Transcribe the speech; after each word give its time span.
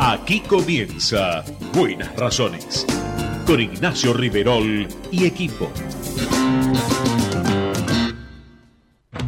Aquí 0.00 0.40
comienza 0.40 1.44
Buenas 1.72 2.14
Razones 2.14 2.86
con 3.44 3.60
Ignacio 3.60 4.12
Riverol 4.12 4.86
y 5.10 5.24
equipo. 5.26 5.72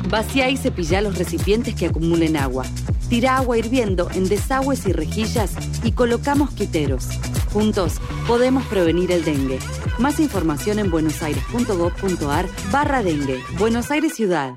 Vacía 0.08 0.48
y 0.48 0.56
cepilla 0.56 1.00
los 1.00 1.18
recipientes 1.18 1.74
que 1.74 1.86
acumulen 1.86 2.36
agua. 2.36 2.64
Tira 3.08 3.36
agua 3.36 3.58
hirviendo 3.58 4.08
en 4.14 4.28
desagües 4.28 4.86
y 4.86 4.92
rejillas 4.92 5.54
y 5.82 5.90
coloca 5.90 6.36
mosquiteros. 6.36 7.08
Juntos 7.52 7.94
podemos 8.28 8.64
prevenir 8.66 9.10
el 9.10 9.24
dengue. 9.24 9.58
Más 9.98 10.20
información 10.20 10.78
en 10.78 10.92
buenosaires.gov.ar 10.92 12.46
barra 12.70 13.02
dengue. 13.02 13.40
Buenos 13.58 13.90
Aires 13.90 14.14
Ciudad. 14.14 14.54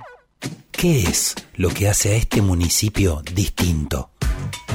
¿Qué 0.71 1.01
es 1.03 1.33
lo 1.55 1.69
que 1.69 1.87
hace 1.87 2.13
a 2.13 2.15
este 2.17 2.43
municipio 2.43 3.23
distinto? 3.33 4.11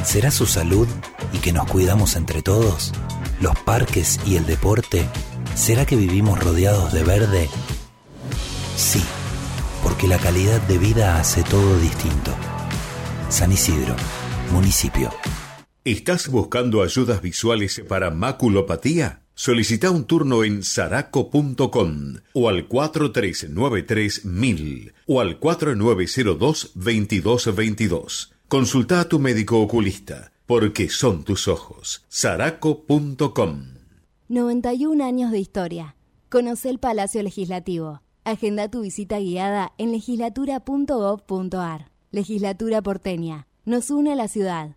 ¿Será 0.04 0.30
su 0.30 0.46
salud 0.46 0.88
y 1.32 1.38
que 1.38 1.52
nos 1.52 1.70
cuidamos 1.70 2.16
entre 2.16 2.42
todos? 2.42 2.92
¿Los 3.40 3.56
parques 3.60 4.18
y 4.26 4.34
el 4.36 4.44
deporte? 4.46 5.08
¿Será 5.54 5.86
que 5.86 5.96
vivimos 5.96 6.42
rodeados 6.42 6.92
de 6.92 7.04
verde? 7.04 7.48
Sí, 8.76 9.02
porque 9.82 10.06
la 10.06 10.18
calidad 10.18 10.60
de 10.62 10.78
vida 10.78 11.18
hace 11.18 11.42
todo 11.42 11.78
distinto. 11.78 12.34
San 13.28 13.52
Isidro, 13.52 13.94
municipio. 14.52 15.10
¿Estás 15.84 16.28
buscando 16.28 16.82
ayudas 16.82 17.20
visuales 17.22 17.82
para 17.88 18.10
maculopatía? 18.10 19.22
Solicita 19.34 19.90
un 19.90 20.04
turno 20.04 20.42
en 20.42 20.64
saraco.com 20.64 22.16
o 22.32 22.48
al 22.48 22.66
4393 22.66 24.22
o 25.06 25.20
al 25.20 25.38
4902-2222. 25.38 28.30
Consulta 28.48 29.00
a 29.00 29.08
tu 29.08 29.20
médico 29.20 29.60
oculista, 29.60 30.32
porque 30.48 30.88
son 30.88 31.24
tus 31.24 31.46
ojos. 31.46 32.06
saraco.com 32.08 33.74
91 34.28 35.04
años 35.04 35.30
de 35.30 35.38
historia. 35.38 35.94
Conoce 36.30 36.70
el 36.70 36.78
Palacio 36.78 37.22
Legislativo. 37.22 38.00
Agenda 38.24 38.70
tu 38.70 38.80
visita 38.80 39.18
guiada 39.18 39.74
en 39.76 39.92
legislatura.gov.ar. 39.92 41.90
Legislatura 42.10 42.80
porteña. 42.80 43.46
Nos 43.66 43.90
une 43.90 44.12
a 44.14 44.16
la 44.16 44.26
ciudad. 44.26 44.76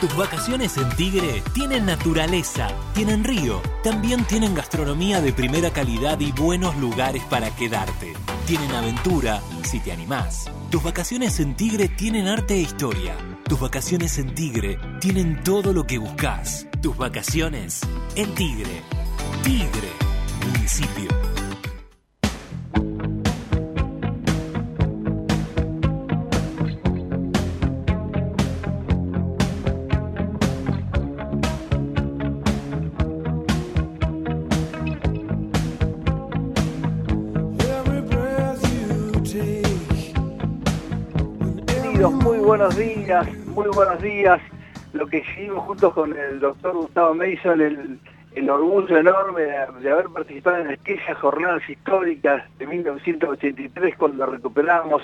Tus 0.00 0.16
vacaciones 0.16 0.76
en 0.76 0.88
Tigre 0.90 1.42
tienen 1.54 1.86
naturaleza, 1.86 2.68
tienen 2.94 3.24
río, 3.24 3.60
también 3.82 4.24
tienen 4.26 4.54
gastronomía 4.54 5.20
de 5.20 5.32
primera 5.32 5.72
calidad 5.72 6.20
y 6.20 6.30
buenos 6.30 6.76
lugares 6.76 7.24
para 7.24 7.50
quedarte. 7.56 8.12
Tienen 8.46 8.70
aventura, 8.70 9.42
si 9.64 9.80
te 9.80 9.90
animás. 9.90 10.48
Tus 10.70 10.84
vacaciones 10.84 11.40
en 11.40 11.56
Tigre 11.56 11.88
tienen 11.88 12.28
arte 12.28 12.54
e 12.54 12.60
historia. 12.60 13.16
Tus 13.48 13.58
vacaciones 13.58 14.18
en 14.18 14.32
Tigre 14.36 14.78
tienen 15.00 15.42
todo 15.42 15.72
lo 15.72 15.84
que 15.84 15.98
buscas. 15.98 16.68
Tus 16.80 16.96
vacaciones 16.96 17.80
en 18.14 18.32
Tigre. 18.36 18.82
Tigre, 19.42 19.90
municipio. 20.46 21.17
Buenos 42.58 42.76
días, 42.76 43.36
muy 43.46 43.68
buenos 43.68 44.02
días. 44.02 44.40
Lo 44.92 45.06
que 45.06 45.18
hicimos 45.18 45.62
juntos 45.64 45.94
con 45.94 46.12
el 46.18 46.40
doctor 46.40 46.74
Gustavo 46.74 47.14
Mason, 47.14 47.60
el, 47.60 48.50
orgullo 48.50 48.98
enorme 48.98 49.42
de, 49.42 49.90
haber 49.92 50.06
participado 50.06 50.56
en 50.62 50.70
aquellas 50.72 51.16
jornadas 51.18 51.62
históricas 51.70 52.42
de 52.58 52.66
1983 52.66 53.96
cuando 53.96 54.26
recuperamos 54.26 55.02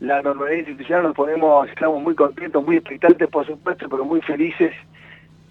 la 0.00 0.20
normalidad 0.20 0.58
institucional, 0.58 1.04
nos 1.04 1.14
ponemos, 1.14 1.66
estamos 1.70 2.02
muy 2.02 2.14
contentos, 2.14 2.62
muy 2.62 2.76
expectantes 2.76 3.28
por 3.28 3.46
supuesto, 3.46 3.88
pero 3.88 4.04
muy 4.04 4.20
felices 4.20 4.74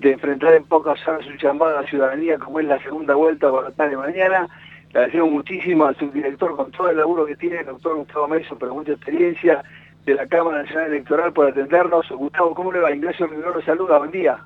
de 0.01 0.11
enfrentar 0.11 0.53
en 0.53 0.65
pocas 0.65 0.99
horas 1.07 1.25
su 1.25 1.33
llamada 1.33 1.79
a 1.79 1.81
la 1.81 1.87
ciudadanía 1.87 2.37
como 2.37 2.59
es 2.59 2.67
la 2.67 2.79
segunda 2.83 3.15
vuelta 3.15 3.49
por 3.49 3.63
la 3.63 3.71
tarde 3.71 3.97
mañana. 3.97 4.47
Le 4.93 4.99
agradecemos 4.99 5.31
muchísimo 5.31 5.85
al 5.85 5.95
subdirector 5.95 6.55
con 6.55 6.69
todo 6.69 6.91
el 6.91 6.97
laburo 6.97 7.25
que 7.25 7.35
tiene 7.35 7.61
el 7.61 7.65
doctor 7.65 7.95
Gustavo 7.95 8.27
Mason, 8.27 8.59
pero 8.59 8.75
mucha 8.75 8.91
experiencia, 8.91 9.63
de 10.05 10.15
la 10.15 10.27
Cámara 10.27 10.63
Nacional 10.63 10.87
Electoral 10.87 11.33
por 11.33 11.47
atendernos. 11.47 12.09
Gustavo, 12.09 12.53
¿cómo 12.53 12.71
le 12.71 12.79
va? 12.79 12.91
Ignacio 12.91 13.27
Rivero 13.27 13.53
lo 13.53 13.61
saluda, 13.61 13.97
buen 13.99 14.11
día. 14.11 14.39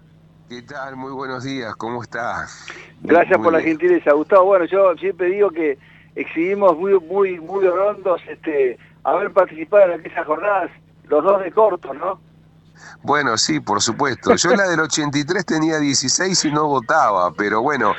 ¿Qué 0.50 0.62
tal? 0.62 0.96
Muy 0.96 1.12
buenos 1.12 1.44
días, 1.44 1.76
¿cómo 1.76 2.02
estás? 2.02 2.68
Gracias 3.02 3.38
por 3.40 3.52
la 3.52 3.62
gentileza, 3.62 4.14
Gustavo. 4.14 4.46
Bueno, 4.46 4.66
yo 4.66 4.96
siempre 4.96 5.28
digo 5.28 5.50
que 5.50 5.78
exhibimos 6.16 6.78
muy, 6.78 6.98
muy, 7.00 7.40
muy 7.40 7.68
rondos 7.68 8.22
este, 8.30 8.78
haber 9.04 9.32
participado 9.32 9.92
en 9.92 10.00
aquellas 10.00 10.26
jornadas, 10.26 10.72
los 11.10 11.24
dos 11.24 11.44
de 11.44 11.52
corto, 11.52 11.94
¿no? 11.94 12.20
Bueno, 13.02 13.38
sí, 13.38 13.60
por 13.60 13.82
supuesto. 13.82 14.36
Yo 14.36 14.52
en 14.52 14.58
la 14.58 14.68
del 14.68 14.80
83 14.80 15.46
tenía 15.46 15.80
16 15.80 16.46
y 16.46 16.52
no 16.52 16.68
votaba, 16.68 17.32
pero 17.34 17.62
bueno, 17.62 17.94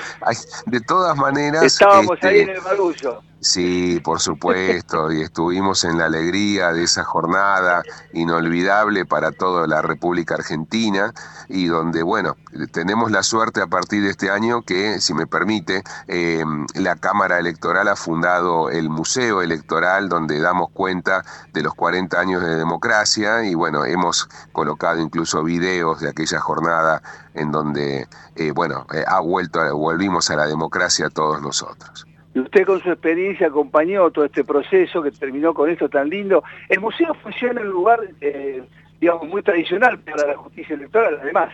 de 0.67 0.81
todas 0.81 1.17
maneras... 1.17 1.65
Estábamos 1.65 2.19
ahí 2.23 2.41
en 2.41 2.51
el 2.51 2.61
barullo. 2.61 3.23
Sí, 3.41 4.01
por 4.03 4.19
supuesto, 4.19 5.13
y 5.13 5.23
estuvimos 5.23 5.85
en 5.85 5.97
la 5.97 6.07
alegría 6.07 6.73
de 6.73 6.83
esa 6.83 7.05
jornada 7.05 7.85
inolvidable 8.13 9.07
para 9.07 9.31
toda 9.31 9.69
la 9.69 9.81
República 9.81 10.35
Argentina 10.35 11.15
y 11.49 11.69
donde, 11.69 12.03
bueno, 12.03 12.37
tenemos 12.73 13.13
la 13.13 13.23
suerte 13.23 13.63
a 13.63 13.69
partir 13.69 14.03
de 14.03 14.11
este 14.11 14.31
año 14.31 14.63
que, 14.63 15.01
si 15.01 15.15
me 15.15 15.29
permite, 15.29 15.85
em, 16.09 16.67
la 16.75 16.97
Cámara 16.97 17.39
Electoral 17.39 17.87
ha 17.87 17.95
fundado 17.95 18.71
el 18.71 18.91
Museo 18.91 19.41
Electoral 19.41 20.09
donde 20.09 20.41
damos 20.41 20.71
cuenta 20.73 21.25
de 21.53 21.63
los 21.63 21.75
40 21.75 22.19
años 22.19 22.43
de 22.43 22.57
democracia 22.57 23.45
y, 23.45 23.55
bueno, 23.55 23.85
hemos 23.85 24.29
colocado 24.51 25.01
incluso 25.01 25.45
videos 25.45 26.01
de 26.01 26.09
aquella 26.09 26.41
jornada 26.41 27.03
en 27.35 27.53
donde, 27.53 28.09
eh, 28.35 28.51
bueno, 28.51 28.85
eh, 28.93 29.05
ha 29.07 29.21
vuelto, 29.21 29.61
volvimos 29.77 30.29
a 30.31 30.37
la 30.37 30.47
democracia 30.49 31.09
todos 31.09 31.41
nosotros. 31.41 32.08
Y 32.35 32.41
usted 32.41 32.67
con 32.67 32.83
su 32.83 32.91
experiencia 32.91 33.47
acompañó 33.47 34.11
todo 34.11 34.25
este 34.25 34.45
proceso 34.45 35.03
que 35.03 35.11
terminó 35.11 35.55
con 35.55 35.71
esto 35.71 35.89
tan 35.89 36.09
lindo. 36.09 36.43
El 36.69 36.81
museo 36.81 37.15
funciona 37.15 37.61
en 37.61 37.69
un 37.69 37.73
lugar, 37.73 38.01
eh, 38.21 38.63
digamos, 39.01 39.29
muy 39.29 39.43
tradicional 39.43 39.99
para 40.01 40.27
la 40.27 40.37
justicia 40.37 40.75
electoral, 40.75 41.19
además. 41.23 41.53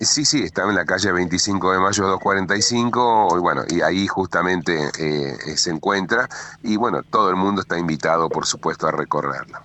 Sí, 0.00 0.24
sí, 0.24 0.42
está 0.42 0.64
en 0.68 0.74
la 0.74 0.84
calle 0.84 1.12
25 1.12 1.72
de 1.72 1.78
mayo 1.78 2.04
245, 2.04 3.28
y 3.36 3.40
bueno, 3.40 3.62
y 3.68 3.80
ahí 3.80 4.06
justamente 4.06 4.72
eh, 4.98 5.56
se 5.56 5.70
encuentra, 5.70 6.28
y 6.62 6.76
bueno, 6.76 7.02
todo 7.02 7.30
el 7.30 7.36
mundo 7.36 7.62
está 7.62 7.78
invitado, 7.78 8.28
por 8.28 8.44
supuesto, 8.44 8.86
a 8.86 8.90
recorrerlo. 8.90 9.58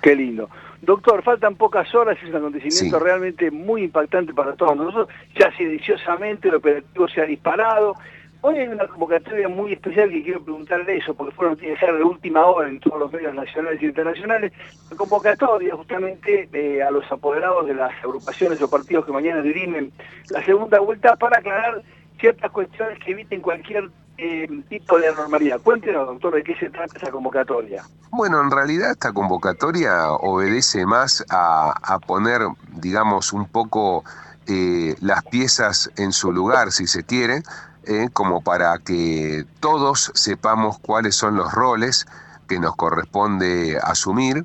Qué 0.00 0.14
lindo. 0.14 0.48
Doctor, 0.80 1.22
faltan 1.22 1.56
pocas 1.56 1.92
horas, 1.94 2.18
es 2.22 2.28
un 2.28 2.36
acontecimiento 2.36 2.98
realmente 2.98 3.50
muy 3.50 3.84
impactante 3.84 4.32
para 4.32 4.54
todos 4.54 4.76
nosotros, 4.76 5.08
ya 5.38 5.50
silenciosamente 5.56 6.48
el 6.48 6.56
operativo 6.56 7.08
se 7.08 7.22
ha 7.22 7.24
disparado, 7.24 7.94
Hoy 8.46 8.58
hay 8.58 8.68
una 8.68 8.86
convocatoria 8.86 9.48
muy 9.48 9.72
especial 9.72 10.10
que 10.10 10.22
quiero 10.22 10.44
preguntarle 10.44 10.98
eso, 10.98 11.14
porque 11.14 11.34
fueron 11.34 11.58
ser 11.58 11.96
de 11.96 12.04
última 12.04 12.44
hora 12.44 12.68
en 12.68 12.78
todos 12.78 13.00
los 13.00 13.10
medios 13.10 13.34
nacionales 13.34 13.80
e 13.80 13.86
internacionales. 13.86 14.52
La 14.90 14.96
convocatoria 14.98 15.74
justamente 15.74 16.50
eh, 16.52 16.82
a 16.82 16.90
los 16.90 17.10
apoderados 17.10 17.66
de 17.66 17.72
las 17.72 17.90
agrupaciones 18.04 18.60
o 18.60 18.68
partidos 18.68 19.06
que 19.06 19.12
mañana 19.12 19.40
dirimen 19.40 19.90
la 20.28 20.44
segunda 20.44 20.78
vuelta 20.78 21.16
para 21.16 21.38
aclarar 21.38 21.80
ciertas 22.20 22.50
cuestiones 22.50 22.98
que 22.98 23.12
eviten 23.12 23.40
cualquier 23.40 23.88
eh, 24.18 24.46
tipo 24.68 24.98
de 24.98 25.08
anormalidad. 25.08 25.62
Cuéntenos, 25.62 26.06
doctor, 26.06 26.34
de 26.34 26.42
qué 26.42 26.54
se 26.56 26.68
trata 26.68 26.98
esa 26.98 27.10
convocatoria. 27.10 27.82
Bueno, 28.10 28.42
en 28.42 28.50
realidad 28.50 28.90
esta 28.90 29.14
convocatoria 29.14 30.12
obedece 30.12 30.84
más 30.84 31.24
a, 31.30 31.98
poner, 32.06 32.42
digamos, 32.74 33.32
un 33.32 33.48
poco 33.48 34.04
eh, 34.46 34.96
las 35.00 35.24
piezas 35.24 35.90
en 35.96 36.12
su 36.12 36.30
lugar, 36.30 36.72
si 36.72 36.86
se 36.86 37.04
quiere, 37.04 37.42
eh, 37.86 38.08
como 38.12 38.42
para 38.42 38.78
que 38.78 39.46
todos 39.60 40.12
sepamos 40.14 40.78
cuáles 40.78 41.14
son 41.16 41.36
los 41.36 41.52
roles 41.52 42.06
que 42.48 42.58
nos 42.58 42.76
corresponde 42.76 43.78
asumir 43.82 44.44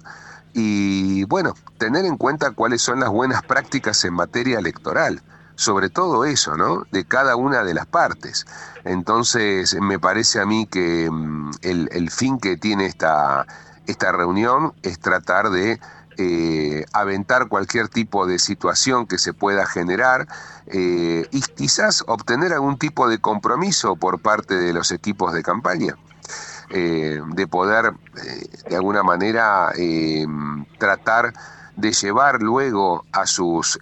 y 0.53 1.23
bueno, 1.25 1.53
tener 1.77 2.05
en 2.05 2.17
cuenta 2.17 2.51
cuáles 2.51 2.81
son 2.81 2.99
las 2.99 3.09
buenas 3.09 3.43
prácticas 3.43 4.03
en 4.05 4.13
materia 4.13 4.59
electoral. 4.59 5.21
sobre 5.55 5.89
todo 5.89 6.23
eso, 6.23 6.55
¿no? 6.55 6.83
De 6.89 7.03
cada 7.03 7.35
una 7.35 7.63
de 7.65 7.73
las 7.73 7.85
partes. 7.85 8.45
Entonces, 8.85 9.75
me 9.81 9.99
parece 9.99 10.39
a 10.39 10.45
mí 10.45 10.65
que 10.67 11.09
mm, 11.11 11.51
el, 11.61 12.09
fin 12.11 12.39
que 12.39 12.55
tiene 12.55 12.85
esta, 12.85 13.45
esta 13.85 14.13
reunión 14.13 14.73
es 14.83 14.99
tratar 14.99 15.49
de 15.49 15.81
eh, 16.17 16.85
aventar 16.91 17.47
cualquier 17.47 17.87
tipo 17.87 18.25
de 18.25 18.39
situación 18.39 19.07
que 19.07 19.17
se 19.17 19.33
pueda 19.33 19.65
generar 19.65 20.27
eh, 20.67 21.27
y 21.31 21.41
quizás 21.41 22.03
obtener 22.07 22.51
algún 22.51 22.77
tipo 22.77 23.07
de 23.07 23.19
compromiso 23.19 23.95
por 23.95 24.21
parte 24.21 24.55
de 24.55 24.73
los 24.73 24.91
equipos 24.91 25.33
de 25.33 25.43
campaña. 25.43 25.95
Eh, 26.71 27.21
de 27.25 27.47
poder 27.47 27.93
de 28.69 28.75
alguna 28.75 29.01
manera 29.01 29.73
tratar 30.77 31.33
de 31.75 31.91
llevar 31.93 32.43
luego 32.43 33.05
a 33.11 33.25
sus 33.25 33.79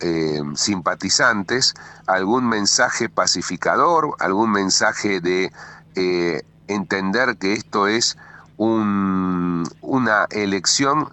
simpatizantes 0.56 1.74
algún 2.06 2.47
mensaje 2.47 3.09
pacificador, 3.09 4.15
algún 4.19 4.51
mensaje 4.51 5.19
de 5.19 5.51
entender 6.68 7.38
que 7.38 7.53
esto 7.53 7.88
es 7.88 8.18
una 8.57 10.27
elección 10.31 11.09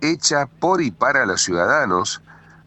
hecha 0.00 0.46
por 0.46 0.82
y 0.82 0.90
para 0.90 1.26
los 1.26 1.42
ciudadanos, 1.42 2.22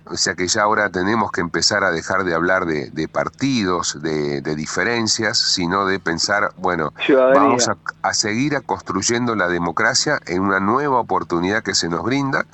o 0.06 0.18
sea 0.18 0.34
que 0.34 0.48
ya 0.48 0.64
ahora 0.64 0.90
tenemos 0.90 1.32
que 1.32 1.42
empezar 1.42 1.84
a 1.84 1.92
dejar 1.92 2.24
de 2.24 2.34
hablar 2.34 2.66
de, 2.66 3.08
partidos, 3.08 4.02
de, 4.02 4.42
diferencias, 4.56 5.38
sino 5.38 5.86
de 5.86 6.00
pensar, 6.00 6.52
bueno, 6.58 6.94
vamos 7.08 7.70
a, 8.02 8.14
seguir 8.14 8.56
a 8.56 8.62
construyendo 8.62 9.36
la 9.36 9.48
democracia 9.48 10.20
en 10.26 10.42
una 10.42 10.60
nueva 10.60 11.00
oportunidad 11.00 11.62
que 11.62 11.76
se 11.76 11.90
nos 11.90 12.04
brinda 12.04 12.46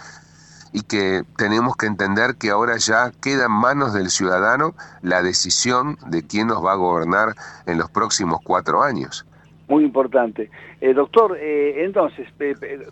y 0.74 0.81
que 0.81 1.24
tenemos 1.38 1.78
que 1.78 1.86
entender 1.86 2.36
que 2.36 2.50
ahora 2.50 2.75
ya 2.75 3.12
queda 3.21 3.45
en 3.45 3.54
manos 3.54 3.94
del 3.94 4.10
ciudadano 4.10 4.75
la 5.01 5.21
decisión 5.21 5.98
de 6.07 6.28
quién 6.28 6.48
nos 6.48 6.63
va 6.63 6.74
a 6.74 6.75
gobernar 6.75 7.36
en 7.66 7.78
los 7.78 7.89
próximos 7.89 8.42
cuatro 8.44 8.83
años 8.83 9.25
muy 9.68 9.84
importante. 9.84 10.50
Eh, 10.80 10.94
doctor, 10.94 11.38
eh, 11.40 11.84
entonces, 11.84 12.28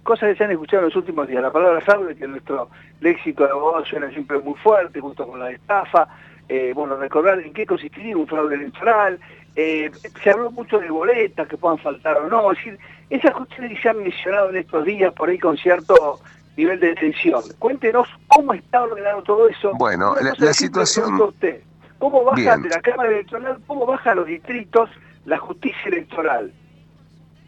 cosas 0.03 0.29
que 0.29 0.35
se 0.35 0.43
han 0.43 0.51
escuchado 0.51 0.83
en 0.83 0.89
los 0.89 0.95
últimos 0.95 1.27
días. 1.27 1.41
La 1.41 1.51
palabra 1.51 1.81
fraude, 1.81 2.15
que 2.15 2.27
nuestro 2.27 2.69
léxico 3.01 3.43
de 3.43 3.51
abogado 3.51 3.85
suena 3.85 4.09
siempre 4.09 4.39
muy 4.39 4.55
fuerte, 4.55 4.99
junto 4.99 5.27
con 5.27 5.39
la 5.39 5.51
estafa. 5.51 6.07
Eh, 6.49 6.73
bueno, 6.75 6.95
recordar 6.97 7.39
en 7.39 7.53
qué 7.53 7.65
consistiría 7.65 8.17
un 8.17 8.27
fraude 8.27 8.55
electoral. 8.55 9.19
se 9.55 10.29
habló 10.29 10.51
mucho 10.51 10.79
de 10.79 10.89
boletas 10.89 11.47
que 11.47 11.57
puedan 11.57 11.77
faltar 11.77 12.17
o 12.17 12.27
no. 12.27 12.51
Es 12.51 12.57
decir, 12.57 12.79
esas 13.09 13.33
cuestiones 13.33 13.75
que 13.75 13.81
se 13.81 13.89
han 13.89 13.97
mencionado 13.99 14.49
en 14.49 14.57
estos 14.57 14.83
días 14.85 15.13
por 15.13 15.29
ahí 15.29 15.37
con 15.37 15.57
cierto 15.57 16.19
nivel 16.57 16.79
de 16.79 16.95
tensión. 16.95 17.41
Cuéntenos 17.59 18.07
cómo 18.27 18.53
está 18.53 18.83
ordenado 18.83 19.21
todo 19.23 19.47
eso. 19.47 19.71
Bueno, 19.75 20.15
la, 20.37 20.53
situación... 20.53 21.19
Usted, 21.19 21.61
¿Cómo 22.03 22.23
baja 22.25 22.57
de 22.57 22.67
la 22.67 22.81
Cámara 22.81 23.09
Electoral, 23.09 23.59
cómo 23.65 23.85
baja 23.85 24.11
a 24.11 24.15
los 24.15 24.27
distritos 24.27 24.89
la 25.25 25.37
justicia 25.37 25.83
electoral? 25.85 26.51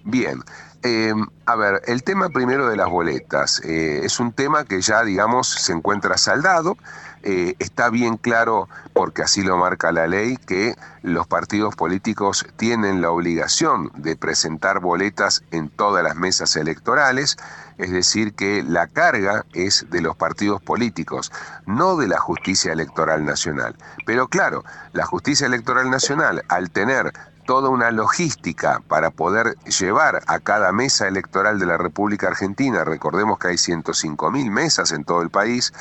Bien, 0.07 0.43
em, 0.83 1.25
a 1.47 1.55
ver, 1.55 1.81
el 1.87 2.03
tema 2.03 2.29
primero 2.29 2.69
de 2.69 2.77
las 2.77 2.87
boletas 2.87 3.59
eh, 3.65 4.01
es 4.03 4.19
un 4.19 4.33
tema 4.33 4.63
que 4.63 4.79
ya, 4.81 5.03
digamos, 5.03 5.49
se 5.49 5.73
encuentra 5.73 6.15
saldado. 6.19 6.77
Eh, 7.23 7.55
está 7.57 7.89
bien 7.89 8.17
claro, 8.17 8.69
porque 8.93 9.23
así 9.23 9.41
lo 9.41 9.57
marca 9.57 9.91
la 9.91 10.05
ley, 10.05 10.37
que 10.37 10.75
los 11.01 11.25
partidos 11.25 11.75
políticos 11.75 12.45
tienen 12.55 13.01
la 13.01 13.09
obligación 13.09 13.91
de 13.95 14.15
presentar 14.15 14.79
boletas 14.79 15.43
en 15.49 15.69
todas 15.69 16.03
las 16.03 16.15
mesas 16.15 16.55
electorales, 16.55 17.35
es 17.79 17.89
decir, 17.89 18.35
que 18.35 18.61
la 18.61 18.85
carga 18.85 19.43
es 19.53 19.87
de 19.89 20.01
los 20.01 20.15
partidos 20.15 20.61
políticos, 20.61 21.31
no 21.65 21.97
de 21.97 22.07
la 22.07 22.19
justicia 22.19 22.71
electoral 22.71 23.25
nacional. 23.25 23.75
Pero 24.05 24.27
claro, 24.27 24.63
la 24.93 25.07
justicia 25.07 25.47
electoral 25.47 25.89
nacional, 25.89 26.43
al 26.47 26.69
tener 26.69 27.11
toda 27.45 27.69
una 27.69 27.92
logística 27.92 28.81
para 28.88 29.12
poder 29.12 29.56
llevar 29.80 30.24
a 30.27 30.39
cada 30.39 30.71
mesa 30.71 31.07
electoral 31.07 31.59
de 31.59 31.65
la 31.65 31.77
República 31.77 32.27
Argentina, 32.27 32.83
recordemos 32.83 33.38
que 33.39 33.50
hay 33.50 33.57
105 33.57 34.31
mil 34.31 34.51
mesas 34.51 34.92
en 34.92 35.03
todo 35.03 35.21
el 35.21 35.30
país, 35.30 35.71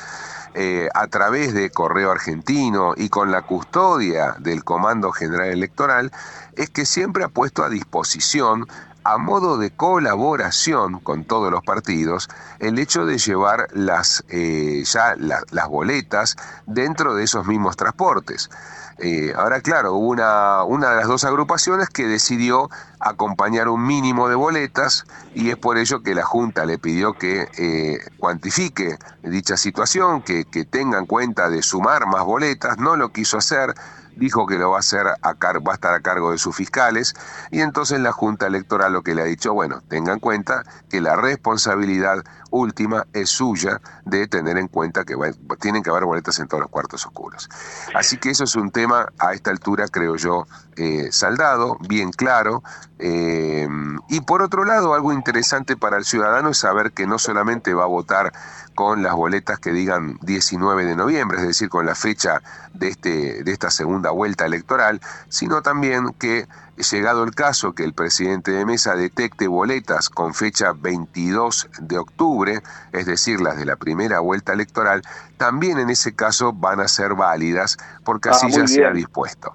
eh, 0.54 0.88
a 0.94 1.06
través 1.08 1.52
de 1.52 1.70
correo 1.70 2.12
argentino 2.12 2.94
y 2.96 3.08
con 3.08 3.32
la 3.32 3.42
custodia 3.42 4.36
del 4.38 4.62
Comando 4.62 5.10
General 5.10 5.48
Electoral, 5.48 6.12
es 6.54 6.70
que 6.70 6.86
siempre 6.86 7.24
ha 7.24 7.28
puesto 7.28 7.64
a 7.64 7.68
disposición 7.68 8.68
a 9.04 9.18
modo 9.18 9.58
de 9.58 9.70
colaboración 9.70 10.98
con 11.00 11.24
todos 11.24 11.50
los 11.50 11.62
partidos 11.62 12.28
el 12.58 12.78
hecho 12.78 13.04
de 13.04 13.18
llevar 13.18 13.68
las 13.72 14.24
eh, 14.28 14.82
ya 14.84 15.14
las 15.16 15.68
boletas 15.68 16.36
dentro 16.66 17.14
de 17.14 17.24
esos 17.24 17.46
mismos 17.46 17.76
transportes. 17.76 18.50
Eh, 18.98 19.32
ahora, 19.36 19.60
claro, 19.60 19.94
hubo 19.94 20.08
una, 20.08 20.62
una 20.62 20.90
de 20.90 20.96
las 20.96 21.08
dos 21.08 21.24
agrupaciones 21.24 21.88
que 21.88 22.06
decidió 22.06 22.70
acompañar 23.00 23.68
un 23.68 23.84
mínimo 23.84 24.28
de 24.28 24.36
boletas 24.36 25.04
y 25.34 25.50
es 25.50 25.56
por 25.56 25.78
ello 25.78 26.02
que 26.02 26.14
la 26.14 26.24
Junta 26.24 26.64
le 26.64 26.78
pidió 26.78 27.14
que 27.14 27.48
eh, 27.58 27.98
cuantifique 28.18 28.96
dicha 29.22 29.56
situación, 29.56 30.22
que, 30.22 30.44
que 30.44 30.64
tenga 30.64 30.98
en 30.98 31.06
cuenta 31.06 31.48
de 31.48 31.62
sumar 31.62 32.06
más 32.06 32.22
boletas, 32.24 32.78
no 32.78 32.96
lo 32.96 33.10
quiso 33.10 33.36
hacer, 33.38 33.74
dijo 34.16 34.46
que 34.46 34.58
lo 34.58 34.70
va 34.70 34.76
a 34.76 34.80
hacer 34.80 35.06
a 35.06 35.34
va 35.34 35.72
a 35.72 35.74
estar 35.74 35.94
a 35.94 36.00
cargo 36.00 36.30
de 36.30 36.38
sus 36.38 36.54
fiscales 36.54 37.14
y 37.50 37.60
entonces 37.60 38.00
la 38.00 38.12
Junta 38.12 38.46
Electoral 38.46 38.92
lo 38.92 39.02
que 39.02 39.14
le 39.14 39.22
ha 39.22 39.26
dicho, 39.26 39.52
bueno, 39.52 39.82
tenga 39.88 40.12
en 40.12 40.20
cuenta 40.20 40.64
que 40.88 41.00
la 41.00 41.16
responsabilidad 41.16 42.24
última 42.54 43.06
es 43.12 43.30
suya 43.30 43.80
de 44.04 44.28
tener 44.28 44.56
en 44.58 44.68
cuenta 44.68 45.04
que 45.04 45.16
tienen 45.60 45.82
que 45.82 45.90
haber 45.90 46.04
boletas 46.04 46.38
en 46.38 46.46
todos 46.46 46.62
los 46.62 46.70
cuartos 46.70 47.04
oscuros. 47.04 47.48
Así 47.94 48.16
que 48.16 48.30
eso 48.30 48.44
es 48.44 48.54
un 48.54 48.70
tema 48.70 49.08
a 49.18 49.32
esta 49.32 49.50
altura, 49.50 49.88
creo 49.88 50.16
yo, 50.16 50.46
eh, 50.76 51.08
saldado, 51.10 51.76
bien 51.80 52.12
claro. 52.12 52.62
Eh, 53.00 53.68
y 54.08 54.20
por 54.20 54.40
otro 54.40 54.64
lado, 54.64 54.94
algo 54.94 55.12
interesante 55.12 55.76
para 55.76 55.96
el 55.96 56.04
ciudadano 56.04 56.50
es 56.50 56.58
saber 56.58 56.92
que 56.92 57.06
no 57.06 57.18
solamente 57.18 57.74
va 57.74 57.84
a 57.84 57.88
votar 57.88 58.32
con 58.74 59.02
las 59.02 59.14
boletas 59.14 59.58
que 59.58 59.72
digan 59.72 60.18
19 60.22 60.84
de 60.84 60.96
noviembre, 60.96 61.38
es 61.38 61.46
decir, 61.46 61.68
con 61.68 61.86
la 61.86 61.94
fecha 61.94 62.40
de, 62.72 62.88
este, 62.88 63.42
de 63.42 63.52
esta 63.52 63.70
segunda 63.70 64.10
vuelta 64.10 64.46
electoral, 64.46 65.00
sino 65.28 65.62
también 65.62 66.12
que, 66.18 66.46
llegado 66.76 67.24
el 67.24 67.34
caso 67.34 67.74
que 67.74 67.84
el 67.84 67.92
presidente 67.92 68.50
de 68.50 68.64
mesa 68.66 68.96
detecte 68.96 69.46
boletas 69.46 70.08
con 70.10 70.34
fecha 70.34 70.72
22 70.72 71.68
de 71.80 71.98
octubre, 71.98 72.60
es 72.92 73.06
decir, 73.06 73.40
las 73.40 73.56
de 73.56 73.64
la 73.64 73.76
primera 73.76 74.20
vuelta 74.20 74.52
electoral, 74.52 75.02
también 75.36 75.78
en 75.78 75.90
ese 75.90 76.14
caso 76.14 76.52
van 76.52 76.80
a 76.80 76.88
ser 76.88 77.14
válidas 77.14 77.76
porque 78.04 78.30
así 78.30 78.46
ah, 78.46 78.56
ya 78.58 78.66
se 78.66 78.84
ha 78.84 78.90
dispuesto. 78.90 79.54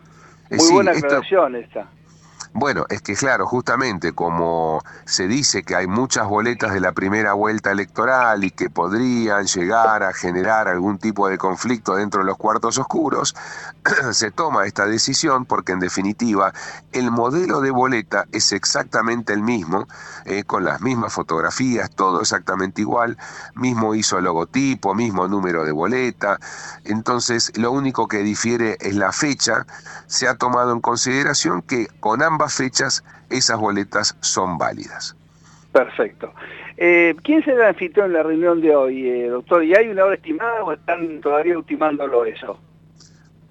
Muy 0.49 0.71
buena 0.71 0.91
aclaración 0.91 1.55
esta. 1.55 1.88
Bueno, 2.53 2.86
es 2.89 3.03
que 3.03 3.15
claro, 3.15 3.46
justamente 3.46 4.13
como 4.13 4.82
se 5.06 5.27
dice 5.27 5.62
que 5.62 5.75
hay 5.75 5.86
muchas 5.86 6.27
boletas 6.27 6.74
de 6.74 6.79
la 6.79 6.94
primera 6.94 7.34
vuelta 7.34 7.72
electoral 7.72 8.44
y 8.44 8.50
que 8.50 8.72
podrían 8.72 9.46
llegar 9.46 10.01
a 10.01 10.13
generar 10.13 10.68
algún 10.68 10.98
tipo 10.98 11.29
de 11.29 11.38
conflicto 11.38 11.96
dentro 11.96 12.22
de 12.22 12.25
los 12.25 12.38
cuartos 12.38 12.79
oscuros, 12.79 13.36
se 14.13 14.32
toma 14.32 14.65
esta 14.65 14.88
decisión 14.88 15.46
porque 15.46 15.74
en 15.74 15.79
definitiva 15.79 16.51
el 16.91 17.12
modelo 17.12 17.62
de 17.62 17.70
boleta 17.70 18.25
es 18.32 18.51
exactamente 18.51 19.32
el 19.32 19.44
mismo, 19.44 19.88
eh, 20.25 20.44
con 20.44 20.65
las 20.65 20.82
mismas 20.82 21.13
fotografías, 21.13 21.91
todo 21.91 22.22
exactamente 22.22 22.82
igual, 22.82 23.18
mismo 23.53 23.94
hizo 23.94 24.20
logotipo, 24.22 24.96
mismo 24.96 25.27
número 25.27 25.65
de 25.65 25.72
boleta, 25.72 26.39
entonces 26.84 27.51
lo 27.56 27.72
único 27.72 28.08
que 28.08 28.24
difiere 28.24 28.77
es 28.79 28.96
la 28.96 29.12
fecha, 29.12 29.68
se 30.08 30.27
ha 30.27 30.36
tomado 30.36 30.74
en 30.74 30.82
consideración 30.82 31.62
que 31.62 31.88
con 32.00 32.24
ambas 32.24 32.38
fechas 32.48 33.03
esas 33.29 33.60
boletas 33.60 34.15
son 34.22 34.58
válidas. 34.58 35.15
Perfecto. 35.72 36.34
Eh, 36.77 37.15
¿Quién 37.24 37.43
será 37.43 37.63
el 37.63 37.69
anfitrión 37.69 38.08
en 38.08 38.13
la 38.13 38.24
reunión 38.24 38.62
de 38.62 38.75
hoy, 38.75 39.08
eh, 39.08 39.27
doctor? 39.27 39.63
¿Y 39.63 39.75
hay 39.75 39.89
una 39.89 40.05
hora 40.05 40.15
estimada 40.15 40.63
o 40.63 40.72
están 40.72 41.19
todavía 41.22 41.58
ultimándolo 41.58 42.25
eso? 42.25 42.58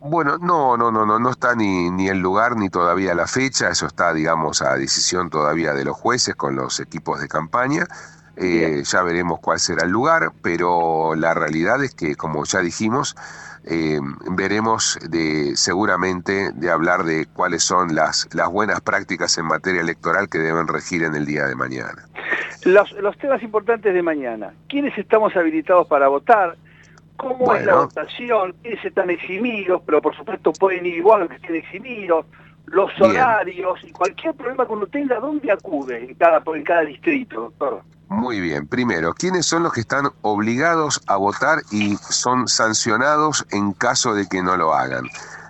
Bueno, 0.01 0.39
no, 0.39 0.77
no, 0.77 0.91
no, 0.91 1.05
no, 1.05 1.19
no 1.19 1.31
está 1.31 1.55
ni, 1.55 1.91
ni 1.91 2.09
el 2.09 2.21
lugar 2.21 2.57
ni 2.57 2.71
todavía 2.71 3.15
la 3.15 3.27
fecha, 3.27 3.69
eso 3.69 3.87
está, 3.87 4.15
digamos, 4.15 4.63
a 4.63 4.77
decisión 4.77 5.29
todavía 5.29 5.75
de 5.75 5.85
los 5.85 5.97
jueces 5.97 6.37
con 6.37 6.55
los 6.55 6.81
equipos 6.81 7.21
de 7.21 7.29
campaña. 7.29 7.87
Eh, 8.37 8.83
ya 8.85 9.03
veremos 9.03 9.41
cuál 9.41 9.59
será 9.59 9.85
el 9.85 9.91
lugar, 9.91 10.31
pero 10.43 11.17
la 11.17 11.35
realidad 11.35 11.83
es 11.83 11.95
que, 11.95 12.15
como 12.15 12.45
ya 12.45 12.61
dijimos, 12.61 13.17
eh, 13.71 14.01
veremos 14.31 14.99
de, 15.11 15.55
seguramente 15.55 16.53
de 16.55 16.71
hablar 16.71 17.05
de 17.05 17.27
cuáles 17.27 17.63
son 17.63 17.95
las, 17.95 18.27
las 18.33 18.49
buenas 18.49 18.81
prácticas 18.81 19.37
en 19.37 19.47
materia 19.47 19.83
electoral 19.83 20.29
que 20.31 20.39
deben 20.39 20.67
regir 20.67 21.03
en 21.03 21.15
el 21.15 21.27
día 21.27 21.45
de 21.47 21.55
mañana. 21.55 22.09
Los, 22.65 22.91
los 22.93 23.17
temas 23.19 23.43
importantes 23.43 23.93
de 23.93 24.03
mañana. 24.03 24.55
¿Quiénes 24.69 24.97
estamos 24.97 25.37
habilitados 25.37 25.87
para 25.87 26.09
votar? 26.09 26.57
¿Cómo 27.19 27.55
es 27.55 27.67
la 27.67 27.75
votación? 27.75 28.55
¿Quiénes 28.63 28.85
están 28.85 29.11
eximidos? 29.11 29.83
Pero 29.85 30.01
por 30.01 30.17
supuesto 30.17 30.53
pueden 30.53 30.87
ir 30.87 30.97
igual 30.97 31.23
a 31.23 31.29
que 31.29 31.35
estén 31.35 31.57
eximidos. 31.57 32.27
Los 32.67 32.91
horarios 33.01 33.81
y 33.83 33.93
cualquier 33.93 34.35
problema 34.35 34.67
que 34.67 34.73
uno 34.73 34.87
tenga, 34.87 35.19
¿dónde 35.19 35.51
acude 35.51 36.05
en 36.05 36.15
cada, 36.15 36.43
en 36.55 36.63
cada 36.63 36.83
distrito, 36.83 37.41
doctor? 37.41 37.83
Muy 38.09 38.41
bien, 38.41 38.67
primero, 38.67 39.15
¿quiénes 39.15 39.47
son 39.47 39.63
los 39.63 39.73
que 39.73 39.81
están 39.81 40.11
obligados 40.23 41.03
a 41.07 41.17
votar 41.17 41.63
y 41.71 41.97
son 41.97 42.49
sancionados 42.49 43.47
en 43.51 43.73
caso 43.73 44.15
de 44.15 44.27
que 44.27 44.43
no 44.43 44.57
lo 44.57 44.75
hagan? 44.75 45.05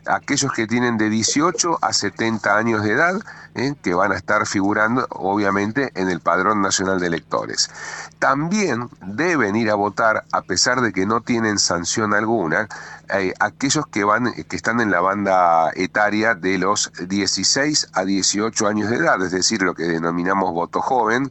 aquellos 0.09 0.53
que 0.53 0.67
tienen 0.67 0.97
de 0.97 1.11
18 1.11 1.79
a 1.83 1.93
70 1.93 2.57
años 2.57 2.83
de 2.83 2.93
edad, 2.93 3.21
¿eh? 3.55 3.75
que 3.83 3.95
van 3.95 4.13
a 4.13 4.17
estar 4.17 4.47
figurando 4.47 5.07
obviamente 5.11 5.91
en 5.95 6.09
el 6.09 6.21
Padrón 6.21 6.63
Nacional 6.63 7.01
de 7.01 7.07
Electores. 7.07 7.71
También 8.19 8.89
deben 9.03 9.57
ir 9.57 9.71
a 9.71 9.75
votar, 9.75 10.25
a 10.33 10.43
pesar 10.43 10.81
de 10.81 10.93
que 10.93 11.07
no 11.07 11.21
tienen 11.21 11.59
sanción 11.59 12.15
alguna, 12.15 12.69
eh, 13.15 13.33
aquellos 13.41 13.87
que 13.87 14.05
van 14.05 14.33
que 14.33 14.57
están 14.57 14.81
en 14.81 14.91
la 14.91 15.01
banda 15.01 15.71
etaria 15.75 16.35
de 16.35 16.59
los 16.59 16.93
16 17.09 17.89
a 17.95 18.05
18 18.05 18.67
años 18.67 18.91
de 18.91 18.97
edad, 18.97 19.23
es 19.23 19.33
decir, 19.33 19.63
lo 19.63 19.75
que 19.75 19.85
denominamos 19.85 20.53
voto 20.53 20.81
joven. 20.81 21.31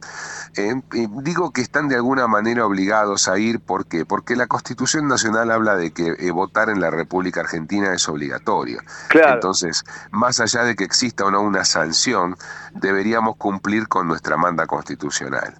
Eh, 0.56 0.74
digo 1.22 1.52
que 1.52 1.60
están 1.60 1.88
de 1.88 1.94
alguna 1.94 2.26
manera 2.26 2.66
obligados 2.66 3.28
a 3.28 3.38
ir, 3.38 3.60
¿por 3.60 3.86
qué? 3.86 4.04
Porque 4.04 4.34
la 4.34 4.48
Constitución 4.48 5.06
Nacional 5.06 5.52
habla 5.52 5.76
de 5.76 5.92
que 5.92 6.30
votar 6.32 6.68
en 6.68 6.80
la 6.80 6.90
República 6.90 7.40
Argentina 7.40 7.92
es 7.94 8.08
obligatorio. 8.08 8.80
Entonces, 9.12 9.84
más 10.10 10.40
allá 10.40 10.64
de 10.64 10.74
que 10.74 10.84
exista 10.84 11.24
o 11.24 11.30
no 11.30 11.42
una 11.42 11.64
sanción, 11.64 12.17
on 12.18 12.34
deberíamos 12.74 13.36
cumplir 13.36 13.88
con 13.88 14.08
nuestra 14.08 14.36
manda 14.36 14.66
constitucional. 14.66 15.54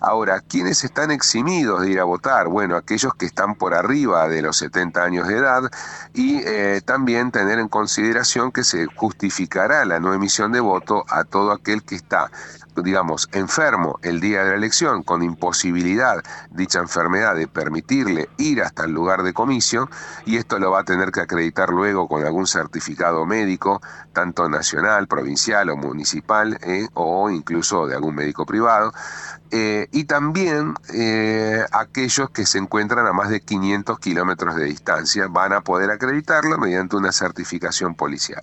Ahora, 0.00 0.40
¿quiénes 0.40 0.82
están 0.82 1.10
eximidos 1.10 1.82
de 1.82 1.90
ir 1.90 2.00
a 2.00 2.04
votar? 2.04 2.48
Bueno, 2.48 2.76
aquellos 2.76 3.14
que 3.14 3.26
están 3.26 3.54
por 3.54 3.74
arriba 3.74 4.26
de 4.28 4.42
los 4.42 4.56
70 4.56 5.02
años 5.02 5.28
de 5.28 5.36
edad 5.36 5.70
y 6.14 6.40
eh, 6.44 6.80
también 6.84 7.30
tener 7.30 7.58
en 7.58 7.68
consideración 7.68 8.50
que 8.50 8.64
se 8.64 8.86
justificará 8.86 9.84
la 9.84 10.00
no 10.00 10.14
emisión 10.14 10.52
de 10.52 10.60
voto 10.60 11.04
a 11.08 11.24
todo 11.24 11.52
aquel 11.52 11.82
que 11.82 11.96
está 11.96 12.30
digamos, 12.80 13.28
enfermo 13.32 13.98
el 14.02 14.20
día 14.20 14.44
de 14.44 14.50
la 14.50 14.56
elección, 14.56 15.02
con 15.02 15.22
imposibilidad 15.22 16.22
dicha 16.50 16.78
enfermedad 16.78 17.34
de 17.34 17.46
permitirle 17.46 18.30
ir 18.38 18.62
hasta 18.62 18.84
el 18.84 18.92
lugar 18.92 19.22
de 19.22 19.34
comicio, 19.34 19.90
y 20.24 20.36
esto 20.36 20.58
lo 20.58 20.70
va 20.70 20.80
a 20.80 20.84
tener 20.84 21.10
que 21.12 21.20
acreditar 21.20 21.70
luego 21.70 22.08
con 22.08 22.24
algún 22.24 22.46
certificado 22.46 23.26
médico, 23.26 23.82
tanto 24.12 24.48
nacional, 24.48 25.06
provincial 25.06 25.68
o 25.70 25.76
municipal, 25.76 26.31
eh, 26.40 26.88
o 26.94 27.30
incluso 27.30 27.86
de 27.86 27.94
algún 27.94 28.14
médico 28.14 28.46
privado, 28.46 28.92
eh, 29.50 29.86
y 29.92 30.04
también 30.04 30.74
eh, 30.94 31.60
aquellos 31.72 32.30
que 32.30 32.46
se 32.46 32.58
encuentran 32.58 33.06
a 33.06 33.12
más 33.12 33.28
de 33.28 33.40
500 33.40 33.98
kilómetros 33.98 34.56
de 34.56 34.64
distancia 34.64 35.26
van 35.28 35.52
a 35.52 35.60
poder 35.60 35.90
acreditarlo 35.90 36.56
mediante 36.58 36.96
una 36.96 37.12
certificación 37.12 37.94
policial. 37.94 38.42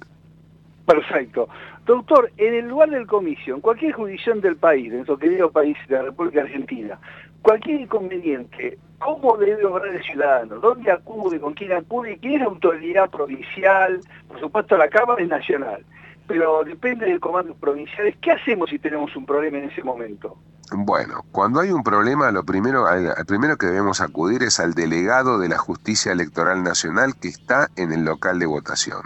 Perfecto. 0.85 1.49
Doctor, 1.85 2.31
en 2.37 2.53
el 2.53 2.67
lugar 2.67 2.91
del 2.91 3.07
comicio, 3.07 3.55
en 3.55 3.61
cualquier 3.61 3.93
jurisdicción 3.93 4.41
del 4.41 4.57
país, 4.57 4.91
de 4.91 4.97
nuestro 4.97 5.17
querido 5.17 5.51
país, 5.51 5.75
de 5.87 5.95
la 5.95 6.03
República 6.03 6.41
Argentina, 6.41 6.99
cualquier 7.41 7.81
inconveniente, 7.81 8.77
¿cómo 8.99 9.37
debe 9.37 9.65
obrar 9.65 9.87
el 9.87 10.03
ciudadano? 10.03 10.57
¿Dónde 10.59 10.91
acude? 10.91 11.39
¿Con 11.39 11.53
quién 11.53 11.71
acude? 11.71 12.19
¿Quién 12.21 12.33
es 12.35 12.39
la 12.41 12.45
autoridad 12.45 13.09
provincial? 13.09 13.99
Por 14.27 14.39
supuesto, 14.39 14.77
la 14.77 14.89
Cámara 14.89 15.23
es 15.23 15.29
nacional, 15.29 15.83
pero 16.29 16.63
depende 16.63 17.07
del 17.07 17.19
comando 17.19 17.55
provinciales. 17.55 18.15
¿Qué 18.21 18.31
hacemos 18.31 18.69
si 18.69 18.77
tenemos 18.77 19.15
un 19.15 19.25
problema 19.25 19.57
en 19.57 19.71
ese 19.71 19.81
momento? 19.81 20.37
Bueno, 20.71 21.25
cuando 21.31 21.59
hay 21.59 21.71
un 21.71 21.81
problema, 21.81 22.31
lo 22.31 22.43
primero, 22.43 22.85
al 22.85 23.25
primero 23.25 23.57
que 23.57 23.65
debemos 23.65 23.99
acudir 23.99 24.43
es 24.43 24.59
al 24.59 24.75
delegado 24.75 25.39
de 25.39 25.49
la 25.49 25.57
Justicia 25.57 26.11
Electoral 26.11 26.61
Nacional 26.61 27.15
que 27.15 27.29
está 27.29 27.69
en 27.75 27.91
el 27.91 28.05
local 28.05 28.37
de 28.37 28.45
votación. 28.45 29.01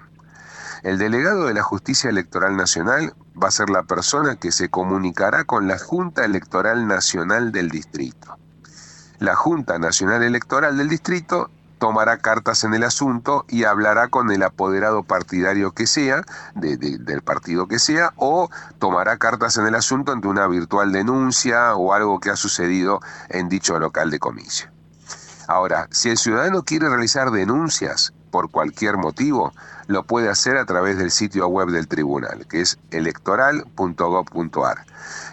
El 0.84 0.98
delegado 0.98 1.46
de 1.46 1.54
la 1.54 1.64
Justicia 1.64 2.10
Electoral 2.10 2.58
Nacional 2.58 3.14
va 3.42 3.48
a 3.48 3.52
ser 3.52 3.70
la 3.70 3.84
persona 3.84 4.36
que 4.36 4.52
se 4.52 4.68
comunicará 4.68 5.46
con 5.46 5.70
la 5.70 5.80
Junta 5.80 6.26
Electoral 6.26 6.88
Nacional 6.88 7.54
del 7.54 7.70
Distrito. 7.70 8.36
La 9.20 9.38
Junta 9.38 9.80
Nacional 9.80 10.24
Electoral 10.24 10.78
del 10.78 10.90
Distrito 10.90 11.50
tomará 11.84 12.20
cartas 12.20 12.64
en 12.64 12.74
el 12.74 12.86
asunto 12.86 13.44
y 13.50 13.66
hablará 13.66 14.08
con 14.08 14.32
el 14.32 14.42
apoderado 14.44 15.04
partidario 15.04 15.74
que 15.74 15.86
sea, 15.86 16.24
del 16.56 17.22
partido 17.24 17.68
que 17.68 17.78
sea, 17.78 18.14
o 18.16 18.50
tomará 18.80 19.18
cartas 19.18 19.58
en 19.58 19.68
el 19.68 19.76
asunto 19.76 20.14
ante 20.14 20.30
una 20.30 20.48
virtual 20.48 20.94
denuncia 20.94 21.76
o 21.76 21.92
algo 21.92 22.22
que 22.22 22.30
ha 22.30 22.38
sucedido 22.38 23.02
en 23.28 23.50
dicho 23.50 23.78
local 23.80 24.12
de 24.12 24.20
comicio. 24.20 24.70
Ahora, 25.50 25.90
si 25.92 26.08
el 26.10 26.18
ciudadano 26.18 26.64
quiere 26.64 26.88
realizar 26.88 27.32
denuncias 27.32 28.14
por 28.32 28.50
cualquier 28.50 28.96
motivo, 28.96 29.52
lo 29.88 30.04
puede 30.04 30.30
hacer 30.30 30.56
a 30.56 30.66
través 30.66 30.98
del 30.98 31.12
sitio 31.12 31.50
web 31.50 31.68
del 31.68 31.90
tribunal, 31.90 32.48
que 32.48 32.62
es 32.62 32.80
electoral.gov.ar, 32.92 34.86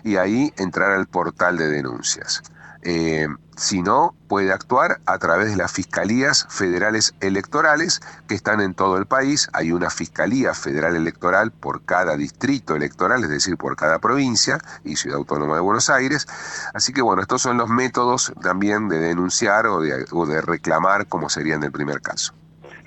y 0.02 0.16
ahí 0.16 0.52
entrar 0.56 0.90
al 0.90 1.06
portal 1.06 1.56
de 1.58 1.68
denuncias. 1.68 2.42
Eh, 2.82 3.28
si 3.60 3.82
no, 3.82 4.14
puede 4.26 4.52
actuar 4.52 5.00
a 5.04 5.18
través 5.18 5.50
de 5.50 5.56
las 5.58 5.70
fiscalías 5.70 6.46
federales 6.48 7.14
electorales 7.20 8.00
que 8.26 8.34
están 8.34 8.62
en 8.62 8.72
todo 8.72 8.96
el 8.96 9.04
país. 9.04 9.50
Hay 9.52 9.70
una 9.70 9.90
fiscalía 9.90 10.54
federal 10.54 10.96
electoral 10.96 11.52
por 11.52 11.84
cada 11.84 12.16
distrito 12.16 12.74
electoral, 12.74 13.22
es 13.22 13.28
decir, 13.28 13.58
por 13.58 13.76
cada 13.76 13.98
provincia 13.98 14.56
y 14.82 14.96
ciudad 14.96 15.18
autónoma 15.18 15.56
de 15.56 15.60
Buenos 15.60 15.90
Aires. 15.90 16.26
Así 16.72 16.94
que 16.94 17.02
bueno, 17.02 17.20
estos 17.20 17.42
son 17.42 17.58
los 17.58 17.68
métodos 17.68 18.32
también 18.40 18.88
de 18.88 18.98
denunciar 18.98 19.66
o 19.66 19.82
de, 19.82 20.06
o 20.10 20.24
de 20.24 20.40
reclamar, 20.40 21.06
como 21.06 21.28
sería 21.28 21.56
en 21.56 21.62
el 21.62 21.70
primer 21.70 22.00
caso. 22.00 22.32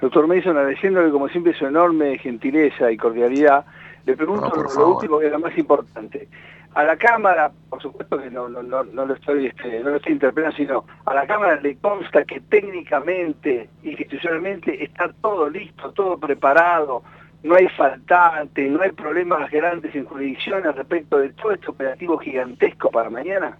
Doctor 0.02 0.26
Mason, 0.26 0.58
agradeciéndole 0.58 1.12
como 1.12 1.30
siempre 1.30 1.54
su 1.54 1.68
enorme 1.68 2.18
gentileza 2.18 2.92
y 2.92 2.98
cordialidad, 2.98 3.64
le 4.08 4.18
pregunto 4.18 4.52
lo, 4.76 4.96
último 4.96 5.20
que 5.20 5.28
es 5.28 5.32
lo 5.32 5.40
más 5.40 5.56
importante. 5.56 6.28
A 6.76 6.84
la 6.84 6.98
Cámara, 6.98 7.52
por 7.70 7.82
supuesto 7.82 8.18
que 8.18 8.32
no, 8.32 8.50
no, 8.50 8.64
no, 8.64 9.06
lo 9.06 9.14
estoy 9.14 9.48
este, 9.48 9.84
no 9.84 9.96
estoy 9.96 10.20
sino 10.58 10.86
a 11.06 11.14
la 11.14 11.28
Cámara 11.28 11.60
le 11.62 11.78
consta 11.78 12.24
que 12.26 12.40
técnicamente, 12.42 13.70
institucionalmente, 13.84 14.84
está 14.84 15.14
todo 15.22 15.50
listo, 15.50 15.92
todo 15.92 16.18
preparado, 16.18 17.04
no 17.44 17.56
hay 17.56 17.68
faltante, 17.70 18.68
no 18.70 18.82
hay 18.82 18.92
problemas 18.92 19.52
grandes 19.52 19.94
en 19.94 20.06
jurisdicciones 20.06 20.76
respecto 20.76 21.20
de 21.20 21.30
todo 21.34 21.52
este 21.52 21.70
operativo 21.70 22.18
gigantesco 22.18 22.90
para 22.90 23.10
mañana. 23.10 23.58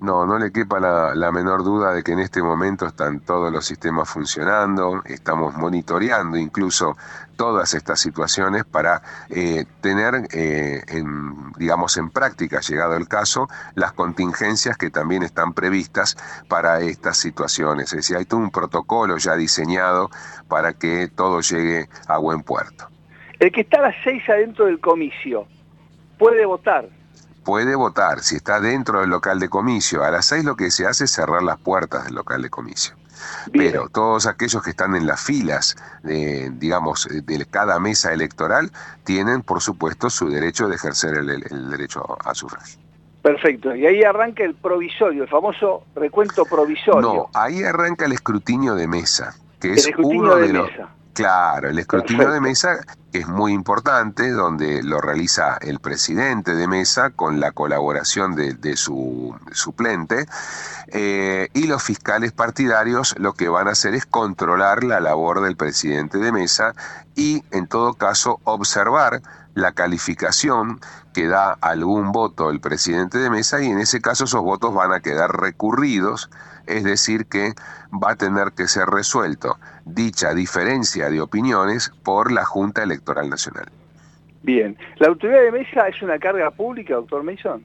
No, 0.00 0.24
no 0.24 0.38
le 0.38 0.50
quepa 0.50 0.80
la, 0.80 1.30
menor 1.30 1.62
duda 1.62 1.92
de 1.92 2.02
que 2.02 2.12
en 2.12 2.20
este 2.20 2.42
momento 2.42 2.86
están 2.86 3.20
todos 3.20 3.52
los 3.52 3.66
sistemas 3.66 4.08
funcionando, 4.08 5.02
estamos 5.04 5.54
monitoreando 5.54 6.38
incluso 6.38 6.96
todas 7.36 7.74
estas 7.74 8.00
situaciones 8.00 8.64
para 8.64 9.02
eh, 9.28 9.66
tener, 9.82 10.26
eh, 10.32 10.82
en, 10.88 11.52
digamos, 11.58 11.98
en 11.98 12.08
práctica, 12.08 12.60
llegado 12.60 12.96
el 12.96 13.08
caso, 13.08 13.48
las 13.74 13.92
contingencias 13.92 14.78
que 14.78 14.88
también 14.88 15.22
están 15.22 15.52
previstas 15.52 16.16
para 16.48 16.80
estas 16.80 17.18
situaciones. 17.18 17.92
Es 17.92 17.98
decir, 17.98 18.16
hay 18.16 18.24
todo 18.24 18.40
un 18.40 18.50
protocolo 18.50 19.18
ya 19.18 19.36
diseñado 19.36 20.10
para 20.48 20.72
que 20.72 21.08
todo 21.08 21.40
llegue 21.42 21.90
a 22.08 22.16
buen 22.16 22.42
puerto. 22.42 22.88
El 23.38 23.52
que 23.52 23.60
está 23.60 23.80
a 23.80 23.82
las 23.82 23.96
seis 24.02 24.22
adentro 24.30 24.64
del 24.64 24.80
comicio 24.80 25.46
puede 26.18 26.46
votar 26.46 26.88
puede 27.44 27.74
votar 27.74 28.20
si 28.20 28.36
está 28.36 28.60
dentro 28.60 29.00
del 29.00 29.10
local 29.10 29.38
de 29.40 29.48
comicio. 29.48 30.04
A 30.04 30.10
las 30.10 30.26
seis 30.26 30.44
lo 30.44 30.56
que 30.56 30.70
se 30.70 30.86
hace 30.86 31.04
es 31.04 31.10
cerrar 31.10 31.42
las 31.42 31.58
puertas 31.58 32.04
del 32.04 32.14
local 32.14 32.42
de 32.42 32.50
comicio. 32.50 32.94
Pero 33.52 33.88
todos 33.88 34.26
aquellos 34.26 34.62
que 34.62 34.70
están 34.70 34.94
en 34.94 35.06
las 35.06 35.20
filas, 35.20 35.76
de, 36.02 36.50
digamos, 36.54 37.06
de 37.10 37.46
cada 37.46 37.78
mesa 37.78 38.12
electoral, 38.12 38.70
tienen, 39.04 39.42
por 39.42 39.60
supuesto, 39.60 40.08
su 40.10 40.30
derecho 40.30 40.68
de 40.68 40.76
ejercer 40.76 41.16
el, 41.16 41.70
derecho 41.70 42.16
a 42.24 42.34
sufragio. 42.34 42.78
Perfecto, 43.22 43.76
y 43.76 43.86
ahí 43.86 44.02
arranca 44.02 44.44
el 44.44 44.54
provisorio, 44.54 45.24
el 45.24 45.28
famoso 45.28 45.84
recuento 45.94 46.46
provisorio. 46.46 47.00
No, 47.02 47.30
ahí 47.34 47.62
arranca 47.62 48.06
el 48.06 48.12
escrutinio 48.12 48.74
de 48.74 48.88
mesa, 48.88 49.34
que 49.60 49.72
es 49.72 49.90
uno 49.98 50.36
de, 50.36 50.52
los... 50.54 50.70
Claro, 51.20 51.68
el 51.68 51.78
escrutinio 51.78 52.30
de 52.30 52.40
mesa 52.40 52.80
es 53.12 53.28
muy 53.28 53.52
importante, 53.52 54.30
donde 54.30 54.82
lo 54.82 55.02
realiza 55.02 55.58
el 55.60 55.78
presidente 55.78 56.54
de 56.54 56.66
mesa 56.66 57.10
con 57.10 57.40
la 57.40 57.52
colaboración 57.52 58.34
de, 58.34 58.76
su 58.78 59.36
suplente, 59.52 60.24
eh, 60.86 61.48
y 61.52 61.66
los 61.66 61.82
fiscales 61.82 62.32
partidarios 62.32 63.14
lo 63.18 63.34
que 63.34 63.50
van 63.50 63.68
a 63.68 63.72
hacer 63.72 63.94
es 63.94 64.06
controlar 64.06 64.82
la 64.82 64.98
labor 64.98 65.42
del 65.42 65.58
presidente 65.58 66.16
de 66.16 66.32
mesa 66.32 66.72
y, 67.14 67.44
en 67.50 67.66
todo 67.66 67.92
caso, 67.92 68.40
observar 68.44 69.20
la 69.52 69.72
calificación 69.72 70.80
que 71.12 71.28
da 71.28 71.52
algún 71.60 72.12
voto 72.12 72.48
el 72.48 72.60
presidente 72.60 73.18
de 73.18 73.28
mesa 73.28 73.60
y 73.60 73.66
en 73.66 73.78
ese 73.78 74.00
caso 74.00 74.24
esos 74.24 74.40
votos 74.40 74.72
van 74.72 74.94
a 74.94 75.00
quedar 75.00 75.38
recurridos, 75.38 76.30
es 76.66 76.82
decir, 76.82 77.26
que 77.26 77.52
va 77.92 78.12
a 78.12 78.16
tener 78.16 78.52
que 78.52 78.68
ser 78.68 78.86
resuelto 78.86 79.58
dicha 79.94 80.34
diferencia 80.34 81.10
de 81.10 81.20
opiniones 81.20 81.90
por 82.02 82.32
la 82.32 82.44
Junta 82.44 82.82
Electoral 82.82 83.28
Nacional. 83.28 83.66
Bien, 84.42 84.76
¿la 84.96 85.08
autoridad 85.08 85.42
de 85.42 85.52
mesa 85.52 85.88
es 85.88 86.00
una 86.02 86.18
carga 86.18 86.50
pública, 86.50 86.94
doctor 86.94 87.22
Mason? 87.22 87.64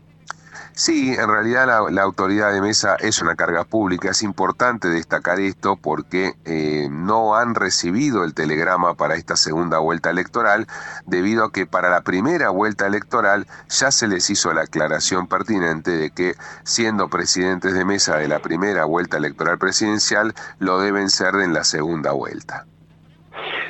Sí, 0.74 1.14
en 1.14 1.30
realidad 1.30 1.68
la, 1.90 2.02
autoridad 2.02 2.52
de 2.54 2.62
mesa 2.62 2.96
es 3.00 3.22
una 3.22 3.36
carga 3.36 3.64
pública. 3.64 4.10
Es 4.10 4.24
importante 4.24 4.90
destacar 4.90 5.40
esto 5.40 5.78
porque 5.82 6.34
eh, 6.46 6.88
no 6.90 7.36
han 7.36 7.56
recibido 7.56 8.24
el 8.24 8.34
telegrama 8.34 8.96
para 8.96 9.16
esta 9.16 9.36
segunda 9.36 9.80
vuelta 9.80 10.10
electoral, 10.10 10.68
debido 11.06 11.46
a 11.46 11.52
que 11.52 11.66
para 11.66 11.90
la 11.90 12.02
primera 12.02 12.50
vuelta 12.50 12.88
electoral 12.88 13.48
ya 13.70 13.92
se 13.92 14.08
les 14.08 14.30
hizo 14.30 14.54
la 14.54 14.62
aclaración 14.62 15.28
pertinente 15.28 15.92
de 15.92 16.12
que 16.12 16.36
siendo 16.64 17.10
presidentes 17.10 17.74
de 17.74 17.86
mesa 17.86 18.18
de 18.18 18.28
la 18.28 18.40
primera 18.40 18.86
vuelta 18.86 19.18
electoral 19.18 19.58
presidencial, 19.58 20.34
lo 20.60 20.80
deben 20.80 21.10
ser 21.10 21.36
en 21.36 21.54
la 21.54 21.64
segunda 21.64 22.12
vuelta. 22.12 22.66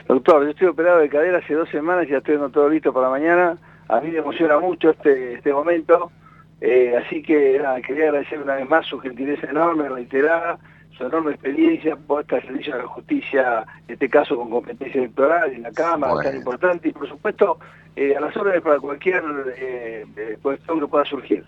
Doctor, 0.07 0.43
yo 0.43 0.49
estoy 0.51 0.67
operado 0.67 0.99
de 0.99 1.09
cadera 1.09 1.39
hace 1.39 1.53
dos 1.53 1.69
semanas 1.69 2.05
y 2.07 2.11
ya 2.11 2.17
estoy 2.17 2.37
todo 2.51 2.69
listo 2.69 2.93
para 2.93 3.09
mañana. 3.09 3.57
A 3.87 3.99
mí 4.01 4.11
me 4.11 4.19
emociona 4.19 4.59
mucho 4.59 4.91
este, 4.91 5.35
este 5.35 5.51
momento. 5.51 6.11
Eh, 6.61 6.95
así 6.97 7.21
que 7.21 7.59
nada, 7.61 7.81
quería 7.81 8.05
agradecer 8.05 8.39
una 8.41 8.55
vez 8.55 8.69
más 8.69 8.85
su 8.85 8.99
gentileza 8.99 9.47
enorme, 9.47 9.89
reiterada, 9.89 10.57
su 10.97 11.05
enorme 11.05 11.31
experiencia 11.31 11.95
puesta 11.95 12.37
al 12.37 12.43
servicio 12.43 12.75
de 12.75 12.81
la 12.83 12.87
justicia, 12.87 13.65
en 13.87 13.93
este 13.93 14.09
caso 14.09 14.37
con 14.37 14.49
competencia 14.49 14.99
electoral 14.99 15.51
en 15.51 15.63
la 15.63 15.71
Cámara, 15.71 16.15
tan 16.23 16.35
importante, 16.35 16.89
y 16.89 16.91
por 16.91 17.07
supuesto 17.09 17.59
eh, 17.95 18.15
a 18.15 18.21
las 18.21 18.35
órdenes 18.37 18.61
para 18.61 18.79
cualquier 18.79 19.23
eh, 19.57 20.37
cuestión 20.41 20.79
que 20.79 20.87
pueda 20.87 21.05
surgir. 21.05 21.45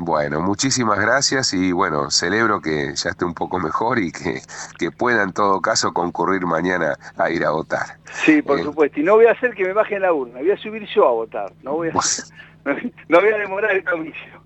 Bueno, 0.00 0.40
muchísimas 0.40 1.00
gracias 1.00 1.52
y 1.52 1.72
bueno, 1.72 2.08
celebro 2.10 2.60
que 2.60 2.94
ya 2.94 3.10
esté 3.10 3.24
un 3.24 3.34
poco 3.34 3.58
mejor 3.58 3.98
y 3.98 4.12
que, 4.12 4.40
que 4.78 4.92
pueda 4.92 5.24
en 5.24 5.32
todo 5.32 5.60
caso 5.60 5.92
concurrir 5.92 6.46
mañana 6.46 6.94
a 7.16 7.30
ir 7.30 7.44
a 7.44 7.50
votar. 7.50 7.98
Sí, 8.12 8.40
por 8.40 8.62
supuesto. 8.62 9.00
Y 9.00 9.02
no 9.02 9.16
voy 9.16 9.26
a 9.26 9.32
hacer 9.32 9.56
que 9.56 9.64
me 9.64 9.72
baje 9.72 9.98
la 9.98 10.12
urna, 10.12 10.38
voy 10.38 10.52
a 10.52 10.56
subir 10.56 10.86
yo 10.94 11.08
a 11.08 11.10
votar. 11.10 11.52
No 11.64 11.72
voy 11.72 11.88
a, 11.88 11.92
no 13.08 13.20
voy 13.20 13.28
a 13.28 13.38
demorar 13.38 13.72
el 13.72 13.84
comicio. 13.84 14.37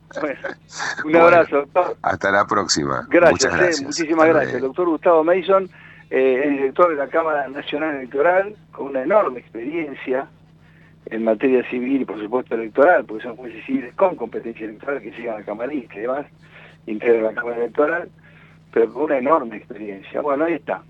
Un 1.04 1.16
abrazo, 1.16 1.56
doctor. 1.56 1.96
Hasta 2.02 2.30
la 2.30 2.46
próxima. 2.46 3.06
Gracias, 3.08 3.80
eh, 3.80 3.84
muchísimas 3.84 4.28
gracias. 4.28 4.54
El 4.54 4.62
doctor 4.62 4.88
Gustavo 4.88 5.24
Mason, 5.24 5.68
eh, 6.10 6.42
el 6.44 6.56
director 6.56 6.90
de 6.90 6.96
la 6.96 7.08
Cámara 7.08 7.48
Nacional 7.48 7.96
Electoral, 7.96 8.54
con 8.70 8.88
una 8.88 9.02
enorme 9.02 9.40
experiencia 9.40 10.26
en 11.06 11.24
materia 11.24 11.68
civil 11.68 12.02
y 12.02 12.04
por 12.04 12.20
supuesto 12.20 12.54
electoral, 12.54 13.04
porque 13.04 13.24
son 13.24 13.36
jueces 13.36 13.64
civiles 13.64 13.94
con 13.94 14.16
competencia 14.16 14.66
electoral 14.66 15.00
que 15.00 15.10
llegan 15.10 15.40
a 15.40 15.44
camarista 15.44 15.94
y 15.96 16.00
demás, 16.00 16.26
integran 16.86 17.24
la 17.24 17.34
Cámara 17.34 17.56
Electoral, 17.56 18.08
pero 18.72 18.92
con 18.92 19.02
una 19.04 19.18
enorme 19.18 19.56
experiencia. 19.56 20.20
Bueno, 20.20 20.44
ahí 20.44 20.54
está. 20.54 20.82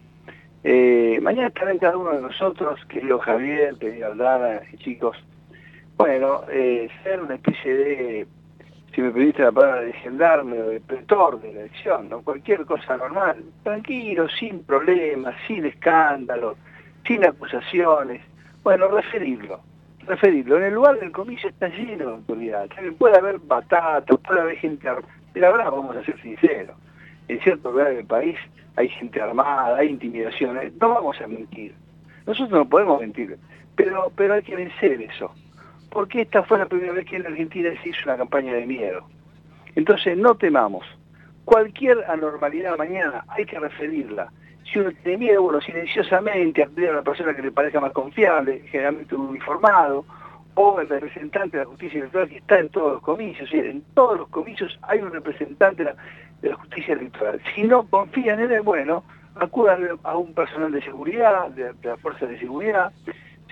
Eh, 0.64 1.18
mañana 1.22 1.48
estarán 1.48 1.78
cada 1.78 1.96
uno 1.96 2.12
de 2.12 2.20
nosotros, 2.20 2.78
querido 2.88 3.18
Javier, 3.18 3.74
querido 3.80 4.12
Aldana 4.12 4.60
y 4.72 4.76
chicos, 4.76 5.16
bueno, 5.96 6.42
eh, 6.50 6.88
ser 7.02 7.20
una 7.20 7.34
especie 7.34 7.74
de, 7.74 8.26
si 8.94 9.00
me 9.00 9.10
pediste 9.10 9.42
la 9.42 9.52
palabra, 9.52 9.80
de 9.82 9.92
gendarme 9.94 10.60
o 10.60 10.68
de 10.68 10.80
pretor 10.80 11.40
de 11.40 11.52
la 11.52 11.60
elección, 11.60 12.10
¿no? 12.10 12.20
cualquier 12.22 12.66
cosa 12.66 12.96
normal, 12.96 13.42
tranquilo, 13.62 14.28
sin 14.28 14.64
problemas, 14.64 15.34
sin 15.46 15.64
escándalos, 15.64 16.56
sin 17.06 17.24
acusaciones, 17.24 18.20
bueno, 18.62 18.88
referirlo, 18.88 19.60
referirlo. 20.06 20.58
En 20.58 20.64
el 20.64 20.74
lugar 20.74 21.00
del 21.00 21.10
comicio 21.10 21.48
está 21.48 21.68
lleno 21.68 22.06
de 22.06 22.12
autoridad, 22.12 22.68
puede 22.98 23.16
haber 23.16 23.38
batatas, 23.38 24.18
puede 24.20 24.40
haber 24.40 24.56
gente 24.58 24.86
armada, 24.88 25.14
pero 25.32 25.46
ahora 25.48 25.70
vamos 25.70 25.96
a 25.96 26.04
ser 26.04 26.20
sinceros, 26.20 26.76
en 27.28 27.40
cierto 27.40 27.70
lugar 27.70 27.94
del 27.94 28.06
país 28.06 28.36
hay 28.76 28.88
gente 28.88 29.20
armada, 29.20 29.78
hay 29.78 29.88
intimidaciones, 29.88 30.72
no 30.78 30.90
vamos 30.90 31.18
a 31.20 31.26
mentir, 31.26 31.74
nosotros 32.26 32.50
no 32.50 32.68
podemos 32.68 33.00
mentir, 33.00 33.38
pero, 33.74 34.12
pero 34.16 34.34
hay 34.34 34.42
que 34.42 34.54
vencer 34.54 35.00
eso 35.00 35.32
porque 35.92 36.22
esta 36.22 36.42
fue 36.42 36.58
la 36.58 36.66
primera 36.66 36.92
vez 36.92 37.06
que 37.06 37.16
en 37.16 37.26
Argentina 37.26 37.70
se 37.82 37.90
hizo 37.90 38.00
una 38.04 38.16
campaña 38.16 38.54
de 38.54 38.66
miedo. 38.66 39.06
Entonces 39.74 40.16
no 40.16 40.34
temamos. 40.34 40.86
Cualquier 41.44 42.04
anormalidad 42.08 42.78
mañana 42.78 43.24
hay 43.28 43.44
que 43.44 43.58
referirla. 43.58 44.32
Si 44.64 44.78
uno 44.78 44.90
tiene 45.02 45.18
miedo, 45.18 45.42
bueno, 45.42 45.60
silenciosamente 45.60 46.62
acudir 46.62 46.88
a 46.88 46.92
una 46.92 47.02
persona 47.02 47.34
que 47.34 47.42
le 47.42 47.52
parezca 47.52 47.80
más 47.80 47.92
confiable, 47.92 48.62
generalmente 48.70 49.14
un 49.14 49.28
uniformado, 49.28 50.04
o 50.54 50.80
el 50.80 50.88
representante 50.88 51.56
de 51.58 51.64
la 51.64 51.70
justicia 51.70 51.98
electoral 51.98 52.28
que 52.28 52.38
está 52.38 52.58
en 52.58 52.68
todos 52.68 52.92
los 52.94 53.02
comicios. 53.02 53.52
En 53.52 53.82
todos 53.94 54.18
los 54.18 54.28
comicios 54.28 54.78
hay 54.82 55.00
un 55.00 55.10
representante 55.10 55.84
de 55.84 56.48
la, 56.50 56.56
justicia 56.56 56.94
electoral. 56.94 57.40
Si 57.54 57.64
no 57.64 57.86
confían 57.88 58.40
en 58.40 58.52
él, 58.52 58.62
bueno, 58.62 59.04
acudan 59.34 59.88
a 60.02 60.16
un 60.16 60.34
personal 60.34 60.72
de 60.72 60.82
seguridad, 60.82 61.48
de, 61.50 61.72
de 61.72 61.88
la 61.88 61.96
fuerza 61.96 62.26
de 62.26 62.38
seguridad, 62.38 62.92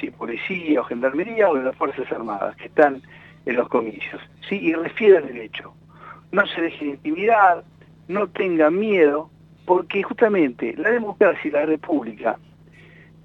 ¿sí? 0.00 0.10
policía 0.10 0.80
o 0.80 0.84
gendarmería 0.84 1.48
o 1.48 1.54
de 1.54 1.64
las 1.64 1.76
Fuerzas 1.76 2.10
Armadas 2.10 2.56
que 2.56 2.66
están 2.66 3.02
en 3.46 3.56
los 3.56 3.68
comicios, 3.68 4.20
¿sí? 4.48 4.56
y 4.56 4.74
refieran 4.74 5.28
el 5.28 5.38
hecho. 5.38 5.74
No 6.32 6.46
se 6.46 6.62
dejen 6.62 6.90
intimidar, 6.90 7.64
no 8.08 8.28
tengan 8.28 8.78
miedo, 8.78 9.30
porque 9.66 10.02
justamente 10.02 10.74
la 10.76 10.90
democracia 10.90 11.48
y 11.48 11.50
la 11.50 11.66
república, 11.66 12.38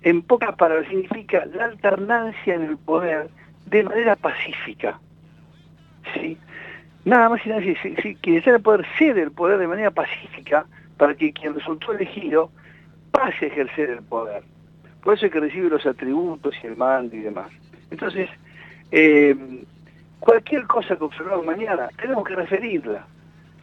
en 0.04 0.22
pocas 0.22 0.56
palabras, 0.56 0.88
significa 0.88 1.46
la 1.46 1.66
alternancia 1.66 2.54
en 2.54 2.64
el 2.64 2.78
poder 2.78 3.30
de 3.66 3.84
manera 3.84 4.16
pacífica. 4.16 5.00
¿sí? 6.14 6.38
Nada 7.04 7.30
más 7.30 7.46
y 7.46 7.50
nada 7.50 7.62
más, 7.62 7.78
si, 7.82 8.16
quien 8.16 8.38
está 8.38 8.52
en 8.52 8.58
el 8.58 8.62
poder 8.62 8.86
cede 8.98 9.22
el 9.22 9.32
poder 9.32 9.60
de 9.60 9.68
manera 9.68 9.92
pacífica 9.92 10.66
para 10.98 11.16
que 11.16 11.34
quien 11.34 11.54
resultó 11.54 11.94
elegido 11.94 12.52
pase 13.12 13.46
a 13.46 13.48
ejercer 13.48 13.90
el 13.90 14.04
poder. 14.04 14.44
Por 15.06 15.14
eso 15.14 15.28
es 15.28 15.32
que 15.32 15.40
recibe 15.40 15.70
los 15.70 15.86
atributos 15.86 16.56
y 16.64 16.66
el 16.66 16.76
mando 16.76 17.16
y 17.16 17.20
demás. 17.20 17.52
Entonces, 17.92 18.28
eh, 18.90 19.36
cualquier 20.20 20.66
cosa 20.66 20.96
que 20.96 21.04
observamos 21.04 21.46
mañana, 21.46 21.90
tenemos 22.02 22.28
que 22.28 22.34
referirla. 22.34 23.06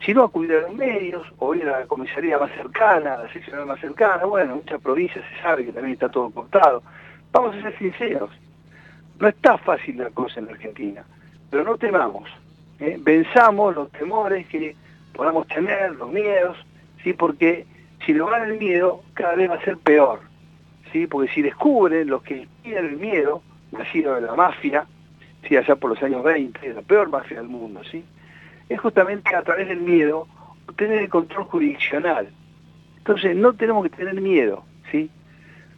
Si 0.06 0.14
no, 0.14 0.22
acudir 0.22 0.52
a 0.52 0.60
los 0.60 0.74
medios 0.74 1.26
o 1.38 1.52
ir 1.52 1.68
a 1.68 1.80
la 1.80 1.86
comisaría 1.86 2.38
más 2.38 2.52
cercana, 2.52 3.14
a 3.14 3.24
la 3.24 3.32
sección 3.32 3.66
más 3.66 3.80
cercana. 3.80 4.24
Bueno, 4.24 4.52
en 4.52 4.58
muchas 4.58 4.80
provincias 4.80 5.24
se 5.34 5.42
sabe 5.42 5.64
que 5.64 5.72
también 5.72 5.94
está 5.94 6.08
todo 6.08 6.30
cortado. 6.30 6.84
Vamos 7.32 7.56
a 7.56 7.62
ser 7.62 7.76
sinceros. 7.76 8.30
No 9.18 9.26
está 9.26 9.58
fácil 9.58 9.98
la 9.98 10.10
cosa 10.10 10.38
en 10.38 10.46
la 10.46 10.52
Argentina, 10.52 11.04
pero 11.50 11.64
no 11.64 11.76
temamos. 11.76 12.30
¿eh? 12.78 12.98
Venzamos 13.00 13.74
los 13.74 13.90
temores 13.90 14.46
que 14.46 14.76
podamos 15.12 15.48
tener, 15.48 15.90
los 15.96 16.12
miedos, 16.12 16.56
¿sí? 17.02 17.12
porque 17.12 17.66
si 18.06 18.12
lo 18.12 18.26
van 18.26 18.48
el 18.48 18.58
miedo, 18.58 19.02
cada 19.14 19.34
vez 19.34 19.50
va 19.50 19.56
a 19.56 19.64
ser 19.64 19.76
peor. 19.78 20.30
¿Sí? 20.92 21.06
porque 21.06 21.32
si 21.32 21.42
descubren 21.42 22.08
los 22.08 22.22
que 22.22 22.46
tienen 22.62 22.86
el 22.86 22.96
miedo, 22.96 23.42
nacido 23.72 24.14
de 24.14 24.20
la 24.22 24.34
mafia, 24.34 24.86
¿sí? 25.48 25.56
allá 25.56 25.76
por 25.76 25.90
los 25.90 26.02
años 26.02 26.22
20, 26.22 26.74
la 26.74 26.82
peor 26.82 27.08
mafia 27.08 27.38
del 27.38 27.48
mundo, 27.48 27.82
¿sí? 27.90 28.04
es 28.68 28.80
justamente 28.80 29.34
a 29.34 29.42
través 29.42 29.68
del 29.68 29.80
miedo 29.80 30.28
obtener 30.68 31.02
el 31.02 31.08
control 31.08 31.44
jurisdiccional. 31.44 32.28
Entonces 32.98 33.34
no 33.34 33.52
tenemos 33.54 33.82
que 33.84 33.96
tener 33.96 34.20
miedo, 34.20 34.64
¿sí? 34.90 35.10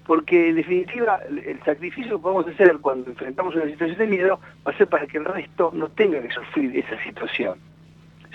porque 0.06 0.50
en 0.50 0.56
definitiva 0.56 1.20
el 1.28 1.58
sacrificio 1.64 2.16
que 2.16 2.22
podemos 2.22 2.46
hacer 2.46 2.76
cuando 2.78 3.10
enfrentamos 3.10 3.54
una 3.54 3.64
situación 3.64 3.98
de 3.98 4.06
miedo 4.06 4.40
va 4.66 4.72
a 4.72 4.76
ser 4.76 4.86
para 4.88 5.06
que 5.06 5.16
el 5.16 5.24
resto 5.24 5.70
no 5.72 5.88
tenga 5.88 6.20
que 6.20 6.30
sufrir 6.30 6.76
esa 6.76 7.02
situación. 7.02 7.58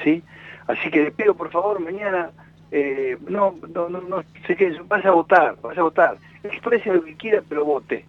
¿sí? 0.04 0.24
Así 0.68 0.90
que 0.90 1.04
les 1.04 1.14
pido 1.14 1.36
por 1.36 1.52
favor 1.52 1.80
mañana 1.80 2.32
eh, 2.72 3.18
no, 3.28 3.56
no, 3.74 3.90
no, 3.90 4.02
no 4.02 4.24
sé 4.46 4.56
qué, 4.56 4.76
vas 4.88 5.06
a 5.06 5.12
votar, 5.12 5.56
vas 5.62 5.78
a 5.78 5.84
votar. 5.84 6.18
Exprese 6.44 6.94
lo 6.94 7.04
que 7.04 7.16
quiera, 7.16 7.42
pero 7.48 7.66
vote. 7.66 8.06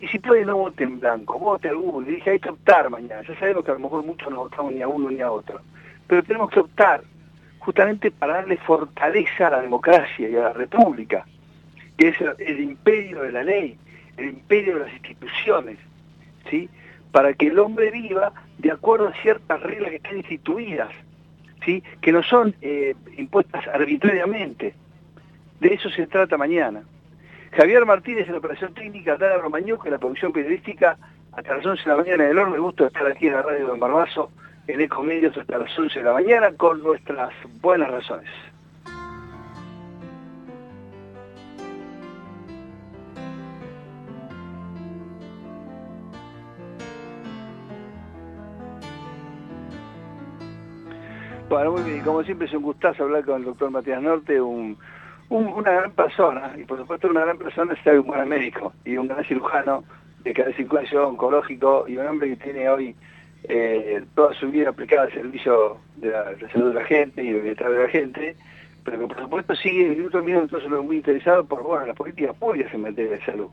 Y 0.00 0.08
si 0.08 0.18
puede, 0.18 0.44
no 0.44 0.56
vote 0.56 0.84
en 0.84 1.00
blanco, 1.00 1.38
vote 1.38 1.68
alguno. 1.68 2.06
Y 2.06 2.16
dije, 2.16 2.30
hay 2.30 2.38
que 2.38 2.50
optar 2.50 2.90
mañana. 2.90 3.22
Ya 3.22 3.38
sabemos 3.38 3.64
que 3.64 3.70
a 3.70 3.74
lo 3.74 3.80
mejor 3.80 4.04
muchos 4.04 4.30
no 4.30 4.38
votamos 4.38 4.72
ni 4.72 4.82
a 4.82 4.88
uno 4.88 5.10
ni 5.10 5.20
a 5.20 5.30
otro. 5.30 5.60
Pero 6.06 6.22
tenemos 6.22 6.50
que 6.50 6.60
optar 6.60 7.02
justamente 7.60 8.10
para 8.10 8.34
darle 8.34 8.58
fortaleza 8.58 9.46
a 9.46 9.50
la 9.50 9.62
democracia 9.62 10.28
y 10.28 10.36
a 10.36 10.40
la 10.40 10.52
república, 10.52 11.24
que 11.96 12.08
es 12.08 12.16
el, 12.38 12.60
imperio 12.60 13.22
de 13.22 13.32
la 13.32 13.42
ley, 13.42 13.78
el 14.18 14.26
imperio 14.26 14.74
de 14.74 14.80
las 14.80 14.92
instituciones, 14.92 15.78
¿sí? 16.50 16.68
para 17.10 17.32
que 17.32 17.46
el 17.46 17.58
hombre 17.58 17.90
viva 17.90 18.32
de 18.58 18.70
acuerdo 18.70 19.08
a 19.08 19.22
ciertas 19.22 19.62
reglas 19.62 19.90
que 19.90 19.96
están 19.96 20.16
instituidas 20.18 20.90
que 22.00 22.12
no 22.12 22.22
son 22.22 22.54
eh, 22.60 22.94
impuestas 23.16 23.66
arbitrariamente. 23.68 24.74
De 25.60 25.74
eso 25.74 25.88
se 25.90 26.06
trata 26.06 26.36
mañana. 26.36 26.82
Javier 27.52 27.86
Martínez 27.86 28.26
en 28.26 28.32
la 28.32 28.38
operación 28.38 28.74
técnica, 28.74 29.16
Dara 29.16 29.38
Romañuca 29.38 29.86
en 29.86 29.92
la 29.92 29.98
producción 29.98 30.32
periodística, 30.32 30.98
hasta 31.32 31.56
las 31.56 31.66
11 31.66 31.82
de 31.82 31.88
la 31.88 31.96
mañana, 31.96 32.24
el 32.24 32.30
enorme 32.32 32.58
gusto 32.58 32.84
de 32.84 32.88
estar 32.88 33.06
aquí 33.06 33.28
en 33.28 33.34
la 33.34 33.42
radio 33.42 33.72
de 33.72 33.78
Barbazo, 33.78 34.30
en 34.66 34.80
Ecomedios 34.80 35.36
hasta 35.36 35.58
las 35.58 35.78
11 35.78 35.98
de 35.98 36.04
la 36.04 36.12
mañana, 36.12 36.52
con 36.56 36.82
nuestras 36.82 37.32
buenas 37.60 37.90
razones. 37.90 38.30
Bueno, 51.54 51.70
muy 51.70 51.82
bien, 51.82 52.00
como 52.00 52.24
siempre 52.24 52.48
es 52.48 52.52
un 52.52 52.64
gustazo 52.64 53.04
hablar 53.04 53.24
con 53.24 53.36
el 53.36 53.44
doctor 53.44 53.70
Matías 53.70 54.02
Norte, 54.02 54.40
un, 54.40 54.76
una 55.28 55.70
gran 55.70 55.92
persona, 55.92 56.52
y 56.58 56.64
por 56.64 56.78
supuesto 56.78 57.06
una 57.06 57.20
gran 57.20 57.38
persona 57.38 57.74
es 57.74 57.86
un 57.86 58.08
buen 58.08 58.28
médico 58.28 58.72
y 58.84 58.96
un 58.96 59.06
gran 59.06 59.24
cirujano 59.24 59.84
de 60.24 60.32
cada 60.34 60.52
circulación 60.54 61.04
oncológico 61.04 61.84
y 61.86 61.96
un 61.96 62.08
hombre 62.08 62.30
que 62.30 62.42
tiene 62.42 62.68
hoy 62.68 62.96
eh, 63.44 64.02
toda 64.16 64.34
su 64.34 64.50
vida 64.50 64.70
aplicada 64.70 65.04
al 65.04 65.12
servicio 65.12 65.78
de 65.94 66.10
la, 66.10 66.24
salud 66.52 66.70
de 66.70 66.74
la 66.74 66.84
gente 66.86 67.22
y 67.22 67.30
del 67.30 67.42
bienestar 67.42 67.70
de 67.70 67.82
la 67.84 67.88
gente, 67.88 68.36
pero 68.82 68.98
que 68.98 69.06
por 69.06 69.20
supuesto 69.20 69.54
sigue 69.54 69.90
minuto 69.90 70.18
a 70.18 70.22
minuto 70.22 70.82
muy 70.82 70.96
interesado 70.96 71.44
por 71.44 71.62
bueno, 71.62 71.86
las 71.86 71.96
políticas 71.96 72.34
públicas 72.34 72.74
en 72.74 72.80
materia 72.80 73.12
de 73.12 73.24
salud. 73.24 73.46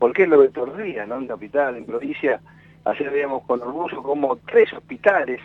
Porque 0.00 0.24
es 0.24 0.28
lo 0.28 0.40
de 0.40 0.48
Tordía, 0.48 1.06
¿no? 1.06 1.18
En 1.18 1.28
capital, 1.28 1.76
en 1.76 1.86
provincia, 1.86 2.40
ayer 2.84 3.12
veíamos 3.12 3.44
con 3.44 3.62
orgullo 3.62 4.02
como 4.02 4.38
tres 4.38 4.72
hospitales, 4.72 5.40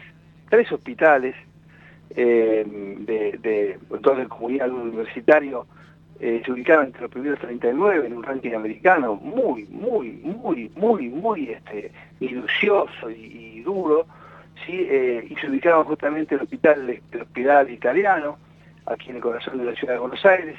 tres 0.49 0.71
hospitales 0.71 1.35
eh, 2.11 2.65
de, 2.99 3.37
de 3.37 3.79
todo 4.01 4.19
el 4.19 4.27
comunidad 4.27 4.69
universitario 4.71 5.67
eh, 6.21 6.41
se 6.43 6.51
ubicaron 6.51 6.87
entre 6.87 7.03
los 7.03 7.11
primeros 7.11 7.39
39 7.39 8.07
en 8.07 8.17
un 8.17 8.23
ranking 8.23 8.51
americano 8.51 9.15
muy, 9.15 9.63
muy, 9.67 10.11
muy, 10.21 10.69
muy, 10.75 11.07
muy 11.07 11.49
este, 11.49 11.93
minucioso 12.19 13.09
y, 13.09 13.61
duro, 13.61 14.05
¿sí? 14.65 14.85
Eh, 14.89 15.25
y 15.29 15.35
se 15.35 15.49
ubicaron 15.49 15.85
justamente 15.85 16.35
el 16.35 16.41
hospital, 16.41 16.89
el 16.89 17.21
hospital 17.21 17.69
italiano, 17.69 18.37
aquí 18.85 19.11
en 19.11 19.17
el 19.17 19.21
corazón 19.21 19.59
de 19.59 19.65
la 19.65 19.75
ciudad 19.75 19.93
de 19.93 19.99
Buenos 19.99 20.25
Aires, 20.25 20.57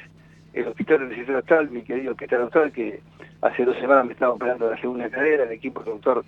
el 0.53 0.67
hospital 0.67 1.07
Distrito 1.09 1.35
Austral, 1.35 1.69
mi 1.69 1.83
querido 1.83 2.13
hospital 2.13 2.41
austral, 2.41 2.71
que 2.71 2.99
hace 3.41 3.63
dos 3.63 3.77
semanas 3.77 4.05
me 4.05 4.13
estaba 4.13 4.33
operando 4.33 4.69
la 4.69 4.77
segunda 4.79 5.09
cadera, 5.09 5.43
el 5.43 5.51
equipo 5.51 5.83
del 5.83 5.93
doctor 5.93 6.25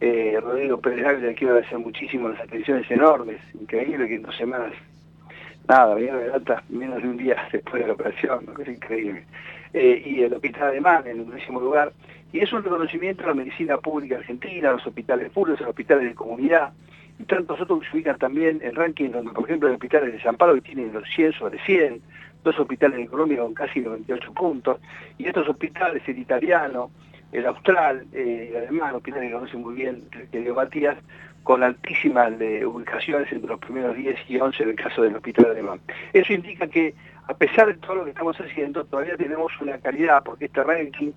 eh, 0.00 0.38
Rodrigo 0.40 0.80
Pérez 0.80 1.06
Ávila, 1.06 1.32
quiero 1.34 1.54
agradecer 1.54 1.78
muchísimo 1.78 2.28
las 2.28 2.40
atenciones 2.40 2.90
enormes, 2.90 3.40
increíble 3.54 4.08
que 4.08 4.16
en 4.16 4.22
dos 4.22 4.36
semanas 4.36 4.72
nada, 5.68 5.94
vinieron 5.94 6.44
de 6.44 6.56
menos 6.68 7.02
de 7.02 7.08
un 7.08 7.16
día 7.16 7.36
después 7.52 7.82
de 7.82 7.88
la 7.88 7.94
operación, 7.94 8.46
es 8.60 8.68
increíble. 8.68 9.24
Eh, 9.72 10.02
y 10.06 10.22
el 10.22 10.32
hospital 10.32 10.68
alemán 10.68 11.06
en 11.06 11.20
un 11.20 11.30
décimo 11.30 11.60
lugar. 11.60 11.92
Y 12.32 12.40
es 12.40 12.52
un 12.52 12.62
reconocimiento 12.62 13.24
a 13.24 13.28
la 13.28 13.34
medicina 13.34 13.78
pública 13.78 14.16
argentina, 14.16 14.70
a 14.70 14.72
los 14.72 14.86
hospitales 14.86 15.30
públicos, 15.30 15.60
a 15.60 15.64
los 15.64 15.70
hospitales 15.70 16.04
de 16.04 16.14
comunidad, 16.14 16.72
y 17.18 17.24
tantos 17.24 17.60
otros 17.60 17.80
que 17.80 17.90
se 17.90 17.96
ubican 17.96 18.18
también 18.18 18.60
en 18.62 18.74
ranking, 18.74 19.10
donde 19.10 19.32
por 19.32 19.44
ejemplo 19.44 19.68
el 19.68 19.74
hospital 19.74 20.10
de 20.10 20.20
San 20.22 20.36
Pablo 20.36 20.56
que 20.56 20.62
tienen 20.62 20.92
los 20.92 21.08
100 21.14 21.32
sobre 21.32 21.58
100, 21.64 22.00
dos 22.44 22.58
hospitales 22.58 22.98
en 22.98 23.06
Colombia 23.06 23.38
con 23.38 23.54
casi 23.54 23.80
98 23.80 24.32
puntos, 24.34 24.80
y 25.18 25.26
estos 25.26 25.48
hospitales, 25.48 26.02
el 26.06 26.18
italiano, 26.18 26.90
el 27.32 27.46
austral, 27.46 28.06
eh, 28.12 28.50
el 28.50 28.68
alemán, 28.68 28.94
hospitales 28.94 29.28
que 29.28 29.34
conoce 29.34 29.56
muy 29.56 29.74
bien 29.74 30.04
el 30.12 30.28
querido 30.28 30.54
Matías, 30.54 30.96
con 31.42 31.62
altísimas 31.62 32.32
ubicaciones 32.66 33.30
entre 33.30 33.48
los 33.48 33.60
primeros 33.60 33.94
10 33.96 34.18
y 34.28 34.38
11 34.38 34.64
del 34.64 34.74
caso 34.74 35.02
del 35.02 35.14
hospital 35.14 35.52
alemán. 35.52 35.80
Eso 36.12 36.32
indica 36.32 36.66
que, 36.66 36.94
a 37.28 37.34
pesar 37.34 37.68
de 37.68 37.74
todo 37.74 37.96
lo 37.96 38.04
que 38.04 38.10
estamos 38.10 38.36
haciendo, 38.40 38.84
todavía 38.84 39.16
tenemos 39.16 39.52
una 39.60 39.78
calidad, 39.78 40.24
porque 40.24 40.46
este 40.46 40.64
ranking 40.64 41.12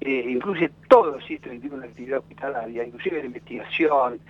eh, 0.00 0.24
incluye 0.26 0.70
todo 0.88 1.12
los 1.12 1.24
sistemas 1.26 1.60
de 1.60 1.76
la 1.76 1.84
actividad 1.84 2.20
hospitalaria, 2.20 2.84
inclusive 2.84 3.18
la 3.18 3.26
investigación, 3.26 4.20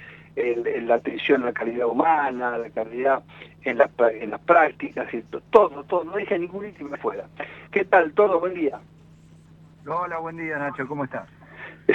la 0.84 0.94
atención 0.94 1.42
a 1.42 1.46
la 1.46 1.52
calidad 1.52 1.86
humana, 1.86 2.58
la 2.58 2.70
calidad 2.70 3.22
en 3.64 3.78
en 4.20 4.30
las 4.30 4.40
prácticas, 4.40 5.08
todo, 5.50 5.84
todo, 5.84 6.04
no 6.04 6.12
deja 6.12 6.38
ningún 6.38 6.66
ítem 6.66 6.92
afuera. 6.94 7.26
¿Qué 7.70 7.84
tal? 7.84 8.12
¿Todo? 8.12 8.40
Buen 8.40 8.54
día. 8.54 8.80
Hola, 9.90 10.18
buen 10.18 10.36
día 10.36 10.58
Nacho, 10.58 10.86
¿cómo 10.86 11.04
estás? 11.04 11.28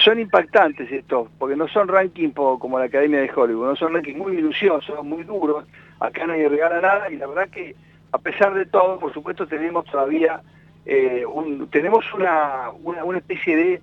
son 0.04 0.20
impactantes 0.20 0.92
estos, 0.92 1.30
porque 1.38 1.56
no 1.56 1.68
son 1.68 1.88
rankings 1.88 2.34
como 2.34 2.80
la 2.80 2.86
Academia 2.86 3.22
de 3.22 3.32
Hollywood, 3.32 3.68
no 3.68 3.76
son 3.76 3.94
rankings 3.94 4.18
muy 4.18 4.36
minuciosos, 4.36 5.06
muy 5.06 5.24
duros, 5.24 5.66
acá 6.00 6.26
nadie 6.26 6.50
regala 6.50 6.82
nada 6.82 7.12
y 7.12 7.18
la 7.18 7.28
verdad 7.28 7.50
que 7.50 7.76
a 8.12 8.18
pesar 8.18 8.56
de 8.56 8.66
todo, 8.66 8.98
por 8.98 9.14
supuesto 9.14 9.46
tenemos 9.46 9.86
todavía 9.86 10.42
eh, 10.86 11.24
tenemos 11.70 12.04
una, 12.16 12.72
una, 12.84 13.18
especie 13.20 13.56
de, 13.56 13.82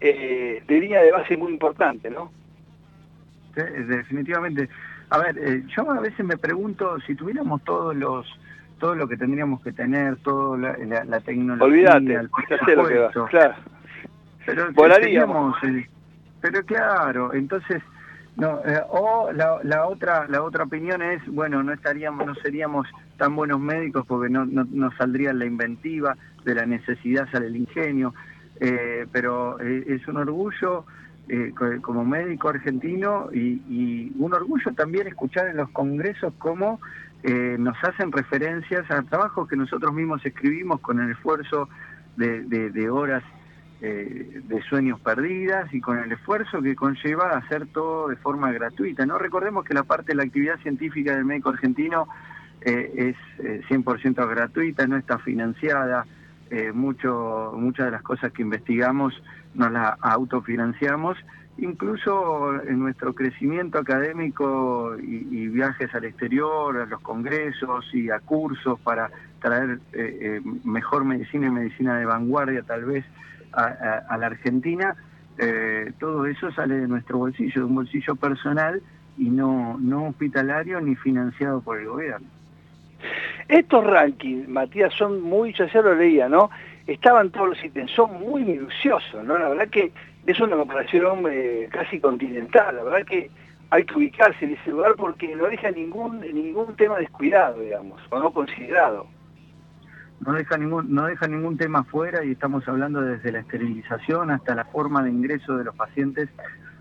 eh, 0.00 0.62
de 0.66 0.80
línea 0.80 1.02
de 1.02 1.12
base 1.12 1.36
muy 1.36 1.52
importante, 1.52 2.08
¿no? 2.08 2.32
Sí, 3.54 3.62
definitivamente. 3.86 4.70
A 5.10 5.18
ver, 5.18 5.36
eh, 5.38 5.62
yo 5.76 5.90
a 5.90 6.00
veces 6.00 6.24
me 6.24 6.38
pregunto 6.38 6.98
si 7.00 7.14
tuviéramos 7.14 7.62
todos 7.64 7.94
los 7.94 8.26
todo 8.80 8.96
lo 8.96 9.06
que 9.06 9.16
tendríamos 9.16 9.62
que 9.62 9.72
tener, 9.72 10.16
toda 10.16 10.76
la, 11.06 11.20
tecnología, 11.20 11.94
Olvídate, 11.96 12.14
el 12.14 12.76
lo 12.76 12.86
que 12.88 12.98
va, 12.98 13.28
claro. 13.28 13.54
Pero 14.44 14.72
pero 16.40 16.64
claro, 16.64 17.34
entonces 17.34 17.82
no 18.36 18.60
eh, 18.64 18.80
o 18.88 19.30
la, 19.32 19.86
otra 19.86 20.26
la 20.28 20.42
otra 20.42 20.64
opinión 20.64 21.02
es 21.02 21.24
bueno 21.26 21.62
no 21.62 21.72
estaríamos 21.72 22.26
no 22.26 22.34
seríamos 22.36 22.86
tan 23.18 23.36
buenos 23.36 23.60
médicos 23.60 24.06
porque 24.06 24.30
no 24.30 24.46
no, 24.46 24.90
saldría 24.96 25.32
la 25.32 25.44
inventiva 25.44 26.16
de 26.44 26.54
la 26.54 26.64
necesidad 26.64 27.28
sale 27.30 27.48
el 27.48 27.56
ingenio 27.56 28.14
eh, 28.60 29.06
pero 29.12 29.60
eh, 29.60 29.84
es 29.88 30.06
un 30.08 30.16
orgullo 30.16 30.84
como 31.82 32.04
médico 32.04 32.48
argentino 32.48 33.28
y, 33.32 33.62
y, 33.68 34.12
un 34.18 34.34
orgullo 34.34 34.72
también 34.74 35.06
escuchar 35.06 35.46
en 35.46 35.58
los 35.58 35.70
congresos 35.70 36.32
cómo 36.38 36.80
nos 37.22 37.76
hacen 37.84 38.12
referencias 38.12 38.90
a 38.90 39.02
trabajos 39.02 39.48
que 39.48 39.56
nosotros 39.56 39.92
mismos 39.92 40.24
escribimos 40.24 40.80
con 40.80 41.00
el 41.00 41.10
esfuerzo 41.10 41.68
de, 42.16 42.70
de, 42.70 42.90
horas 42.90 43.22
eh, 43.82 44.42
de 44.44 44.62
sueños 44.64 45.00
perdidas 45.00 45.72
y 45.72 45.80
con 45.80 45.98
el 45.98 46.12
esfuerzo 46.12 46.60
que 46.60 46.74
conlleva 46.74 47.30
hacer 47.30 47.66
todo 47.68 48.08
de 48.08 48.16
forma 48.16 48.52
gratuita. 48.52 49.06
No 49.06 49.18
recordemos 49.18 49.64
que 49.64 49.74
la 49.74 49.84
parte 49.84 50.08
de 50.08 50.16
la 50.16 50.24
actividad 50.24 50.58
científica 50.60 51.14
del 51.14 51.24
médico 51.24 51.50
argentino 51.50 52.06
eh, 52.60 53.14
es 53.38 53.66
100% 53.68 54.22
eh, 54.22 54.26
gratuita, 54.34 54.86
no 54.86 54.96
está 54.96 55.18
financiada. 55.18 56.06
mucho, 56.74 57.52
muchas 57.56 57.86
de 57.86 57.92
las 57.92 58.02
cosas 58.02 58.32
que 58.32 58.42
investigamos 58.42 59.14
nos 59.54 59.70
las 59.70 59.94
autofinanciamos. 60.00 61.16
Incluso 61.60 62.62
en 62.62 62.80
nuestro 62.80 63.14
crecimiento 63.14 63.78
académico 63.78 64.96
y, 64.98 65.48
viajes 65.48 65.94
al 65.94 66.06
exterior, 66.06 66.76
a 66.78 66.86
los 66.86 67.00
congresos 67.00 67.94
y 67.94 68.10
a 68.10 68.18
cursos 68.18 68.80
para 68.80 69.10
traer 69.40 69.78
mejor 70.64 71.04
medicina 71.04 71.48
y 71.48 71.50
medicina 71.50 71.98
de 71.98 72.06
vanguardia 72.06 72.62
tal 72.62 72.86
vez 72.86 73.04
a, 73.52 74.16
la 74.18 74.26
Argentina, 74.26 74.96
eh, 75.38 75.92
todo 75.98 76.26
eso 76.26 76.50
sale 76.52 76.76
de 76.76 76.88
nuestro 76.88 77.18
bolsillo, 77.18 77.60
de 77.60 77.66
un 77.66 77.74
bolsillo 77.74 78.16
personal 78.16 78.80
y 79.18 79.24
no, 79.30 79.76
no 79.78 80.08
hospitalario 80.08 80.80
ni 80.80 80.96
financiado 80.96 81.60
por 81.60 81.78
el 81.78 81.88
gobierno. 81.88 82.26
Estos 83.48 83.84
rankings, 83.84 84.48
Matías, 84.48 84.94
son 84.94 85.22
muy, 85.22 85.52
yo 85.52 85.66
ya 85.66 85.82
lo 85.82 85.94
leía, 85.94 86.28
¿no? 86.28 86.50
Estaban 86.86 87.30
todos 87.30 87.50
los 87.50 87.64
ítems, 87.64 87.90
son 87.92 88.20
muy 88.20 88.44
minuciosos, 88.44 89.24
¿no? 89.24 89.38
La 89.38 89.48
verdad 89.48 89.68
que 89.68 89.92
es 90.26 90.40
una 90.40 90.56
comparación 90.56 91.24
eh, 91.30 91.68
casi 91.70 92.00
continental, 92.00 92.76
la 92.76 92.84
verdad 92.84 93.06
que 93.06 93.30
hay 93.70 93.84
que 93.84 93.94
ubicarse 93.94 94.44
en 94.44 94.54
ese 94.54 94.70
lugar 94.70 94.94
porque 94.96 95.34
no 95.36 95.46
deja 95.46 95.70
ningún, 95.70 96.20
ningún 96.20 96.74
tema 96.76 96.98
descuidado, 96.98 97.60
digamos, 97.60 98.00
o 98.10 98.18
no 98.18 98.32
considerado. 98.32 99.06
No 100.26 100.32
deja 100.34 100.58
ningún 100.58 100.92
no 100.92 101.06
deja 101.06 101.26
ningún 101.28 101.56
tema 101.56 101.84
fuera 101.84 102.24
y 102.24 102.32
estamos 102.32 102.66
hablando 102.68 103.00
desde 103.00 103.32
la 103.32 103.38
esterilización 103.38 104.30
hasta 104.30 104.54
la 104.54 104.64
forma 104.66 105.02
de 105.02 105.10
ingreso 105.10 105.56
de 105.56 105.64
los 105.64 105.74
pacientes 105.74 106.28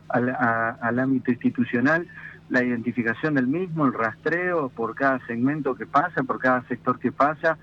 al, 0.10 0.99
ámbito 0.99 1.32
institucional, 1.32 2.08
la 2.49 2.63
identificación 2.63 3.36
del 3.36 3.47
mismo, 3.47 3.86
el 3.86 3.93
rastreo 3.93 4.69
por 4.69 4.95
cada 4.95 5.25
segmento 5.28 5.75
que 5.75 5.86
pasa, 5.86 6.23
por 6.23 6.39
cada 6.39 6.63
sector 6.67 6.99
que 6.99 7.12
pasa, 7.12 7.58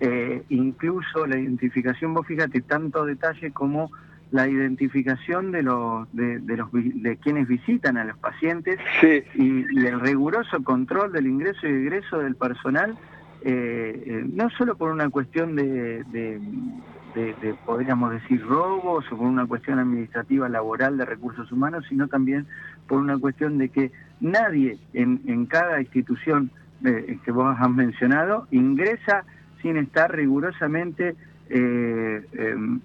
eh, 0.00 0.42
incluso 0.48 1.26
la 1.26 1.38
identificación, 1.38 2.12
vos 2.12 2.26
fíjate, 2.26 2.60
tanto 2.60 3.04
detalle 3.04 3.52
como 3.52 3.90
la 4.32 4.48
identificación 4.48 5.52
de 5.52 5.62
los 5.62 6.08
de, 6.12 6.40
los 6.56 6.68
de 6.72 7.16
quienes 7.18 7.46
visitan 7.46 7.96
a 7.96 8.04
los 8.04 8.16
pacientes 8.18 8.80
y, 9.02 9.46
y 9.70 9.86
el 9.86 10.00
riguroso 10.00 10.64
control 10.64 11.12
del 11.12 11.26
ingreso 11.28 11.68
y 11.68 11.70
egreso 11.70 12.18
del 12.18 12.34
personal 12.34 12.98
eh, 13.44 14.02
eh, 14.06 14.24
no 14.32 14.50
solo 14.50 14.76
por 14.76 14.92
una 14.92 15.10
cuestión 15.10 15.56
de, 15.56 16.04
de, 16.04 17.54
podríamos 17.66 18.12
decir, 18.12 18.40
robos 18.46 19.04
o 19.10 19.16
por 19.16 19.26
una 19.26 19.46
cuestión 19.46 19.80
administrativa, 19.80 20.48
laboral, 20.48 20.96
de 20.96 21.04
recursos 21.04 21.50
humanos, 21.50 21.84
sino 21.88 22.06
también 22.06 22.46
por 22.86 22.98
una 22.98 23.18
cuestión 23.18 23.58
de 23.58 23.68
que 23.68 23.90
nadie 24.20 24.78
en, 24.92 25.20
en 25.26 25.46
cada 25.46 25.80
institución 25.80 26.52
eh, 26.84 27.18
que 27.24 27.32
vos 27.32 27.56
has 27.58 27.70
mencionado 27.70 28.46
ingresa 28.52 29.24
sin 29.60 29.76
estar 29.76 30.14
rigurosamente 30.14 31.16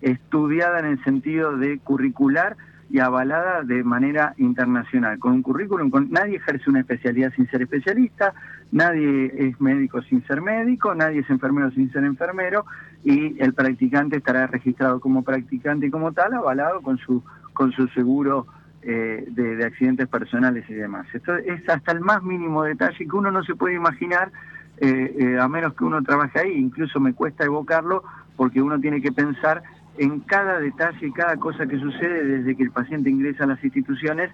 estudiada 0.01 0.79
en 0.79 0.85
el 0.85 1.03
sentido 1.03 1.57
de 1.57 1.79
curricular 1.79 2.57
y 2.89 2.99
avalada 2.99 3.63
de 3.63 3.83
manera 3.83 4.33
internacional, 4.37 5.19
con 5.19 5.33
un 5.33 5.41
currículum, 5.41 5.89
con, 5.89 6.09
nadie 6.09 6.37
ejerce 6.37 6.69
una 6.69 6.79
especialidad 6.79 7.33
sin 7.35 7.49
ser 7.49 7.61
especialista, 7.63 8.33
nadie 8.71 9.31
es 9.35 9.59
médico 9.59 10.01
sin 10.03 10.25
ser 10.25 10.41
médico, 10.41 10.95
nadie 10.95 11.19
es 11.19 11.29
enfermero 11.29 11.69
sin 11.71 11.91
ser 11.91 12.05
enfermero, 12.05 12.65
y 13.03 13.41
el 13.41 13.53
practicante 13.53 14.17
estará 14.17 14.47
registrado 14.47 14.99
como 14.99 15.23
practicante 15.23 15.87
y 15.87 15.91
como 15.91 16.13
tal, 16.13 16.33
avalado 16.33 16.81
con 16.81 16.97
su, 16.97 17.23
con 17.53 17.71
su 17.73 17.87
seguro 17.89 18.47
eh, 18.81 19.25
de, 19.27 19.65
accidentes 19.65 20.07
personales 20.07 20.63
y 20.69 20.73
demás. 20.73 21.07
Esto 21.13 21.35
es 21.35 21.67
hasta 21.67 21.91
el 21.91 21.99
más 21.99 22.23
mínimo 22.23 22.63
detalle 22.63 22.97
que 22.97 23.15
uno 23.15 23.31
no 23.31 23.43
se 23.43 23.55
puede 23.55 23.75
imaginar, 23.75 24.31
eh, 24.77 25.15
eh, 25.19 25.39
a 25.39 25.47
menos 25.49 25.73
que 25.73 25.83
uno 25.83 26.01
trabaje 26.03 26.39
ahí, 26.39 26.53
incluso 26.53 26.99
me 27.01 27.13
cuesta 27.13 27.43
evocarlo, 27.43 28.03
porque 28.37 28.61
uno 28.61 28.79
tiene 28.79 29.01
que 29.01 29.11
pensar 29.11 29.63
en 29.97 30.21
cada 30.21 30.59
detalle 30.59 31.07
y 31.07 31.11
cada 31.11 31.35
cosa 31.37 31.65
que 31.65 31.79
sucede 31.79 32.23
desde 32.23 32.55
que 32.55 32.63
el 32.63 32.71
paciente 32.71 33.09
ingresa 33.09 33.43
a 33.43 33.47
las 33.47 33.63
instituciones. 33.63 34.31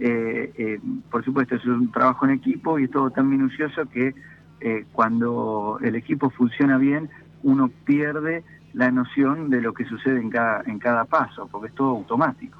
Eh, 0.00 0.52
eh, 0.58 0.80
por 1.10 1.24
supuesto, 1.24 1.54
es 1.54 1.64
un 1.64 1.90
trabajo 1.92 2.26
en 2.26 2.32
equipo 2.32 2.78
y 2.78 2.84
es 2.84 2.90
todo 2.90 3.10
tan 3.10 3.30
minucioso 3.30 3.86
que 3.86 4.14
eh, 4.60 4.84
cuando 4.92 5.78
el 5.82 5.94
equipo 5.94 6.30
funciona 6.30 6.78
bien, 6.78 7.08
uno 7.42 7.70
pierde 7.84 8.42
la 8.72 8.90
noción 8.90 9.50
de 9.50 9.60
lo 9.60 9.72
que 9.72 9.84
sucede 9.84 10.20
en 10.20 10.30
cada, 10.30 10.62
en 10.66 10.78
cada 10.78 11.04
paso, 11.04 11.48
porque 11.50 11.68
es 11.68 11.74
todo 11.74 11.90
automático. 11.90 12.58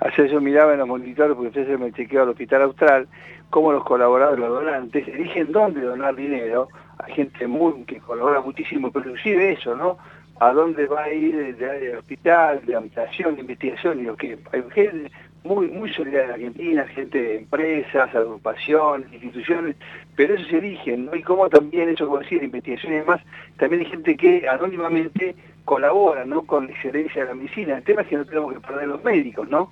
Ayer 0.00 0.30
yo 0.30 0.40
miraba 0.40 0.72
en 0.72 0.80
los 0.80 0.88
monitores, 0.88 1.34
porque 1.34 1.48
usted 1.48 1.66
se 1.66 1.78
me 1.78 1.92
chequeó 1.92 2.22
al 2.22 2.30
Hospital 2.30 2.62
Austral, 2.62 3.08
cómo 3.48 3.72
los 3.72 3.84
colaboradores, 3.84 4.40
los 4.40 4.50
donantes, 4.50 5.06
eligen 5.08 5.52
dónde 5.52 5.80
donar 5.80 6.14
dinero. 6.16 6.68
Hay 6.98 7.14
gente 7.14 7.46
muy 7.46 7.84
que 7.84 8.00
colabora 8.00 8.40
muchísimo, 8.40 8.90
pero 8.90 9.10
inclusive 9.10 9.52
eso, 9.52 9.74
¿no? 9.74 9.96
A 10.40 10.52
dónde 10.52 10.86
va 10.86 11.04
a 11.04 11.12
ir 11.12 11.34
el, 11.34 11.96
hospital, 11.98 12.60
de 12.66 12.74
habitación, 12.74 13.34
de 13.34 13.42
investigación, 13.42 14.00
y 14.00 14.02
lo 14.04 14.16
que 14.16 14.38
hay 14.52 14.62
gente 14.72 15.10
muy, 15.44 15.68
muy 15.68 15.92
solidaria 15.92 16.24
en 16.24 16.30
Argentina, 16.32 16.86
gente 16.88 17.20
de 17.20 17.36
empresas, 17.38 18.14
agrupaciones, 18.14 19.12
instituciones, 19.12 19.76
pero 20.16 20.34
eso 20.34 20.48
se 20.48 20.58
eligen, 20.58 21.06
¿no? 21.06 21.14
Y 21.14 21.22
como 21.22 21.48
también 21.50 21.90
eso, 21.90 22.06
como 22.06 22.20
decía, 22.20 22.38
de 22.38 22.46
investigación 22.46 22.92
y 22.94 22.96
demás, 22.96 23.20
también 23.58 23.82
hay 23.82 23.90
gente 23.90 24.16
que 24.16 24.48
anónimamente 24.48 25.36
colabora, 25.64 26.24
¿no? 26.24 26.42
Con 26.42 26.66
la 26.66 26.72
excelencia 26.72 27.22
de 27.22 27.28
la 27.28 27.34
medicina. 27.34 27.76
El 27.76 27.84
tema 27.84 28.02
es 28.02 28.08
que 28.08 28.16
no 28.16 28.24
tenemos 28.24 28.54
que 28.54 28.60
perder 28.60 28.88
los 28.88 29.04
médicos, 29.04 29.48
¿no? 29.48 29.70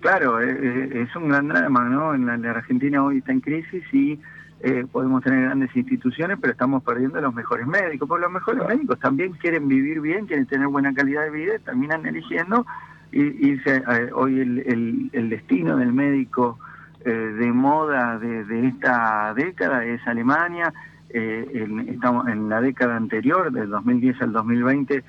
Claro, 0.00 0.38
eh, 0.38 0.50
eh, 0.50 1.06
es 1.08 1.16
un 1.16 1.30
gran 1.30 1.48
drama, 1.48 1.84
¿no? 1.84 2.14
En 2.14 2.26
la, 2.26 2.50
Argentina 2.50 3.02
hoy 3.02 3.18
está 3.18 3.32
en 3.32 3.40
crisis 3.40 3.82
y 3.90 4.20
eh, 4.60 4.86
podemos 4.90 5.22
tener 5.22 5.42
grandes 5.42 5.74
instituciones, 5.76 6.38
pero 6.40 6.52
estamos 6.52 6.82
perdiendo 6.82 7.20
los 7.20 7.34
mejores 7.34 7.66
médicos, 7.66 8.08
porque 8.08 8.22
los 8.22 8.32
mejores 8.32 8.66
médicos 8.66 8.98
también 8.98 9.32
quieren 9.32 9.68
vivir 9.68 10.00
bien, 10.00 10.26
quieren 10.26 10.46
tener 10.46 10.68
buena 10.68 10.94
calidad 10.94 11.24
de 11.24 11.30
vida, 11.30 11.58
terminan 11.64 12.06
eligiendo 12.06 12.66
irse 13.12 13.84
hoy 14.12 14.40
el, 14.40 15.10
el, 15.12 15.30
destino 15.30 15.76
del 15.76 15.92
médico 15.92 16.58
de 17.04 17.52
moda 17.52 18.18
de, 18.18 18.66
esta 18.66 19.32
década 19.34 19.84
es 19.84 20.04
Alemania, 20.08 20.72
en, 21.10 21.88
estamos 21.90 22.26
en 22.26 22.48
la 22.48 22.60
década 22.60 22.96
anterior, 22.96 23.52
del 23.52 23.70
2010 23.70 24.20
al 24.22 24.32
2020, 24.32 25.04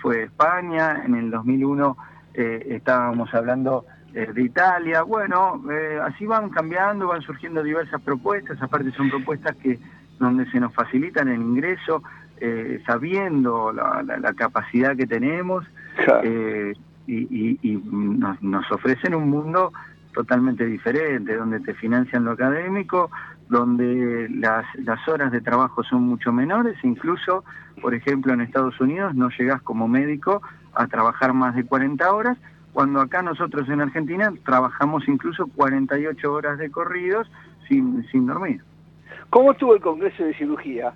fue 0.00 0.22
España, 0.22 1.02
en 1.04 1.16
el 1.16 1.30
2001 1.32 1.96
estábamos 2.34 3.34
hablando 3.34 3.86
eh, 3.86 4.01
de 4.12 4.42
Italia, 4.42 5.02
bueno, 5.02 5.62
eh, 5.70 5.98
así 6.02 6.26
van 6.26 6.50
cambiando, 6.50 7.08
van 7.08 7.22
surgiendo 7.22 7.62
diversas 7.62 8.00
propuestas, 8.02 8.60
aparte 8.60 8.90
son 8.92 9.08
propuestas 9.08 9.56
que 9.56 9.78
donde 10.18 10.44
se 10.50 10.60
nos 10.60 10.74
facilitan 10.74 11.28
el 11.28 11.40
ingreso, 11.40 12.02
eh, 12.38 12.82
sabiendo 12.86 13.72
la, 13.72 14.34
capacidad 14.34 14.96
que 14.96 15.06
tenemos 15.06 15.64
y, 17.06 17.80
nos, 18.40 18.70
ofrecen 18.70 19.14
un 19.14 19.30
mundo 19.30 19.72
totalmente 20.12 20.66
diferente, 20.66 21.34
donde 21.34 21.60
te 21.60 21.72
financian 21.74 22.24
lo 22.24 22.32
académico, 22.32 23.10
donde 23.48 24.28
las, 24.30 24.66
las 24.76 25.06
horas 25.08 25.32
de 25.32 25.40
trabajo 25.40 25.82
son 25.84 26.02
mucho 26.02 26.32
menores, 26.32 26.76
incluso, 26.82 27.44
por 27.80 27.94
ejemplo, 27.94 28.32
en 28.32 28.42
Estados 28.42 28.78
Unidos 28.80 29.14
no 29.14 29.30
llegas 29.30 29.62
como 29.62 29.88
médico 29.88 30.42
a 30.74 30.86
trabajar 30.86 31.32
más 31.32 31.54
de 31.54 31.64
40 31.64 32.12
horas, 32.12 32.38
cuando 32.72 33.00
acá 33.00 33.22
nosotros 33.22 33.68
en 33.68 33.80
Argentina 33.80 34.32
trabajamos 34.44 35.06
incluso 35.06 35.46
48 35.46 36.32
horas 36.32 36.58
de 36.58 36.70
corridos 36.70 37.30
sin, 37.68 38.06
sin 38.10 38.26
dormir. 38.26 38.62
¿Cómo 39.30 39.52
estuvo 39.52 39.74
el 39.74 39.80
Congreso 39.80 40.24
de 40.24 40.34
Cirugía? 40.34 40.92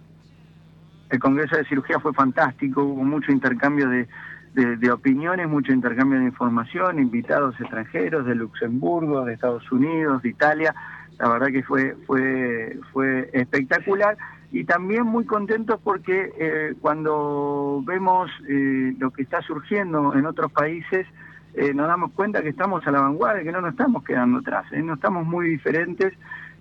El 1.11 1.19
Congreso 1.19 1.57
de 1.57 1.65
Cirugía 1.65 2.01
fue 2.01 2.13
fantástico, 2.13 2.83
hubo 2.83 3.05
mucho 3.05 3.31
intercambio 3.31 3.89
de, 3.89 4.09
de, 4.55 4.91
opiniones, 4.91 5.49
mucho 5.49 5.73
intercambio 5.73 6.19
de 6.19 6.25
información, 6.25 6.99
invitados 6.99 7.61
extranjeros 7.61 8.25
de 8.25 8.35
Luxemburgo, 8.35 9.25
de 9.25 9.35
Estados 9.35 9.71
Unidos, 9.71 10.23
de 10.23 10.31
Italia. 10.31 10.75
La 11.19 11.29
verdad 11.29 11.49
que 11.49 11.63
fue, 11.63 11.95
fue, 12.07 12.79
fue 12.93 13.31
espectacular 13.35 14.17
y 14.51 14.65
también 14.65 15.05
muy 15.05 15.27
contentos 15.27 15.79
porque 15.83 16.33
eh, 16.39 16.75
cuando 16.81 17.83
vemos 17.85 18.31
eh, 18.49 18.95
lo 18.99 19.11
que 19.11 19.23
está 19.23 19.43
surgiendo 19.43 20.15
en 20.15 20.25
otros 20.25 20.51
países, 20.53 21.07
eh, 21.57 21.73
nos 21.75 21.89
damos 21.89 22.13
cuenta 22.13 22.43
que 22.43 22.51
estamos 22.51 22.87
a 22.87 22.91
la 22.91 23.01
vanguardia, 23.01 23.43
que 23.43 23.53
no 23.53 23.61
nos 23.61 23.71
estamos 23.71 24.05
quedando 24.05 24.39
atrás, 24.39 24.67
¿eh? 24.73 24.83
no 24.83 24.95
estamos 24.95 25.27
muy 25.27 25.49
diferentes 25.49 26.13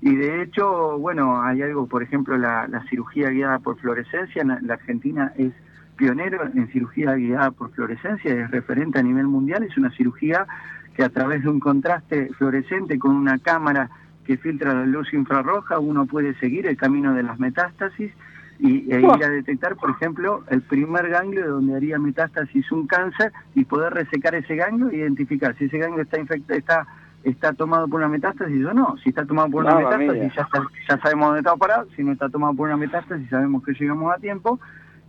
y 0.02 0.16
de 0.16 0.42
hecho, 0.42 0.98
bueno, 0.98 1.42
hay 1.42 1.62
algo, 1.62 1.88
por 1.88 2.02
ejemplo, 2.02 2.38
la, 2.38 2.68
cirugía 2.90 3.30
guiada 3.30 3.60
por 3.60 3.78
fluorescencia, 3.80 4.44
la 4.44 4.74
Argentina 4.74 5.34
es 5.38 5.52
pionero 5.96 6.44
en 6.44 6.68
cirugía 6.70 7.14
guiada 7.16 7.52
por 7.52 7.72
fluorescencia, 7.72 8.34
es 8.34 8.52
referente 8.52 9.00
a 9.00 9.04
nivel 9.04 9.28
mundial, 9.28 9.64
es 9.64 9.78
una 9.78 9.92
cirugía 9.92 10.48
que 10.96 11.04
a 11.04 11.10
través 11.10 11.44
de 11.44 11.50
un 11.50 11.60
contraste 11.60 12.30
fluorescente 12.38 12.98
con 12.98 13.16
una 13.16 13.40
cámara 13.40 13.90
que 14.26 14.38
filtra 14.38 14.74
la 14.74 14.86
luz 14.86 15.14
infrarroja 15.14 15.80
uno 15.80 16.06
puede 16.06 16.34
seguir 16.40 16.68
el 16.68 16.78
camino 16.78 17.14
de 17.14 17.24
las 17.24 17.40
metástasis 17.40 18.12
y 18.60 18.92
e 18.92 19.02
ir 19.02 19.24
a 19.24 19.30
detectar, 19.30 19.76
por 19.76 19.90
ejemplo, 19.92 20.44
el 20.50 20.62
primer 20.62 21.10
ganglio 21.10 21.42
de 21.42 21.50
donde 21.50 21.76
haría 21.76 22.00
metástasis 22.00 22.72
un 22.72 22.88
cáncer 22.88 23.32
y 23.54 23.66
poder 23.66 23.94
resecar 23.94 24.36
ese 24.36 24.56
ganglio 24.56 24.90
e 24.90 24.98
identificar 24.98 25.56
si 25.58 25.66
ese 25.66 25.78
ganglio 25.78 26.04
está 26.04 26.20
infectado, 26.20 26.58
está 26.58 26.88
está 27.26 27.54
tomado 27.54 27.88
por 27.88 28.00
una 28.00 28.08
metástasis 28.08 28.66
o 28.66 28.74
no. 28.74 28.96
Si 29.04 29.10
está 29.10 29.26
tomado 29.26 29.50
por 29.50 29.66
una 29.66 29.76
metástasis 29.76 30.34
ya, 30.36 30.48
ya 30.88 30.98
sabemos 31.02 31.28
dónde 31.28 31.40
está 31.40 31.56
parado, 31.56 31.88
si 31.96 32.04
no 32.04 32.12
está 32.12 32.30
tomado 32.30 32.54
por 32.54 32.68
una 32.68 32.78
metástasis 32.78 33.30
sabemos 33.30 33.64
que 33.64 33.74
llegamos 33.74 34.14
a 34.14 34.20
tiempo. 34.20 34.60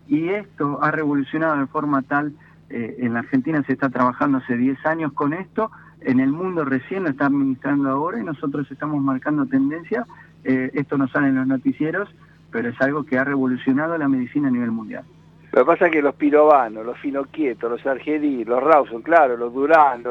Y 0.08 0.30
esto 0.30 0.78
ha 0.82 0.90
revolucionado 0.90 1.58
de 1.58 1.66
forma 1.66 2.02
tal, 2.02 2.32
eh, 2.70 2.96
en 3.00 3.12
la 3.14 3.20
Argentina 3.20 3.62
se 3.64 3.72
está 3.72 3.90
trabajando 3.90 4.38
hace 4.38 4.56
10 4.56 4.84
años 4.86 5.12
con 5.12 5.32
esto, 5.34 5.70
en 6.00 6.20
el 6.20 6.30
mundo 6.30 6.64
recién 6.64 7.04
lo 7.04 7.10
está 7.10 7.26
administrando 7.26 7.90
ahora 7.90 8.20
y 8.20 8.24
nosotros 8.24 8.70
estamos 8.70 9.02
marcando 9.02 9.46
tendencia, 9.46 10.06
eh, 10.44 10.70
esto 10.74 10.96
nos 10.96 11.10
sale 11.10 11.28
en 11.28 11.36
los 11.36 11.46
noticieros, 11.46 12.08
pero 12.56 12.70
es 12.70 12.80
algo 12.80 13.04
que 13.04 13.18
ha 13.18 13.24
revolucionado 13.24 13.98
la 13.98 14.08
medicina 14.08 14.48
a 14.48 14.50
nivel 14.50 14.70
mundial. 14.70 15.04
Lo 15.52 15.60
que 15.60 15.66
pasa 15.66 15.86
es 15.86 15.92
que 15.92 16.00
los 16.00 16.14
pirovanos, 16.14 16.86
los 16.86 16.96
finoquietos, 16.96 17.70
los 17.70 17.86
argerí, 17.86 18.46
los 18.46 18.62
Rawson, 18.62 19.02
claro, 19.02 19.36
los 19.36 19.52
Durán, 19.52 20.04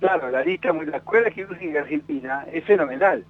claro, 0.00 0.30
la 0.30 0.42
lista 0.42 0.72
de 0.72 0.86
la 0.86 0.96
escuela 0.96 1.30
quirúrgica 1.30 1.80
argentina 1.80 2.46
es 2.50 2.64
fenomenal. 2.64 3.22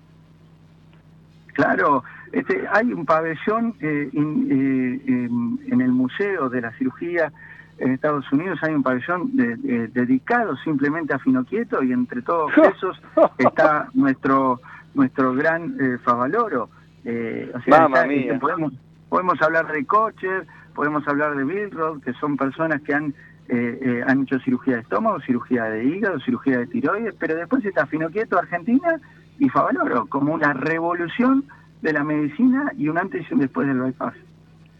Claro, 1.54 2.04
este, 2.30 2.62
hay 2.70 2.92
un 2.92 3.04
pabellón 3.04 3.74
eh, 3.80 4.08
eh, 4.12 5.28
en 5.66 5.80
el 5.80 5.90
Museo 5.90 6.48
de 6.48 6.60
la 6.60 6.70
Cirugía 6.78 7.32
en 7.78 7.90
Estados 7.90 8.30
Unidos, 8.30 8.60
hay 8.62 8.74
un 8.74 8.84
pabellón 8.84 9.30
dedicado 9.34 10.56
simplemente 10.58 11.14
a 11.14 11.18
Finoquieto 11.18 11.82
y 11.82 11.90
entre 11.90 12.22
todos 12.22 12.52
esos 12.76 13.02
está 13.38 13.88
nuestro 13.94 14.60
nuestro 14.94 15.34
gran 15.34 15.76
eh, 15.80 15.98
Favaloro. 16.04 16.68
Eh, 17.04 17.50
o 17.54 17.60
sea, 17.62 17.86
este, 17.86 18.38
podemos, 18.38 18.72
podemos 19.08 19.40
hablar 19.42 19.70
de 19.72 19.84
Kocher, 19.84 20.46
podemos 20.74 21.06
hablar 21.06 21.34
de 21.36 21.44
Bilrod, 21.44 22.02
que 22.02 22.12
son 22.14 22.36
personas 22.36 22.80
que 22.82 22.94
han, 22.94 23.14
eh, 23.48 23.78
eh, 23.82 24.04
han 24.06 24.22
hecho 24.22 24.38
cirugía 24.40 24.76
de 24.76 24.82
estómago, 24.82 25.20
cirugía 25.20 25.64
de 25.64 25.84
hígado, 25.84 26.20
cirugía 26.20 26.58
de 26.58 26.66
tiroides, 26.66 27.14
pero 27.18 27.34
después 27.34 27.64
está 27.64 27.86
Finoquieto, 27.86 28.38
Argentina, 28.38 29.00
y 29.38 29.48
Favaloro, 29.48 30.06
como 30.06 30.34
una 30.34 30.52
revolución 30.52 31.44
de 31.80 31.92
la 31.92 32.04
medicina 32.04 32.72
y 32.78 32.88
un 32.88 32.98
antes 32.98 33.26
y 33.28 33.34
un 33.34 33.40
después 33.40 33.66
del 33.66 33.80
bypass. 33.80 34.14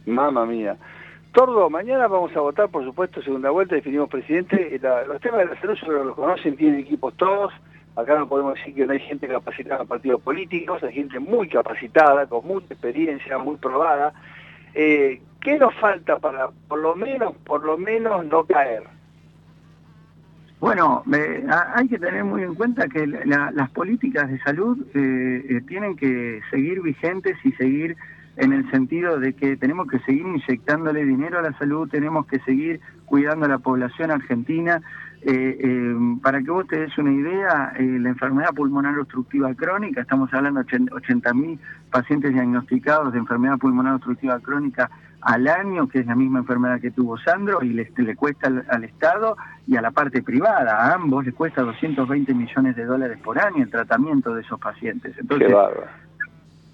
Mamma 0.07 0.47
mía. 0.47 0.77
Tordo, 1.33 1.71
mañana 1.71 2.07
vamos 2.09 2.37
a 2.37 2.41
votar, 2.41 2.69
por 2.69 2.85
supuesto, 2.85 3.23
segunda 3.23 3.51
vuelta, 3.51 3.75
definimos 3.75 4.09
presidente. 4.09 4.79
los 5.09 5.21
temas 5.21 5.41
de 5.41 5.47
la 5.47 5.61
salud, 5.61 5.75
yo 5.87 6.05
los 6.05 6.15
conocen, 6.15 6.57
tienen 6.57 6.81
equipos 6.81 7.17
todos. 7.17 7.53
Acá 7.95 8.19
no 8.19 8.29
podemos 8.29 8.55
decir 8.55 8.75
que 8.75 8.87
no 8.87 8.93
hay 8.93 9.01
gente 9.01 9.29
capacitada 9.29 9.83
en 9.83 9.89
partidos 9.89 10.23
políticos, 10.23 10.83
hay 10.83 10.95
gente 10.95 11.19
muy 11.19 11.49
capacitada, 11.49 12.27
con 12.27 12.47
mucha 12.47 12.73
experiencia, 12.73 13.37
muy 13.39 13.57
probada. 13.57 14.15
Eh, 14.75 15.21
¿Qué 15.41 15.59
nos 15.59 15.75
falta 15.75 16.19
para, 16.19 16.49
por 16.69 16.79
lo 16.79 16.95
menos, 16.95 17.35
por 17.45 17.65
lo 17.65 17.77
menos, 17.77 18.25
no 18.27 18.45
caer? 18.45 18.85
Bueno, 20.63 21.03
hay 21.75 21.89
que 21.89 21.99
tener 21.99 22.23
muy 22.23 22.45
en 22.45 22.55
cuenta 22.55 22.87
que 22.87 23.05
las 23.05 23.71
políticas 23.71 24.31
de 24.31 24.39
salud 24.39 24.79
eh, 24.95 25.45
eh, 25.49 25.61
tienen 25.67 25.97
que 25.97 26.41
seguir 26.53 26.81
vigentes 26.81 27.37
y 27.43 27.51
seguir 27.53 27.97
en 28.37 28.53
el 28.53 28.71
sentido 28.71 29.19
de 29.19 29.33
que 29.33 29.57
tenemos 29.57 29.89
que 29.89 29.99
seguir 30.01 30.23
inyectándole 30.23 31.05
dinero 31.05 31.41
a 31.41 31.43
la 31.43 31.59
salud, 31.59 31.89
tenemos 31.89 32.27
que 32.27 32.39
seguir 32.41 32.81
cuidando 33.07 33.47
a 33.47 33.49
la 33.49 33.59
población 33.59 34.13
argentina, 34.13 34.81
eh, 35.25 35.57
eh, 35.61 35.95
para 36.21 36.43
que 36.43 36.51
vos 36.51 36.67
te 36.67 36.81
des 36.81 36.99
una 36.99 37.13
idea, 37.13 37.73
eh, 37.79 37.99
la 38.01 38.09
enfermedad 38.09 38.53
pulmonar 38.53 38.99
obstructiva 38.99 39.55
crónica, 39.55 40.01
estamos 40.01 40.33
hablando 40.35 40.65
de 40.65 40.67
80.000 40.67 41.59
pacientes 41.93 42.33
diagnosticados 42.33 43.13
de 43.13 43.21
enfermedad 43.21 43.57
pulmonar 43.59 43.95
obstructiva 43.95 44.41
crónica 44.41 44.91
al 45.21 45.47
año, 45.47 45.89
que 45.89 46.01
es 46.01 46.07
la 46.07 46.17
misma 46.17 46.41
enfermedad 46.41 46.81
que 46.81 46.91
tuvo 46.91 47.19
Sandro, 47.19 47.63
y 47.63 47.69
le, 47.69 47.89
le 47.97 48.17
cuesta 48.17 48.51
al, 48.69 48.83
Estado 48.83 49.37
y 49.69 49.77
a 49.77 49.81
la 49.81 49.93
parte 49.93 50.23
privada, 50.23 50.77
a 50.77 50.95
ambos 50.95 51.25
les 51.25 51.35
cuesta 51.35 51.63
220 51.63 52.35
millones 52.35 52.75
de 52.75 52.85
dólares 52.85 53.19
por 53.23 53.39
año 53.39 53.63
el 53.63 53.71
tratamiento 53.71 54.35
de 54.35 54.43
esos 54.43 54.59
pacientes. 54.59 55.17
Entonces, 55.17 55.55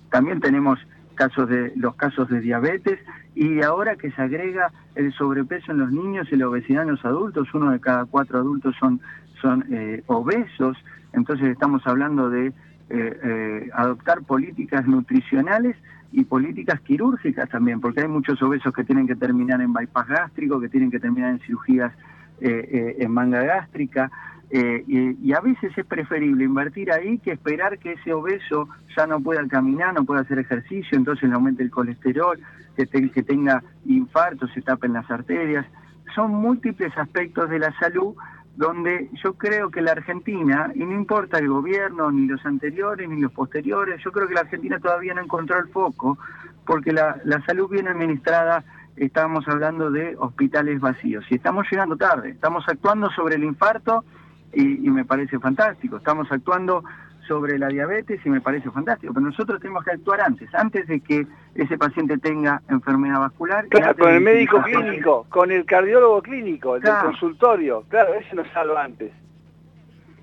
también 0.08 0.40
tenemos 0.40 0.78
casos 1.14 1.50
de 1.50 1.72
los 1.76 1.96
casos 1.96 2.30
de 2.30 2.40
diabetes 2.40 2.98
y 3.38 3.62
ahora 3.62 3.94
que 3.94 4.10
se 4.10 4.20
agrega 4.20 4.72
el 4.96 5.12
sobrepeso 5.12 5.70
en 5.70 5.78
los 5.78 5.92
niños 5.92 6.26
y 6.32 6.36
la 6.36 6.48
obesidad 6.48 6.82
en 6.82 6.90
los 6.90 7.04
adultos, 7.04 7.46
uno 7.54 7.70
de 7.70 7.78
cada 7.78 8.04
cuatro 8.04 8.38
adultos 8.38 8.74
son 8.80 9.00
son 9.40 9.64
eh, 9.70 10.02
obesos, 10.06 10.76
entonces 11.12 11.46
estamos 11.46 11.86
hablando 11.86 12.28
de 12.30 12.48
eh, 12.48 12.52
eh, 12.90 13.70
adoptar 13.72 14.22
políticas 14.22 14.88
nutricionales 14.88 15.76
y 16.10 16.24
políticas 16.24 16.80
quirúrgicas 16.80 17.48
también, 17.48 17.80
porque 17.80 18.00
hay 18.00 18.08
muchos 18.08 18.42
obesos 18.42 18.74
que 18.74 18.82
tienen 18.82 19.06
que 19.06 19.14
terminar 19.14 19.60
en 19.60 19.72
bypass 19.72 20.08
gástrico, 20.08 20.58
que 20.58 20.68
tienen 20.68 20.90
que 20.90 20.98
terminar 20.98 21.30
en 21.30 21.38
cirugías 21.38 21.92
en 22.40 23.10
manga 23.10 23.42
gástrica, 23.42 24.10
Eh, 24.50 24.82
y, 24.86 25.32
a 25.34 25.40
veces 25.40 25.76
es 25.76 25.84
preferible 25.84 26.44
invertir 26.44 26.90
ahí 26.90 27.18
que 27.18 27.32
esperar 27.32 27.78
que 27.78 27.92
ese 27.92 28.14
obeso 28.14 28.68
ya 28.96 29.06
no 29.06 29.20
pueda 29.20 29.46
caminar, 29.46 29.92
no 29.92 30.04
pueda 30.04 30.22
hacer 30.22 30.38
ejercicio, 30.38 30.96
entonces 30.96 31.28
le 31.28 31.34
aumente 31.34 31.62
el 31.62 31.70
colesterol, 31.70 32.38
que, 32.86 33.10
que 33.10 33.22
tenga 33.22 33.62
infartos, 33.86 34.50
se 34.52 34.62
tapen 34.62 34.92
las 34.92 35.10
arterias. 35.10 35.66
Son 36.14 36.32
múltiples 36.32 36.96
aspectos 36.96 37.50
de 37.50 37.58
la 37.58 37.72
salud 37.78 38.14
donde 38.56 39.08
yo 39.22 39.34
creo 39.34 39.70
que 39.70 39.80
la 39.80 39.92
Argentina, 39.92 40.72
y 40.74 40.80
no 40.80 40.92
importa 40.92 41.38
el 41.38 41.48
gobierno, 41.48 42.10
ni 42.10 42.26
los 42.26 42.44
anteriores, 42.44 43.08
ni 43.08 43.20
los 43.20 43.30
posteriores, 43.30 44.02
yo 44.02 44.10
creo 44.10 44.26
que 44.26 44.34
la 44.34 44.40
Argentina 44.40 44.80
todavía 44.80 45.14
no 45.14 45.22
encontró 45.22 45.58
el 45.60 45.68
foco, 45.68 46.18
porque 46.66 46.92
la, 46.92 47.20
la 47.24 47.40
salud 47.46 47.70
bien 47.70 47.86
administrada, 47.86 48.64
estamos 48.96 49.46
hablando 49.46 49.92
de 49.92 50.16
hospitales 50.18 50.80
vacíos, 50.80 51.24
y 51.30 51.36
estamos 51.36 51.66
llegando 51.70 51.96
tarde, 51.96 52.30
estamos 52.30 52.64
actuando 52.68 53.08
sobre 53.10 53.36
el 53.36 53.44
infarto, 53.44 54.04
y, 54.52 54.90
me 54.90 55.04
parece 55.04 55.38
fantástico. 55.38 55.96
Estamos 55.96 56.30
actuando 56.30 56.84
sobre 57.28 57.58
la 57.58 57.68
diabetes 57.68 58.20
y 58.24 58.30
me 58.30 58.40
parece 58.40 58.70
fantástico, 58.70 59.12
pero 59.12 59.26
nosotros 59.26 59.60
tenemos 59.60 59.84
que 59.84 59.92
actuar 59.92 60.22
antes, 60.22 60.52
antes 60.54 60.86
de 60.88 61.00
que 61.00 61.26
ese 61.54 61.78
paciente 61.78 62.18
tenga 62.18 62.62
enfermedad 62.68 63.20
vascular. 63.20 63.68
Claro, 63.68 63.96
con 63.96 64.14
el 64.14 64.20
médico 64.22 64.60
clínico, 64.62 65.26
con 65.28 65.52
el 65.52 65.64
cardiólogo 65.66 66.22
clínico, 66.22 66.76
el 66.76 66.82
del 66.82 66.94
consultorio, 67.04 67.84
claro, 67.88 68.14
ese 68.14 68.34
nos 68.34 68.48
salva 68.48 68.82
antes. 68.82 69.12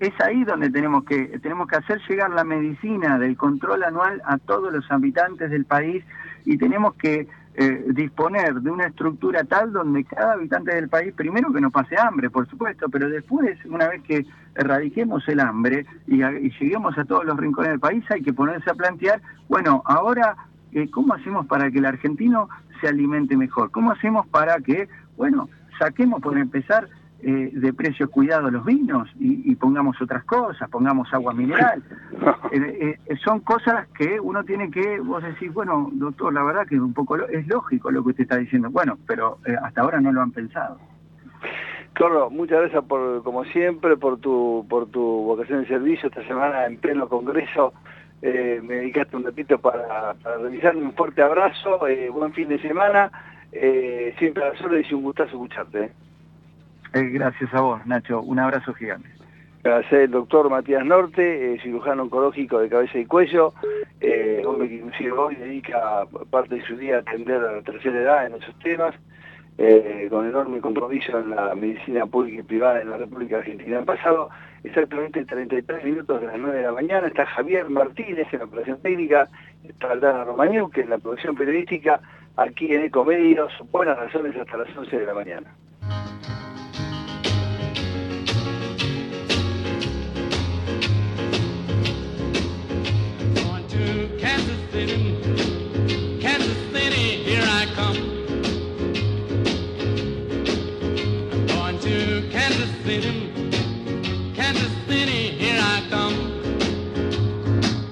Es 0.00 0.12
ahí 0.20 0.44
donde 0.44 0.68
tenemos 0.68 1.04
que 1.04 1.38
tenemos 1.38 1.68
que 1.68 1.76
hacer 1.76 2.00
llegar 2.06 2.30
la 2.30 2.44
medicina 2.44 3.18
del 3.18 3.34
control 3.36 3.82
anual 3.84 4.20
a 4.26 4.36
todos 4.36 4.70
los 4.70 4.90
habitantes 4.90 5.50
del 5.50 5.64
país 5.64 6.04
y 6.44 6.58
tenemos 6.58 6.94
que 6.96 7.26
eh, 7.58 7.84
disponer 7.88 8.60
de 8.60 8.70
una 8.70 8.86
estructura 8.86 9.42
tal 9.44 9.72
donde 9.72 10.04
cada 10.04 10.34
habitante 10.34 10.74
del 10.74 10.90
país, 10.90 11.14
primero 11.14 11.50
que 11.50 11.60
no 11.62 11.70
pase 11.70 11.96
hambre, 11.98 12.28
por 12.28 12.46
supuesto, 12.50 12.90
pero 12.90 13.08
después, 13.08 13.58
una 13.64 13.88
vez 13.88 14.02
que 14.02 14.26
erradiquemos 14.54 15.26
el 15.26 15.40
hambre 15.40 15.86
y, 16.06 16.18
lleguemos 16.18 16.98
a 16.98 17.06
todos 17.06 17.24
los 17.24 17.34
rincones 17.38 17.70
del 17.70 17.80
país, 17.80 18.04
hay 18.10 18.22
que 18.22 18.34
ponerse 18.34 18.70
a 18.70 18.74
plantear, 18.74 19.22
bueno, 19.48 19.82
ahora, 19.86 20.36
eh, 20.72 20.90
¿cómo 20.90 21.14
hacemos 21.14 21.46
para 21.46 21.70
que 21.70 21.78
el 21.78 21.86
argentino 21.86 22.50
se 22.82 22.88
alimente 22.88 23.38
mejor? 23.38 23.70
¿Cómo 23.70 23.90
hacemos 23.90 24.26
para 24.26 24.58
que, 24.58 24.86
bueno, 25.16 25.48
saquemos 25.78 26.20
por 26.20 26.36
empezar 26.36 26.88
eh, 27.28 27.50
de 27.52 27.72
precio 27.72 28.08
cuidado 28.08 28.52
los 28.52 28.64
vinos 28.64 29.10
y, 29.18 29.52
pongamos 29.56 30.00
otras 30.00 30.22
cosas, 30.22 30.70
pongamos 30.70 31.12
agua 31.12 31.34
mineral. 31.34 31.82
Eh, 32.52 32.98
eh, 33.06 33.16
son 33.24 33.40
cosas 33.40 33.88
que 33.88 34.20
uno 34.20 34.44
tiene 34.44 34.70
que, 34.70 35.00
vos 35.00 35.22
decís, 35.22 35.52
bueno, 35.52 35.90
doctor, 35.92 36.32
la 36.32 36.44
verdad 36.44 36.66
que 36.66 36.76
es 36.76 36.80
un 36.80 36.94
poco, 36.94 37.16
es 37.16 37.46
lógico 37.48 37.90
lo 37.90 38.02
que 38.04 38.10
usted 38.10 38.22
está 38.22 38.36
diciendo, 38.36 38.70
bueno, 38.70 38.96
pero 39.06 39.38
hasta 39.62 39.80
ahora 39.80 40.00
no 40.00 40.12
lo 40.12 40.22
han 40.22 40.30
pensado. 40.30 40.78
Carlos, 41.92 42.30
muchas 42.30 42.60
gracias 42.60 42.84
por, 42.84 43.22
como 43.24 43.44
siempre, 43.46 43.96
por 43.96 44.18
tu, 44.18 44.64
por 44.68 44.86
tu 44.88 45.02
vocación 45.02 45.62
de 45.62 45.68
servicio 45.68 46.08
esta 46.08 46.24
semana 46.26 46.66
en 46.66 46.78
pleno 46.78 47.08
congreso. 47.08 47.74
me 48.22 48.76
dedicaste 48.76 49.16
un 49.16 49.24
ratito 49.24 49.58
para, 49.58 50.14
para 50.14 50.38
revisarme, 50.38 50.82
un 50.82 50.94
fuerte 50.94 51.22
abrazo, 51.22 51.80
buen 52.12 52.32
fin 52.32 52.48
de 52.48 52.60
semana, 52.60 53.10
siempre 54.18 54.44
a 54.44 54.50
la 54.50 54.58
sola 54.58 54.80
y 54.80 54.94
un 54.94 55.02
gustazo 55.02 55.32
escucharte. 55.32 56.05
Eh, 56.96 57.10
gracias 57.10 57.52
a 57.52 57.60
vos, 57.60 57.86
Nacho. 57.86 58.22
Un 58.22 58.38
abrazo 58.38 58.72
gigante. 58.72 59.10
Gracias, 59.62 60.10
doctor 60.10 60.48
Matías 60.48 60.82
Norte, 60.82 61.52
eh, 61.52 61.60
cirujano 61.60 62.04
oncológico 62.04 62.58
de 62.58 62.70
cabeza 62.70 62.98
y 62.98 63.04
cuello, 63.04 63.52
eh, 64.00 64.42
hombre 64.46 64.66
que 64.66 64.76
inclusive 64.76 65.10
hoy 65.10 65.34
dedica 65.34 66.06
parte 66.30 66.54
de 66.54 66.62
su 66.62 66.74
día 66.78 66.96
a 66.96 67.00
atender 67.00 67.36
a 67.36 67.52
la 67.52 67.60
tercera 67.60 68.00
edad 68.00 68.26
en 68.26 68.36
esos 68.36 68.58
temas, 68.60 68.94
con 70.08 70.26
enorme 70.26 70.60
compromiso 70.60 71.18
en 71.18 71.30
la 71.30 71.54
medicina 71.54 72.06
pública 72.06 72.40
y 72.40 72.44
privada 72.44 72.80
en 72.80 72.88
la 72.88 72.96
República 72.96 73.38
Argentina. 73.38 73.78
Han 73.78 73.84
pasado 73.84 74.30
exactamente 74.64 75.24
33 75.24 75.84
minutos 75.84 76.20
de 76.20 76.28
las 76.28 76.38
9 76.38 76.56
de 76.56 76.62
la 76.62 76.72
mañana, 76.72 77.08
está 77.08 77.26
Javier 77.26 77.68
Martínez 77.68 78.26
en 78.32 78.38
la 78.38 78.44
operación 78.46 78.80
técnica, 78.80 79.28
está 79.68 79.92
Aldana 79.92 80.24
que 80.72 80.80
en 80.80 80.90
la 80.90 80.98
producción 80.98 81.34
periodística, 81.36 82.00
aquí 82.36 82.72
en 82.72 82.84
Ecomedios, 82.84 83.52
buenas 83.70 83.98
razones 83.98 84.34
hasta 84.36 84.56
las 84.56 84.74
11 84.74 84.98
de 84.98 85.06
la 85.06 85.14
mañana. 85.14 85.54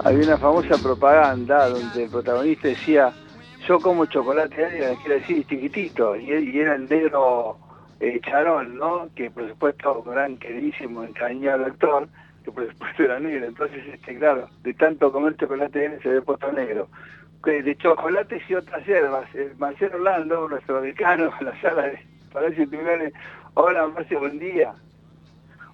Había 0.05 0.27
una 0.27 0.37
famosa 0.37 0.77
propaganda 0.77 1.71
donde 1.71 2.05
el 2.05 2.11
protagonista 2.11 2.69
decía, 2.69 3.11
yo 3.67 3.81
como 3.81 4.05
chocolate 4.05 4.97
quiere 5.03 5.21
decir 5.21 5.47
chiquitito, 5.47 6.15
y, 6.15 6.31
era 6.59 6.75
el 6.75 6.87
negro 6.87 7.57
eh, 8.01 8.21
Charol, 8.23 8.77
¿no? 8.77 9.09
Que 9.17 9.31
por 9.31 9.49
supuesto, 9.49 10.03
gran 10.03 10.37
queridísimo, 10.37 11.05
encañado 11.05 11.65
actor, 11.65 12.07
que 12.45 12.53
por 12.53 12.71
supuesto 12.71 13.03
era 13.03 13.19
negro. 13.19 13.47
Entonces, 13.47 13.85
este, 13.87 14.19
claro, 14.19 14.49
de 14.63 14.75
tanto 14.75 15.11
comer 15.11 15.37
chocolate 15.37 15.99
se 16.03 16.09
había 16.09 16.23
puesto 16.23 16.53
negro. 16.53 16.89
De 17.45 17.77
chocolates 17.77 18.43
y 18.49 18.55
otras 18.55 18.87
hierbas. 18.87 19.29
Marcelo 19.59 19.97
Orlando, 19.97 20.49
nuestro 20.49 20.81
decano, 20.81 21.31
en 21.41 21.47
la 21.47 21.61
sala 21.61 21.83
de 21.83 21.99
Palacio 22.33 22.69
Tribunales. 22.69 23.13
Hola, 23.55 23.87
Marcelo, 23.89 24.21
buen 24.21 24.39
día. 24.39 24.73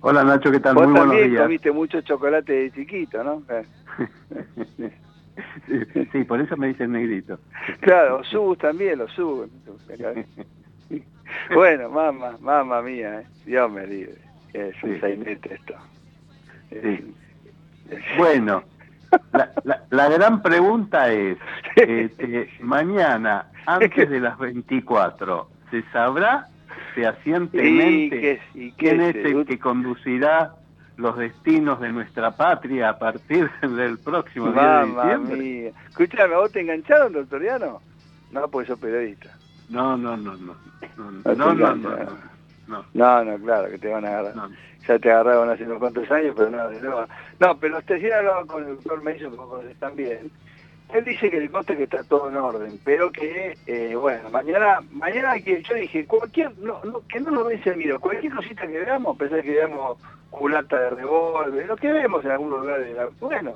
Hola, 0.01 0.25
Nacho, 0.25 0.51
¿qué 0.51 0.61
tal? 0.61 0.75
Muy 0.75 0.87
buenos 0.87 1.15
días. 1.15 1.43
comiste 1.43 1.71
mucho 1.71 2.01
chocolate 2.01 2.53
de 2.53 2.73
chiquito, 2.73 3.23
¿no? 3.23 3.43
sí, 6.13 6.25
por 6.25 6.41
eso 6.41 6.57
me 6.57 6.69
dicen 6.69 6.93
negrito. 6.93 7.39
Claro, 7.81 8.25
subos 8.25 8.59
también, 8.59 8.99
lo 8.99 9.09
subo. 9.09 9.47
bueno, 11.55 11.91
mamá, 11.91 12.37
mamá 12.41 12.83
mía, 12.83 13.21
eh. 13.21 13.27
Dios 13.45 13.71
me 13.71 13.87
libre. 13.87 14.15
Es 14.55 14.75
un 14.83 14.95
esto. 14.95 15.75
Bueno, 18.17 18.63
la, 19.91 20.09
gran 20.09 20.43
pregunta 20.43 21.11
es, 21.13 21.39
este, 21.77 22.51
mañana, 22.61 23.47
antes 23.67 24.09
de 24.09 24.21
las 24.21 24.39
24, 24.39 25.49
¿se 25.71 25.83
sabrá 25.93 26.49
fehacientemente 26.95 28.41
quién 28.77 29.01
es 29.01 29.17
el 29.17 29.45
que 29.47 29.59
conducirá 29.59 30.55
los 30.97 31.17
destinos 31.17 31.81
de 31.81 31.91
nuestra 31.93 32.37
patria 32.37 32.91
a 32.91 32.99
partir 32.99 33.51
del 33.63 33.99
próximo 33.99 34.53
día 34.53 34.85
de 34.85 34.87
diciembre? 34.87 35.37
Mía. 35.37 35.71
Escuchame, 35.89 36.37
¿vos 36.37 36.53
te 36.53 36.61
engancharon, 36.61 37.13
doctoriano? 37.13 37.81
No, 38.31 38.49
pues 38.49 38.69
sos 38.69 38.79
periodista. 38.79 39.31
No, 39.69 39.97
no, 39.97 40.17
no, 40.17 40.37
no. 40.37 40.55
No, 40.97 41.11
no, 41.11 41.35
no, 41.35 41.55
no, 41.55 41.75
no, 41.75 41.97
no, 41.97 42.30
claro, 42.93 43.71
que 43.71 43.79
te 43.79 43.89
van 43.89 44.05
a 44.05 44.09
agarrar 44.09 44.51
ya 44.87 44.99
te 44.99 45.11
agarraron 45.11 45.51
hace 45.51 45.65
unos 45.65 45.79
cuantos 45.79 46.11
años, 46.11 46.35
pero 46.37 46.51
no, 46.51 46.69
de 46.69 46.81
nuevo. 46.81 47.05
No, 47.39 47.57
pero 47.59 47.79
usted 47.79 48.01
sí 48.01 48.11
hablaba 48.11 48.45
con 48.47 48.65
el 48.65 48.77
doctor 48.77 49.03
Mason, 49.03 49.31
que 49.31 49.37
vos 49.37 49.49
conocés 49.49 49.79
también. 49.79 50.31
Él 50.93 51.05
dice 51.05 51.31
que 51.31 51.39
le 51.39 51.49
consta 51.49 51.77
que 51.77 51.85
está 51.85 52.03
todo 52.03 52.29
en 52.29 52.37
orden, 52.37 52.81
pero 52.85 53.13
que, 53.13 53.57
eh, 53.67 53.95
bueno, 53.95 54.29
mañana, 54.31 54.81
mañana 54.91 55.39
que 55.39 55.63
yo 55.63 55.75
dije, 55.75 56.05
cualquier, 56.05 56.59
no, 56.59 56.81
no, 56.83 57.07
que 57.07 57.21
no 57.21 57.31
nos 57.31 57.47
vence 57.47 57.71
el 57.71 57.77
miedo, 57.77 58.01
cualquier 58.01 58.35
cosita 58.35 58.67
que 58.67 58.81
veamos, 58.81 59.17
pensar 59.17 59.43
que 59.43 59.51
veamos 59.51 59.99
culata 60.31 60.81
de 60.81 60.91
revólver, 60.91 61.67
lo 61.67 61.77
que 61.77 61.93
vemos 61.93 62.25
en 62.25 62.31
algún 62.33 62.51
lugar 62.51 62.81
de 62.81 62.95
la... 62.95 63.09
Bueno, 63.21 63.55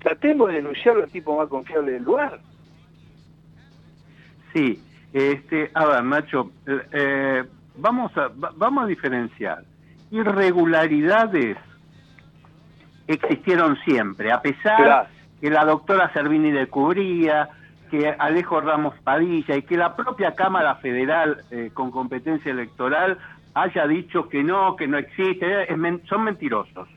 tratemos 0.00 0.48
de 0.48 0.54
denunciarlo 0.54 1.04
al 1.04 1.10
tipo 1.10 1.36
más 1.36 1.48
confiable 1.48 1.92
del 1.92 2.02
lugar. 2.02 2.40
Sí, 4.52 4.82
este, 5.12 5.70
a 5.74 5.86
ver, 5.86 6.04
Nacho, 6.04 6.50
eh, 6.66 7.44
vamos, 7.76 8.16
a, 8.16 8.30
vamos 8.56 8.84
a 8.84 8.86
diferenciar 8.86 9.64
irregularidades 10.10 11.56
existieron 13.06 13.76
siempre, 13.84 14.32
a 14.32 14.40
pesar 14.40 15.08
que 15.40 15.50
la 15.50 15.64
doctora 15.64 16.12
Servini 16.12 16.52
descubría, 16.52 17.48
que 17.90 18.14
Alejo 18.18 18.60
Ramos 18.60 18.94
Padilla 19.02 19.56
y 19.56 19.62
que 19.62 19.76
la 19.76 19.94
propia 19.94 20.34
Cámara 20.34 20.76
Federal 20.76 21.42
eh, 21.50 21.70
con 21.74 21.90
competencia 21.90 22.50
electoral 22.50 23.18
haya 23.54 23.86
dicho 23.86 24.28
que 24.28 24.42
no, 24.42 24.76
que 24.76 24.86
no 24.88 24.98
existe, 24.98 25.66
son 26.08 26.24
mentirosos. 26.24 26.88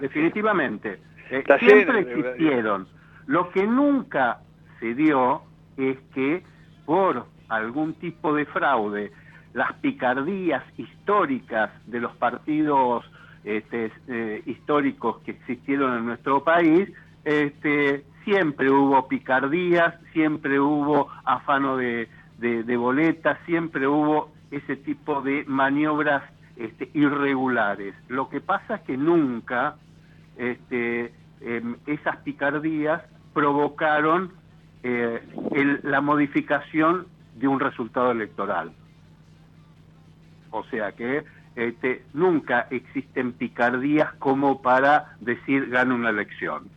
Definitivamente. 0.00 1.00
Eh, 1.30 1.44
siempre 1.60 2.00
existieron. 2.00 2.86
Lo 3.26 3.50
que 3.50 3.66
nunca 3.66 4.38
se 4.78 4.94
dio 4.94 5.42
es 5.76 5.96
que 6.14 6.42
por 6.84 7.26
algún 7.48 7.94
tipo 7.94 8.34
de 8.34 8.44
fraude 8.46 9.12
las 9.54 9.72
picardías 9.74 10.62
históricas 10.76 11.70
de 11.86 12.00
los 12.00 12.14
partidos 12.16 13.04
este, 13.44 13.92
eh, 14.08 14.42
históricos 14.46 15.18
que 15.24 15.32
existieron 15.32 15.98
en 15.98 16.06
nuestro 16.06 16.42
país, 16.42 16.90
este, 17.24 18.04
siempre 18.24 18.70
hubo 18.70 19.08
picardías, 19.08 19.94
siempre 20.12 20.58
hubo 20.60 21.08
afano 21.24 21.76
de, 21.76 22.08
de, 22.38 22.76
boletas, 22.76 23.38
siempre 23.46 23.86
hubo 23.86 24.32
ese 24.50 24.76
tipo 24.76 25.22
de 25.22 25.44
maniobras 25.46 26.22
este, 26.56 26.90
irregulares. 26.94 27.94
Lo 28.08 28.28
que 28.28 28.40
pasa 28.40 28.76
es 28.76 28.80
que 28.82 28.96
nunca 28.96 29.76
este, 30.36 31.12
em, 31.40 31.76
esas 31.86 32.16
picardías 32.18 33.02
provocaron 33.32 34.32
eh, 34.82 35.22
la 35.82 36.00
modificación 36.00 37.06
de 37.36 37.48
un 37.48 37.60
resultado 37.60 38.10
electoral. 38.10 38.72
O 40.52 40.62
sea 40.64 40.92
que 40.92 41.24
este, 41.56 42.02
nunca 42.14 42.68
existen 42.70 43.32
picardías 43.32 44.12
como 44.14 44.62
para 44.62 45.16
decir 45.20 45.68
gana 45.68 45.94
una 45.94 46.10
elección. 46.10 46.68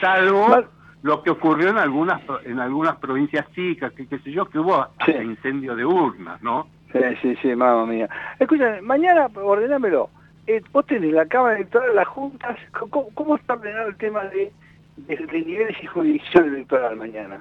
Salvo 0.00 0.64
lo 1.02 1.22
que 1.22 1.30
ocurrió 1.30 1.68
en 1.68 1.78
algunas 1.78 2.22
en 2.44 2.60
algunas 2.60 2.96
provincias 2.96 3.50
chicas, 3.52 3.92
que 3.92 4.06
qué 4.06 4.18
sé 4.20 4.30
yo, 4.30 4.46
que 4.46 4.58
hubo 4.58 4.76
hasta 4.76 5.22
incendio 5.22 5.76
de 5.76 5.84
urnas, 5.84 6.40
¿no? 6.42 6.66
Sí, 6.92 7.00
sí, 7.20 7.36
sí, 7.42 7.54
mamá 7.54 7.84
mía. 7.86 8.08
Escucha, 8.38 8.78
mañana 8.82 9.28
ordenámelo. 9.34 10.08
Eh, 10.46 10.62
vos 10.72 10.86
tenés 10.86 11.12
la 11.12 11.26
Cámara 11.26 11.56
Electoral, 11.56 11.94
las 11.94 12.06
juntas, 12.08 12.58
¿cómo, 12.72 13.36
está 13.36 13.54
ordenado 13.54 13.88
el 13.88 13.96
tema 13.96 14.24
de, 14.24 14.52
de, 14.96 15.16
niveles 15.44 15.76
y 15.82 15.86
jurisdicción 15.86 16.48
electoral 16.48 16.96
mañana? 16.96 17.40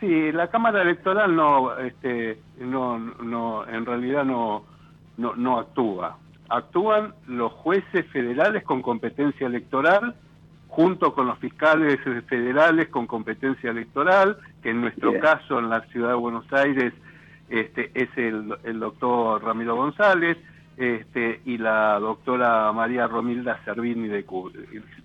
Sí, 0.00 0.32
la 0.32 0.48
Cámara 0.48 0.82
Electoral 0.82 1.36
no, 1.36 1.78
este, 1.78 2.38
no, 2.58 2.98
no, 2.98 3.68
en 3.68 3.84
realidad 3.84 4.24
no, 4.24 4.64
no, 5.18 5.34
no 5.36 5.58
actúa. 5.58 6.16
Actúan 6.48 7.14
los 7.28 7.52
jueces 7.52 8.06
federales 8.06 8.64
con 8.64 8.82
competencia 8.82 9.46
electoral 9.46 10.14
junto 10.70 11.12
con 11.12 11.26
los 11.26 11.38
fiscales 11.38 11.98
federales 12.28 12.88
con 12.88 13.06
competencia 13.06 13.70
electoral, 13.70 14.38
que 14.62 14.70
en 14.70 14.80
nuestro 14.80 15.18
caso 15.18 15.58
en 15.58 15.68
la 15.68 15.80
ciudad 15.88 16.10
de 16.10 16.14
Buenos 16.14 16.50
Aires 16.52 16.94
este, 17.48 17.90
es 17.94 18.08
el, 18.16 18.54
el 18.62 18.78
doctor 18.78 19.42
Ramiro 19.42 19.74
González 19.74 20.38
este, 20.76 21.40
y 21.44 21.58
la 21.58 21.98
doctora 21.98 22.72
María 22.72 23.08
Romilda 23.08 23.62
Servini 23.64 24.08
de 24.08 24.24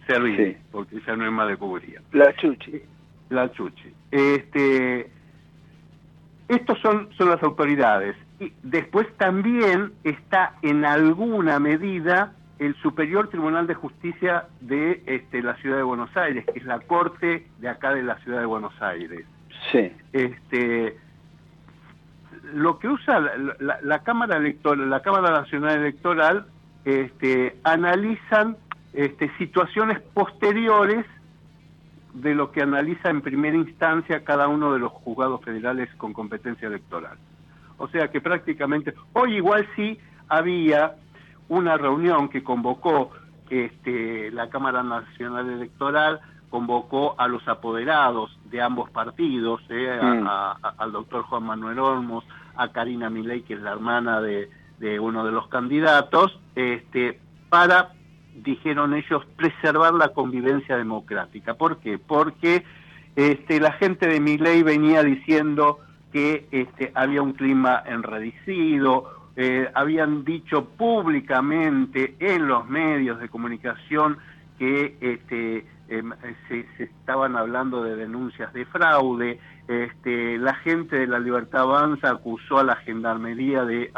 Servini, 0.07 0.55
porque 0.71 0.97
ella 0.97 1.15
no 1.15 1.25
es 1.25 1.31
más 1.31 1.47
de 1.49 1.57
Cubría. 1.57 2.01
La 2.13 2.33
Chuchi. 2.35 2.81
La 3.35 3.51
Chuchi. 3.51 3.93
Este, 4.11 5.09
estos 6.47 6.79
son, 6.79 7.09
son 7.17 7.29
las 7.29 7.41
autoridades. 7.43 8.15
Y 8.39 8.51
después 8.63 9.07
también 9.17 9.93
está 10.03 10.55
en 10.61 10.85
alguna 10.85 11.59
medida 11.59 12.33
el 12.59 12.75
Superior 12.81 13.29
Tribunal 13.29 13.67
de 13.67 13.73
Justicia 13.73 14.45
de 14.61 15.03
este, 15.05 15.41
la 15.41 15.55
Ciudad 15.57 15.77
de 15.77 15.83
Buenos 15.83 16.15
Aires, 16.15 16.45
que 16.45 16.59
es 16.59 16.65
la 16.65 16.79
corte 16.79 17.47
de 17.59 17.69
acá 17.69 17.93
de 17.93 18.03
la 18.03 18.17
Ciudad 18.19 18.39
de 18.39 18.45
Buenos 18.45 18.73
Aires. 18.81 19.25
Sí. 19.71 19.91
Este, 20.13 20.97
lo 22.53 22.79
que 22.79 22.87
usa 22.87 23.19
la, 23.59 24.03
Cámara 24.03 24.37
Electoral, 24.37 24.89
la 24.89 25.01
Cámara 25.01 25.31
Nacional 25.31 25.79
Electoral, 25.79 26.45
este, 26.85 27.57
analizan 27.63 28.57
este, 28.93 29.29
situaciones 29.37 29.99
posteriores 30.13 31.05
de 32.15 32.33
lo 32.33 32.51
que 32.51 32.61
analiza 32.61 33.09
en 33.09 33.21
primera 33.21 33.57
instancia 33.57 34.23
cada 34.23 34.47
uno 34.47 34.73
de 34.73 34.79
los 34.79 34.91
juzgados 34.91 35.41
federales 35.43 35.89
con 35.97 36.13
competencia 36.13 36.67
electoral. 36.67 37.17
O 37.77 37.87
sea 37.89 38.09
que 38.09 38.21
prácticamente, 38.21 38.93
hoy 39.13 39.35
igual 39.35 39.67
sí 39.75 39.99
había 40.29 40.95
una 41.49 41.77
reunión 41.77 42.29
que 42.29 42.43
convocó 42.43 43.11
este, 43.49 44.31
la 44.31 44.49
Cámara 44.49 44.81
Nacional 44.81 45.49
Electoral, 45.49 46.21
convocó 46.49 47.15
a 47.17 47.27
los 47.27 47.45
apoderados 47.49 48.39
de 48.45 48.61
ambos 48.61 48.89
partidos, 48.89 49.61
eh, 49.69 49.99
mm. 50.01 50.27
al 50.77 50.91
doctor 50.93 51.23
Juan 51.23 51.43
Manuel 51.43 51.79
Olmos, 51.79 52.23
a 52.55 52.69
Karina 52.69 53.09
Milei, 53.09 53.41
que 53.41 53.55
es 53.55 53.61
la 53.61 53.73
hermana 53.73 54.21
de, 54.21 54.49
de 54.79 54.99
uno 55.01 55.25
de 55.25 55.33
los 55.33 55.49
candidatos, 55.49 56.39
este, 56.55 57.19
para, 57.49 57.91
dijeron 58.43 58.93
ellos, 58.93 59.25
preservar 59.35 59.93
la 59.93 60.09
convivencia 60.09 60.77
democrática. 60.77 61.53
¿Por 61.55 61.77
qué? 61.77 61.97
Porque 61.97 62.63
este, 63.15 63.59
la 63.59 63.73
gente 63.73 64.07
de 64.07 64.19
Milei 64.19 64.63
venía 64.63 65.03
diciendo 65.03 65.79
que 66.11 66.47
este, 66.51 66.91
había 66.95 67.21
un 67.21 67.33
clima 67.33 67.83
enredecido, 67.85 69.15
eh, 69.35 69.69
habían 69.73 70.23
dicho 70.23 70.65
públicamente 70.65 72.15
en 72.19 72.47
los 72.47 72.67
medios 72.69 73.19
de 73.19 73.27
comunicación 73.27 74.17
que 74.57 74.95
este, 75.01 75.65
em, 75.89 76.13
se, 76.47 76.65
estaban 76.79 77.35
hablando 77.35 77.83
de 77.83 77.95
denuncias 77.95 78.53
de 78.53 78.65
fraude. 78.65 79.39
Este, 79.67 80.37
la 80.37 80.55
gente 80.55 80.99
de 80.99 81.07
la 81.07 81.19
Libertad 81.19 81.63
Avanza 81.63 82.11
acusó 82.11 82.59
a 82.59 82.63
la 82.63 82.75
Gendarmería 82.77 83.65
de 83.65 83.91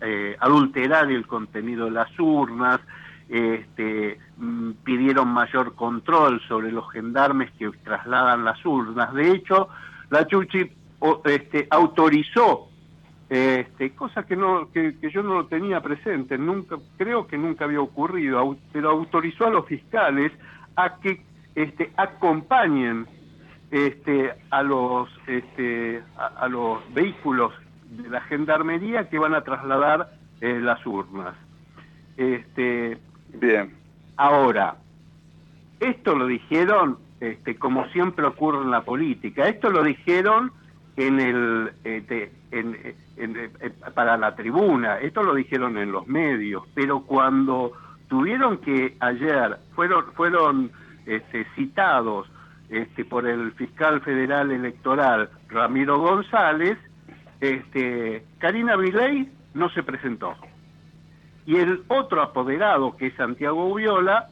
eh, 0.00 0.36
adulterar 0.40 1.10
el 1.10 1.26
contenido 1.26 1.86
de 1.86 1.90
las 1.90 2.18
urnas. 2.18 2.80
Este, 3.32 4.18
mm, 4.36 4.72
pidieron 4.84 5.28
mayor 5.28 5.74
control 5.74 6.38
sobre 6.46 6.70
los 6.70 6.90
gendarmes 6.92 7.50
que 7.52 7.70
trasladan 7.82 8.44
las 8.44 8.62
urnas. 8.66 9.14
De 9.14 9.30
hecho, 9.30 9.70
la 10.10 10.26
Chuchi 10.26 10.70
este, 11.24 11.66
autorizó 11.70 12.68
este, 13.30 13.94
cosa 13.94 14.24
que 14.24 14.36
no 14.36 14.70
que, 14.70 14.94
yo 15.10 15.22
no 15.22 15.32
lo 15.32 15.46
tenía 15.46 15.80
presente, 15.80 16.36
nunca 16.36 16.76
creo 16.98 17.26
que 17.26 17.38
nunca 17.38 17.64
había 17.64 17.80
ocurrido, 17.80 18.58
pero 18.70 18.90
autorizó 18.90 19.46
a 19.46 19.50
los 19.50 19.64
fiscales 19.64 20.30
a 20.76 20.96
que 20.96 21.24
este, 21.54 21.90
acompañen 21.96 23.06
este, 23.70 24.34
a 24.50 24.62
los 24.62 25.08
este, 25.26 26.02
a, 26.18 26.46
los 26.48 26.80
vehículos 26.92 27.54
de 27.88 28.10
la 28.10 28.20
gendarmería 28.20 29.08
que 29.08 29.18
van 29.18 29.34
a 29.34 29.40
trasladar 29.40 30.12
eh, 30.42 30.60
las 30.60 30.84
urnas. 30.84 31.34
Este, 32.18 32.98
Bien. 33.34 33.72
Ahora, 34.16 34.76
esto 35.80 36.14
lo 36.14 36.26
dijeron, 36.26 36.98
este, 37.20 37.56
como 37.56 37.86
siempre 37.88 38.26
ocurre 38.26 38.62
en 38.62 38.70
la 38.70 38.82
política, 38.82 39.48
esto 39.48 39.70
lo 39.70 39.82
dijeron 39.82 40.52
en 40.96 41.20
el 41.20 41.72
este, 41.84 42.30
en, 42.50 42.76
eh, 43.16 43.70
para 43.94 44.16
la 44.16 44.34
tribuna, 44.34 44.98
esto 44.98 45.22
lo 45.22 45.34
dijeron 45.34 45.78
en 45.78 45.90
los 45.92 46.06
medios, 46.06 46.64
pero 46.74 47.00
cuando 47.00 47.72
tuvieron 48.08 48.58
que 48.58 48.96
ayer 49.00 49.56
fueron 49.74 50.12
fueron 50.12 50.70
este, 51.06 51.46
citados 51.56 52.28
este, 52.68 53.04
por 53.04 53.26
el 53.26 53.52
fiscal 53.52 54.00
federal 54.02 54.50
electoral 54.50 55.30
Ramiro 55.48 55.98
González, 55.98 56.78
este, 57.40 58.24
Karina 58.38 58.76
Viley 58.76 59.28
no 59.54 59.68
se 59.70 59.82
presentó. 59.82 60.36
Y 61.46 61.56
el 61.56 61.82
otro 61.88 62.22
apoderado, 62.22 62.96
que 62.96 63.08
es 63.08 63.14
Santiago 63.14 63.66
Ubiola, 63.66 64.28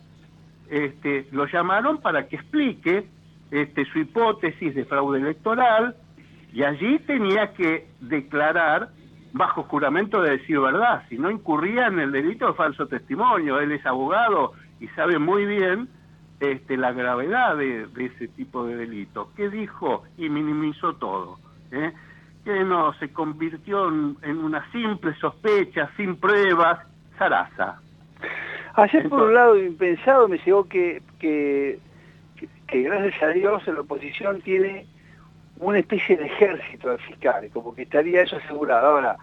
este, 0.68 1.26
lo 1.32 1.46
llamaron 1.46 2.00
para 2.00 2.28
que 2.28 2.36
explique 2.36 3.06
este, 3.50 3.84
su 3.86 3.98
hipótesis 3.98 4.74
de 4.74 4.84
fraude 4.84 5.20
electoral, 5.20 5.96
y 6.52 6.62
allí 6.62 6.98
tenía 7.00 7.52
que 7.52 7.88
declarar 8.00 8.90
bajo 9.32 9.62
juramento 9.64 10.22
de 10.22 10.38
decir 10.38 10.58
verdad, 10.58 11.04
si 11.08 11.18
no 11.18 11.30
incurría 11.30 11.86
en 11.86 12.00
el 12.00 12.12
delito 12.12 12.48
de 12.48 12.54
falso 12.54 12.86
testimonio. 12.86 13.60
Él 13.60 13.72
es 13.72 13.84
abogado 13.86 14.52
y 14.80 14.88
sabe 14.88 15.18
muy 15.18 15.44
bien 15.46 15.88
este, 16.40 16.76
la 16.76 16.92
gravedad 16.92 17.56
de, 17.56 17.86
ese 17.96 18.28
tipo 18.28 18.66
de 18.66 18.76
delito. 18.76 19.30
¿Qué 19.36 19.48
dijo? 19.48 20.04
Y 20.16 20.28
minimizó 20.28 20.94
todo. 20.94 21.38
¿eh? 21.70 21.92
Que 22.44 22.64
no 22.64 22.92
se 22.94 23.12
convirtió 23.12 23.88
en, 23.88 24.38
una 24.38 24.70
simple 24.72 25.14
sospecha, 25.20 25.90
sin 25.96 26.16
pruebas, 26.16 26.80
zaraza. 27.20 27.78
Ayer, 28.74 29.08
por 29.10 29.22
un 29.22 29.34
lado, 29.34 29.58
impensado, 29.58 30.26
me 30.26 30.38
llegó 30.38 30.64
que, 30.64 31.02
que, 31.18 31.78
que 32.66 32.82
gracias 32.82 33.22
a 33.22 33.28
Dios 33.28 33.66
la 33.66 33.80
oposición 33.80 34.40
tiene 34.40 34.86
una 35.58 35.80
especie 35.80 36.16
de 36.16 36.24
ejército 36.24 36.88
de 36.90 36.98
fiscales, 36.98 37.52
como 37.52 37.74
que 37.74 37.82
estaría 37.82 38.22
eso 38.22 38.36
asegurado. 38.36 38.86
Ahora, 38.86 39.16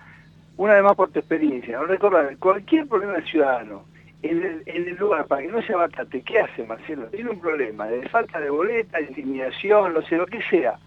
una 0.58 0.76
vez 0.76 0.84
más 0.84 0.96
por 0.96 1.10
tu 1.10 1.20
experiencia, 1.20 1.78
no 1.80 1.86
recordar, 1.86 2.38
cualquier 2.38 2.88
problema 2.88 3.14
del 3.14 3.26
ciudadano, 3.26 3.86
en 4.22 4.44
el, 4.44 4.64
en 4.66 4.88
el 4.90 4.96
lugar 4.96 5.26
para 5.26 5.42
que 5.42 5.48
no 5.48 5.62
se 5.64 5.74
abatate, 5.74 6.22
¿qué 6.22 6.40
hace 6.40 6.64
Marcelo? 6.66 7.08
Tiene 7.08 7.32
un 7.32 7.40
problema 7.40 7.88
de 7.88 8.08
falta 8.10 8.40
de 8.40 8.52
boleta, 8.52 9.00
de 9.00 9.06
intimidación, 9.06 9.94
no 9.94 10.02
sé, 10.04 10.18
lo 10.18 10.28
que 10.28 10.42
sea. 10.44 10.78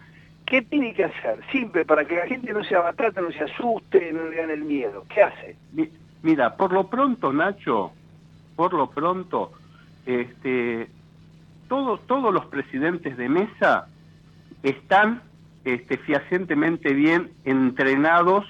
¿Qué 0.45 0.61
tiene 0.61 0.93
que 0.93 1.05
hacer? 1.05 1.39
Simple, 1.51 1.85
para 1.85 2.05
que 2.05 2.15
la 2.15 2.27
gente 2.27 2.53
no 2.53 2.63
se 2.63 2.75
abatate, 2.75 3.21
no 3.21 3.31
se 3.31 3.43
asuste, 3.43 4.11
no 4.13 4.29
le 4.29 4.35
gane 4.35 4.53
el 4.53 4.63
miedo. 4.63 5.05
¿Qué 5.13 5.23
hace? 5.23 5.55
Mira, 6.23 6.55
por 6.55 6.71
lo 6.71 6.87
pronto, 6.87 7.33
Nacho, 7.33 7.91
por 8.55 8.73
lo 8.73 8.89
pronto, 8.89 9.51
este, 10.05 10.89
todos, 11.67 12.05
todos 12.07 12.33
los 12.33 12.45
presidentes 12.45 13.17
de 13.17 13.29
mesa 13.29 13.87
están 14.61 15.21
este, 15.65 15.97
fehacientemente 15.97 16.93
bien 16.93 17.31
entrenados 17.43 18.45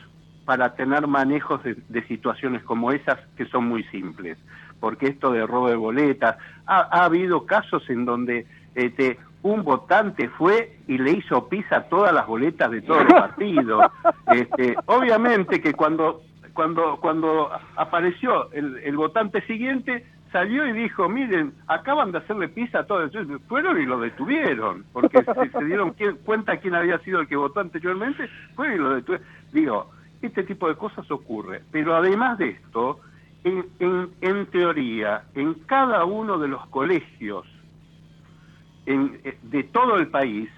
para 0.46 0.76
tener 0.76 1.08
manejos 1.08 1.62
de, 1.64 2.04
situaciones 2.08 2.64
como 2.64 2.92
esas 2.92 3.20
que 3.38 3.46
son 3.46 3.68
muy 3.68 3.84
simples, 3.86 4.38
porque 4.80 5.08
esto 5.08 5.32
de 5.32 5.46
robo 5.46 5.70
de 5.70 5.76
boletas, 5.76 6.38
ha, 6.66 7.04
habido 7.06 7.46
casos 7.46 7.90
en 7.90 8.06
donde 8.06 8.46
este, 8.76 9.18
un 9.44 9.64
votante 9.64 10.30
fue 10.30 10.78
y 10.88 10.98
le 10.98 11.12
hizo 11.12 11.48
pis 11.48 11.66
a 11.72 11.84
todas 11.84 12.14
las 12.14 12.28
boletas 12.28 12.72
de 12.72 12.82
todos 12.82 13.04
los 13.04 13.14
partidos. 13.14 13.86
Este, 14.32 14.76
obviamente 14.86 15.62
que 15.62 15.74
cuando 15.74 16.22
cuando, 16.54 16.98
cuando 17.00 17.50
apareció 17.76 18.52
el, 18.52 18.78
el 18.78 18.98
votante 18.98 19.42
siguiente, 19.48 20.06
salió 20.32 20.66
y 20.66 20.72
dijo, 20.74 21.10
miren, 21.10 21.54
acaban 21.68 22.12
de 22.12 22.20
hacerle 22.20 22.48
pisa 22.48 22.80
a 22.80 22.84
todos. 22.86 23.12
Fueron 23.48 23.82
y 23.82 23.86
lo 23.86 24.00
detuvieron, 24.00 24.86
porque 24.94 25.24
se, 25.52 25.66
dieron 25.66 25.96
cuenta 26.24 26.58
quién 26.58 26.76
había 26.76 27.00
sido 27.00 27.22
el 27.22 27.28
que 27.28 27.36
votó 27.36 27.60
anteriormente, 27.60 28.30
fueron 28.56 28.76
y 28.76 28.80
lo 28.80 28.96
detuvieron. 28.96 29.28
Digo, 29.52 29.92
este 30.22 30.44
tipo 30.44 30.68
de 30.68 30.76
cosas 30.76 31.10
ocurre. 31.12 31.62
Pero 31.72 31.96
además 31.96 32.38
de 32.38 32.50
esto, 32.50 33.00
en, 33.44 33.66
en, 33.80 34.10
en 34.22 34.46
teoría, 34.48 35.24
en 35.36 35.54
cada 35.66 36.06
uno 36.06 36.38
de 36.38 36.48
los 36.48 36.66
colegios 36.68 37.46
en, 38.86 39.20
eh, 39.24 39.38
de 39.44 39.64
todo 39.64 39.98
el 39.98 40.08
país, 40.08 40.50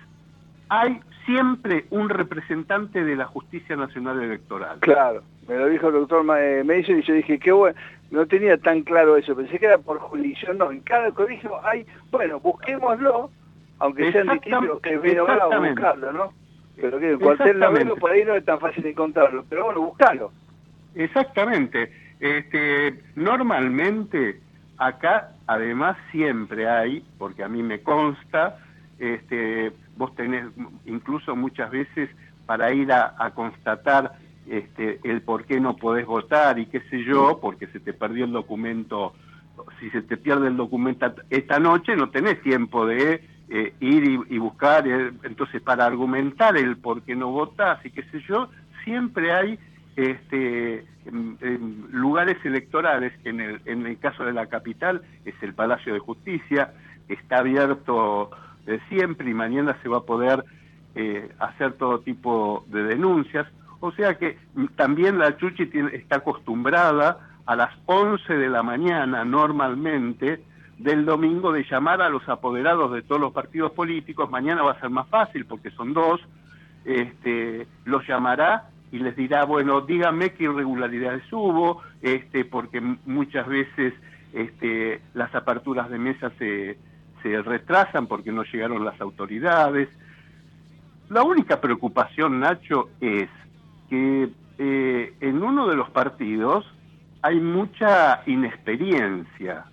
hay 0.69 0.99
siempre 1.25 1.85
un 1.89 2.09
representante 2.09 3.03
de 3.03 3.15
la 3.15 3.25
Justicia 3.25 3.75
Nacional 3.75 4.21
Electoral. 4.21 4.79
Claro, 4.79 5.23
me 5.47 5.57
lo 5.57 5.67
dijo 5.67 5.87
el 5.87 5.93
doctor 5.93 6.25
eh, 6.39 6.63
Mason 6.63 6.99
y 6.99 7.03
yo 7.03 7.13
dije, 7.13 7.39
qué 7.39 7.51
bueno, 7.51 7.77
no 8.11 8.25
tenía 8.27 8.57
tan 8.57 8.81
claro 8.83 9.17
eso, 9.17 9.35
pensé 9.35 9.59
que 9.59 9.65
era 9.65 9.77
por 9.77 9.99
jurisdicción, 9.99 10.57
no, 10.57 10.71
en 10.71 10.81
cada 10.81 11.11
colegio 11.11 11.59
hay, 11.65 11.85
bueno, 12.11 12.39
busquémoslo, 12.39 13.29
aunque 13.79 14.11
sean 14.11 14.29
distintos, 14.29 14.79
que 14.81 14.97
vino 14.97 15.25
a 15.27 15.59
buscarlo, 15.59 16.11
¿no? 16.13 16.33
Pero 16.75 16.99
que 16.99 17.11
en 17.11 17.19
cualquier 17.19 17.57
labelo 17.57 17.95
por 17.95 18.11
ahí 18.11 18.23
no 18.25 18.35
es 18.35 18.45
tan 18.45 18.59
fácil 18.59 18.85
encontrarlo, 18.85 19.45
pero 19.49 19.65
bueno, 19.65 19.81
buscalo. 19.81 20.31
Exactamente. 20.95 21.91
Este, 22.19 23.01
normalmente 23.15 24.39
acá 24.77 25.31
además 25.47 25.97
siempre 26.11 26.67
hay, 26.69 27.05
porque 27.17 27.43
a 27.43 27.47
mí 27.47 27.61
me 27.61 27.81
consta, 27.81 28.57
este, 28.99 29.71
vos 29.97 30.15
tenés 30.15 30.45
incluso 30.85 31.35
muchas 31.35 31.71
veces 31.71 32.09
para 32.45 32.73
ir 32.73 32.91
a, 32.91 33.31
constatar 33.35 34.13
este, 34.47 34.99
el 35.03 35.21
por 35.21 35.45
qué 35.45 35.59
no 35.59 35.75
podés 35.75 36.05
votar 36.05 36.59
y 36.59 36.65
qué 36.65 36.81
sé 36.89 37.03
yo, 37.03 37.39
porque 37.41 37.67
se 37.67 37.79
te 37.79 37.93
perdió 37.93 38.25
el 38.25 38.31
documento, 38.31 39.13
si 39.79 39.89
se 39.91 40.01
te 40.01 40.17
pierde 40.17 40.47
el 40.47 40.57
documento 40.57 41.13
esta 41.29 41.59
noche 41.59 41.95
no 41.95 42.09
tenés 42.09 42.41
tiempo 42.41 42.85
de 42.85 43.23
eh, 43.49 43.73
ir 43.79 44.25
y, 44.29 44.37
buscar, 44.37 44.87
eh, 44.87 45.11
entonces 45.23 45.61
para 45.61 45.85
argumentar 45.85 46.57
el 46.57 46.77
por 46.77 47.03
qué 47.03 47.15
no 47.15 47.31
votás 47.31 47.85
y 47.85 47.91
qué 47.91 48.03
sé 48.03 48.21
yo, 48.27 48.49
siempre 48.83 49.31
hay 49.31 49.59
este, 49.95 50.85
lugares 51.91 52.37
electorales, 52.43 53.13
en 53.25 53.39
el, 53.39 53.61
en 53.65 53.85
el 53.85 53.97
caso 53.99 54.25
de 54.25 54.33
la 54.33 54.47
capital 54.47 55.01
es 55.25 55.35
el 55.41 55.53
Palacio 55.53 55.93
de 55.93 55.99
Justicia, 55.99 56.73
está 57.07 57.39
abierto 57.39 58.31
de 58.65 58.79
siempre 58.89 59.29
y 59.29 59.33
mañana 59.33 59.77
se 59.83 59.89
va 59.89 59.97
a 59.97 60.03
poder 60.03 60.43
eh, 60.95 61.29
hacer 61.39 61.73
todo 61.73 61.99
tipo 61.99 62.65
de 62.67 62.83
denuncias. 62.83 63.47
O 63.85 63.91
sea 63.91 64.17
que 64.17 64.37
también 64.77 65.19
la 65.19 65.35
Chuchi 65.35 65.69
está 65.91 66.15
acostumbrada 66.15 67.17
a 67.45 67.53
las 67.57 67.69
11 67.85 68.33
de 68.33 68.47
la 68.47 68.63
mañana 68.63 69.25
normalmente 69.25 70.41
del 70.77 71.03
domingo 71.03 71.51
de 71.51 71.65
llamar 71.69 72.01
a 72.01 72.07
los 72.07 72.27
apoderados 72.29 72.93
de 72.93 73.01
todos 73.01 73.19
los 73.19 73.33
partidos 73.33 73.73
políticos. 73.73 74.31
Mañana 74.31 74.63
va 74.63 74.71
a 74.71 74.79
ser 74.79 74.89
más 74.89 75.09
fácil 75.09 75.45
porque 75.45 75.69
son 75.71 75.93
dos. 75.93 76.21
Este, 76.85 77.67
los 77.83 78.07
llamará 78.07 78.69
y 78.93 78.99
les 78.99 79.17
dirá, 79.17 79.43
bueno, 79.43 79.81
díganme 79.81 80.31
qué 80.31 80.45
irregularidades 80.45 81.23
hubo, 81.33 81.81
este, 82.01 82.45
porque 82.45 82.79
muchas 82.79 83.45
veces 83.49 83.93
este, 84.31 85.01
las 85.13 85.35
aperturas 85.35 85.89
de 85.89 85.97
mesa 85.97 86.31
se, 86.39 86.77
se 87.21 87.41
retrasan 87.41 88.07
porque 88.07 88.31
no 88.31 88.43
llegaron 88.43 88.85
las 88.85 89.01
autoridades. 89.01 89.89
La 91.09 91.23
única 91.23 91.59
preocupación, 91.59 92.39
Nacho, 92.39 92.87
es 93.01 93.27
que 93.93 94.27
eh, 94.57 95.13
en 95.21 95.43
uno 95.43 95.67
de 95.67 95.75
los 95.75 95.87
partidos 95.91 96.65
hay 97.21 97.39
mucha 97.39 98.23
inexperiencia 98.25 99.65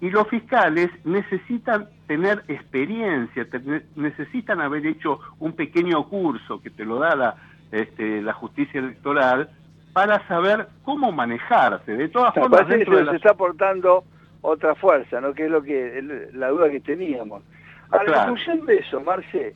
y 0.00 0.10
los 0.10 0.26
fiscales 0.26 0.90
necesitan 1.04 1.86
tener 2.08 2.42
experiencia, 2.48 3.46
necesitan 3.94 4.60
haber 4.60 4.84
hecho 4.84 5.20
un 5.38 5.52
pequeño 5.52 6.08
curso 6.08 6.60
que 6.60 6.70
te 6.70 6.84
lo 6.84 6.98
da 6.98 7.14
la, 7.14 7.36
este, 7.70 8.20
la 8.22 8.32
justicia 8.32 8.80
electoral 8.80 9.48
para 9.92 10.26
saber 10.26 10.66
cómo 10.82 11.12
manejarse. 11.12 11.92
De 11.92 12.08
todas 12.08 12.34
formas, 12.34 12.66
dentro 12.66 13.08
se 13.08 13.16
está 13.16 13.30
aportando 13.30 14.02
otra 14.40 14.74
fuerza, 14.74 15.20
¿no? 15.20 15.32
Que 15.32 15.44
es 15.44 15.50
lo 15.50 15.62
que 15.62 16.28
la 16.32 16.48
duda 16.48 16.68
que 16.70 16.80
teníamos. 16.80 17.44
A 17.90 18.02
la 18.02 18.26
conclusión 18.26 18.66
de 18.66 18.78
eso, 18.78 19.00
Marce, 19.00 19.54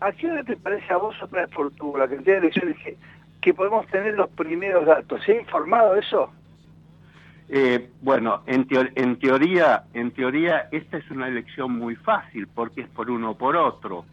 ¿a 0.00 0.12
qué 0.12 0.30
hora 0.30 0.44
te 0.44 0.56
parece 0.56 0.92
a 0.92 0.96
vos 0.96 1.14
otra 1.22 1.46
tu, 1.46 1.96
la 1.96 2.08
cantidad 2.08 2.34
de 2.34 2.48
elecciones 2.48 2.76
que, 3.40 3.54
podemos 3.54 3.86
tener 3.88 4.14
los 4.14 4.30
primeros 4.30 4.86
datos? 4.86 5.22
¿Se 5.24 5.32
ha 5.32 5.40
informado 5.40 5.96
eso? 5.96 6.30
Eh, 7.48 7.90
bueno, 8.00 8.42
en, 8.46 8.66
en, 8.94 9.18
teoría, 9.18 9.84
en 9.92 10.10
teoría 10.12 10.68
esta 10.70 10.96
es 10.96 11.10
una 11.10 11.28
elección 11.28 11.72
muy 11.72 11.96
fácil 11.96 12.46
porque 12.48 12.82
es 12.82 12.88
por 12.88 13.10
uno 13.10 13.32
o 13.32 13.38
por 13.38 13.56
otro. 13.56 14.04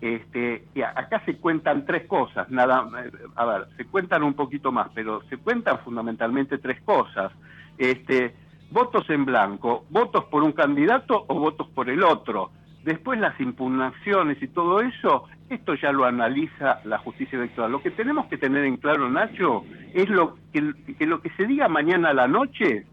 Este, 0.00 0.64
y 0.74 0.82
acá 0.82 1.22
se 1.24 1.36
cuentan 1.36 1.86
tres 1.86 2.08
cosas, 2.08 2.50
nada, 2.50 2.88
a 3.36 3.44
ver, 3.46 3.68
se 3.76 3.84
cuentan 3.84 4.24
un 4.24 4.34
poquito 4.34 4.72
más, 4.72 4.88
pero 4.92 5.22
se 5.28 5.36
cuentan 5.36 5.78
fundamentalmente 5.78 6.58
tres 6.58 6.80
cosas. 6.82 7.30
Este, 7.78 8.34
votos 8.72 9.08
en 9.10 9.24
blanco, 9.24 9.84
votos 9.90 10.24
por 10.24 10.42
un 10.42 10.52
candidato 10.52 11.24
o 11.28 11.38
votos 11.38 11.68
por 11.68 11.88
el 11.88 12.02
otro. 12.02 12.50
Después 12.84 13.20
las 13.20 13.38
impugnaciones 13.40 14.42
y 14.42 14.48
todo 14.48 14.80
eso, 14.80 15.24
esto 15.48 15.74
ya 15.74 15.92
lo 15.92 16.04
analiza 16.04 16.80
la 16.84 16.98
justicia 16.98 17.38
electoral. 17.38 17.70
Lo 17.70 17.82
que 17.82 17.90
tenemos 17.90 18.26
que 18.26 18.38
tener 18.38 18.64
en 18.64 18.76
claro, 18.76 19.08
Nacho, 19.08 19.64
es 19.94 20.08
lo 20.08 20.36
que, 20.52 20.74
lo 21.06 21.20
que 21.20 21.30
se 21.30 21.46
diga 21.46 21.68
mañana 21.68 22.10
a 22.10 22.14
la 22.14 22.26
noche 22.26 22.86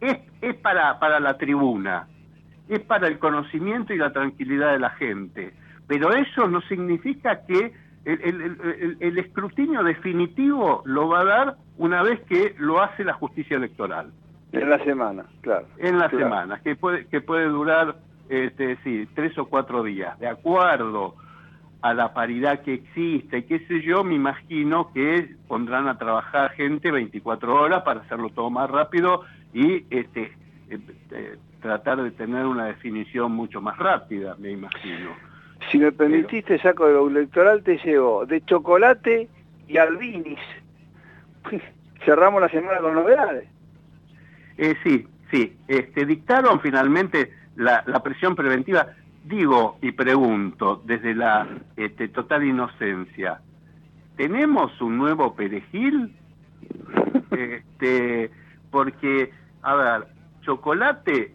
es, 0.00 0.18
es 0.40 0.56
para, 0.56 0.98
para 0.98 1.20
la 1.20 1.36
tribuna, 1.36 2.08
es 2.68 2.80
para 2.80 3.06
el 3.06 3.18
conocimiento 3.18 3.94
y 3.94 3.98
la 3.98 4.12
tranquilidad 4.12 4.72
de 4.72 4.78
la 4.80 4.90
gente. 4.90 5.52
Pero 5.86 6.12
eso 6.12 6.48
no 6.48 6.60
significa 6.62 7.44
que 7.46 7.72
el 8.04 9.18
escrutinio 9.18 9.82
definitivo 9.82 10.82
lo 10.86 11.08
va 11.08 11.20
a 11.20 11.24
dar 11.24 11.56
una 11.76 12.02
vez 12.02 12.20
que 12.22 12.54
lo 12.58 12.82
hace 12.82 13.04
la 13.04 13.12
justicia 13.12 13.56
electoral. 13.56 14.10
En 14.52 14.68
la 14.68 14.82
semana, 14.84 15.24
claro. 15.42 15.66
En 15.78 15.98
la 15.98 16.10
semana, 16.10 16.60
que 16.60 16.74
puede, 16.74 17.06
que 17.06 17.20
puede 17.20 17.46
durar, 17.46 17.96
este, 18.30 18.76
sí, 18.84 19.08
tres 19.14 19.36
o 19.38 19.46
cuatro 19.46 19.82
días. 19.82 20.18
De 20.20 20.28
acuerdo 20.28 21.16
a 21.82 21.92
la 21.94 22.14
paridad 22.14 22.60
que 22.62 22.74
existe, 22.74 23.44
qué 23.44 23.58
sé 23.66 23.82
yo, 23.82 24.04
me 24.04 24.14
imagino 24.14 24.92
que 24.92 25.34
pondrán 25.48 25.88
a 25.88 25.98
trabajar 25.98 26.52
gente 26.52 26.92
24 26.92 27.54
horas 27.54 27.82
para 27.82 28.00
hacerlo 28.00 28.30
todo 28.30 28.48
más 28.48 28.70
rápido 28.70 29.24
y 29.52 29.84
este 29.90 30.32
eh, 30.70 30.78
eh, 31.10 31.38
tratar 31.60 32.02
de 32.02 32.12
tener 32.12 32.46
una 32.46 32.66
definición 32.66 33.32
mucho 33.32 33.60
más 33.60 33.76
rápida, 33.78 34.36
me 34.38 34.52
imagino. 34.52 35.10
Si 35.70 35.78
me 35.78 35.90
permitiste, 35.90 36.58
saco 36.60 36.86
de 36.86 36.92
lo 36.92 37.08
electoral, 37.08 37.62
te 37.64 37.78
llevo 37.78 38.24
de 38.26 38.44
chocolate 38.44 39.28
y 39.66 39.76
albinis. 39.76 40.38
Cerramos 42.04 42.40
la 42.40 42.48
semana 42.48 42.78
con 42.78 42.94
novedades. 42.94 43.48
Eh, 44.56 44.74
sí, 44.84 45.06
sí. 45.30 45.56
Este, 45.66 46.06
dictaron 46.06 46.60
finalmente 46.60 47.39
la, 47.56 47.82
la, 47.86 48.02
presión 48.02 48.34
preventiva. 48.34 48.88
Digo 49.24 49.78
y 49.82 49.92
pregunto 49.92 50.82
desde 50.84 51.14
la 51.14 51.46
este, 51.76 52.08
total 52.08 52.44
inocencia, 52.44 53.40
¿tenemos 54.16 54.80
un 54.80 54.98
nuevo 54.98 55.34
perejil? 55.34 56.16
Este, 57.30 58.28
porque, 58.72 59.30
a 59.62 59.74
ver, 59.76 60.08
Chocolate 60.42 61.32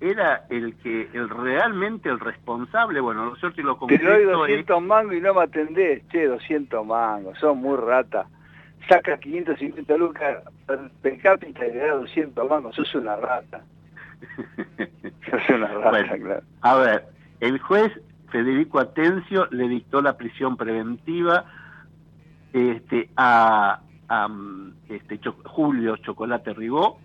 era 0.00 0.44
el 0.50 0.74
que 0.74 1.08
el 1.12 1.28
realmente 1.28 2.08
el 2.08 2.18
responsable, 2.18 3.00
bueno, 3.00 3.26
lo 3.26 3.36
cierto 3.36 3.60
y 3.60 3.64
lo 3.64 3.78
Te 3.78 3.98
doy 3.98 4.24
200 4.24 4.82
mangos 4.82 5.14
y 5.14 5.20
no 5.20 5.32
me 5.34 5.44
atendés, 5.44 6.02
che, 6.08 6.26
200 6.26 6.84
mangos, 6.84 7.38
son 7.38 7.58
muy 7.58 7.76
rata 7.76 8.26
saca 8.88 9.18
550 9.18 9.96
lucas 9.96 10.42
per 10.66 11.18
cápita 11.18 11.66
y 11.66 11.72
le 11.72 11.78
da 11.78 11.94
200 11.94 12.48
mangos, 12.48 12.74
sos 12.74 12.94
una 12.94 13.16
rata. 13.16 13.62
una 15.54 15.68
claro. 16.18 16.42
A 16.62 16.76
ver, 16.76 17.06
el 17.40 17.58
juez 17.58 17.92
Federico 18.30 18.78
Atencio 18.78 19.46
le 19.50 19.68
dictó 19.68 20.00
la 20.00 20.16
prisión 20.16 20.56
preventiva 20.56 21.44
este, 22.52 23.10
a, 23.16 23.80
a 24.08 24.28
este, 24.88 25.20
Julio 25.44 25.96
Chocolate 25.98 26.54
Ribó, 26.54 26.98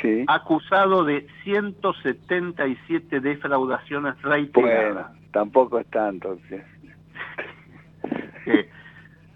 sí. 0.00 0.24
acusado 0.28 1.04
de 1.04 1.26
177 1.44 3.20
defraudaciones 3.20 4.20
reiteradas. 4.22 4.92
Bueno, 4.92 5.08
tampoco 5.32 5.78
es 5.78 5.86
tanto. 5.88 6.38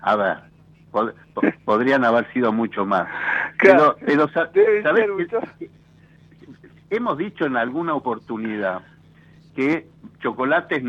a 0.00 0.16
ver, 0.16 0.38
podrían 1.64 2.04
haber 2.04 2.30
sido 2.32 2.52
mucho 2.52 2.84
más. 2.84 3.08
Pero, 3.60 3.96
hemos 6.90 7.18
dicho 7.18 7.46
en 7.46 7.56
alguna 7.56 7.94
oportunidad 7.94 8.82
que 9.54 9.88
chocolates 10.20 10.82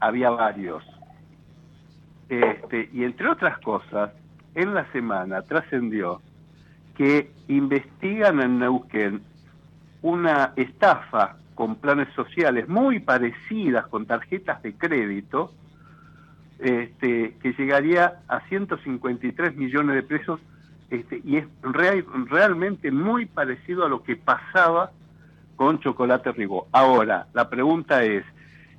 había 0.00 0.30
varios. 0.30 0.84
Este, 2.28 2.88
y 2.92 3.04
entre 3.04 3.28
otras 3.28 3.58
cosas, 3.58 4.12
en 4.54 4.74
la 4.74 4.90
semana 4.92 5.42
trascendió 5.42 6.20
que 6.96 7.32
investigan 7.48 8.40
en 8.40 8.58
Neuquén 8.58 9.22
una 10.02 10.52
estafa 10.56 11.36
con 11.54 11.76
planes 11.76 12.08
sociales 12.14 12.68
muy 12.68 13.00
parecidas 13.00 13.86
con 13.86 14.06
tarjetas 14.06 14.62
de 14.62 14.74
crédito, 14.74 15.52
este, 16.58 17.36
que 17.42 17.52
llegaría 17.52 18.20
a 18.28 18.40
153 18.48 19.56
millones 19.56 19.96
de 19.96 20.02
pesos 20.02 20.40
este, 20.90 21.20
y 21.24 21.38
es 21.38 21.46
realmente 21.62 22.90
muy 22.90 23.26
parecido 23.26 23.84
a 23.84 23.88
lo 23.88 24.02
que 24.02 24.16
pasaba 24.16 24.90
con 25.62 25.78
Chocolate 25.78 26.32
Ribó. 26.32 26.66
Ahora, 26.72 27.28
la 27.34 27.48
pregunta 27.48 28.02
es, 28.02 28.24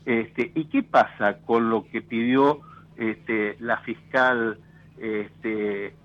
este, 0.05 0.51
¿y 0.53 0.65
qué 0.65 0.83
pasa 0.83 1.37
con 1.45 1.69
lo 1.69 1.85
que 1.85 2.01
pidió 2.01 2.59
este, 2.97 3.55
la 3.61 3.77
fiscal 3.77 4.57
este, 4.97 5.95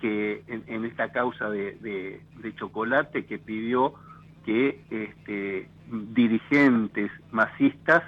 que 0.00 0.42
en, 0.48 0.84
esta 0.86 1.12
causa 1.12 1.48
de, 1.50 2.20
chocolate 2.56 3.26
que 3.26 3.38
pidió 3.38 3.94
que 4.44 4.80
este, 4.90 5.68
dirigentes 6.12 7.12
masistas 7.30 8.02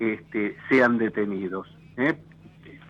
este, 0.00 0.56
sean 0.68 0.98
detenidos, 0.98 1.68
¿eh? 1.98 2.16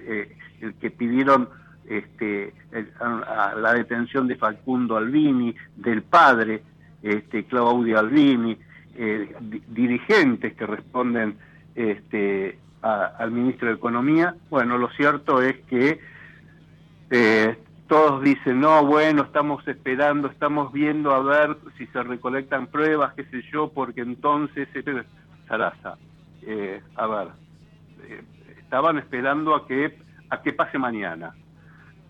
Eh, 0.00 0.36
el 0.62 0.72
que 0.76 0.90
pidieron 0.90 1.50
este, 1.86 2.54
la 2.72 3.74
detención 3.74 4.26
de 4.26 4.36
Facundo 4.36 4.96
Albini, 4.96 5.54
del 5.76 6.02
padre 6.02 6.62
este, 7.02 7.44
Claudio 7.44 7.98
Albini, 7.98 8.58
eh, 8.96 9.34
dirigentes 9.68 10.54
que 10.54 10.66
responden 10.66 11.36
este, 11.74 12.58
al 12.82 13.30
ministro 13.30 13.68
de 13.68 13.74
Economía. 13.74 14.34
Bueno, 14.48 14.78
lo 14.78 14.88
cierto 14.90 15.42
es 15.42 15.56
que 15.66 16.00
eh, 17.10 17.56
todos 17.90 18.22
dicen, 18.22 18.60
no, 18.60 18.86
bueno, 18.86 19.22
estamos 19.22 19.66
esperando, 19.66 20.28
estamos 20.28 20.72
viendo 20.72 21.12
a 21.12 21.20
ver 21.22 21.56
si 21.76 21.86
se 21.88 22.02
recolectan 22.02 22.68
pruebas, 22.68 23.14
qué 23.14 23.24
sé 23.24 23.42
yo, 23.52 23.72
porque 23.72 24.02
entonces, 24.02 24.68
Sarasa, 25.48 25.98
eh, 26.42 26.80
a 26.94 27.06
ver, 27.08 27.28
eh, 28.04 28.22
estaban 28.60 28.98
esperando 28.98 29.56
a 29.56 29.66
que, 29.66 29.98
a 30.28 30.40
que 30.40 30.52
pase 30.52 30.78
mañana. 30.78 31.34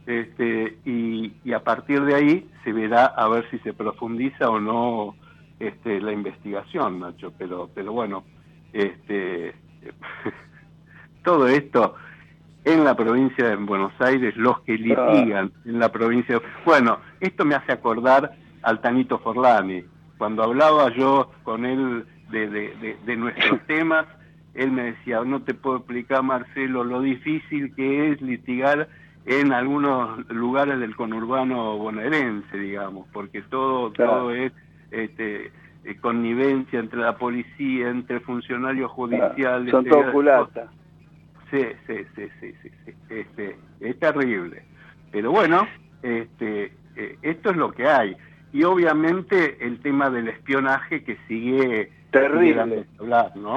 Este, 0.05 0.79
y, 0.85 1.53
a 1.53 1.61
partir 1.61 2.05
de 2.05 2.15
ahí 2.15 2.51
se 2.63 2.73
verá 2.73 3.07
a 3.07 3.29
ver 3.29 3.49
si 3.51 3.59
se 3.61 3.73
profundiza 3.73 4.51
o 4.51 4.61
no 4.61 5.15
este, 5.61 6.01
la 6.01 6.13
investigación, 6.13 7.01
Nacho, 7.01 7.33
pero, 7.39 7.69
pero 7.73 7.93
bueno, 7.93 8.25
este, 8.73 9.55
todo 11.23 11.47
esto 11.47 11.95
en 12.65 12.85
la 12.85 12.97
provincia 12.97 13.49
de 13.49 13.57
Buenos 13.57 13.93
Aires, 14.01 14.37
los 14.37 14.61
que 14.61 14.73
litigan 14.73 15.53
en 15.65 15.79
la 15.79 15.91
provincia 15.91 16.39
de... 16.39 16.43
Bueno, 16.65 16.99
esto 17.21 17.45
me 17.45 17.55
hace 17.55 17.73
acordar 17.73 18.33
al 18.63 18.81
Tanito 18.81 19.19
Forlani. 19.19 19.85
Cuando 20.19 20.43
hablaba 20.43 20.95
yo 20.95 21.31
con 21.43 21.65
él 21.65 22.05
de, 22.31 22.49
de, 22.49 23.17
nuestros 23.17 23.61
temas, 23.67 24.07
él 24.55 24.73
me 24.73 24.93
decía, 24.93 25.23
no 25.25 25.43
te 25.43 25.55
puedo 25.55 25.77
explicar, 25.79 26.23
Marcelo, 26.23 26.85
lo 26.85 27.01
difícil 27.01 27.75
que 27.75 28.13
es 28.13 28.21
litigar 28.21 28.89
en 29.27 29.53
algunos 29.53 30.27
lugares 30.29 30.81
del 30.81 30.97
conurbano 30.97 31.77
bonaerense, 31.77 32.59
digamos, 32.59 33.07
porque 33.13 33.43
todo, 33.43 33.91
todo 33.93 34.33
es 34.33 34.53
este, 34.91 35.53
eh, 35.85 35.97
connivencia 36.01 36.79
entre 36.79 37.01
la 37.01 37.17
policía, 37.17 37.89
entre 37.89 38.21
funcionarios 38.21 38.91
judiciales. 38.91 39.71
Son 39.71 39.85
todos 39.85 40.11
culatas. 40.11 40.69
Sí, 41.51 41.67
sí, 41.87 41.97
sí, 42.15 42.29
sí, 42.41 42.55
sí, 42.63 42.93
Este, 43.09 43.57
es 43.81 43.99
terrible. 43.99 44.63
Pero 45.11 45.33
bueno, 45.33 45.67
este, 46.03 46.73
eh, 46.97 47.19
esto 47.23 47.51
es 47.51 47.57
lo 47.57 47.73
que 47.73 47.89
hay. 47.89 48.17
Y 48.53 48.65
obviamente 48.65 49.57
el 49.65 49.81
tema 49.81 50.11
del 50.11 50.29
espionaje 50.29 51.03
que 51.03 51.17
sigue... 51.29 51.93
Terrible. 52.11 52.87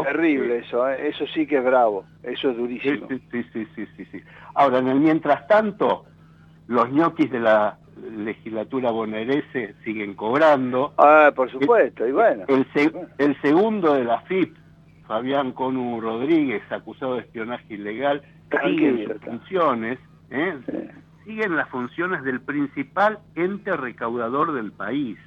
Terrible 0.03 0.59
eso, 0.59 0.87
¿eh? 0.87 1.07
eso 1.07 1.25
sí 1.33 1.47
que 1.47 1.57
es 1.57 1.63
bravo, 1.63 2.05
eso 2.21 2.51
es 2.51 2.57
durísimo. 2.57 3.07
Sí, 3.09 3.19
sí, 3.31 3.43
sí, 3.51 3.67
sí, 3.75 3.87
sí, 3.97 4.05
sí. 4.11 4.21
Ahora, 4.53 4.77
en 4.77 4.89
el 4.89 4.99
mientras 4.99 5.47
tanto, 5.47 6.05
los 6.67 6.91
ñoquis 6.91 7.31
de 7.31 7.39
la 7.39 7.79
legislatura 8.11 8.91
bonaerense 8.91 9.75
siguen 9.83 10.13
cobrando. 10.13 10.93
Ah, 10.97 11.31
por 11.35 11.51
supuesto, 11.51 12.07
y 12.07 12.11
bueno. 12.11 12.45
El, 12.47 12.65
el 13.17 13.41
segundo 13.41 13.93
de 13.93 14.03
la 14.03 14.21
FIP 14.21 14.55
Fabián 15.07 15.51
Conu 15.51 15.99
Rodríguez, 15.99 16.63
acusado 16.71 17.15
de 17.15 17.21
espionaje 17.21 17.73
ilegal, 17.73 18.21
sigue 18.63 19.03
en 19.03 19.19
funciones, 19.19 19.99
¿eh? 20.29 20.57
siguen 21.25 21.55
las 21.55 21.69
funciones 21.69 22.23
del 22.23 22.41
principal 22.41 23.19
ente 23.35 23.75
recaudador 23.75 24.53
del 24.53 24.71
país. 24.71 25.17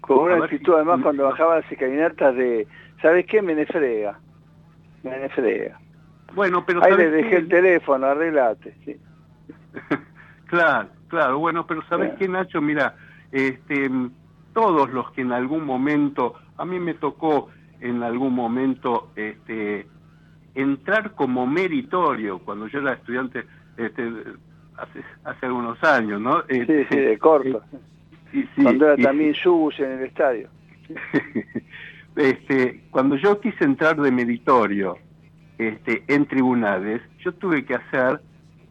Con 0.00 0.18
una 0.18 0.44
actitud 0.44 0.74
además 0.74 1.00
cuando 1.02 1.24
bajaba 1.24 1.56
las 1.60 1.70
escalinatas 1.70 2.34
de, 2.34 2.66
¿sabes 3.02 3.26
qué? 3.26 3.42
Me 3.42 3.54
nefrega, 3.54 4.18
me 5.02 5.18
nefrega. 5.18 5.78
Bueno, 6.34 6.64
pero 6.66 6.82
Ahí 6.82 6.96
le 6.96 7.10
dejé 7.10 7.36
el 7.36 7.48
teléfono, 7.48 8.06
arreglate. 8.06 8.74
claro, 10.46 10.88
claro, 11.08 11.38
bueno, 11.38 11.66
pero 11.66 11.82
¿sabes 11.88 12.12
qué, 12.18 12.28
Nacho? 12.28 12.60
Mira, 12.60 12.96
este, 13.32 13.90
todos 14.52 14.90
los 14.90 15.10
que 15.12 15.22
en 15.22 15.32
algún 15.32 15.64
momento, 15.64 16.34
a 16.56 16.64
mí 16.64 16.78
me 16.78 16.94
tocó 16.94 17.48
en 17.80 18.02
algún 18.02 18.34
momento 18.34 19.10
este, 19.16 19.86
entrar 20.54 21.14
como 21.14 21.46
meritorio, 21.46 22.40
cuando 22.40 22.66
yo 22.66 22.80
era 22.80 22.94
estudiante 22.94 23.44
este, 23.76 24.10
hace, 24.76 25.04
hace 25.24 25.46
algunos 25.46 25.82
años, 25.84 26.20
¿no? 26.20 26.42
sí, 26.48 26.64
sí, 26.64 26.72
este, 26.72 27.00
de 27.00 27.18
corto. 27.18 27.62
cuando 28.62 28.86
era 28.86 28.96
también 28.96 29.34
subus 29.34 29.78
en 29.80 29.92
el 29.92 30.04
estadio. 30.06 30.48
este, 32.16 32.82
cuando 32.90 33.16
yo 33.16 33.40
quise 33.40 33.64
entrar 33.64 34.00
de 34.00 34.10
meritorio 34.10 34.96
este, 35.58 36.02
en 36.08 36.26
tribunales, 36.26 37.02
yo 37.20 37.32
tuve 37.32 37.64
que 37.64 37.74
hacer 37.74 38.20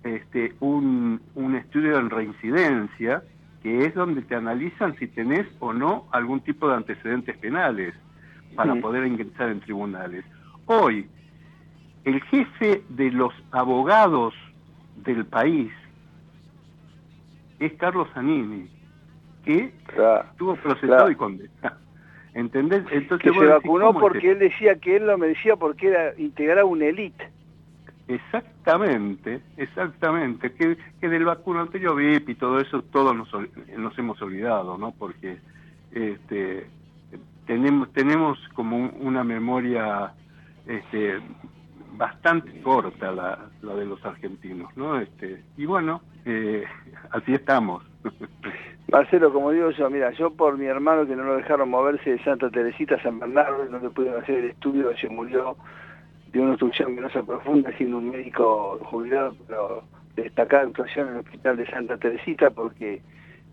este, 0.07 0.53
un, 0.59 1.21
un 1.35 1.55
estudio 1.55 1.99
en 1.99 2.09
reincidencia, 2.09 3.23
que 3.61 3.85
es 3.85 3.93
donde 3.93 4.21
te 4.21 4.35
analizan 4.35 4.95
si 4.97 5.07
tenés 5.07 5.47
o 5.59 5.73
no 5.73 6.07
algún 6.11 6.41
tipo 6.41 6.67
de 6.69 6.75
antecedentes 6.75 7.37
penales 7.37 7.93
para 8.55 8.75
poder 8.75 9.05
ingresar 9.05 9.49
en 9.49 9.59
tribunales. 9.59 10.25
Hoy, 10.65 11.07
el 12.05 12.21
jefe 12.23 12.83
de 12.89 13.11
los 13.11 13.33
abogados 13.51 14.33
del 15.03 15.25
país 15.25 15.71
es 17.59 17.73
Carlos 17.73 18.07
Zanini, 18.13 18.69
que 19.45 19.71
estuvo 20.31 20.55
procesado 20.55 21.09
y 21.09 21.15
condenado. 21.15 21.77
¿Entendés? 22.33 22.83
Entonces, 22.91 23.31
que 23.31 23.39
se 23.39 23.45
vacunó 23.45 23.93
porque 23.93 24.31
él 24.31 24.39
decía 24.39 24.75
que 24.75 24.97
él 24.97 25.07
lo 25.07 25.17
merecía 25.17 25.55
porque 25.55 25.87
era 25.87 26.13
integrar 26.19 26.65
una 26.65 26.85
élite. 26.85 27.31
Exactamente, 28.07 29.41
exactamente. 29.57 30.53
Que, 30.53 30.77
que 30.99 31.09
del 31.09 31.25
vacuno 31.25 31.61
anterior 31.61 31.95
VIP 31.95 32.29
y 32.29 32.35
todo 32.35 32.59
eso, 32.59 32.81
todos 32.83 33.15
nos, 33.15 33.29
nos 33.77 33.97
hemos 33.99 34.21
olvidado, 34.21 34.77
¿no? 34.77 34.91
Porque 34.91 35.37
este, 35.91 36.67
tenemos, 37.45 37.91
tenemos 37.91 38.39
como 38.53 38.89
una 38.99 39.23
memoria 39.23 40.13
este, 40.65 41.19
bastante 41.97 42.61
corta 42.61 43.11
la, 43.11 43.49
la, 43.61 43.75
de 43.75 43.85
los 43.85 44.03
argentinos, 44.05 44.75
¿no? 44.77 44.99
Este, 44.99 45.43
y 45.57 45.65
bueno, 45.65 46.01
eh, 46.25 46.63
así 47.11 47.33
estamos. 47.33 47.83
Marcelo, 48.91 49.33
como 49.33 49.51
digo 49.51 49.69
yo, 49.71 49.89
mira, 49.89 50.11
yo 50.11 50.31
por 50.31 50.57
mi 50.57 50.65
hermano 50.65 51.05
que 51.05 51.15
no 51.15 51.23
lo 51.23 51.35
dejaron 51.35 51.69
moverse 51.69 52.11
de 52.11 52.23
Santa 52.23 52.49
Teresita 52.49 52.95
a 52.95 53.03
San 53.03 53.19
Bernardo, 53.19 53.65
no 53.69 53.79
le 53.79 53.89
pudieron 53.89 54.23
hacer 54.23 54.39
el 54.39 54.49
estudio, 54.51 54.95
se 54.95 55.09
murió 55.09 55.57
de 56.37 56.43
una 56.43 56.51
obstrucción 56.51 56.95
venosa 56.95 57.23
profunda, 57.23 57.71
siendo 57.77 57.97
un 57.97 58.09
médico 58.09 58.79
jubilado, 58.85 59.35
pero 59.47 59.83
destacada 60.15 60.63
actuación 60.63 61.07
en 61.07 61.13
el 61.15 61.19
hospital 61.21 61.57
de 61.57 61.67
Santa 61.67 61.97
Teresita, 61.97 62.49
porque 62.49 63.01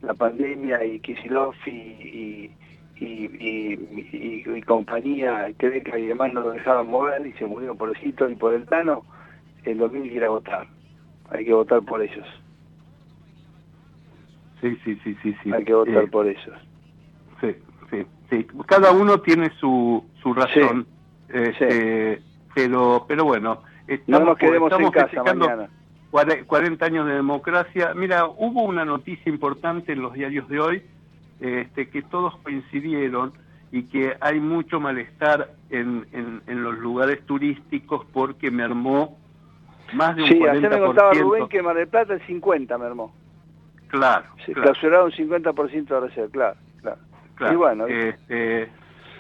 la 0.02 0.14
pandemia 0.14 0.84
y 0.84 1.00
Kisilov 1.00 1.54
y 1.66 2.50
y, 2.96 4.44
y, 4.46 4.62
compañía, 4.62 5.52
Creca 5.56 5.98
y 5.98 6.06
demás 6.06 6.32
no 6.32 6.40
lo 6.40 6.50
dejaban 6.50 6.88
mover 6.88 7.26
y 7.26 7.32
se 7.34 7.46
murieron 7.46 7.76
por 7.76 7.94
el 7.96 8.08
y 8.08 8.34
por 8.36 8.54
el 8.54 8.66
Tano, 8.66 9.04
el 9.64 9.78
domingo 9.78 10.08
quiere 10.08 10.28
votar. 10.28 10.66
Hay 11.30 11.44
que 11.44 11.52
votar 11.52 11.82
por 11.82 12.02
ellos. 12.02 12.26
Sí, 14.60 14.76
sí, 14.84 14.98
sí, 15.02 15.16
sí. 15.22 15.34
sí. 15.42 15.52
Hay 15.52 15.64
que 15.64 15.74
votar 15.74 16.04
eh, 16.04 16.08
por 16.08 16.26
ellos. 16.26 16.56
Sí, 17.40 17.54
sí, 17.90 18.06
sí. 18.30 18.46
Cada 18.66 18.92
uno 18.92 19.20
tiene 19.20 19.50
su, 19.58 20.04
su 20.22 20.32
razón. 20.32 20.86
Este, 21.28 22.22
pero, 22.54 23.04
pero 23.08 23.24
bueno, 23.24 23.62
estamos, 23.86 24.20
no 24.20 24.26
nos 24.26 24.38
quedemos 24.38 24.72
en 24.72 24.90
casa 24.90 25.22
mañana. 25.22 25.68
40 26.46 26.86
años 26.86 27.06
de 27.06 27.14
democracia. 27.14 27.92
Mira, 27.94 28.26
hubo 28.26 28.62
una 28.62 28.84
noticia 28.84 29.30
importante 29.30 29.92
en 29.92 30.02
los 30.02 30.12
diarios 30.12 30.48
de 30.48 30.60
hoy 30.60 30.82
este, 31.40 31.88
que 31.88 32.02
todos 32.02 32.36
coincidieron 32.38 33.32
y 33.72 33.84
que 33.84 34.16
hay 34.20 34.38
mucho 34.38 34.78
malestar 34.78 35.50
en, 35.70 36.06
en, 36.12 36.62
los 36.62 36.78
lugares 36.78 37.26
turísticos 37.26 38.06
porque 38.12 38.52
mermó 38.52 39.18
Más 39.92 40.14
de 40.14 40.22
un 40.22 40.28
sí, 40.28 40.34
40%. 40.38 40.50
ayer 40.50 40.70
me 40.70 40.78
contaba 40.78 41.12
Rubén 41.12 41.48
que 41.48 41.60
Mar 41.60 41.74
del 41.74 41.88
Plata 41.88 42.14
el 42.14 42.24
50 42.24 42.78
mermó. 42.78 43.12
Claro. 43.88 44.26
Se 44.46 44.52
claro. 44.52 44.70
clausuraron 44.72 45.06
un 45.06 45.28
50% 45.28 45.86
de 45.86 46.00
reserva, 46.00 46.30
claro, 46.30 46.56
claro. 46.80 46.98
Claro, 47.34 47.52
Y 47.52 47.56
bueno, 47.56 47.86
este, 47.88 48.70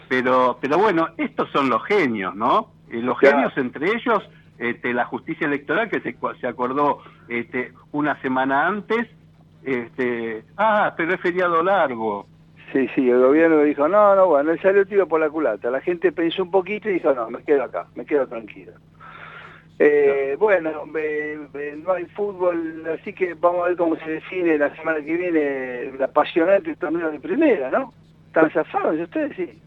pero, 0.08 0.58
pero 0.60 0.78
bueno, 0.78 1.08
estos 1.16 1.50
son 1.50 1.68
los 1.68 1.84
genios, 1.84 2.36
¿no? 2.36 2.73
Eh, 2.94 3.02
los 3.02 3.18
Claro. 3.18 3.36
genios 3.36 3.58
entre 3.58 3.88
ellos, 3.88 4.28
este, 4.58 4.94
la 4.94 5.04
justicia 5.04 5.46
electoral 5.46 5.88
que 5.90 6.00
se, 6.00 6.16
se 6.40 6.46
acordó 6.46 6.98
este, 7.28 7.72
una 7.92 8.20
semana 8.22 8.66
antes, 8.66 9.08
este, 9.64 10.44
ah, 10.56 10.94
pero 10.96 11.14
es 11.14 11.20
feriado 11.20 11.62
largo. 11.62 12.26
Sí, 12.72 12.88
sí, 12.94 13.08
el 13.08 13.20
gobierno 13.20 13.60
dijo, 13.62 13.88
no, 13.88 14.14
no, 14.14 14.26
bueno, 14.28 14.50
él 14.52 14.60
salió 14.60 14.82
el 14.82 14.88
tiro 14.88 15.06
por 15.06 15.20
la 15.20 15.30
culata. 15.30 15.70
La 15.70 15.80
gente 15.80 16.12
pensó 16.12 16.42
un 16.42 16.50
poquito 16.50 16.88
y 16.88 16.94
dijo, 16.94 17.12
no, 17.14 17.30
me 17.30 17.42
quedo 17.42 17.64
acá, 17.64 17.86
me 17.94 18.04
quedo 18.04 18.26
tranquilo. 18.26 18.72
Eh, 19.78 20.36
bueno, 20.38 20.70
eh, 20.96 21.38
eh, 21.54 21.78
no 21.84 21.92
hay 21.92 22.04
fútbol, 22.06 22.84
así 22.98 23.12
que 23.12 23.34
vamos 23.34 23.64
a 23.64 23.68
ver 23.68 23.76
cómo 23.76 23.96
se 23.96 24.08
define 24.08 24.56
la 24.56 24.74
semana 24.76 25.00
que 25.04 25.16
viene 25.16 25.80
el 25.88 26.02
apasionante 26.02 26.76
torneo 26.76 27.10
de 27.10 27.18
primera, 27.18 27.70
¿no? 27.70 27.92
¿Están 28.28 28.50
zafados 28.50 29.00
ustedes? 29.00 29.36
Sí. 29.36 29.60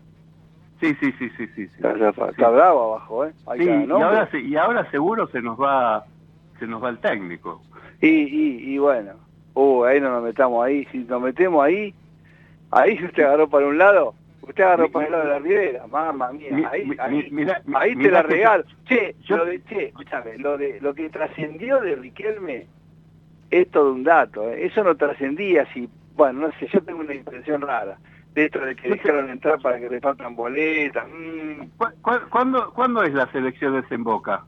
Sí, 0.80 0.96
sí, 1.00 1.12
sí, 1.18 1.30
sí, 1.38 1.48
sí. 1.56 1.62
Están 1.76 2.00
zafados. 2.00 2.32
Está 2.32 2.50
bravo 2.50 2.94
abajo, 2.94 3.26
¿eh? 3.26 3.34
Hay 3.48 3.60
Sí, 3.60 3.66
y, 3.66 3.92
ahora, 3.92 4.30
y 4.34 4.56
ahora 4.56 4.92
seguro 4.92 5.28
se 5.28 5.42
nos 5.42 5.60
va 5.60 6.06
se 6.60 6.68
nos 6.68 6.84
va 6.84 6.90
el 6.90 7.00
técnico. 7.00 7.64
Y, 8.02 8.08
y, 8.10 8.74
y 8.74 8.78
bueno, 8.78 9.14
uh, 9.54 9.84
ahí 9.86 10.00
no 10.02 10.10
nos 10.10 10.24
metamos 10.24 10.66
ahí. 10.66 10.86
Si 10.92 11.00
nos 11.00 11.22
metemos 11.22 11.64
ahí, 11.64 11.94
ahí 12.72 12.98
si 12.98 13.06
usted 13.06 13.24
agarró 13.24 13.48
para 13.48 13.68
un 13.68 13.78
lado, 13.78 14.16
usted 14.42 14.64
agarró 14.64 14.84
Mi- 14.84 14.90
para 14.90 15.06
el 15.06 15.12
lado 15.12 15.24
de 15.24 15.30
la 15.30 15.40
ribera, 15.40 15.88
mamá 15.88 16.32
mía, 16.32 16.50
Mi- 16.52 16.66
ahí, 16.66 16.86
mi- 16.86 16.96
ahí, 17.00 17.28
mira- 17.32 17.62
ahí 17.76 17.96
te 17.96 18.10
la 18.12 18.22
yo- 18.24 18.28
regalo. 18.28 18.64
Che, 18.86 19.16
yo- 19.28 19.38
lo 19.38 19.46
de, 19.46 19.64
che, 19.66 19.86
escúchame, 19.86 20.38
lo 20.38 20.58
de, 20.58 20.80
lo 20.82 20.94
que 20.96 21.10
trascendió 21.10 21.80
de 21.80 21.96
Riquelme 21.96 22.68
es 23.50 23.70
todo 23.72 23.94
un 23.94 24.04
dato, 24.04 24.50
¿eh? 24.52 24.66
eso 24.66 24.84
no 24.84 24.96
trascendía 24.96 25.66
si, 25.74 25.88
bueno, 26.16 26.42
no 26.48 26.52
sé, 26.60 26.68
yo 26.74 26.82
tengo 26.82 27.00
una 27.02 27.14
impresión 27.14 27.62
rara 27.62 28.00
de 28.38 28.46
esto 28.46 28.60
de 28.60 28.76
que 28.76 28.90
dejaron 28.90 29.32
entrar 29.32 29.60
para 29.60 29.80
que 29.80 29.90
repartan 29.90 30.36
boletas, 30.36 31.08
mm, 31.10 31.70
¿Cu- 31.76 32.02
cu- 32.04 32.30
¿Cuándo, 32.30 32.72
¿Cuándo 32.72 33.02
es 33.02 33.12
las 33.14 33.34
elecciones 33.34 33.84
en 33.92 34.04
Boca? 34.04 34.44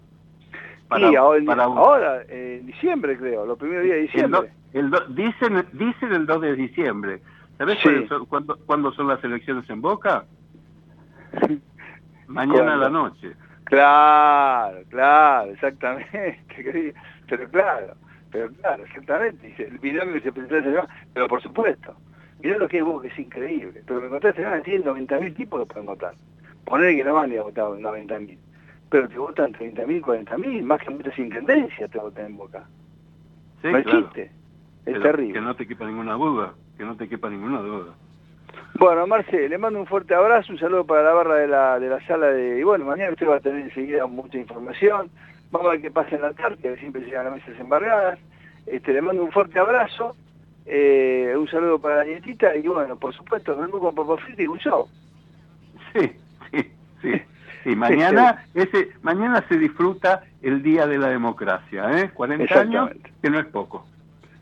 ahora, 0.89 1.41
para- 1.45 1.63
ahora, 1.63 2.21
eh, 2.29 2.57
en 2.61 2.67
diciembre 2.67 3.17
creo, 3.17 3.47
los 3.47 3.57
primeros 3.57 3.83
días 3.85 3.95
de 3.95 4.01
El 4.01 4.05
diciembre. 4.07 4.39
do- 4.41 4.79
el 4.79 4.89
do- 4.91 5.05
dicen, 5.07 5.65
dicen 5.73 6.13
el 6.13 6.25
2 6.27 6.39
de 6.41 6.55
diciembre. 6.55 7.19
¿Sabés 7.57 7.79
Sí. 7.79 8.05
son- 8.07 8.25
cuándo, 8.27 8.57
cuándo 8.67 8.91
son 8.91 9.07
las 9.07 9.23
elecciones 9.23 9.67
en 9.71 9.81
Boca? 9.81 10.23
Mañana 12.27 12.73
a 12.73 12.77
la 12.77 12.89
¿Cuándo? 12.89 13.09
noche. 13.09 13.31
Claro, 13.63 14.77
claro, 14.89 15.51
exactamente. 15.51 16.39
Pero 17.27 17.49
claro, 17.49 17.93
pero 18.31 18.49
claro, 18.53 18.83
exactamente. 18.85 19.47
Dice, 19.47 19.63
El 19.67 19.77
binomio 19.79 20.13
que 20.15 20.21
se 20.21 20.31
presentó 20.31 20.87
pero 21.13 21.27
por 21.27 21.41
supuesto. 21.41 21.95
Mirá 22.41 22.57
lo 22.57 22.67
que 22.67 22.77
es 22.77 22.83
vos, 22.83 23.01
que 23.01 23.09
es 23.09 23.19
increíble. 23.19 23.81
Pero 23.85 24.01
me 24.01 24.09
contaste 24.09 24.41
esta 24.41 24.43
semana, 24.43 24.63
tienen 24.63 25.07
90.000 25.07 25.35
tipos 25.35 25.59
que 25.59 25.73
pueden 25.73 25.85
votar. 25.85 26.13
Poner 26.65 26.95
que 26.95 27.03
no 27.03 27.13
van 27.13 27.37
a 27.37 27.41
votar 27.41 27.65
90.000. 27.65 28.37
Pero 28.89 29.09
te 29.09 29.17
votan 29.17 29.53
30.000, 29.53 30.01
40.000, 30.01 30.63
más 30.63 30.81
que 30.81 30.89
muchas 30.89 31.17
intendencias 31.19 31.91
te 31.91 31.99
votan 31.99 32.25
en 32.27 32.37
Boca. 32.37 32.63
Sí, 33.61 33.67
no 33.67 33.83
claro. 33.83 33.99
existe. 33.99 34.23
Es 34.23 34.31
Pero 34.85 35.01
terrible. 35.01 35.33
Que 35.33 35.41
no 35.41 35.55
te 35.55 35.67
quepa 35.67 35.85
ninguna 35.85 36.13
duda. 36.13 36.53
Que 36.77 36.83
no 36.85 36.95
te 36.95 37.07
quepa 37.07 37.29
ninguna 37.29 37.59
duda. 37.59 37.93
Bueno, 38.75 39.05
Marce, 39.07 39.49
le 39.49 39.57
mando 39.57 39.79
un 39.79 39.85
fuerte 39.85 40.15
abrazo, 40.15 40.53
un 40.53 40.59
saludo 40.59 40.85
para 40.85 41.03
la 41.03 41.11
barra 41.11 41.35
de 41.35 41.47
la, 41.47 41.79
de 41.79 41.89
la 41.89 41.99
sala 42.07 42.27
de... 42.27 42.59
Y 42.59 42.63
bueno, 42.63 42.85
mañana 42.85 43.11
usted 43.11 43.27
va 43.27 43.35
a 43.35 43.39
tener 43.41 43.61
enseguida 43.61 44.05
mucha 44.07 44.37
información. 44.37 45.09
Vamos 45.51 45.67
a 45.67 45.71
ver 45.71 45.81
qué 45.81 45.91
pasa 45.91 46.15
en 46.15 46.21
la 46.21 46.33
tarde, 46.33 46.57
que 46.61 46.77
siempre 46.77 47.01
llegan 47.01 47.25
las 47.25 47.35
mesas 47.35 47.59
embargadas. 47.59 48.19
Este, 48.65 48.93
le 48.93 49.01
mando 49.01 49.23
un 49.23 49.31
fuerte 49.31 49.59
abrazo, 49.59 50.15
eh, 50.71 51.33
un 51.35 51.47
saludo 51.47 51.79
para 51.79 51.97
la 51.97 52.03
nietita 52.05 52.55
y 52.55 52.67
bueno, 52.67 52.95
por 52.95 53.13
supuesto, 53.13 53.57
vengo 53.57 53.79
con 53.79 53.95
Papa 53.95 54.17
Frito 54.17 54.43
y 54.43 54.47
un 54.47 54.59
show. 54.59 54.87
Sí, 55.93 56.11
sí, 56.51 56.71
sí. 57.01 57.21
Sí, 57.63 57.75
mañana, 57.75 58.45
ese, 58.53 58.89
mañana 59.01 59.43
se 59.49 59.57
disfruta 59.57 60.23
el 60.41 60.61
Día 60.61 60.85
de 60.85 60.97
la 60.97 61.09
Democracia, 61.09 61.89
¿eh? 61.99 62.11
40 62.13 62.59
años, 62.59 62.91
que 63.21 63.29
no 63.29 63.39
es 63.39 63.47
poco. 63.47 63.85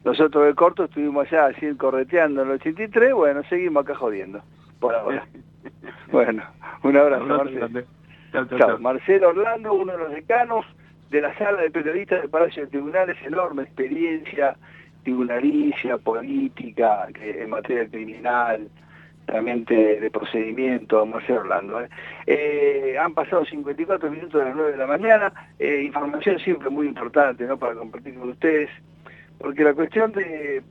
Nosotros 0.03 0.45
de 0.45 0.53
corto 0.53 0.83
estuvimos 0.85 1.27
allá 1.27 1.47
así 1.47 1.73
correteando 1.75 2.41
en 2.43 2.49
el 2.49 2.55
83, 2.55 3.13
bueno, 3.13 3.43
seguimos 3.49 3.83
acá 3.83 3.95
jodiendo, 3.95 4.41
por 4.79 4.93
ahora. 4.95 5.25
Bueno, 6.11 6.43
un 6.83 6.95
abrazo, 6.95 7.23
Abrazo 7.23 7.43
Marce. 7.43 7.55
grande. 7.59 7.85
Chao, 8.31 8.45
chao, 8.45 8.57
Chao. 8.57 8.67
chao. 8.69 8.79
Marcelo 8.79 9.29
Orlando, 9.29 9.73
uno 9.73 9.91
de 9.91 9.97
los 9.97 10.11
decanos 10.11 10.65
de 11.09 11.21
la 11.21 11.37
sala 11.37 11.61
de 11.61 11.71
periodistas 11.71 12.21
del 12.21 12.29
Palacio 12.29 12.63
de 12.63 12.69
Tribunales, 12.69 13.17
enorme 13.25 13.63
experiencia 13.63 14.55
tribunalicia, 15.07 15.97
política, 15.97 17.07
en 17.21 17.49
materia 17.49 17.87
criminal, 17.87 18.67
realmente 19.25 20.01
de 20.01 20.11
procedimiento, 20.11 21.05
Marcelo 21.05 21.39
Orlando. 21.39 21.81
¿eh? 21.81 21.89
Eh, 22.25 22.97
han 22.99 23.13
pasado 23.13 23.45
54 23.45 24.11
minutos 24.11 24.41
de 24.41 24.47
las 24.49 24.53
9 24.53 24.71
de 24.73 24.77
la 24.77 24.85
mañana, 24.85 25.31
eh, 25.59 25.81
información 25.85 26.39
siempre 26.39 26.69
muy 26.69 26.87
importante 26.87 27.45
¿no? 27.45 27.57
para 27.57 27.75
compartir 27.75 28.15
con 28.15 28.31
ustedes, 28.31 28.69
porque 29.37 29.63
la 29.63 29.73
cuestión 29.73 30.11
de, 30.11 30.61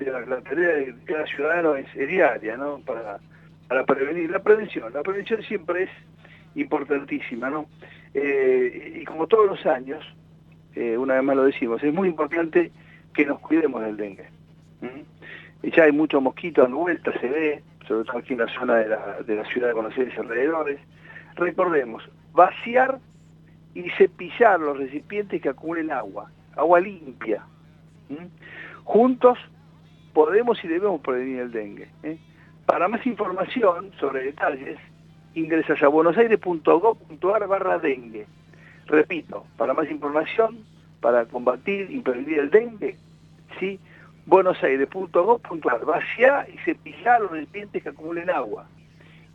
la, 0.00 0.20
la 0.20 0.42
tarea 0.42 0.68
de 0.68 0.94
cada 1.06 1.24
ciudadano 1.24 1.74
es, 1.74 1.86
es 1.96 2.08
diaria, 2.08 2.58
¿no? 2.58 2.80
Para, 2.84 3.20
para 3.68 3.86
prevenir. 3.86 4.30
La 4.30 4.40
prevención, 4.40 4.92
la 4.92 5.02
prevención 5.02 5.40
siempre 5.44 5.84
es 5.84 5.90
importantísima, 6.56 7.48
¿no? 7.48 7.66
Eh, 8.12 8.98
y 9.00 9.04
como 9.06 9.26
todos 9.28 9.46
los 9.46 9.64
años, 9.64 10.04
eh, 10.74 10.98
una 10.98 11.14
vez 11.14 11.22
más 11.22 11.36
lo 11.36 11.44
decimos, 11.44 11.82
es 11.82 11.94
muy 11.94 12.08
importante 12.08 12.70
que 13.18 13.26
nos 13.26 13.40
cuidemos 13.40 13.82
del 13.82 13.96
dengue. 13.96 14.28
¿Mm? 14.80 15.66
Y 15.66 15.72
ya 15.72 15.82
hay 15.82 15.90
muchos 15.90 16.22
mosquitos 16.22 16.62
dando 16.62 16.78
vueltas, 16.78 17.20
se 17.20 17.28
ve, 17.28 17.62
sobre 17.88 18.04
todo 18.04 18.18
aquí 18.18 18.34
en 18.34 18.38
la 18.38 18.54
zona 18.54 18.76
de 18.76 18.88
la, 18.90 19.22
de 19.26 19.34
la 19.34 19.44
ciudad 19.46 19.66
de 19.66 19.74
Buenos 19.74 19.98
Aires 19.98 20.14
y 20.16 20.20
alrededores. 20.20 20.78
Recordemos, 21.34 22.08
vaciar 22.32 23.00
y 23.74 23.90
cepillar 23.98 24.60
los 24.60 24.78
recipientes 24.78 25.42
que 25.42 25.48
acumulen 25.48 25.90
agua, 25.90 26.30
agua 26.54 26.78
limpia. 26.78 27.42
¿Mm? 28.08 28.26
Juntos 28.84 29.36
podemos 30.12 30.62
y 30.62 30.68
debemos 30.68 31.00
prevenir 31.00 31.40
el 31.40 31.50
dengue. 31.50 31.88
¿eh? 32.04 32.18
Para 32.66 32.86
más 32.86 33.04
información 33.04 33.90
sobre 33.98 34.26
detalles, 34.26 34.78
ingresas 35.34 35.82
a 35.82 35.88
buenosaires.gov.ar 35.88 37.48
barra 37.48 37.80
dengue. 37.80 38.28
Repito, 38.86 39.44
para 39.56 39.74
más 39.74 39.90
información, 39.90 40.64
para 41.00 41.24
combatir 41.24 41.90
y 41.90 41.98
prevenir 41.98 42.38
el 42.38 42.50
dengue, 42.50 42.96
¿sí? 43.58 43.78
buenosaires.gov.ar, 44.26 45.84
vaciar 45.84 46.48
y 46.50 46.58
cepillar 46.58 47.22
los 47.22 47.30
recipientes 47.30 47.82
que 47.82 47.88
acumulen 47.88 48.28
agua. 48.30 48.68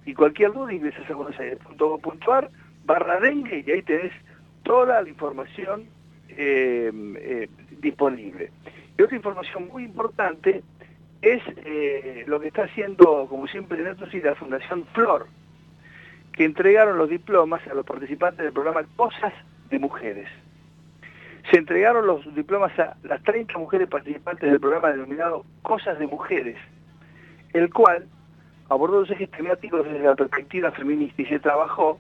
Y 0.06 0.14
cualquier 0.14 0.52
duda 0.54 0.74
ingresas 0.74 1.10
a 1.10 1.14
buenosaires.gov.ar 1.16 2.50
barra 2.86 3.20
dengue 3.20 3.64
y 3.66 3.72
ahí 3.72 3.82
tenés 3.82 4.12
toda 4.64 5.02
la 5.02 5.10
información 5.10 5.86
eh, 6.30 6.92
eh, 7.18 7.50
disponible. 7.82 8.52
Y 8.98 9.02
otra 9.02 9.16
información 9.16 9.68
muy 9.70 9.84
importante 9.84 10.64
es 11.22 11.42
eh, 11.66 12.26
lo 12.28 12.40
que 12.40 12.48
está 12.48 12.64
haciendo, 12.64 13.28
como 13.30 13.48
siempre, 13.48 13.82
nosotros 13.82 14.14
y 14.14 14.22
la 14.22 14.36
Fundación 14.36 14.86
Flor, 14.94 15.28
que 16.34 16.44
entregaron 16.44 16.98
los 16.98 17.10
diplomas 17.10 17.66
a 17.68 17.74
los 17.74 17.86
participantes 17.86 18.44
del 18.44 18.54
programa 18.54 18.84
Cosas 18.96 19.34
de 19.70 19.80
Mujeres. 19.80 20.28
Se 21.50 21.58
entregaron 21.58 22.08
los 22.08 22.34
diplomas 22.36 22.78
a 22.80 22.96
las 23.04 23.22
30 23.24 23.58
mujeres 23.58 23.88
participantes 23.88 24.50
del 24.50 24.60
programa 24.60 24.92
denominado 24.92 25.46
Cosas 25.62 26.00
de 26.00 26.08
Mujeres, 26.08 26.58
el 27.54 27.72
cual 27.72 28.06
abordó 28.70 29.02
los 29.02 29.12
ejes 29.12 29.30
temáticos 29.32 29.86
desde 29.86 30.00
la 30.00 30.16
perspectiva 30.16 30.72
feminista 30.72 31.22
y 31.22 31.26
se 31.26 31.40
trabajó 31.40 32.00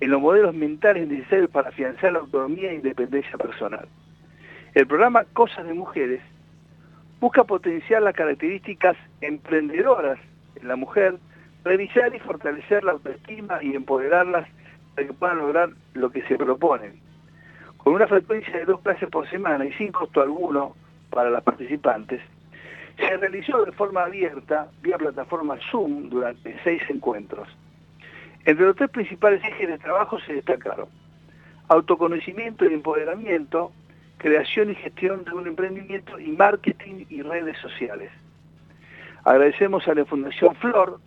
en 0.00 0.10
los 0.10 0.20
modelos 0.20 0.54
mentales 0.54 1.08
necesarios 1.08 1.50
para 1.50 1.70
afianzar 1.70 2.12
la 2.12 2.18
autonomía 2.18 2.70
e 2.70 2.74
independencia 2.74 3.38
personal. 3.38 3.88
El 4.74 4.86
programa 4.86 5.24
Cosas 5.32 5.66
de 5.66 5.72
Mujeres 5.72 6.20
busca 7.20 7.44
potenciar 7.44 8.02
las 8.02 8.14
características 8.14 8.96
emprendedoras 9.20 10.18
en 10.60 10.68
la 10.68 10.76
mujer, 10.76 11.16
revisar 11.64 12.14
y 12.14 12.18
fortalecer 12.18 12.84
la 12.84 12.92
autoestima 12.92 13.62
y 13.62 13.74
empoderarlas 13.74 14.48
para 14.94 15.06
que 15.06 15.12
puedan 15.14 15.38
lograr 15.38 15.70
lo 15.94 16.10
que 16.10 16.22
se 16.22 16.36
proponen. 16.36 17.05
Con 17.86 17.94
una 17.94 18.08
frecuencia 18.08 18.52
de 18.52 18.64
dos 18.64 18.80
clases 18.80 19.08
por 19.08 19.30
semana 19.30 19.64
y 19.64 19.72
sin 19.74 19.92
costo 19.92 20.20
alguno 20.20 20.74
para 21.08 21.30
las 21.30 21.44
participantes, 21.44 22.20
se 22.96 23.16
realizó 23.16 23.64
de 23.64 23.70
forma 23.70 24.02
abierta, 24.02 24.66
vía 24.82 24.98
plataforma 24.98 25.56
Zoom, 25.70 26.08
durante 26.08 26.56
seis 26.64 26.82
encuentros. 26.88 27.46
Entre 28.44 28.66
los 28.66 28.74
tres 28.74 28.90
principales 28.90 29.40
ejes 29.44 29.68
de 29.68 29.78
trabajo 29.78 30.18
se 30.18 30.32
destacaron 30.32 30.88
autoconocimiento 31.68 32.64
y 32.64 32.74
empoderamiento, 32.74 33.70
creación 34.18 34.72
y 34.72 34.74
gestión 34.74 35.22
de 35.22 35.30
un 35.30 35.46
emprendimiento 35.46 36.18
y 36.18 36.32
marketing 36.32 37.04
y 37.08 37.22
redes 37.22 37.56
sociales. 37.58 38.10
Agradecemos 39.22 39.86
a 39.86 39.94
la 39.94 40.04
Fundación 40.04 40.56
Flor 40.56 40.98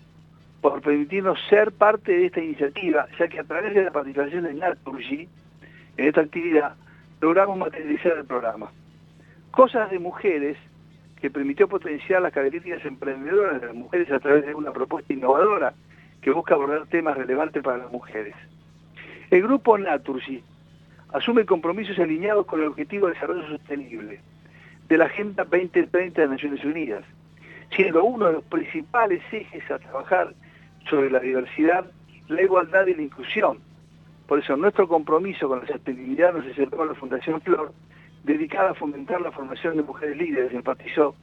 por 0.62 0.82
permitirnos 0.82 1.38
ser 1.50 1.74
parte 1.74 2.14
de 2.14 2.28
esta 2.28 2.40
iniciativa, 2.40 3.06
ya 3.20 3.28
que 3.28 3.42
a 3.42 3.44
través 3.44 3.74
de 3.76 3.84
la 3.84 3.92
participación 3.92 4.46
de 4.46 4.54
Naturgy 4.54 5.28
en 6.00 6.08
esta 6.08 6.22
actividad 6.22 6.76
logramos 7.20 7.58
materializar 7.58 8.18
el 8.18 8.26
programa. 8.26 8.72
Cosas 9.52 9.92
de 9.92 10.00
mujeres 10.00 10.58
que 11.20 11.30
permitió 11.30 11.68
potenciar 11.68 12.22
las 12.22 12.32
características 12.32 12.86
emprendedoras 12.86 13.60
de 13.60 13.68
las 13.68 13.76
mujeres 13.76 14.10
a 14.10 14.20
través 14.20 14.46
de 14.46 14.56
una 14.56 14.72
propuesta 14.72 15.12
innovadora 15.12 15.74
que 16.22 16.32
busca 16.32 16.54
abordar 16.54 16.88
temas 16.88 17.18
relevantes 17.18 17.62
para 17.62 17.80
las 17.80 17.92
mujeres. 17.92 18.34
El 19.30 19.44
grupo 19.44 19.78
Naturgy 19.78 20.42
asume 21.12 21.46
compromisos 21.46 22.00
alineados 22.00 22.46
con 22.46 22.62
el 22.62 22.68
objetivo 22.68 23.08
de 23.08 23.16
desarrollo 23.16 23.46
sostenible 23.50 24.22
de 24.88 24.98
la 24.98 25.06
Agenda 25.06 25.44
2030 25.44 26.22
de 26.22 26.28
Naciones 26.30 26.64
Unidas, 26.64 27.04
siendo 27.76 28.06
uno 28.06 28.28
de 28.28 28.34
los 28.34 28.44
principales 28.46 29.22
ejes 29.34 29.70
a 29.70 29.80
trabajar 29.80 30.34
sobre 30.90 31.12
la 31.12 31.20
diversidad, 31.20 31.92
la 32.30 32.42
igualdad 32.42 32.88
y 32.88 32.96
la 32.96 33.02
inclusión. 33.02 33.60
Por 34.30 34.38
eso 34.38 34.56
nuestro 34.56 34.88
compromiso 34.88 35.48
con 35.48 35.62
la 35.62 35.66
sostenibilidad 35.66 36.32
nos 36.32 36.46
acercó 36.46 36.84
a 36.84 36.86
la 36.86 36.94
Fundación 36.94 37.42
Flor, 37.42 37.74
dedicada 38.24 38.70
a 38.70 38.74
fomentar 38.76 39.20
la 39.22 39.32
formación 39.32 39.76
de 39.76 39.82
mujeres 39.82 40.16
líderes, 40.18 40.54
enfatizó 40.54 41.16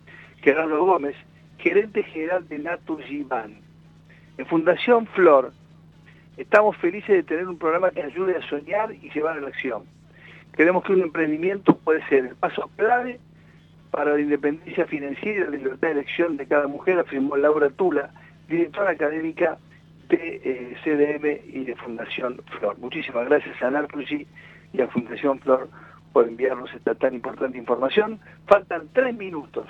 Gerardo 0.43 0.85
Gómez, 0.85 1.15
gerente 1.57 2.03
general 2.03 2.49
de 2.49 2.59
Naturgy 2.59 3.23
Ban. 3.23 3.61
En 4.39 4.47
Fundación 4.47 5.07
Flor 5.07 5.53
estamos 6.37 6.77
felices 6.79 7.11
de 7.11 7.23
tener 7.23 7.47
un 7.47 7.59
programa 7.59 7.93
que 7.93 8.03
ayude 8.03 8.39
a 8.39 8.49
soñar 8.49 8.93
y 8.93 9.09
llevar 9.11 9.39
a 9.39 9.41
la 9.41 9.49
acción. 9.51 9.85
Creemos 10.51 10.83
que 10.83 10.93
un 10.93 11.03
emprendimiento 11.03 11.77
puede 11.77 12.05
ser 12.09 12.25
el 12.27 12.35
paso 12.35 12.69
clave 12.75 13.21
para 13.93 14.15
la 14.15 14.21
independencia 14.21 14.85
financiera 14.87 15.47
y 15.47 15.51
la 15.53 15.57
libertad 15.59 15.89
de 15.89 15.93
elección 15.93 16.37
de 16.37 16.49
cada 16.49 16.67
mujer, 16.67 16.99
afirmó 16.99 17.37
Laura 17.37 17.71
Tula, 17.71 18.11
directora 18.49 18.91
académica 18.91 19.59
de 20.09 20.41
eh, 20.45 20.77
CDM 20.85 21.57
y 21.57 21.65
de 21.65 21.75
Fundación 21.77 22.41
Flor. 22.59 22.79
Muchísimas 22.79 23.27
gracias 23.27 23.61
a 23.63 23.71
Narclusi 23.71 24.27
y 24.73 24.81
a 24.81 24.89
Fundación 24.89 25.39
Flor 25.41 25.69
por 26.13 26.29
enviarnos 26.29 26.73
esta 26.73 26.95
tan 26.95 27.15
importante 27.15 27.59
información. 27.59 28.21
Faltan 28.47 28.89
tres 28.93 29.15
minutos. 29.17 29.67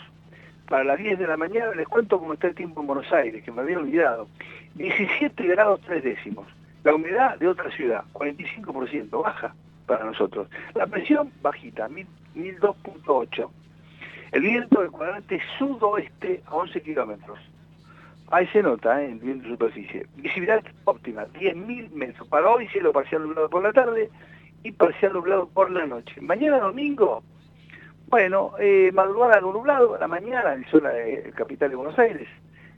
Para 0.68 0.84
las 0.84 0.99
10 0.99 1.18
de 1.18 1.26
la 1.26 1.37
mañana 1.37 1.72
les 1.74 1.87
cuento 1.87 2.18
cómo 2.18 2.34
está 2.34 2.49
el 2.49 2.55
tiempo 2.55 2.80
en 2.80 2.89
Buenos 2.89 3.12
Aires, 3.12 3.43
que 3.45 3.53
me 3.53 3.62
había 3.62 3.78
olvidado. 3.78 4.28
17 4.74 5.47
grados 5.47 5.80
3 5.87 6.03
décimos. 6.03 6.47
La 6.84 6.95
humedad 6.95 7.39
de 7.39 7.49
otra 7.49 7.70
ciudad, 7.70 8.05
45%, 8.12 9.22
baja 9.22 9.55
para 9.87 10.05
nosotros. 10.05 10.49
La 10.74 10.87
presión 10.87 11.32
bajita, 11.43 11.89
1002.8. 11.89 13.49
El 14.32 14.43
viento 14.43 14.80
del 14.80 14.91
cuadrante 14.91 15.41
sudoeste 15.59 16.43
a 16.47 16.55
11 16.57 16.82
kilómetros. 16.82 17.39
Ahí 18.30 18.46
se 18.48 18.62
nota, 18.62 19.02
¿eh? 19.02 19.12
el 19.12 19.18
viento 19.18 19.48
superficie. 19.48 20.06
Visibilidad 20.16 20.62
óptima, 20.84 21.26
10.000 21.26 21.90
metros. 21.92 22.26
Para 22.28 22.50
hoy 22.50 22.66
cielo 22.68 22.92
parcial 22.92 23.22
nublado 23.22 23.48
por 23.48 23.62
la 23.62 23.72
tarde 23.72 24.10
y 24.64 24.72
parcial 24.72 25.12
nublado 25.12 25.48
por 25.48 25.70
la 25.70 25.86
noche. 25.86 26.20
Mañana 26.20 26.58
domingo, 26.58 27.22
bueno, 28.08 28.52
eh, 28.58 28.90
madrugada 28.92 29.40
nublado, 29.40 29.94
a 29.94 29.98
la 29.98 30.08
mañana 30.08 30.54
en 30.54 30.64
zona 30.66 30.90
de 30.90 31.32
capital 31.36 31.70
de 31.70 31.76
Buenos 31.76 31.98
Aires. 31.98 32.28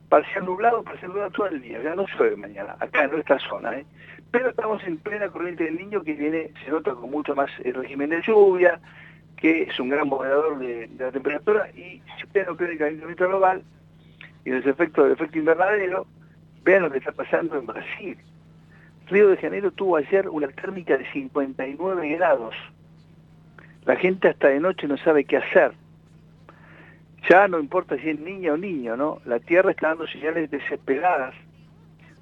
Parcial 0.07 0.45
nublado, 0.45 0.83
parcial 0.83 1.09
nublado 1.09 1.31
todo 1.31 1.47
el 1.47 1.61
día. 1.61 1.81
Ya 1.81 1.95
no 1.95 2.05
llueve 2.05 2.35
mañana, 2.35 2.75
acá 2.79 3.05
en 3.05 3.11
nuestra 3.11 3.39
zona. 3.39 3.75
¿eh? 3.75 3.85
Pero 4.29 4.49
estamos 4.49 4.83
en 4.83 4.97
plena 4.97 5.29
corriente 5.29 5.63
del 5.63 5.77
niño 5.77 6.03
que 6.03 6.13
viene, 6.13 6.51
se 6.63 6.69
nota 6.69 6.93
con 6.93 7.09
mucho 7.09 7.33
más 7.33 7.49
el 7.63 7.73
régimen 7.73 8.11
de 8.11 8.21
lluvia, 8.21 8.79
que 9.35 9.63
es 9.63 9.79
un 9.79 9.89
gran 9.89 10.07
moderador 10.07 10.59
de, 10.59 10.89
la 10.99 11.11
temperatura 11.11 11.69
y 11.71 12.03
si 12.17 12.23
usted 12.25 12.45
no 12.45 12.55
cree 12.55 12.73
el 12.73 12.77
calentamiento 12.77 13.27
global 13.27 13.63
y 14.45 14.49
los 14.51 14.65
efectos 14.65 15.05
del 15.05 15.13
efecto 15.13 15.37
invernadero, 15.37 16.07
vean 16.63 16.83
lo 16.83 16.91
que 16.91 16.99
está 16.99 17.11
pasando 17.11 17.57
en 17.57 17.65
Brasil. 17.65 18.17
Río 19.07 19.29
de 19.29 19.37
Janeiro 19.37 19.71
tuvo 19.71 19.97
ayer 19.97 20.29
una 20.29 20.47
térmica 20.49 20.97
de 20.97 21.05
59 21.11 22.09
grados. 22.09 22.55
La 23.85 23.95
gente 23.95 24.27
hasta 24.27 24.49
de 24.49 24.59
noche 24.59 24.87
no 24.87 24.97
sabe 24.97 25.23
qué 25.23 25.37
hacer. 25.37 25.71
Ya 27.27 27.47
no 27.47 27.59
importa 27.59 27.97
si 27.97 28.09
es 28.09 28.19
niña 28.19 28.53
o 28.53 28.57
niño, 28.57 28.95
¿no? 28.95 29.19
La 29.25 29.39
Tierra 29.39 29.71
está 29.71 29.89
dando 29.89 30.07
señales 30.07 30.51
desesperadas. 30.51 31.33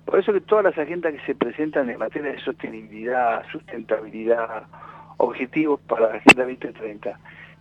Por 0.06 0.20
eso 0.20 0.32
que 0.32 0.42
todas 0.42 0.64
las 0.64 0.78
agendas 0.78 1.14
que 1.14 1.26
se 1.26 1.36
presentan 1.36 1.90
en 1.90 2.00
materia 2.00 2.32
de 2.32 2.40
sostenibilidad, 2.40 3.46
sustentabilidad, 3.52 4.66
objetivos 5.18 5.82
para 5.82 6.02
la 6.02 6.16
Agenda 6.16 6.46
2030. 6.46 7.20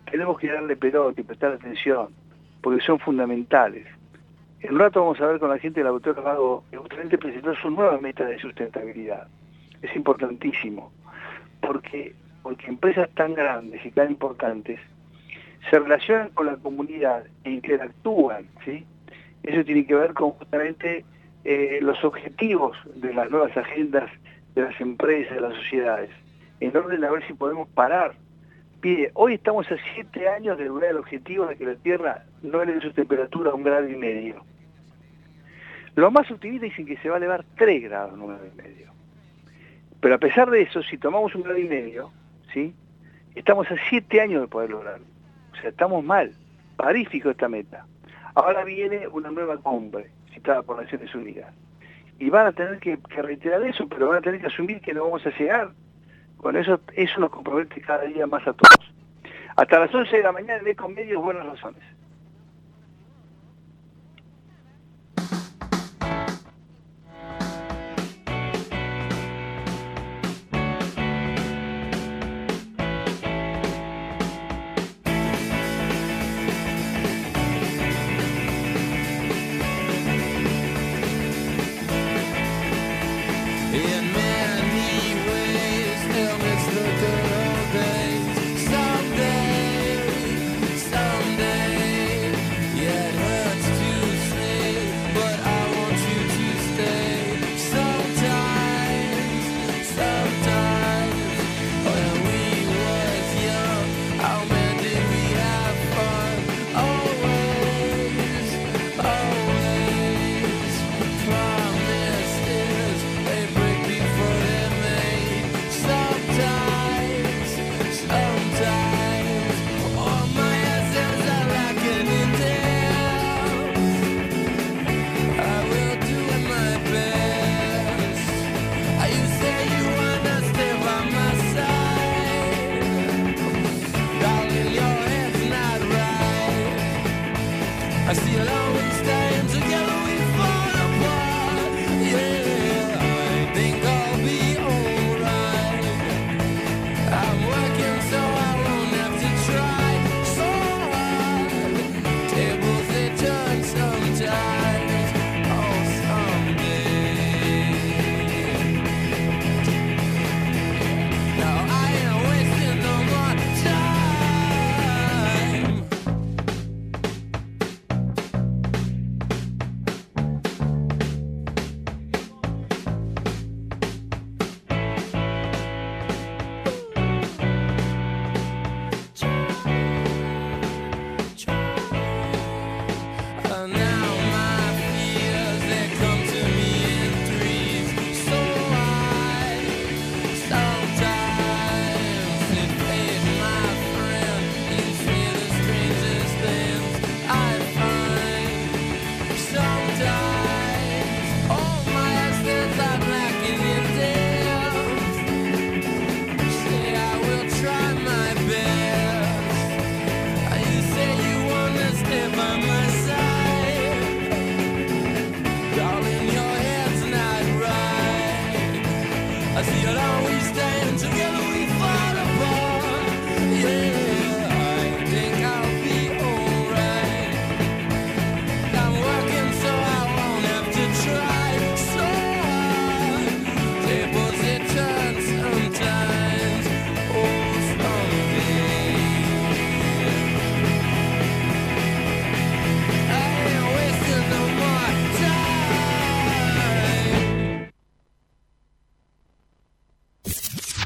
Tenemos 0.09 0.39
que 0.39 0.51
darle 0.51 0.77
pelote 0.77 1.21
y 1.21 1.23
prestar 1.25 1.51
atención, 1.51 2.07
porque 2.61 2.81
son 2.81 2.99
fundamentales. 2.99 3.85
En 4.61 4.73
un 4.73 4.79
rato 4.79 5.01
vamos 5.01 5.21
a 5.21 5.27
ver 5.27 5.39
con 5.39 5.49
la 5.49 5.59
gente 5.59 5.79
del 5.79 5.87
autor 5.87 6.21
Vago 6.21 6.63
que 6.71 6.77
justamente 6.77 7.17
presentó 7.17 7.53
su 7.55 7.69
nueva 7.69 7.99
meta 7.99 8.25
de 8.25 8.39
sustentabilidad. 8.39 9.27
Es 9.81 9.95
importantísimo, 9.95 10.91
porque, 11.61 12.15
porque 12.41 12.67
empresas 12.67 13.09
tan 13.11 13.33
grandes 13.33 13.85
y 13.85 13.91
tan 13.91 14.09
importantes 14.09 14.79
se 15.69 15.79
relacionan 15.79 16.29
con 16.29 16.47
la 16.47 16.55
comunidad 16.55 17.25
e 17.43 17.51
interactúan, 17.51 18.47
¿sí? 18.65 18.85
Eso 19.43 19.63
tiene 19.63 19.85
que 19.85 19.95
ver 19.95 20.13
con 20.13 20.31
justamente 20.31 21.05
eh, 21.43 21.79
los 21.81 22.03
objetivos 22.03 22.77
de 22.95 23.13
las 23.13 23.29
nuevas 23.29 23.55
agendas 23.55 24.09
de 24.55 24.63
las 24.63 24.81
empresas, 24.81 25.35
de 25.35 25.41
las 25.41 25.55
sociedades 25.55 26.09
en 26.59 26.75
orden 26.75 27.03
a 27.03 27.11
ver 27.11 27.25
si 27.27 27.33
podemos 27.33 27.67
parar. 27.69 28.13
Pide, 28.81 29.11
hoy 29.15 29.33
estamos 29.33 29.69
a 29.71 29.75
siete 29.95 30.29
años 30.29 30.57
de 30.57 30.65
lograr 30.65 30.91
el 30.91 30.97
objetivo 30.97 31.47
de 31.47 31.55
que 31.55 31.65
la 31.65 31.75
Tierra 31.75 32.25
no 32.43 32.61
eleve 32.61 32.81
su 32.81 32.91
temperatura 32.91 33.51
a 33.51 33.55
un 33.55 33.63
grado 33.63 33.89
y 33.89 33.95
medio. 33.95 34.43
Los 35.95 36.11
más 36.11 36.29
optimistas 36.29 36.69
dicen 36.69 36.85
que 36.85 36.97
se 36.97 37.09
va 37.09 37.15
a 37.15 37.17
elevar 37.17 37.43
tres 37.57 37.81
grados, 37.81 38.13
nueve 38.15 38.51
y 38.53 38.55
medio. 38.55 38.91
Pero 39.99 40.15
a 40.15 40.19
pesar 40.19 40.51
de 40.51 40.61
eso, 40.61 40.83
si 40.83 40.99
tomamos 40.99 41.33
un 41.33 41.41
grado 41.41 41.57
y 41.57 41.67
medio, 41.67 42.11
¿sí? 42.53 42.75
estamos 43.33 43.69
a 43.71 43.75
siete 43.89 44.21
años 44.21 44.41
de 44.41 44.47
poder 44.47 44.69
lograrlo. 44.69 45.05
O 45.53 45.55
sea, 45.55 45.71
estamos 45.71 46.03
mal. 46.03 46.31
Parífico 46.75 47.31
esta 47.31 47.49
meta. 47.49 47.87
Ahora 48.35 48.63
viene 48.63 49.07
una 49.07 49.31
nueva 49.31 49.57
cumbre 49.57 50.11
citada 50.33 50.61
por 50.61 50.79
Naciones 50.79 51.13
Unidas. 51.15 51.51
Y 52.19 52.29
van 52.29 52.45
a 52.45 52.51
tener 52.51 52.77
que, 52.77 52.99
que 53.09 53.21
reiterar 53.23 53.63
eso, 53.63 53.87
pero 53.87 54.09
van 54.09 54.19
a 54.19 54.21
tener 54.21 54.39
que 54.39 54.47
asumir 54.47 54.81
que 54.81 54.93
no 54.93 55.05
vamos 55.05 55.25
a 55.25 55.31
llegar 55.31 55.71
con 56.37 56.55
eso, 56.55 56.79
eso 56.93 57.19
nos 57.19 57.31
compromete 57.31 57.81
cada 57.81 58.03
día 58.03 58.27
más 58.27 58.41
a 58.47 58.53
todos. 58.53 58.93
Hasta 59.55 59.79
las 59.79 59.93
11 59.93 60.17
de 60.17 60.23
la 60.23 60.31
mañana 60.31 60.59
en 60.61 60.67
Ecomedios 60.67 61.21
Buenas 61.21 61.45
Razones. 61.45 61.83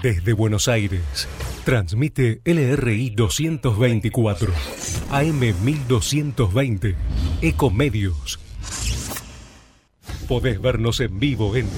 Desde 0.02 0.34
Buenos 0.34 0.68
Aires, 0.68 1.30
transmite 1.64 2.42
LRI 2.44 3.12
224, 3.12 4.52
AM 5.12 5.40
1220, 5.40 6.96
Ecomedios. 7.44 8.40
Podés 10.28 10.60
vernos 10.60 11.00
en 11.02 11.20
vivo 11.20 11.56
en 11.56 11.70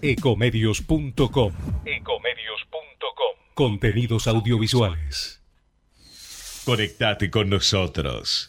ecomedios.com. 0.00 1.52
Ecomedios.com. 1.84 3.36
Contenidos 3.54 4.28
audiovisuales. 4.28 5.42
Conectate 6.64 7.30
con 7.30 7.50
nosotros. 7.50 8.46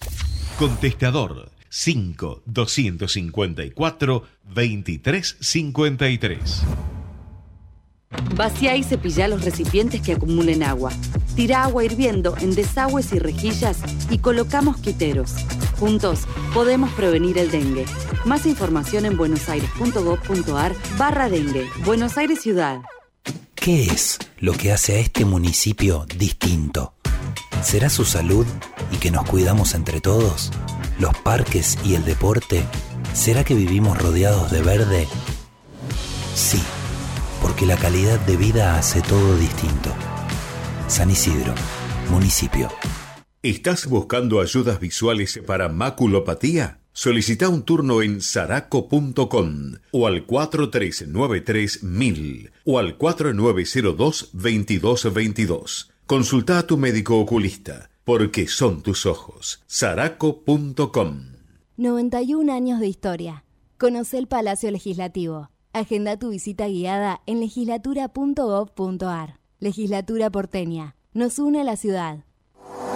Contestador 0.60 1.50
5 1.70 2.44
254 2.46 4.28
2353. 4.44 6.93
Vacía 8.36 8.76
y 8.76 8.84
cepilla 8.84 9.28
los 9.28 9.44
recipientes 9.44 10.02
que 10.02 10.14
acumulen 10.14 10.64
agua. 10.64 10.92
Tira 11.36 11.64
agua 11.64 11.84
hirviendo 11.84 12.36
en 12.40 12.56
desagües 12.56 13.14
y 13.14 13.20
rejillas 13.20 13.80
y 14.10 14.20
colocamos 14.20 14.78
quiteros. 14.78 15.34
Juntos 15.80 16.22
podemos 16.54 16.92
prevenir 16.94 17.38
el 17.38 17.52
dengue. 17.52 17.86
Más 18.26 18.46
información 18.46 19.06
en 19.06 19.18
buenosaires.gov.ar 19.18 20.76
barra 20.98 21.30
dengue. 21.30 21.68
Buenos 21.86 22.18
Aires 22.18 22.42
Ciudad. 22.42 22.82
¿Qué 23.56 23.86
es 23.86 24.20
lo 24.40 24.54
que 24.54 24.72
hace 24.72 24.98
a 24.98 25.00
este 25.00 25.26
municipio 25.26 26.06
distinto? 26.18 26.94
¿Será 27.64 27.90
su 27.90 28.04
salud 28.04 28.46
y 28.92 28.98
que 28.98 29.10
nos 29.10 29.26
cuidamos 29.26 29.74
entre 29.74 30.02
todos? 30.02 30.52
¿Los 31.00 31.16
parques 31.18 31.78
y 31.86 31.96
el 31.96 32.04
deporte? 32.04 32.64
¿Será 33.14 33.44
que 33.44 33.56
vivimos 33.56 33.98
rodeados 33.98 34.52
de 34.52 34.62
verde? 34.62 35.08
Sí 36.36 36.62
porque 37.44 37.68
la 37.68 37.78
calidad 37.78 38.20
de 38.22 38.38
vida 38.38 38.80
hace 38.80 39.02
todo 39.02 39.38
distinto. 39.38 39.94
San 40.88 41.12
Isidro, 41.12 41.54
municipio. 42.10 42.70
¿Estás 43.44 43.86
buscando 43.88 44.40
ayudas 44.40 44.80
visuales 44.80 45.42
para 45.46 45.68
maculopatía? 45.68 46.80
Solicita 46.94 47.50
un 47.50 47.64
turno 47.64 48.02
en 48.02 48.22
saraco.com 48.22 49.74
o 49.92 50.08
al 50.08 50.26
4393 50.26 51.82
o 52.64 52.80
al 52.80 52.98
4902-2222. 52.98 55.90
Consulta 56.08 56.60
a 56.60 56.66
tu 56.66 56.78
médico 56.78 57.20
oculista, 57.20 57.90
porque 58.06 58.48
son 58.48 58.82
tus 58.82 59.06
ojos. 59.06 59.62
saraco.com 59.68 61.34
91 61.76 62.54
años 62.54 62.80
de 62.80 62.88
historia. 62.88 63.44
Conoce 63.78 64.18
el 64.20 64.28
Palacio 64.28 64.72
Legislativo. 64.72 65.50
Agenda 65.76 66.18
tu 66.18 66.30
visita 66.30 66.68
guiada 66.68 67.22
en 67.26 67.40
legislatura.gov.ar. 67.40 69.40
Legislatura 69.60 70.30
porteña. 70.30 70.96
Nos 71.14 71.40
une 71.40 71.62
a 71.62 71.64
la 71.64 71.78
ciudad. 71.78 72.26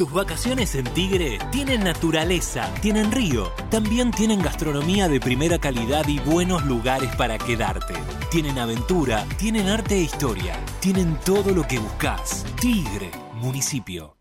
Tus 0.00 0.10
vacaciones 0.10 0.74
en 0.76 0.84
Tigre 0.94 1.38
tienen 1.52 1.84
naturaleza, 1.84 2.72
tienen 2.80 3.12
río, 3.12 3.52
también 3.68 4.12
tienen 4.12 4.40
gastronomía 4.40 5.08
de 5.08 5.20
primera 5.20 5.58
calidad 5.58 6.08
y 6.08 6.18
buenos 6.20 6.64
lugares 6.64 7.14
para 7.16 7.36
quedarte. 7.36 7.92
Tienen 8.30 8.58
aventura, 8.58 9.26
tienen 9.36 9.68
arte 9.68 9.96
e 9.96 10.00
historia, 10.00 10.58
tienen 10.80 11.18
todo 11.22 11.50
lo 11.50 11.64
que 11.64 11.78
buscas. 11.78 12.46
Tigre, 12.58 13.10
municipio. 13.34 14.19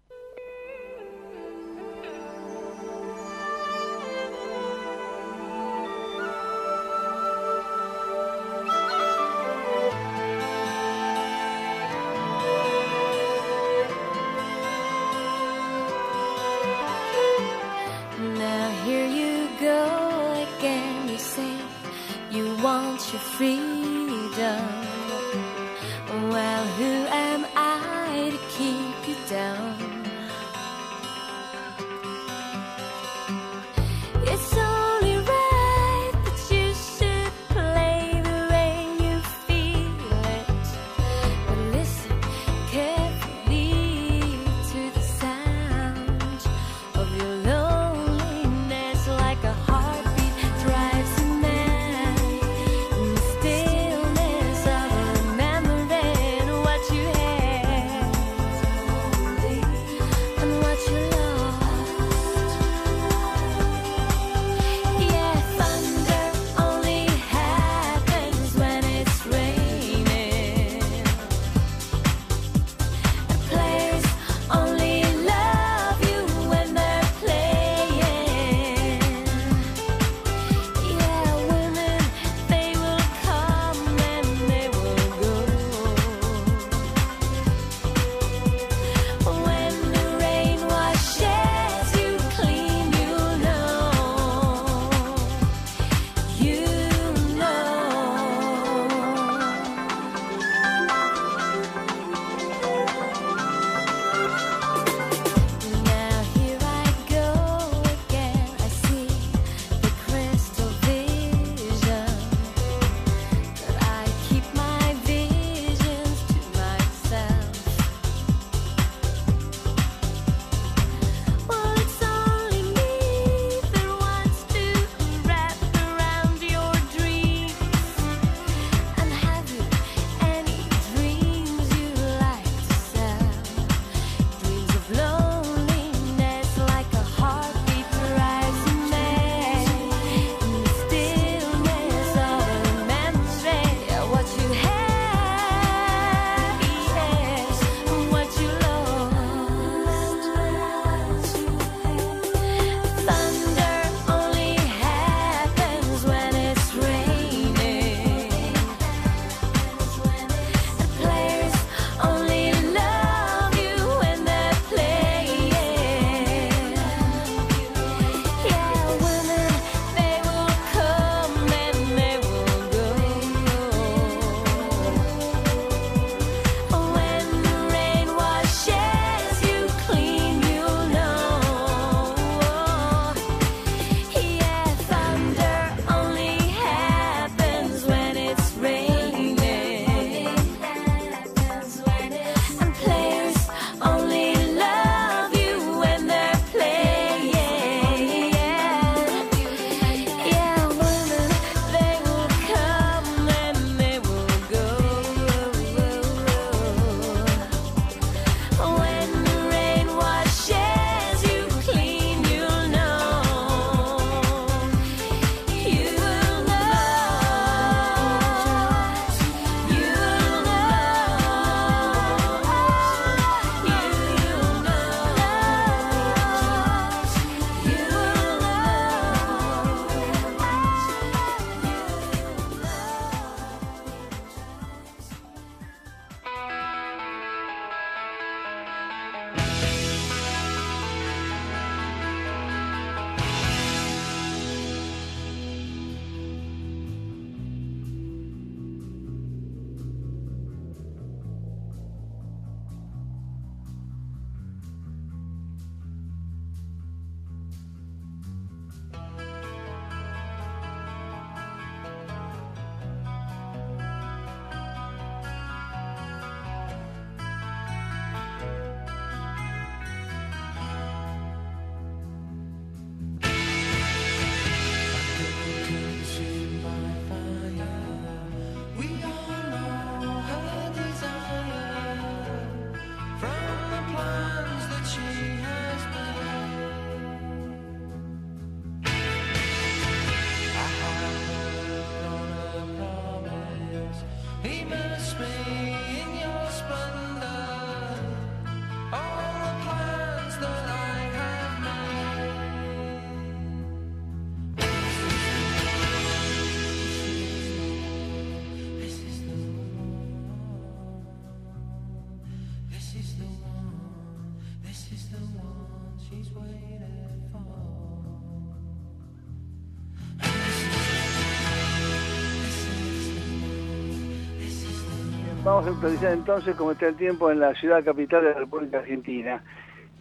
Vamos 325.60 325.74
a 325.74 325.76
actualizar 325.76 326.14
entonces 326.14 326.56
cómo 326.56 326.72
está 326.72 326.88
el 326.88 326.96
tiempo 326.96 327.30
en 327.30 327.42
la 327.42 327.54
ciudad 327.54 327.84
capital 327.84 328.24
de 328.24 328.30
la 328.30 328.40
República 328.40 328.78
Argentina. 328.78 329.44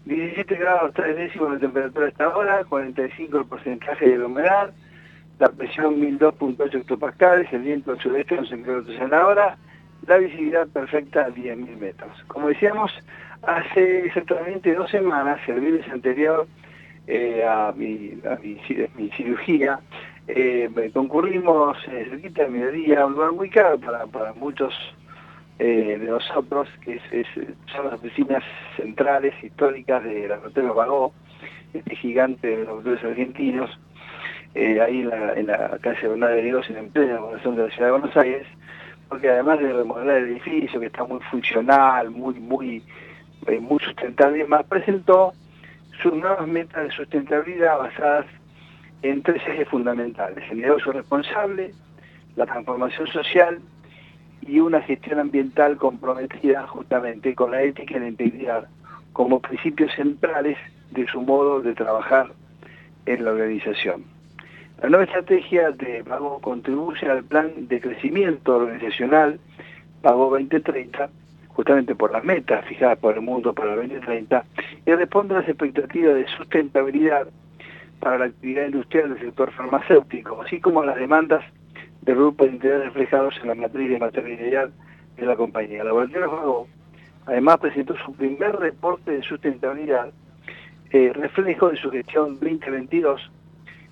17 0.05 0.55
grados 0.55 0.93
3 0.95 1.17
décimos 1.17 1.51
de 1.51 1.59
temperatura 1.59 2.07
a 2.07 2.09
esta 2.11 2.37
hora, 2.37 2.65
45 2.65 3.39
el 3.39 3.45
porcentaje 3.45 4.09
de 4.09 4.19
la 4.19 4.27
humedad, 4.27 4.71
la 5.41 5.49
presión 5.49 6.01
1002.8 6.01 6.75
hectopascales, 6.77 7.53
el 7.53 7.63
viento 7.63 7.91
al 7.91 7.99
sudeste 7.99 8.39
11 8.39 8.63
km 8.63 9.03
en 9.03 9.11
la 9.11 9.27
hora, 9.27 9.59
la 10.07 10.19
visibilidad 10.19 10.69
perfecta 10.69 11.23
a 11.23 11.31
10.000 11.31 11.77
metros. 11.77 12.25
Como 12.29 12.47
decíamos, 12.47 12.93
hace 13.43 14.07
exactamente 14.07 14.73
dos 14.77 14.89
semanas, 14.93 15.41
el 15.49 15.59
viernes 15.59 15.89
anterior 15.89 16.47
eh, 17.09 17.45
a, 17.45 17.73
mi, 17.77 18.17
cirugía, 19.17 19.81
eh, 20.29 20.71
concurrimos 20.95 21.77
eh, 21.89 22.07
cerquita 22.11 22.45
de 22.45 22.49
mediodía, 22.51 23.05
un 23.05 23.15
lugar 23.15 23.33
muy 23.33 23.51
caro 23.51 23.77
para 23.81 24.33
muchos 24.35 24.73
eh, 25.59 25.99
de 25.99 26.07
nosotros, 26.07 26.69
que 26.83 27.01
es, 27.11 27.27
son 27.75 27.87
las 27.87 27.95
oficinas 27.95 28.45
centrales 28.77 29.35
históricas 29.43 30.05
de 30.05 30.29
la 30.29 30.39
Hotel 30.39 30.71
Bagó, 30.71 31.13
este 31.73 31.97
gigante 31.97 32.47
de 32.49 32.65
los 32.65 32.81
hoteles 32.81 33.05
argentinos, 33.05 33.79
eh, 34.55 34.81
ahí 34.81 35.01
en 35.01 35.09
la, 35.09 35.33
en 35.35 35.47
la 35.49 35.79
calle 35.81 36.09
Bernal 36.09 36.35
de 36.37 36.43
Dios, 36.43 36.71
en 36.71 36.91
plena 36.91 37.19
población 37.19 37.57
de 37.57 37.63
la 37.65 37.71
ciudad 37.71 37.87
de 37.87 37.93
Buenos 37.93 38.17
Aires, 38.17 38.47
porque 39.09 39.31
además 39.31 39.59
de 39.59 39.73
remodelar 39.73 40.19
el 40.19 40.31
edificio, 40.31 40.81
que 40.81 40.87
está 40.87 41.05
muy 41.05 41.21
funcional, 41.31 42.11
muy, 42.11 42.35
muy, 42.35 42.83
eh, 43.47 43.59
muy 43.59 43.79
sustentable, 43.81 44.45
más 44.47 44.65
presentó 44.67 45.33
sus 46.03 46.15
nuevas 46.15 46.47
metas 46.47 46.85
de 46.85 46.91
sustentabilidad 46.93 47.79
basadas 47.79 48.27
en 49.03 49.23
tres 49.23 49.43
ejes 49.47 49.69
fundamentales, 49.69 50.45
el 50.51 50.61
negocio 50.61 50.93
responsable, 50.93 51.73
la 52.37 52.47
transformación 52.47 53.07
social 53.09 53.59
y 54.43 54.61
una 54.61 54.81
gestión 54.83 55.21
ambiental 55.21 55.77
comprometida 55.77 56.67
justamente 56.67 57.35
con 57.35 57.51
la 57.51 57.63
ética 57.63 57.97
y 57.97 58.01
la 58.01 58.09
integridad 58.09 58.69
como 59.13 59.41
principios 59.41 59.93
centrales 59.95 60.57
de 60.91 61.07
su 61.07 61.21
modo 61.21 61.61
de 61.61 61.75
trabajar 61.75 62.33
en 63.07 63.25
la 63.25 63.33
organización. 63.33 64.05
La 64.83 64.89
nueva 64.89 65.05
estrategia 65.05 65.71
de 65.73 66.05
Pago 66.05 66.41
contribuye 66.41 67.09
al 67.11 67.25
plan 67.25 67.51
de 67.69 67.81
crecimiento 67.81 68.57
organizacional 68.57 69.41
Pago 70.03 70.31
2030, 70.31 71.11
justamente 71.49 71.97
por 71.97 72.13
las 72.13 72.23
metas 72.23 72.65
fijadas 72.67 72.99
por 72.99 73.15
el 73.15 73.23
mundo 73.23 73.53
para 73.53 73.73
el 73.73 73.89
2030, 73.89 74.45
y 74.87 74.93
responde 74.93 75.35
a 75.35 75.41
las 75.41 75.49
expectativas 75.49 76.15
de 76.15 76.27
sustentabilidad 76.37 77.27
para 77.99 78.19
la 78.19 78.27
actividad 78.27 78.67
industrial 78.67 79.15
del 79.15 79.21
sector 79.21 79.51
farmacéutico, 79.51 80.41
así 80.43 80.61
como 80.61 80.83
a 80.83 80.87
las 80.87 80.97
demandas 80.97 81.45
de 82.09 82.15
grupos 82.15 82.47
de 82.47 82.55
interés 82.55 82.85
reflejados 82.85 83.35
en 83.43 83.49
la 83.49 83.55
matriz 83.55 83.91
de 83.91 83.99
maternidad 83.99 84.71
de 85.19 85.27
la 85.27 85.37
compañía. 85.37 85.85
La 85.85 85.91
Laboratorio 85.91 86.31
Juego 86.31 86.69
además 87.27 87.59
presentó 87.59 87.95
su 87.99 88.15
primer 88.15 88.57
reporte 88.57 89.11
de 89.11 89.23
sustentabilidad, 89.23 90.11
eh, 90.91 91.13
reflejo 91.13 91.69
de 91.69 91.77
su 91.77 91.91
gestión 91.91 92.41
2022, 92.41 93.31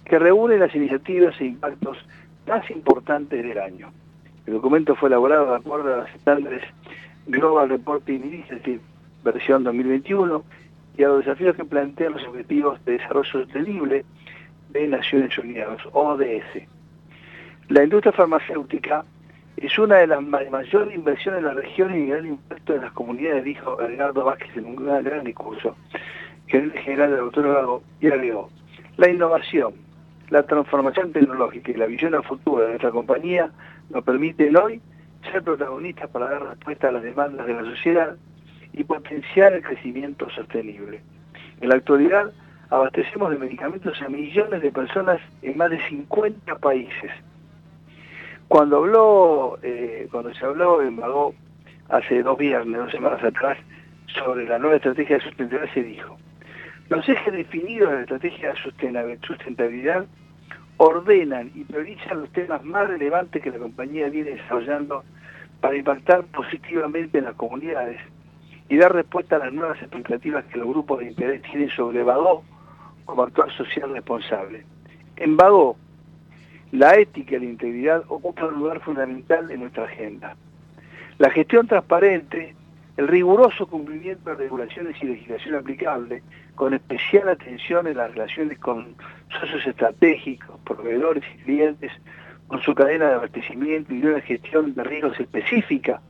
que 0.06 0.18
reúne 0.18 0.56
las 0.56 0.74
iniciativas 0.74 1.38
e 1.43 1.44
impactos 1.44 1.98
más 2.47 2.70
importantes 2.70 3.43
del 3.43 3.59
año. 3.59 3.93
El 4.47 4.55
documento 4.55 4.94
fue 4.94 5.10
elaborado 5.10 5.51
de 5.51 5.56
acuerdo 5.56 5.93
a 5.93 5.97
los 5.98 6.09
estándares 6.14 6.62
Global 7.26 7.68
Reporting 7.68 8.20
Initiative 8.20 8.80
versión 9.24 9.62
2021 9.62 10.43
y 10.97 11.02
a 11.02 11.09
los 11.09 11.18
desafíos 11.18 11.55
que 11.55 11.66
plantean 11.66 12.14
los 12.14 12.26
Objetivos 12.26 12.82
de 12.86 12.93
Desarrollo 12.93 13.30
Sostenible 13.30 14.06
de 14.70 14.88
Naciones 14.88 15.36
Unidas, 15.36 15.80
ODS. 15.93 16.76
La 17.68 17.82
industria 17.82 18.12
farmacéutica 18.12 19.05
es 19.56 19.76
una 19.76 19.97
de 19.97 20.06
las 20.06 20.22
mayores 20.22 20.94
inversiones 20.94 21.40
en 21.40 21.47
la 21.47 21.55
región 21.55 21.93
y 21.97 22.06
gran 22.06 22.24
impacto 22.24 22.74
en 22.74 22.82
las 22.82 22.93
comunidades, 22.93 23.43
dijo 23.43 23.82
Edgardo 23.82 24.24
Vázquez 24.24 24.56
en 24.56 24.66
un 24.66 24.76
gran, 24.76 25.24
discurso, 25.24 25.76
general 26.47 27.10
del 27.10 27.20
autor 27.20 27.82
y 28.01 28.06
agregó, 28.06 28.51
la 28.98 29.10
innovación, 29.10 29.74
la 30.30 30.44
transformación 30.44 31.12
tecnológica 31.12 31.72
y 31.72 31.74
la 31.74 31.86
visión 31.86 32.14
a 32.14 32.22
futuro 32.22 32.62
de 32.62 32.68
nuestra 32.68 32.93
compañía 32.93 33.51
nos 33.90 34.05
permiten 34.05 34.56
hoy 34.56 34.80
ser 35.32 35.43
protagonistas 35.43 36.09
para 36.10 36.30
dar 36.30 36.47
respuesta 36.51 36.88
a 36.88 36.93
las 36.93 37.02
demandas 37.02 37.48
de 37.48 37.55
la 37.55 37.64
sociedad 37.64 38.16
y 38.74 38.84
potenciar 38.84 39.55
el 39.55 39.62
crecimiento 39.64 40.30
sostenible. 40.30 41.01
En 41.60 41.70
la 41.70 41.74
actualidad 41.74 42.30
abastecemos 42.70 43.32
de 43.32 43.38
medicamentos 43.38 44.01
a 44.02 44.09
millones 44.09 44.62
de 44.62 44.70
personas 44.70 45.20
en 45.43 45.59
más 45.59 45.70
de 45.70 45.80
50 45.88 46.59
países 46.59 47.10
cuando 48.48 48.78
habló, 48.78 49.59
eh, 49.62 50.09
cuando 50.10 50.32
se 50.35 50.44
habló 50.44 50.82
en 50.82 50.97
Magó 50.97 51.35
hace 51.89 52.23
dos 52.23 52.39
viernes, 52.39 52.78
dos 52.78 52.93
semanas 52.93 53.23
atrás, 53.23 53.59
sobre 54.06 54.47
la 54.47 54.59
nueva 54.59 54.77
estrategia 54.77 55.16
de 55.16 55.24
sustentabilidad, 55.24 55.74
se 55.74 55.82
dijo, 55.82 56.16
los 56.89 57.09
ejes 57.09 57.32
definidos 57.32 57.90
de 57.90 57.97
la 57.97 58.02
estrategia 58.02 58.52
de 58.52 59.18
sustentabilidad 59.27 60.06
ordenan 60.77 61.51
y 61.55 61.64
priorizan 61.64 62.20
los 62.20 62.31
temas 62.31 62.62
más 62.64 62.89
relevantes 62.89 63.43
que 63.43 63.51
la 63.51 63.59
compañía 63.59 64.09
viene 64.09 64.32
desarrollando 64.32 65.02
para 65.60 65.77
impactar 65.77 66.24
positivamente 66.27 67.18
en 67.18 67.24
las 67.24 67.35
comunidades 67.35 68.01
y 68.68 68.77
dar 68.77 68.94
respuesta 68.94 69.36
a 69.36 69.40
las 69.40 69.52
nuevas 69.52 69.81
expectativas 69.81 70.44
que 70.47 70.59
los 70.59 70.68
grupos 70.68 71.01
de 71.01 71.06
interés 71.06 71.43
tienen 71.43 71.70
sobre 71.70 72.02
Bagó 72.02 72.44
como 73.05 73.23
actual 73.23 73.51
social 73.56 73.93
responsable. 73.93 74.64
En 75.16 75.36
Bagó, 75.36 75.77
la 76.72 76.97
ética 76.97 77.36
y 77.36 77.40
la 77.40 77.44
integridad 77.47 78.05
ocupan 78.09 78.47
un 78.47 78.60
lugar 78.60 78.80
fundamental 78.80 79.51
en 79.51 79.60
nuestra 79.60 79.84
agenda. 79.84 80.36
La 81.18 81.30
gestión 81.30 81.66
transparente, 81.66 82.55
el 82.97 83.09
riguroso 83.09 83.66
cumplimiento 83.66 84.30
de 84.30 84.36
regulaciones 84.36 84.97
y 85.02 85.06
legislación 85.06 85.55
aplicable, 85.55 86.22
con 86.55 86.74
especial 86.74 87.28
atención 87.28 87.86
en 87.86 87.97
las 87.97 88.10
relaciones 88.12 88.59
con 88.59 88.94
socios 89.38 89.66
estratégicos, 89.66 90.59
proveedores 90.64 91.24
y 91.34 91.43
clientes, 91.43 91.93
con 92.48 92.60
su 92.62 92.74
cadena 92.74 93.09
de 93.09 93.14
abastecimiento 93.14 93.94
y 93.94 94.02
una 94.02 94.20
gestión 94.20 94.74
de 94.74 94.84
riesgos 94.84 95.18
específica, 95.18 96.01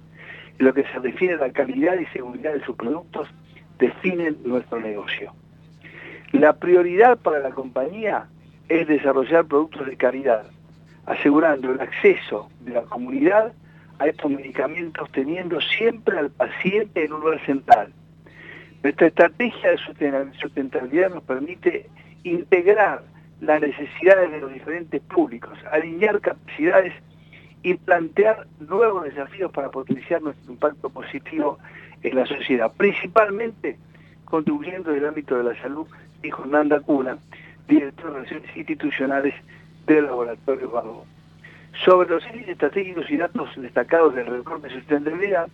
en 0.58 0.66
lo 0.66 0.74
que 0.74 0.84
se 0.84 0.98
refiere 0.98 1.34
a 1.34 1.38
la 1.38 1.52
calidad 1.52 1.98
y 1.98 2.06
seguridad 2.06 2.52
de 2.52 2.64
sus 2.64 2.76
productos, 2.76 3.28
definen 3.78 4.38
nuestro 4.44 4.80
negocio. 4.80 5.32
La 6.32 6.54
prioridad 6.54 7.18
para 7.18 7.40
la 7.40 7.50
compañía 7.50 8.26
es 8.68 8.86
desarrollar 8.88 9.46
productos 9.46 9.86
de 9.86 9.96
calidad, 9.96 10.44
asegurando 11.06 11.72
el 11.72 11.80
acceso 11.80 12.50
de 12.60 12.72
la 12.72 12.82
comunidad 12.82 13.52
a 13.98 14.06
estos 14.06 14.30
medicamentos, 14.30 15.10
teniendo 15.12 15.60
siempre 15.60 16.18
al 16.18 16.30
paciente 16.30 17.04
en 17.04 17.12
un 17.12 17.20
lugar 17.20 17.44
central. 17.46 17.92
Nuestra 18.82 19.06
estrategia 19.06 19.70
de 19.70 20.32
sustentabilidad 20.38 21.10
nos 21.10 21.22
permite 21.22 21.88
integrar 22.22 23.02
las 23.40 23.60
necesidades 23.60 24.30
de 24.30 24.40
los 24.40 24.52
diferentes 24.52 25.00
públicos, 25.02 25.58
alinear 25.70 26.20
capacidades 26.20 26.94
y 27.62 27.74
plantear 27.74 28.46
nuevos 28.60 29.04
desafíos 29.04 29.50
para 29.52 29.70
potenciar 29.70 30.22
nuestro 30.22 30.52
impacto 30.52 30.88
positivo 30.90 31.58
en 32.02 32.16
la 32.16 32.26
sociedad, 32.26 32.72
principalmente 32.76 33.76
contribuyendo 34.24 34.90
en 34.90 34.98
el 34.98 35.06
ámbito 35.06 35.36
de 35.36 35.44
la 35.44 35.60
salud, 35.62 35.86
dijo 36.22 36.44
Nanda 36.46 36.80
Cuna, 36.80 37.18
director 37.68 38.06
de 38.06 38.18
Relaciones 38.18 38.56
Institucionales 38.56 39.34
del 39.86 40.06
Laboratorio 40.06 40.70
Vago. 40.70 41.06
Sobre 41.84 42.08
los 42.08 42.24
índices 42.26 42.50
estratégicos 42.50 43.10
y 43.10 43.16
datos 43.16 43.50
destacados 43.56 44.14
del 44.14 44.26
reporte 44.26 44.68
de 44.68 44.74
sustentabilidad, 44.74 45.48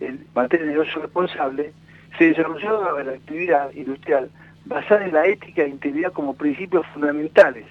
en 0.00 0.26
materia 0.34 0.66
de 0.66 0.72
negocio 0.72 1.02
responsable, 1.02 1.72
se 2.16 2.28
desarrolló 2.28 2.98
la 3.00 3.12
actividad 3.12 3.72
industrial 3.74 4.30
basada 4.64 5.04
en 5.04 5.12
la 5.12 5.26
ética 5.26 5.62
e 5.62 5.68
integridad 5.68 6.12
como 6.12 6.34
principios 6.34 6.86
fundamentales, 6.88 7.66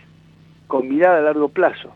con 0.67 0.87
mirada 0.87 1.19
a 1.19 1.21
largo 1.21 1.49
plazo, 1.49 1.93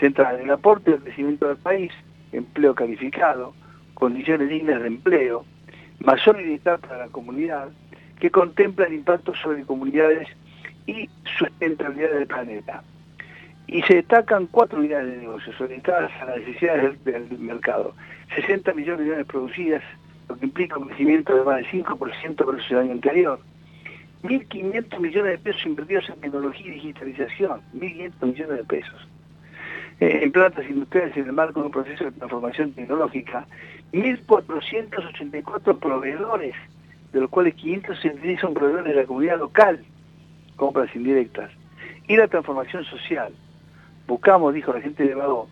centrada 0.00 0.38
en 0.38 0.44
el 0.44 0.50
aporte 0.50 0.92
al 0.92 1.02
crecimiento 1.02 1.48
del 1.48 1.56
país, 1.56 1.92
empleo 2.32 2.74
calificado, 2.74 3.54
condiciones 3.94 4.48
dignas 4.48 4.80
de 4.80 4.88
empleo, 4.88 5.44
mayor 6.00 6.36
bienestar 6.36 6.78
para 6.80 7.06
la 7.06 7.08
comunidad, 7.08 7.68
que 8.18 8.30
contempla 8.30 8.86
el 8.86 8.94
impacto 8.94 9.34
sobre 9.34 9.64
comunidades 9.64 10.28
y 10.86 11.08
sustentabilidad 11.38 12.10
del 12.10 12.26
planeta. 12.26 12.82
Y 13.66 13.82
se 13.82 13.94
destacan 13.94 14.46
cuatro 14.46 14.78
unidades 14.78 15.12
de 15.12 15.18
negocios 15.18 15.58
orientadas 15.60 16.10
a 16.20 16.26
las 16.26 16.38
necesidades 16.38 17.02
del, 17.04 17.38
mercado. 17.38 17.94
60 18.34 18.74
millones 18.74 18.98
de 18.98 19.04
unidades 19.04 19.26
producidas, 19.26 19.82
lo 20.28 20.36
que 20.36 20.46
implica 20.46 20.78
un 20.78 20.88
crecimiento 20.88 21.34
de 21.34 21.44
más 21.44 21.56
del 21.56 21.66
5% 21.66 22.46
versus 22.46 22.70
el 22.70 22.78
año 22.78 22.92
anterior. 22.92 23.40
1.500 24.22 25.00
millones 25.00 25.32
de 25.32 25.38
pesos 25.38 25.66
invertidos 25.66 26.08
en 26.08 26.20
tecnología 26.20 26.66
y 26.66 26.70
digitalización. 26.72 27.60
1.500 27.74 28.26
millones 28.26 28.56
de 28.58 28.64
pesos. 28.64 29.08
Eh, 30.00 30.20
en 30.22 30.32
plantas 30.32 30.68
industriales 30.68 31.16
en 31.16 31.26
el 31.26 31.32
marco 31.32 31.60
de 31.60 31.66
un 31.66 31.72
proceso 31.72 32.04
de 32.04 32.12
transformación 32.12 32.72
tecnológica. 32.72 33.46
1.484 33.92 35.78
proveedores, 35.78 36.54
de 37.12 37.20
los 37.20 37.30
cuales 37.30 37.54
566 37.54 38.40
son 38.40 38.54
proveedores 38.54 38.94
de 38.94 39.00
la 39.00 39.06
comunidad 39.06 39.38
local 39.38 39.84
compras 40.56 40.94
indirectas, 40.94 41.50
y 42.08 42.16
la 42.16 42.28
transformación 42.28 42.84
social. 42.84 43.32
Buscamos, 44.06 44.54
dijo 44.54 44.72
la 44.72 44.80
gente 44.80 45.04
de 45.04 45.14
Vago, 45.14 45.48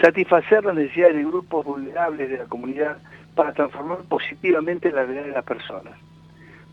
satisfacer 0.00 0.64
las 0.64 0.74
necesidades 0.74 1.16
de 1.16 1.24
grupos 1.24 1.64
vulnerables 1.64 2.30
de 2.30 2.38
la 2.38 2.44
comunidad 2.44 2.98
para 3.34 3.52
transformar 3.52 3.98
positivamente 4.08 4.92
la 4.92 5.04
vida 5.04 5.22
de 5.22 5.32
las 5.32 5.44
personas. 5.44 5.94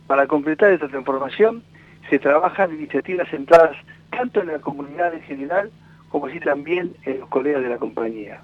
Para 0.07 0.27
completar 0.27 0.71
esta 0.71 0.87
transformación, 0.87 1.63
se 2.09 2.19
trabajan 2.19 2.73
iniciativas 2.73 3.29
centradas 3.29 3.77
tanto 4.09 4.41
en 4.41 4.47
la 4.47 4.59
comunidad 4.59 5.13
en 5.13 5.21
general 5.21 5.71
como 6.09 6.27
así 6.27 6.39
también 6.39 6.93
en 7.05 7.21
los 7.21 7.29
colegas 7.29 7.63
de 7.63 7.69
la 7.69 7.77
compañía. 7.77 8.41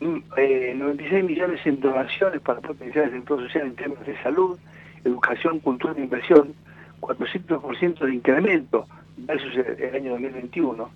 96 0.00 0.30
mm, 0.78 1.16
eh, 1.16 1.22
millones 1.22 1.60
en 1.66 1.80
donaciones 1.80 2.40
para 2.40 2.60
potenciar 2.60 3.06
el 3.06 3.12
sector 3.12 3.42
social 3.42 3.66
en 3.66 3.76
temas 3.76 4.06
de 4.06 4.16
salud, 4.22 4.58
educación, 5.04 5.58
cultura 5.60 5.94
e 5.96 6.02
inversión, 6.02 6.54
400% 7.00 7.98
de 7.98 8.14
incremento 8.14 8.86
versus 9.16 9.54
el, 9.56 9.94
año 9.94 10.12
2021, 10.12 10.90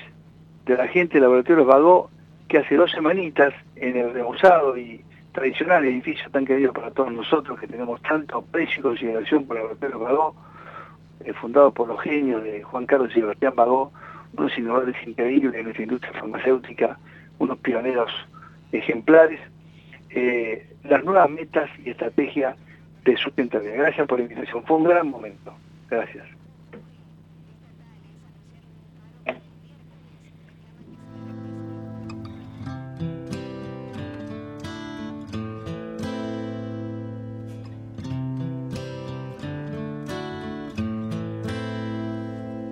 de 0.66 0.76
la 0.76 0.88
gente 0.88 1.14
de 1.14 1.20
Laboratorios 1.22 1.66
Bagó 1.66 2.10
que 2.48 2.58
hace 2.58 2.76
dos 2.76 2.90
semanitas 2.90 3.54
en 3.76 3.96
el 3.96 4.12
remozado 4.12 4.76
y 4.76 5.02
tradicional 5.32 5.84
edificio 5.84 6.28
tan 6.30 6.44
querido 6.44 6.72
para 6.72 6.90
todos 6.90 7.12
nosotros 7.12 7.58
que 7.58 7.66
tenemos 7.66 8.00
tanto 8.02 8.38
aprecio 8.38 8.80
y 8.80 8.82
consideración 8.82 9.46
por 9.46 9.56
Laboratorios 9.56 10.00
Bagó, 10.00 10.34
eh, 11.24 11.32
fundado 11.32 11.72
por 11.72 11.88
los 11.88 12.00
genios 12.00 12.42
de 12.42 12.62
Juan 12.62 12.86
Carlos 12.86 13.10
y 13.12 13.20
Sebastián 13.20 13.54
Bagó, 13.54 13.92
unos 14.36 14.56
innovadores 14.58 14.96
increíbles 15.06 15.54
en 15.54 15.64
nuestra 15.64 15.82
industria 15.82 16.12
farmacéutica, 16.12 16.98
unos 17.38 17.58
pioneros 17.58 18.10
ejemplares, 18.72 19.40
eh, 20.10 20.68
las 20.84 21.04
nuevas 21.04 21.30
metas 21.30 21.70
y 21.84 21.90
estrategias 21.90 22.56
de 23.04 23.16
sustentabilidad. 23.16 23.76
Gracias 23.76 24.06
por 24.06 24.18
la 24.18 24.24
invitación, 24.24 24.64
fue 24.64 24.76
un 24.76 24.84
gran 24.84 25.08
momento. 25.08 25.54
Gracias. 25.88 26.39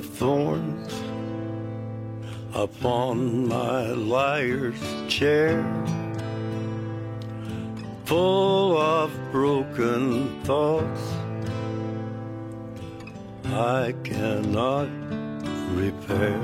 Of 0.00 0.06
thorns 0.06 1.02
upon 2.54 3.46
my 3.46 3.82
liar's 3.88 4.80
chair, 5.08 5.62
full 8.06 8.78
of 8.78 9.10
broken 9.30 10.42
thoughts 10.44 11.04
I 13.52 13.94
cannot 14.02 14.88
repair. 15.74 16.40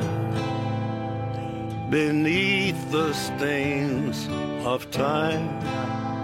Beneath 1.90 2.80
the 2.90 3.14
stains 3.14 4.28
of 4.66 4.90
time. 4.90 5.48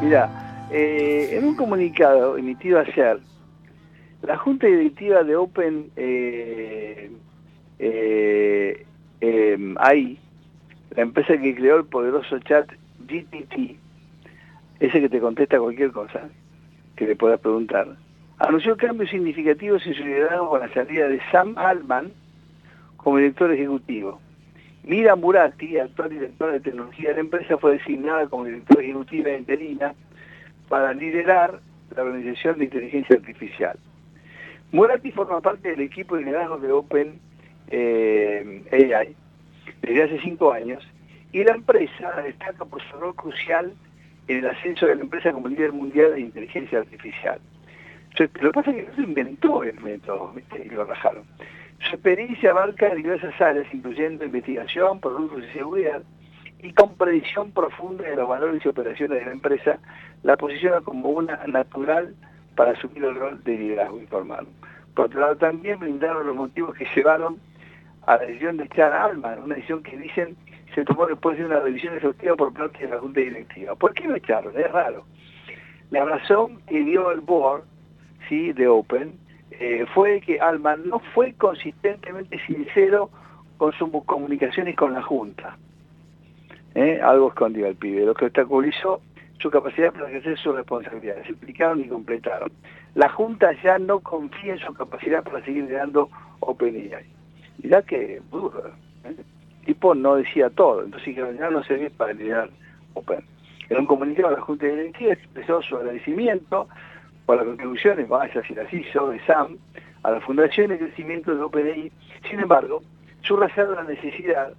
Mira, 0.03 0.29
eh, 0.71 1.39
en 1.39 1.45
un 1.45 1.57
comunicado 1.57 2.37
emitido 2.37 2.79
ayer, 2.81 3.23
la 4.23 4.37
Junta 4.37 4.67
Directiva 4.67 5.25
de 5.25 5.37
Open 5.37 5.91
eh, 5.97 7.11
eh, 7.79 8.87
eh, 9.21 9.75
AI, 9.79 10.19
la 10.97 11.03
empresa 11.03 11.37
que 11.37 11.55
creó 11.55 11.79
el 11.79 11.85
poderoso 11.85 12.39
chat 12.41 12.71
GPT, 13.07 13.77
ese 14.81 15.01
que 15.01 15.09
te 15.09 15.21
contesta 15.21 15.59
cualquier 15.59 15.91
cosa 15.91 16.29
que 16.97 17.07
le 17.07 17.17
puedas 17.17 17.41
preguntar, 17.41 17.97
anunció 18.39 18.77
cambios 18.77 19.11
significativos 19.11 19.85
en 19.87 19.95
su 19.95 20.05
liderazgo 20.05 20.51
con 20.51 20.61
la 20.61 20.73
salida 20.73 21.09
de 21.09 21.21
Sam 21.31 21.55
Altman 21.57 22.13
como 22.97 23.17
director 23.17 23.53
ejecutivo. 23.53 24.21
Mira 24.85 25.17
Murati, 25.17 25.79
actual 25.79 26.11
directora 26.11 26.53
de 26.53 26.61
tecnología 26.61 27.11
de 27.11 27.15
la 27.15 27.21
empresa, 27.21 27.59
fue 27.59 27.73
designada 27.73 28.29
como 28.29 28.45
directora 28.45 28.83
ejecutiva 28.83 29.31
interina 29.33 29.95
para 30.69 30.93
liderar 30.93 31.61
la 31.95 32.03
organización 32.03 32.59
de 32.59 32.65
inteligencia 32.65 33.17
artificial. 33.17 33.79
Murati 34.73 35.13
forma 35.13 35.41
parte 35.41 35.69
del 35.69 35.81
equipo 35.83 36.17
de 36.17 36.25
liderazgo 36.25 36.59
de 36.59 36.73
Open 36.73 37.21
eh, 37.69 38.63
AI 38.73 39.15
desde 39.83 40.03
hace 40.03 40.21
cinco 40.21 40.53
años 40.53 40.83
y 41.31 41.45
la 41.45 41.55
empresa 41.55 42.23
destaca 42.23 42.65
por 42.65 42.83
su 42.83 42.97
rol 42.97 43.15
crucial 43.15 43.73
en 44.29 44.39
el 44.39 44.47
ascenso 44.47 44.87
de 44.87 44.97
la 44.97 45.03
empresa 45.03 45.33
como 45.33 45.49
líder 45.49 45.73
mundial 45.73 46.15
de 46.15 46.21
inteligencia 46.21 46.79
artificial. 46.79 47.39
Lo 48.19 48.29
que 48.33 48.51
pasa 48.51 48.71
es 48.71 48.77
que 48.77 48.91
no 48.91 48.95
se 48.95 49.03
inventó 49.03 49.63
el 49.63 49.79
método, 49.81 50.35
y 50.63 50.69
lo 50.69 50.85
rajaron. 50.85 51.25
Su 51.81 51.97
experiencia 51.97 52.51
abarca 52.51 52.95
diversas 52.95 53.39
áreas, 53.41 53.67
incluyendo 53.73 54.25
investigación, 54.25 55.01
productos 55.01 55.45
y 55.45 55.53
seguridad, 55.53 56.03
y 56.63 56.73
con 56.73 56.95
predicción 56.95 57.51
profunda 57.51 58.05
de 58.05 58.17
los 58.17 58.29
valores 58.29 58.65
y 58.65 58.69
operaciones 58.69 59.19
de 59.19 59.27
la 59.27 59.33
empresa, 59.33 59.79
la 60.23 60.37
posiciona 60.37 60.81
como 60.83 61.09
una 61.09 61.41
natural 61.47 62.15
para 62.55 62.73
asumir 62.73 63.05
el 63.05 63.15
rol 63.15 63.43
de 63.45 63.57
liderazgo 63.57 63.99
informal. 63.99 64.47
Por 64.95 65.07
otro 65.07 65.21
lado, 65.21 65.37
también 65.37 65.79
brindaron 65.79 66.27
los 66.27 66.37
motivos 66.37 66.75
que 66.75 66.87
llevaron 66.95 67.39
a 68.07 68.17
la 68.17 68.27
decisión 68.27 68.57
de 68.57 68.65
echar 68.65 68.93
a 68.93 69.05
Alman, 69.05 69.43
una 69.43 69.55
decisión 69.55 69.83
que 69.83 69.97
dicen 69.97 70.37
se 70.75 70.85
tomó 70.85 71.07
después 71.07 71.37
de 71.37 71.45
una 71.45 71.61
revisión 71.61 71.95
exhaustiva 71.95 72.35
por 72.35 72.53
parte 72.53 72.87
de 72.87 72.89
la 72.89 72.99
Junta 72.99 73.21
Directiva. 73.21 73.75
¿Por 73.75 73.93
qué 73.95 74.09
lo 74.09 74.17
echaron? 74.17 74.59
Es 74.59 74.71
raro. 74.71 75.05
La 75.91 76.05
razón 76.05 76.63
que 76.67 76.83
dio 76.83 77.11
el 77.11 77.21
board 77.21 77.65
¿sí? 78.29 78.53
de 78.53 78.69
Open 78.69 79.13
eh, 79.51 79.85
fue 79.95 80.21
que 80.21 80.41
Alman 80.41 80.89
no 80.89 81.01
fue 81.15 81.35
consistentemente 81.35 82.39
sincero 82.47 83.11
con 83.59 83.73
sus 83.75 83.91
comunicaciones 84.07 84.75
con 84.77 84.95
la 84.95 85.03
Junta. 85.03 85.57
¿Eh? 86.75 87.01
Algo 87.03 87.29
escondió 87.29 87.67
el 87.67 87.77
pibe, 87.77 88.07
lo 88.07 88.15
que 88.15 88.25
obstaculizó 88.25 89.03
su 89.43 89.51
capacidad 89.51 89.93
para 89.93 90.09
ejercer 90.09 90.39
sus 90.39 90.55
responsabilidades. 90.55 91.29
Explicaron 91.29 91.81
y 91.81 91.89
completaron. 91.89 92.53
La 92.95 93.09
Junta 93.09 93.51
ya 93.63 93.79
no 93.79 93.99
confía 94.01 94.55
en 94.55 94.61
su 94.61 94.73
capacidad 94.73 95.25
para 95.25 95.45
seguir 95.45 95.65
liderando 95.65 96.09
OpenAI. 96.41 97.05
ya 97.59 97.83
que 97.83 98.17
¿eh? 98.17 98.23
el 99.05 99.17
tipo 99.67 99.95
no 99.95 100.17
decía 100.17 100.49
todo, 100.51 100.85
entonces 100.85 101.17
ya 101.17 101.51
no 101.51 101.63
servía 101.65 101.91
para 101.91 102.13
liderar 102.13 102.51
Open. 102.95 103.25
En 103.69 103.79
un 103.79 103.87
comunicado 103.87 104.31
la 104.31 104.41
Junta 104.41 104.67
Directiva 104.67 105.15
expresó 105.15 105.63
su 105.63 105.77
agradecimiento 105.77 106.69
por 107.27 107.37
las 107.37 107.47
contribuciones, 107.47 108.09
vaya 108.09 108.43
si 108.47 108.55
las 108.55 108.73
hizo, 108.73 109.09
de 109.09 109.19
SAM, 109.27 109.57
a 110.03 110.11
la 110.11 110.21
fundación 110.21 110.73
y 110.73 110.79
crecimiento 110.79 111.35
de 111.35 111.43
OpenAI. 111.43 111.93
Sin 112.29 112.41
embargo, 112.41 112.83
subrayado 113.23 113.75
la 113.75 113.85
necesidad 113.85 114.53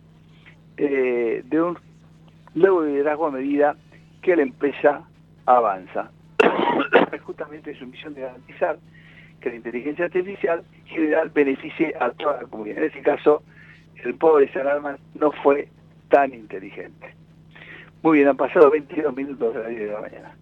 eh, 0.77 1.41
de 1.45 1.61
un 1.61 1.77
nuevo 2.55 2.83
liderazgo 2.83 3.27
a 3.27 3.31
medida 3.31 3.75
que 4.23 4.35
la 4.35 4.41
empresa 4.41 5.03
avanza. 5.45 6.09
justamente 7.25 7.77
su 7.77 7.85
misión 7.85 8.13
de 8.15 8.21
garantizar 8.21 8.77
que 9.39 9.49
la 9.49 9.55
inteligencia 9.55 10.05
artificial 10.05 10.63
general 10.85 11.29
beneficie 11.29 11.93
a 11.99 12.09
toda 12.11 12.41
la 12.41 12.47
comunidad. 12.47 12.79
En 12.79 12.83
ese 12.85 13.01
caso, 13.01 13.43
el 14.03 14.15
pobre 14.15 14.51
San 14.51 14.65
no 15.15 15.31
fue 15.43 15.67
tan 16.09 16.33
inteligente. 16.33 17.13
Muy 18.01 18.17
bien, 18.17 18.29
han 18.29 18.37
pasado 18.37 18.71
22 18.71 19.15
minutos 19.15 19.53
de 19.53 19.59
las 19.59 19.69
10 19.69 19.81
de 19.81 19.87
la 19.93 20.01
mañana. 20.01 20.35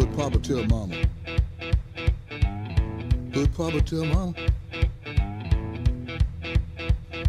Would 0.00 0.16
Papa 0.16 0.38
tell 0.38 0.64
Mama? 0.64 0.96
Would 3.34 3.54
Papa 3.54 3.82
tell 3.82 4.06
Mama? 4.06 4.34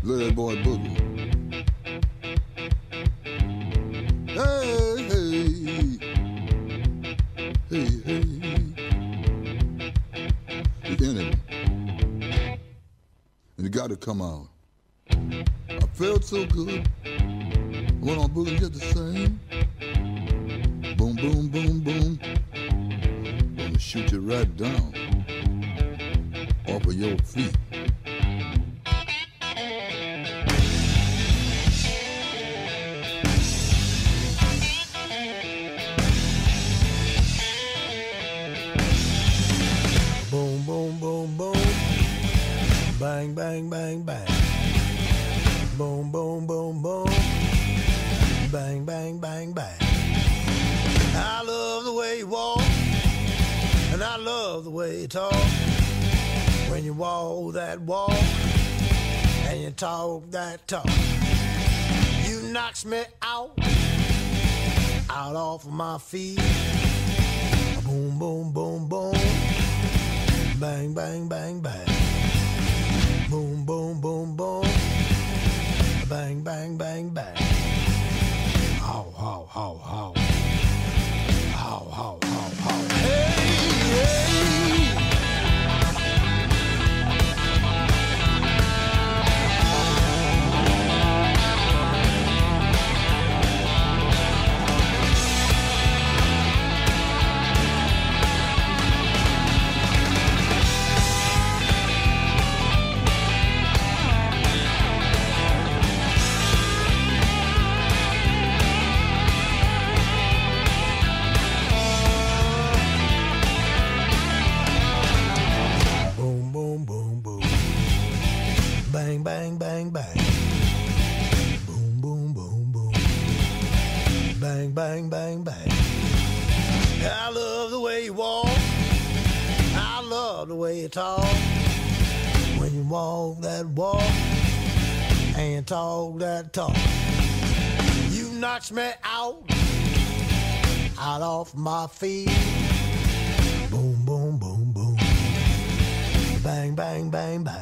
That 0.03 0.33
boy 0.35 0.55
boogie. 0.55 0.97
Hey, 4.29 5.03
hey, 5.09 5.97
hey, 7.69 7.89
hey. 8.05 8.23
The 10.95 11.05
enemy. 11.05 11.35
And 13.57 13.67
it 13.67 13.71
got 13.71 13.89
to 13.89 13.97
come 13.97 14.21
out. 14.21 14.47
I 15.09 15.85
felt 15.93 16.23
so 16.23 16.45
good. 16.45 16.87
I 17.05 17.09
went 17.99 18.17
on 18.17 18.29
boogie 18.29 18.57
just 18.59 18.73
the 18.73 18.79
same. 18.79 19.39
Boom, 20.95 21.15
boom, 21.15 21.49
boom, 21.49 21.79
boom. 21.81 22.40
Shoot 23.91 24.09
you 24.13 24.21
right 24.21 24.55
down 24.55 24.93
off 26.65 26.85
of 26.85 26.93
your 26.93 27.17
feet. 27.17 27.51
Talk 59.81 60.29
that 60.29 60.67
talk, 60.67 60.85
you 62.29 62.53
knocks 62.53 62.85
me 62.85 63.01
out, 63.23 63.57
out 65.09 65.35
off 65.35 65.65
of 65.65 65.71
my 65.71 65.97
feet. 65.97 66.39
Boom, 67.83 68.19
boom, 68.19 68.51
boom, 68.51 68.87
boom. 68.87 69.15
Bang, 70.59 70.93
bang, 70.93 71.27
bang, 71.27 71.61
bang. 71.61 72.10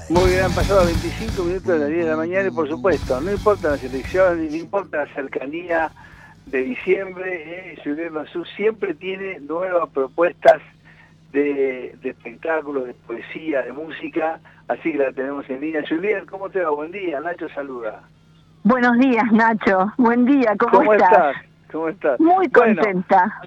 Muy 0.10 0.32
bien, 0.32 0.46
han 0.46 0.54
pasado 0.54 0.86
25 0.86 1.44
minutos 1.44 1.68
de 1.68 1.80
las 1.80 1.90
10 1.90 2.04
de 2.06 2.10
la 2.10 2.18
mañana 2.18 2.48
y 2.48 2.52
por 2.52 2.68
supuesto, 2.68 3.22
no 3.22 3.32
importa 3.32 3.72
las 3.72 3.84
elecciones, 3.84 4.52
no 4.52 4.58
importa 4.58 5.06
la 5.06 5.14
cercanía 5.14 5.92
de 6.48 6.64
diciembre, 6.64 7.74
eh, 7.74 7.80
Julián 7.84 8.14
Massú 8.14 8.44
siempre 8.56 8.96
tiene 8.96 9.40
nuevas 9.42 9.90
propuestas 9.90 10.62
de, 11.32 11.96
espectáculos, 12.04 12.88
de 12.88 12.94
poesía, 12.94 13.62
de 13.62 13.72
música, 13.72 14.40
así 14.68 14.94
que 14.94 14.98
la 14.98 15.12
tenemos 15.12 15.48
en 15.50 15.62
línea. 15.62 15.84
Julián, 15.88 16.26
¿cómo 16.26 16.50
te 16.50 16.62
va? 16.62 16.72
Buen 16.72 16.92
día, 16.92 17.20
Nacho 17.20 17.48
saluda. 17.50 18.02
Buenos 18.70 19.00
días, 19.00 19.24
Nacho. 19.32 19.92
Buen 19.98 20.28
día, 20.28 20.56
¿cómo, 20.60 20.78
¿Cómo 20.78 20.94
estás? 20.94 21.36
¿Cómo 21.72 21.90
estás? 21.90 22.20
Muy 22.20 22.48
contenta. 22.50 23.42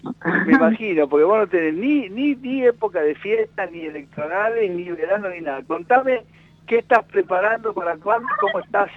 me 0.46 0.52
imagino, 0.54 1.08
porque 1.08 1.24
vos 1.24 1.38
no 1.38 1.46
tenés 1.46 1.74
ni, 1.74 2.08
ni, 2.08 2.34
ni 2.34 2.64
época 2.64 3.00
de 3.00 3.14
fiesta, 3.14 3.66
ni 3.66 3.82
electorales, 3.82 4.68
ni 4.72 4.90
verano, 4.90 5.28
ni 5.28 5.40
nada. 5.40 5.62
Contame 5.62 6.24
qué 6.66 6.78
estás 6.78 7.04
preparando 7.04 7.72
para 7.72 7.96
cuándo, 7.98 8.26
cómo 8.40 8.64
estás 8.64 8.90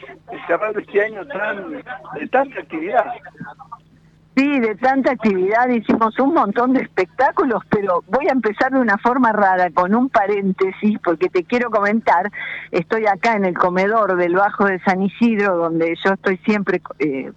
cerrando 0.48 0.80
este 0.80 1.04
año 1.04 1.28
tan, 1.28 1.74
de 1.74 2.28
tanta 2.32 2.60
actividad. 2.60 3.06
Sí, 4.36 4.60
de 4.60 4.76
tanta 4.76 5.14
actividad 5.14 5.70
hicimos 5.70 6.20
un 6.20 6.34
montón 6.34 6.74
de 6.74 6.82
espectáculos, 6.82 7.64
pero 7.70 8.04
voy 8.08 8.28
a 8.28 8.34
empezar 8.34 8.72
de 8.72 8.80
una 8.80 8.98
forma 8.98 9.32
rara, 9.32 9.70
con 9.72 9.96
un 9.96 10.10
paréntesis, 10.10 11.00
porque 11.02 11.30
te 11.30 11.46
quiero 11.46 11.70
comentar, 11.70 12.30
estoy 12.72 13.06
acá 13.06 13.36
en 13.36 13.46
el 13.46 13.58
comedor 13.58 14.18
del 14.18 14.36
Bajo 14.36 14.66
de 14.66 14.80
San 14.80 15.02
Isidro, 15.02 15.56
donde 15.56 15.96
yo 16.04 16.14
estoy 16.14 16.38
siempre 16.40 16.82
eh, 17.00 17.32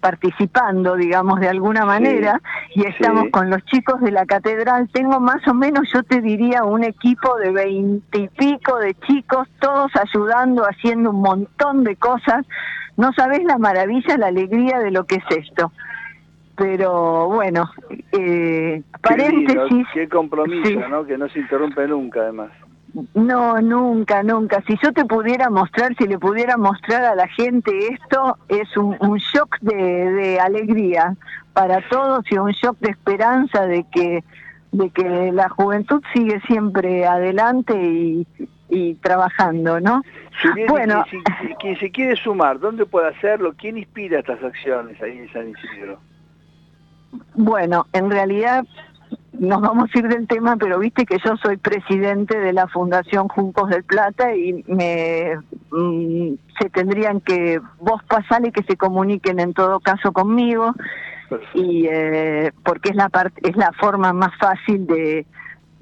participando, 0.00 0.96
digamos, 0.96 1.40
de 1.40 1.48
alguna 1.48 1.86
manera, 1.86 2.42
y 2.74 2.86
estamos 2.86 3.30
con 3.32 3.48
los 3.48 3.64
chicos 3.64 4.00
de 4.02 4.12
la 4.12 4.26
catedral. 4.26 4.90
Tengo 4.92 5.18
más 5.18 5.48
o 5.48 5.54
menos, 5.54 5.88
yo 5.94 6.02
te 6.02 6.20
diría, 6.20 6.62
un 6.64 6.84
equipo 6.84 7.36
de 7.38 7.50
veintipico 7.52 8.76
de 8.78 8.94
chicos, 9.06 9.48
todos 9.60 9.90
ayudando, 9.96 10.64
haciendo 10.64 11.10
un 11.10 11.22
montón 11.22 11.84
de 11.84 11.96
cosas. 11.96 12.44
No 12.96 13.12
sabes 13.12 13.44
la 13.44 13.58
maravilla, 13.58 14.16
la 14.16 14.28
alegría 14.28 14.78
de 14.78 14.90
lo 14.90 15.04
que 15.04 15.16
es 15.16 15.24
esto 15.30 15.72
pero 16.56 17.28
bueno, 17.28 17.70
eh, 18.12 18.82
paréntesis. 19.02 19.86
Qué, 19.92 20.08
compromiso, 20.08 20.88
¿no? 20.88 21.04
Que 21.04 21.18
no 21.18 21.28
se 21.28 21.40
interrumpe 21.40 21.86
nunca, 21.86 22.20
además. 22.20 22.50
No, 23.14 23.60
nunca, 23.60 24.22
nunca. 24.22 24.62
Si 24.66 24.74
yo 24.82 24.92
te 24.92 25.04
pudiera 25.04 25.50
mostrar, 25.50 25.94
si 25.96 26.06
le 26.06 26.18
pudiera 26.18 26.56
mostrar 26.56 27.04
a 27.04 27.14
la 27.14 27.28
gente 27.28 27.70
esto, 27.88 28.38
es 28.48 28.74
un, 28.76 28.96
shock 29.18 29.58
de, 29.60 30.40
alegría 30.40 31.14
para 31.52 31.86
todos 31.90 32.24
y 32.30 32.38
un 32.38 32.52
shock 32.52 32.78
de 32.80 32.90
esperanza 32.90 33.66
de 33.66 33.84
que 33.92 34.24
de 34.72 34.90
que 34.90 35.32
la 35.32 35.48
juventud 35.48 36.02
sigue 36.12 36.40
siempre 36.40 37.06
adelante 37.06 37.74
y, 37.74 38.26
y 38.68 38.94
trabajando, 38.94 39.80
¿no? 39.80 40.02
bueno, 40.68 41.04
si, 41.10 41.18
quien 41.60 41.78
se 41.78 41.90
quiere 41.90 42.16
sumar, 42.16 42.58
¿dónde 42.58 42.84
puede 42.84 43.08
hacerlo? 43.08 43.54
¿Quién 43.56 43.78
inspira 43.78 44.20
estas 44.20 44.42
acciones 44.42 45.00
ahí 45.00 45.18
en 45.18 45.32
San 45.32 45.48
Isidro? 45.48 45.98
Bueno, 47.34 47.86
en 47.92 48.10
realidad 48.10 48.64
nos 49.32 49.60
vamos 49.60 49.90
a 49.94 49.98
ir 49.98 50.08
del 50.08 50.26
tema, 50.26 50.56
pero 50.56 50.78
viste 50.78 51.04
que 51.04 51.18
yo 51.24 51.36
soy 51.36 51.56
presidente 51.56 52.38
de 52.38 52.52
la 52.52 52.66
Fundación 52.68 53.28
Juncos 53.28 53.68
del 53.70 53.84
Plata 53.84 54.34
y 54.34 54.64
me 54.66 55.36
mm, 55.70 56.34
se 56.60 56.70
tendrían 56.70 57.20
que 57.20 57.60
vos 57.78 58.02
pasarle 58.04 58.52
que 58.52 58.62
se 58.62 58.76
comuniquen 58.76 59.40
en 59.40 59.52
todo 59.52 59.80
caso 59.80 60.12
conmigo 60.12 60.74
y 61.54 61.86
eh, 61.90 62.52
porque 62.64 62.90
es 62.90 62.96
la 62.96 63.08
parte 63.08 63.48
es 63.48 63.56
la 63.56 63.72
forma 63.72 64.12
más 64.12 64.30
fácil 64.38 64.86
de 64.86 65.26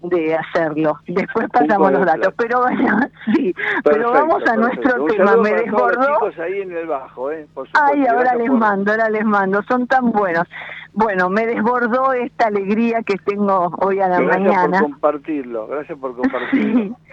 de 0.09 0.35
hacerlo. 0.35 0.99
Después 1.07 1.49
pasamos 1.51 1.93
los 1.93 2.05
datos, 2.05 2.35
pero 2.37 2.61
bueno, 2.61 2.99
sí, 3.35 3.55
pero 3.83 4.13
vamos 4.13 4.43
a 4.47 4.57
nuestro 4.57 5.05
tema. 5.07 5.37
Me 5.37 5.53
desbordó. 5.53 6.31
ahí 6.43 6.61
en 6.61 6.73
el 6.73 6.87
bajo, 6.87 7.31
¿eh? 7.31 7.47
Ay, 7.75 8.07
ahora 8.07 8.35
les 8.35 8.51
mando, 8.51 8.93
ahora 8.93 9.09
les 9.09 9.25
mando, 9.25 9.63
son 9.63 9.87
tan 9.87 10.11
buenos. 10.13 10.47
Bueno, 10.93 11.29
me 11.29 11.47
desbordó 11.47 12.13
esta 12.13 12.47
alegría 12.47 13.03
que 13.03 13.17
tengo 13.17 13.71
hoy 13.81 14.01
a 14.01 14.09
la 14.09 14.21
mañana. 14.21 14.67
Gracias 14.69 14.81
por 14.81 14.91
compartirlo, 14.91 15.67
gracias 15.67 15.99
por 15.99 16.17
compartirlo. 16.17 16.97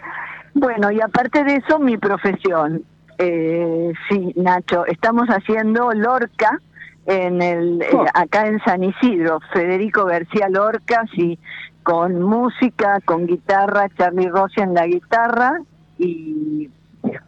Bueno, 0.53 0.91
y 0.91 0.99
aparte 0.99 1.45
de 1.45 1.55
eso, 1.55 1.79
mi 1.79 1.97
profesión. 1.97 2.83
Eh, 3.17 3.93
sí, 4.09 4.33
Nacho, 4.35 4.85
estamos 4.85 5.27
haciendo 5.29 5.93
Lorca 5.93 6.59
en 7.05 7.41
el 7.41 7.81
eh, 7.81 7.89
oh. 7.93 8.05
acá 8.13 8.47
en 8.47 8.59
San 8.63 8.83
Isidro, 8.83 9.39
Federico 9.53 10.05
García 10.05 10.49
Lorca, 10.49 11.03
sí, 11.15 11.39
con 11.83 12.21
música, 12.21 12.99
con 13.05 13.25
guitarra, 13.25 13.89
Charlie 13.97 14.29
Rossi 14.29 14.61
en 14.61 14.73
la 14.73 14.85
guitarra 14.85 15.61
y 15.97 16.69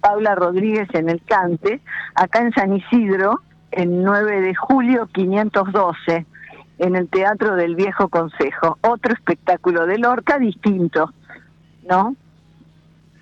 Paula 0.02 0.36
Rodríguez 0.36 0.88
en 0.94 1.10
el 1.10 1.22
cante, 1.24 1.82
acá 2.16 2.40
en 2.40 2.52
San 2.54 2.74
Isidro, 2.74 3.42
el 3.72 4.04
9 4.04 4.42
de 4.42 4.56
julio 4.56 5.08
512, 5.08 6.26
en 6.80 6.96
el 6.96 7.10
Teatro 7.10 7.56
del 7.56 7.76
Viejo 7.76 8.10
Consejo. 8.10 8.78
Otro 8.82 9.14
espectáculo 9.14 9.86
de 9.86 9.98
Lorca 9.98 10.38
distinto, 10.38 11.12
¿no? 11.90 12.16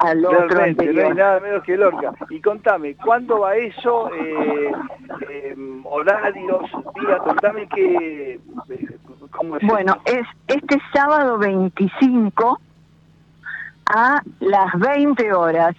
Al 0.02 0.26
otro 0.26 0.64
anterior. 0.64 0.96
No 0.96 1.10
hay 1.10 1.16
nada 1.16 1.40
menos 1.40 1.64
que 1.64 1.78
Lorca. 1.78 2.14
Y 2.30 2.42
contame, 2.42 2.96
¿cuándo 2.96 3.40
va 3.40 3.56
eso? 3.56 4.12
Eh, 4.14 4.72
eh, 5.30 5.56
horarios, 5.84 6.62
días, 6.96 7.20
contame 7.24 7.68
que 7.68 8.40
bueno, 9.64 9.98
es 10.06 10.28
este 10.48 10.78
sábado 10.94 11.38
25 11.38 12.60
a 13.86 14.22
las 14.40 14.80
20 14.80 15.34
horas. 15.34 15.76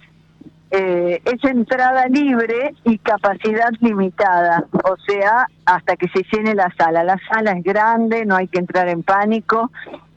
Eh, 0.71 1.21
es 1.23 1.43
entrada 1.43 2.07
libre 2.07 2.73
y 2.83 2.97
capacidad 2.97 3.69
limitada, 3.79 4.65
o 4.85 4.97
sea, 5.07 5.45
hasta 5.65 5.95
que 5.95 6.07
se 6.09 6.23
llene 6.31 6.55
la 6.55 6.73
sala. 6.75 7.03
La 7.03 7.19
sala 7.31 7.51
es 7.51 7.63
grande, 7.63 8.25
no 8.25 8.35
hay 8.35 8.47
que 8.47 8.57
entrar 8.57 8.87
en 8.87 9.03
pánico, 9.03 9.69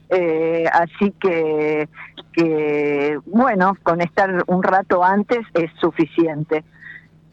eh, 0.09 0.65
así 0.73 1.13
que, 1.21 1.89
que, 2.33 3.19
bueno, 3.27 3.77
con 3.83 4.01
estar 4.01 4.45
un 4.47 4.63
rato 4.63 5.03
antes 5.03 5.41
es 5.55 5.71
suficiente. 5.81 6.65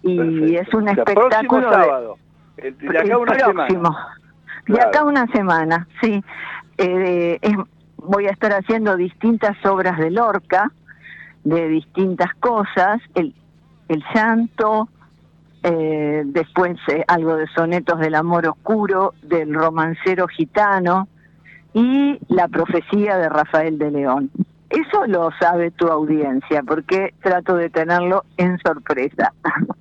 Y 0.02 0.56
es 0.56 0.74
un 0.74 0.90
espectáculo... 0.90 1.72
sábado, 1.72 2.18
el, 2.58 2.78
de 2.78 3.00
acá 3.00 3.18
una 3.18 3.34
próximo. 3.34 3.98
De 4.68 4.82
acá 4.82 5.04
una 5.04 5.28
semana, 5.28 5.88
sí. 6.02 6.24
Eh, 6.78 7.40
voy 7.98 8.28
a 8.28 8.32
estar 8.32 8.52
haciendo 8.52 8.98
distintas 8.98 9.56
obras 9.66 9.98
de 9.98 10.12
Lorca, 10.12 10.72
de 11.44 11.68
distintas 11.68 12.34
cosas, 12.36 13.02
el, 13.16 13.34
el 13.88 14.04
llanto, 14.14 14.90
eh, 15.64 16.24
después 16.26 16.78
eh, 16.90 17.04
algo 17.08 17.36
de 17.36 17.48
sonetos 17.48 18.00
del 18.00 18.16
amor 18.16 18.48
oscuro, 18.48 19.14
del 19.22 19.54
romancero 19.54 20.28
gitano 20.28 21.08
y 21.74 22.20
la 22.28 22.48
profecía 22.48 23.18
de 23.18 23.30
Rafael 23.30 23.78
de 23.78 23.92
León. 23.92 24.32
Eso 24.70 25.06
lo 25.08 25.30
sabe 25.40 25.72
tu 25.72 25.88
audiencia, 25.88 26.64
porque 26.64 27.14
trato 27.22 27.56
de 27.56 27.70
tenerlo 27.70 28.24
en 28.38 28.58
sorpresa. 28.60 29.34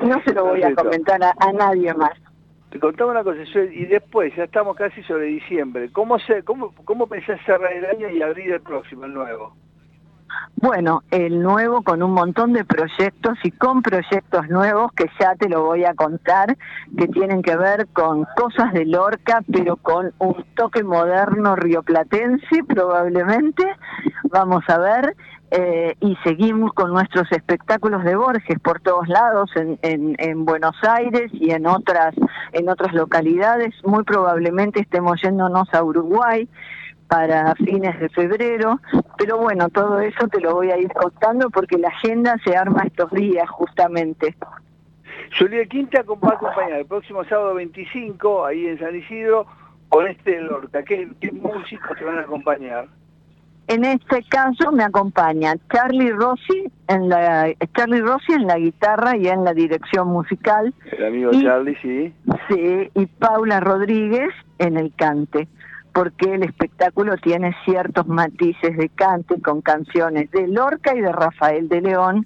No 0.00 0.22
se 0.22 0.32
lo 0.32 0.44
voy 0.44 0.62
a 0.62 0.72
comentar 0.76 1.20
a 1.20 1.52
nadie 1.52 1.92
más. 1.92 2.12
Te 2.70 2.78
contaba 2.78 3.12
una 3.12 3.24
cosa, 3.24 3.40
y 3.72 3.86
después, 3.86 4.34
ya 4.36 4.44
estamos 4.44 4.76
casi 4.76 5.02
sobre 5.04 5.24
diciembre, 5.24 5.90
¿cómo, 5.90 6.18
se, 6.18 6.42
cómo, 6.42 6.74
cómo 6.84 7.06
pensás 7.06 7.40
cerrar 7.46 7.72
el 7.72 7.86
año 7.86 8.10
y 8.10 8.20
abrir 8.20 8.52
el 8.52 8.60
próximo, 8.60 9.06
el 9.06 9.14
nuevo? 9.14 9.54
Bueno, 10.56 11.02
el 11.10 11.40
nuevo 11.40 11.82
con 11.82 12.02
un 12.02 12.12
montón 12.12 12.52
de 12.52 12.64
proyectos 12.64 13.38
y 13.44 13.52
con 13.52 13.82
proyectos 13.82 14.48
nuevos 14.48 14.92
que 14.92 15.06
ya 15.20 15.34
te 15.36 15.48
lo 15.48 15.62
voy 15.64 15.84
a 15.84 15.94
contar, 15.94 16.56
que 16.96 17.06
tienen 17.08 17.42
que 17.42 17.56
ver 17.56 17.86
con 17.92 18.26
cosas 18.36 18.72
de 18.72 18.84
Lorca, 18.84 19.42
pero 19.52 19.76
con 19.76 20.12
un 20.18 20.44
toque 20.56 20.82
moderno 20.82 21.54
rioplatense 21.54 22.64
probablemente. 22.66 23.64
Vamos 24.24 24.64
a 24.68 24.78
ver. 24.78 25.16
Eh, 25.50 25.94
y 26.00 26.14
seguimos 26.24 26.74
con 26.74 26.92
nuestros 26.92 27.26
espectáculos 27.32 28.04
de 28.04 28.14
Borges 28.16 28.58
por 28.60 28.80
todos 28.80 29.08
lados 29.08 29.50
en, 29.56 29.78
en, 30.18 30.44
Buenos 30.44 30.76
Aires 30.82 31.30
y 31.32 31.52
en 31.52 31.66
otras 31.66 32.14
en 32.52 32.68
otras 32.68 32.92
localidades 32.92 33.74
muy 33.82 34.04
probablemente 34.04 34.80
estemos 34.80 35.18
yéndonos 35.22 35.72
a 35.72 35.82
Uruguay 35.82 36.46
para 37.08 37.54
fines 37.54 37.98
de 37.98 38.08
febrero 38.10 38.80
pero 39.16 39.38
bueno 39.38 39.68
todo 39.68 40.00
eso 40.00 40.28
te 40.28 40.40
lo 40.40 40.54
voy 40.54 40.70
a 40.70 40.78
ir 40.78 40.92
contando 40.92 41.50
porque 41.50 41.78
la 41.78 41.88
agenda 41.88 42.36
se 42.44 42.56
arma 42.56 42.82
estos 42.84 43.10
días 43.12 43.48
justamente 43.50 44.36
Julia 45.38 45.64
Quinta 45.66 46.02
va 46.02 46.30
a 46.30 46.34
acompañar 46.34 46.80
el 46.80 46.86
próximo 46.86 47.24
sábado 47.24 47.54
25 47.54 48.44
ahí 48.44 48.66
en 48.66 48.78
San 48.78 48.94
Isidro 48.94 49.46
con 49.88 50.06
este 50.06 50.40
Lorca 50.40 50.82
¿qué, 50.82 51.08
qué 51.20 51.32
músicos 51.32 51.98
te 51.98 52.04
van 52.04 52.18
a 52.18 52.22
acompañar? 52.22 52.88
En 53.68 53.84
este 53.84 54.22
caso 54.30 54.72
me 54.72 54.82
acompaña 54.82 55.54
Charlie 55.70 56.10
Rossi 56.12 56.72
en 56.88 57.10
la 57.10 57.52
Charlie 57.74 58.00
Rossi 58.00 58.32
en 58.32 58.46
la 58.46 58.58
guitarra 58.58 59.14
y 59.14 59.28
en 59.28 59.44
la 59.44 59.52
dirección 59.52 60.08
musical. 60.08 60.72
El 60.90 61.04
amigo 61.04 61.30
Charlie, 61.32 61.76
sí. 61.82 62.14
Sí, 62.48 62.90
y 62.94 63.06
Paula 63.06 63.60
Rodríguez 63.60 64.30
en 64.58 64.78
el 64.78 64.90
cante, 64.94 65.48
porque 65.98 66.32
el 66.32 66.44
espectáculo 66.44 67.16
tiene 67.16 67.56
ciertos 67.64 68.06
matices 68.06 68.76
de 68.76 68.88
cante 68.88 69.42
con 69.42 69.62
canciones 69.62 70.30
de 70.30 70.46
Lorca 70.46 70.94
y 70.94 71.00
de 71.00 71.10
Rafael 71.10 71.68
de 71.68 71.80
León 71.80 72.24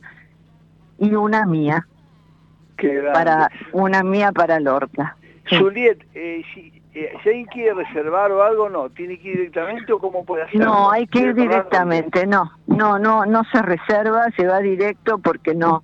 y 0.99 1.15
una 1.15 1.47
mía. 1.47 1.87
Qué 2.77 3.03
para 3.15 3.51
una 3.73 4.03
mía 4.03 4.31
para 4.31 4.61
Lorca. 4.61 5.17
Juliet, 5.49 6.05
eh, 6.13 6.43
si 6.53 6.83
eh, 6.95 7.15
si 7.23 7.29
alguien 7.31 7.47
quiere 7.47 7.73
reservar 7.73 8.31
o 8.33 8.43
algo, 8.43 8.69
no, 8.69 8.91
tiene 8.91 9.19
que 9.19 9.29
ir 9.29 9.37
directamente 9.39 9.91
o 9.91 9.99
cómo 9.99 10.23
puede 10.27 10.43
hacerlo. 10.43 10.67
No, 10.67 10.91
hay 10.91 11.07
que 11.07 11.21
ir 11.21 11.35
directamente, 11.35 12.27
no, 12.27 12.53
no, 12.67 12.99
no, 12.99 13.25
no 13.25 13.43
se 13.51 13.63
reserva, 13.63 14.27
se 14.37 14.47
va 14.47 14.59
directo 14.59 15.17
porque 15.17 15.55
no, 15.55 15.83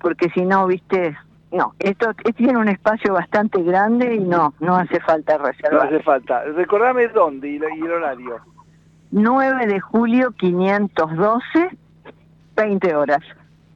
porque 0.00 0.30
si 0.30 0.44
no, 0.44 0.68
viste, 0.68 1.18
no, 1.50 1.74
esto 1.78 2.12
tiene 2.36 2.58
un 2.58 2.68
espacio 2.68 3.14
bastante 3.14 3.62
grande 3.62 4.14
y 4.14 4.20
no, 4.20 4.54
no 4.60 4.76
hace 4.76 5.00
falta 5.00 5.38
reservar. 5.38 5.72
No 5.72 5.80
hace 5.82 6.02
falta. 6.02 6.44
Recordame 6.44 7.08
dónde 7.08 7.48
y, 7.48 7.56
el 7.56 7.90
horario. 7.90 8.40
9 9.10 9.66
de 9.66 9.80
julio 9.80 10.32
512, 10.32 11.70
20 12.54 12.94
horas. 12.94 13.22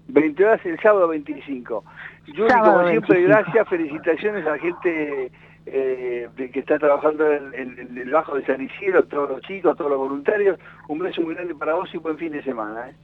20 0.08 0.44
horas 0.44 0.60
el 0.66 0.78
sábado 0.80 1.08
25. 1.08 1.84
Yuri, 2.26 2.52
como 2.52 2.88
siempre, 2.88 3.22
gracias, 3.22 3.68
felicitaciones 3.68 4.46
a 4.46 4.50
la 4.50 4.58
gente 4.58 5.32
eh, 5.64 6.28
que 6.36 6.60
está 6.60 6.78
trabajando 6.78 7.32
en, 7.32 7.96
el 7.96 8.10
Bajo 8.10 8.36
de 8.36 8.44
San 8.44 8.60
Isidro, 8.60 9.04
todos 9.04 9.30
los 9.30 9.40
chicos, 9.42 9.76
todos 9.76 9.90
los 9.90 9.98
voluntarios. 9.98 10.58
Un 10.88 10.98
beso 10.98 11.22
muy 11.22 11.34
grande 11.34 11.54
para 11.54 11.74
vos 11.74 11.88
y 11.94 11.98
buen 11.98 12.18
fin 12.18 12.32
de 12.32 12.42
semana. 12.42 12.90
¿eh? 12.90 12.94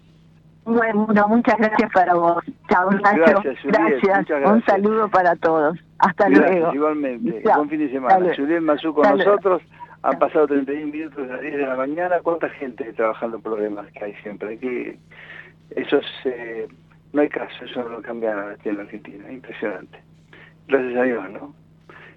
Bueno, 0.68 1.06
muchas 1.28 1.56
gracias 1.56 1.90
para 1.94 2.14
vos. 2.14 2.44
Chao, 2.68 2.90
Nacho. 2.90 3.42
Gracias, 3.64 4.26
Un 4.44 4.62
saludo 4.66 5.08
para 5.08 5.34
todos. 5.36 5.78
Hasta 5.98 6.28
luego. 6.28 6.74
Igualmente. 6.74 7.42
Buen 7.42 7.70
fin 7.70 7.78
de 7.78 7.90
semana. 7.90 8.34
Julián 8.36 8.64
Mazú 8.64 8.92
con 8.92 9.16
nosotros. 9.16 9.62
Han 10.02 10.18
pasado 10.18 10.46
31 10.46 10.92
minutos 10.92 11.24
a 11.28 11.32
las 11.32 11.40
10 11.40 11.56
de 11.56 11.66
la 11.66 11.74
mañana. 11.74 12.20
¿Cuánta 12.22 12.50
gente 12.50 12.92
trabajando 12.92 13.40
problemas 13.40 13.90
que 13.92 14.04
hay 14.04 14.14
siempre? 14.16 14.58
Que 14.58 14.98
eso 15.70 15.96
es, 15.96 16.06
eh, 16.26 16.68
no 17.14 17.22
hay 17.22 17.28
caso, 17.30 17.64
eso 17.64 17.82
no 17.82 17.88
lo 17.88 18.02
cambia 18.02 18.34
nada 18.34 18.56
en 18.62 18.76
la 18.76 18.82
Argentina. 18.82 19.32
Impresionante. 19.32 19.98
Gracias 20.68 20.96
a 20.96 21.02
Dios, 21.02 21.30
¿no? 21.30 21.54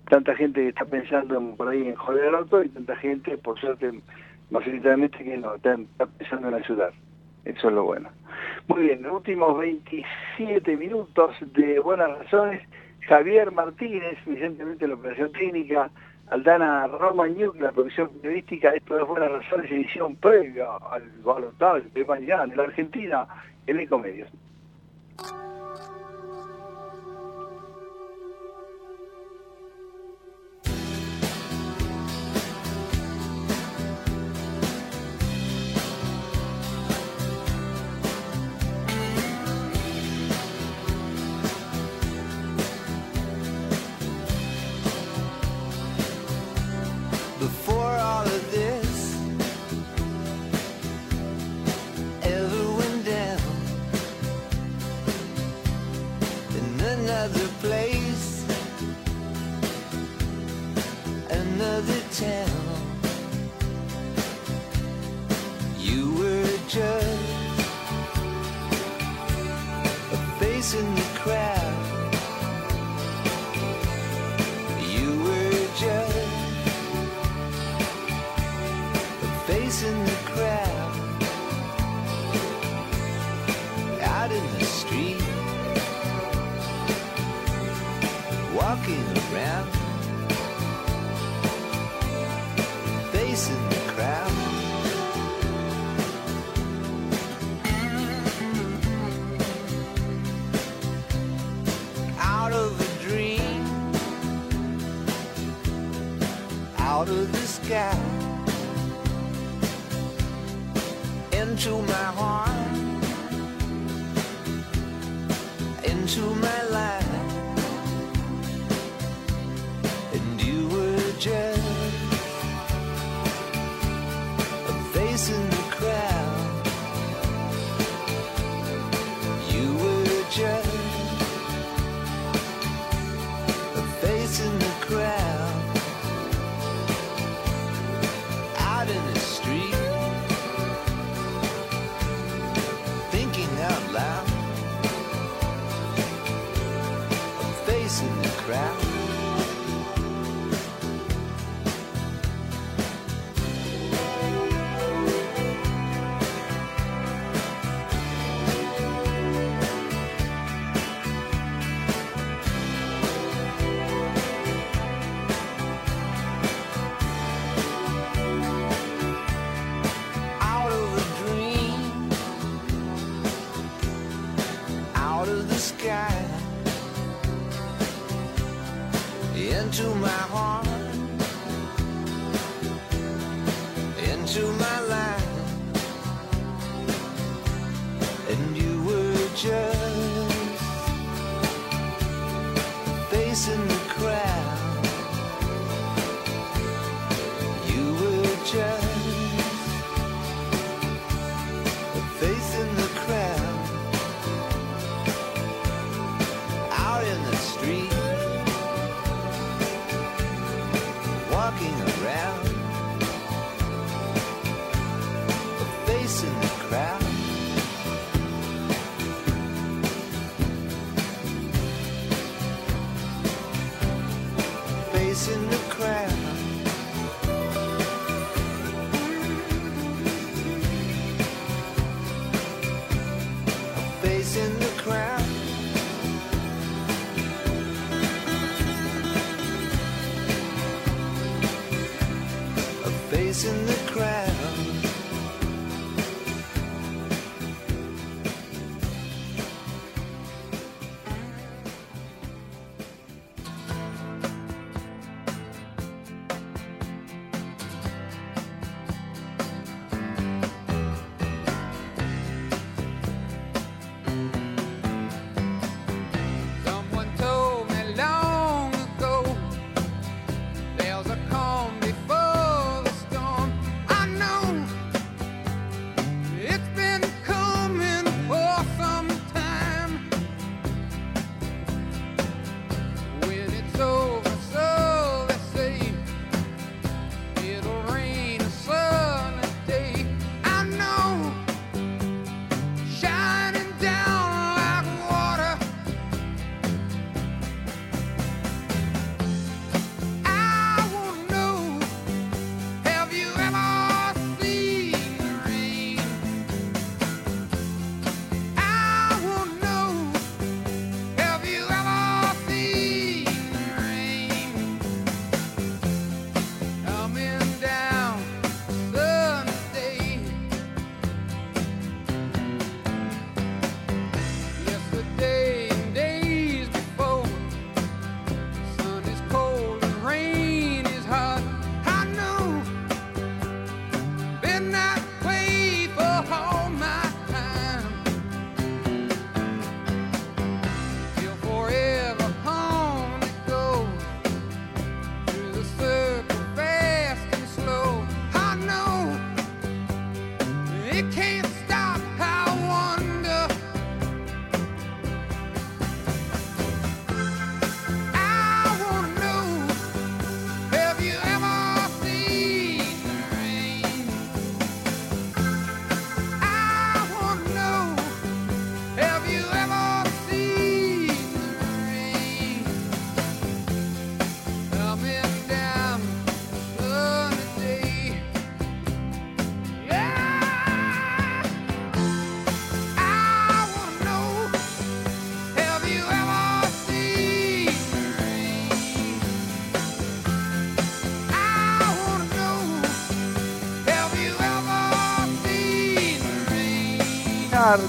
Tanta 0.10 0.36
gente 0.36 0.62
que 0.62 0.70
está 0.70 0.84
pensando 0.84 1.40
por 1.56 1.70
ahí 1.70 1.88
en 1.88 1.96
joder 1.96 2.28
al 2.28 2.36
auto 2.36 2.62
y 2.62 2.70
tanta 2.70 2.98
gente, 2.98 3.38
por 3.38 3.58
suerte, 3.60 3.92
mayoritariamente 4.50 5.24
que 5.24 5.38
no, 5.38 5.56
está 5.56 5.78
pensando 6.18 6.50
en 6.50 6.56
ayudar. 6.56 6.92
Eso 7.46 7.70
es 7.70 7.74
lo 7.74 7.86
bueno. 7.86 8.10
Muy 8.68 8.84
bien, 8.84 9.06
últimos 9.06 9.58
27 9.58 10.78
minutos 10.78 11.36
de 11.54 11.80
Buenas 11.80 12.18
Razones. 12.20 12.62
Javier 13.08 13.52
Martínez, 13.52 14.18
recientemente 14.26 14.88
la 14.88 14.94
operación 14.94 15.32
clínica, 15.32 15.90
Aldana 16.30 16.88
Romañuk, 16.88 17.60
la 17.60 17.72
producción 17.72 18.10
periodística, 18.22 18.70
esto 18.70 19.00
es 19.00 19.08
Buenas 19.08 19.32
Razones, 19.32 19.72
edición 19.72 20.16
previa 20.16 20.68
al 20.92 21.04
balotaje 21.24 21.90
de 21.94 22.06
mañana 22.06 22.44
en 22.44 22.58
la 22.58 22.64
Argentina, 22.64 23.28
en 23.68 23.80
Ecomedios. 23.80 24.30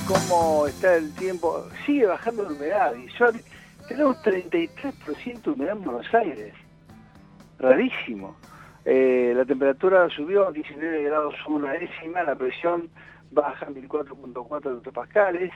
Cómo 0.07 0.69
está 0.69 0.95
el 0.95 1.13
tiempo. 1.15 1.67
Sigue 1.85 2.07
bajando 2.07 2.45
la 2.45 2.51
humedad 2.51 2.95
y 2.95 3.09
yo, 3.19 3.33
tenemos 3.89 4.17
33% 4.23 5.43
de 5.43 5.51
humedad 5.51 5.77
en 5.77 5.83
Buenos 5.83 6.15
Aires. 6.15 6.55
Rarísimo. 7.59 8.37
Eh, 8.85 9.33
la 9.35 9.45
temperatura 9.45 10.09
subió 10.11 10.47
a 10.47 10.53
19 10.53 11.03
grados 11.03 11.35
una 11.49 11.73
décima, 11.73 12.23
la 12.23 12.37
presión 12.37 12.91
baja 13.33 13.67
a 13.67 13.71
1004.4 13.71 14.77
hectopascales, 14.77 15.53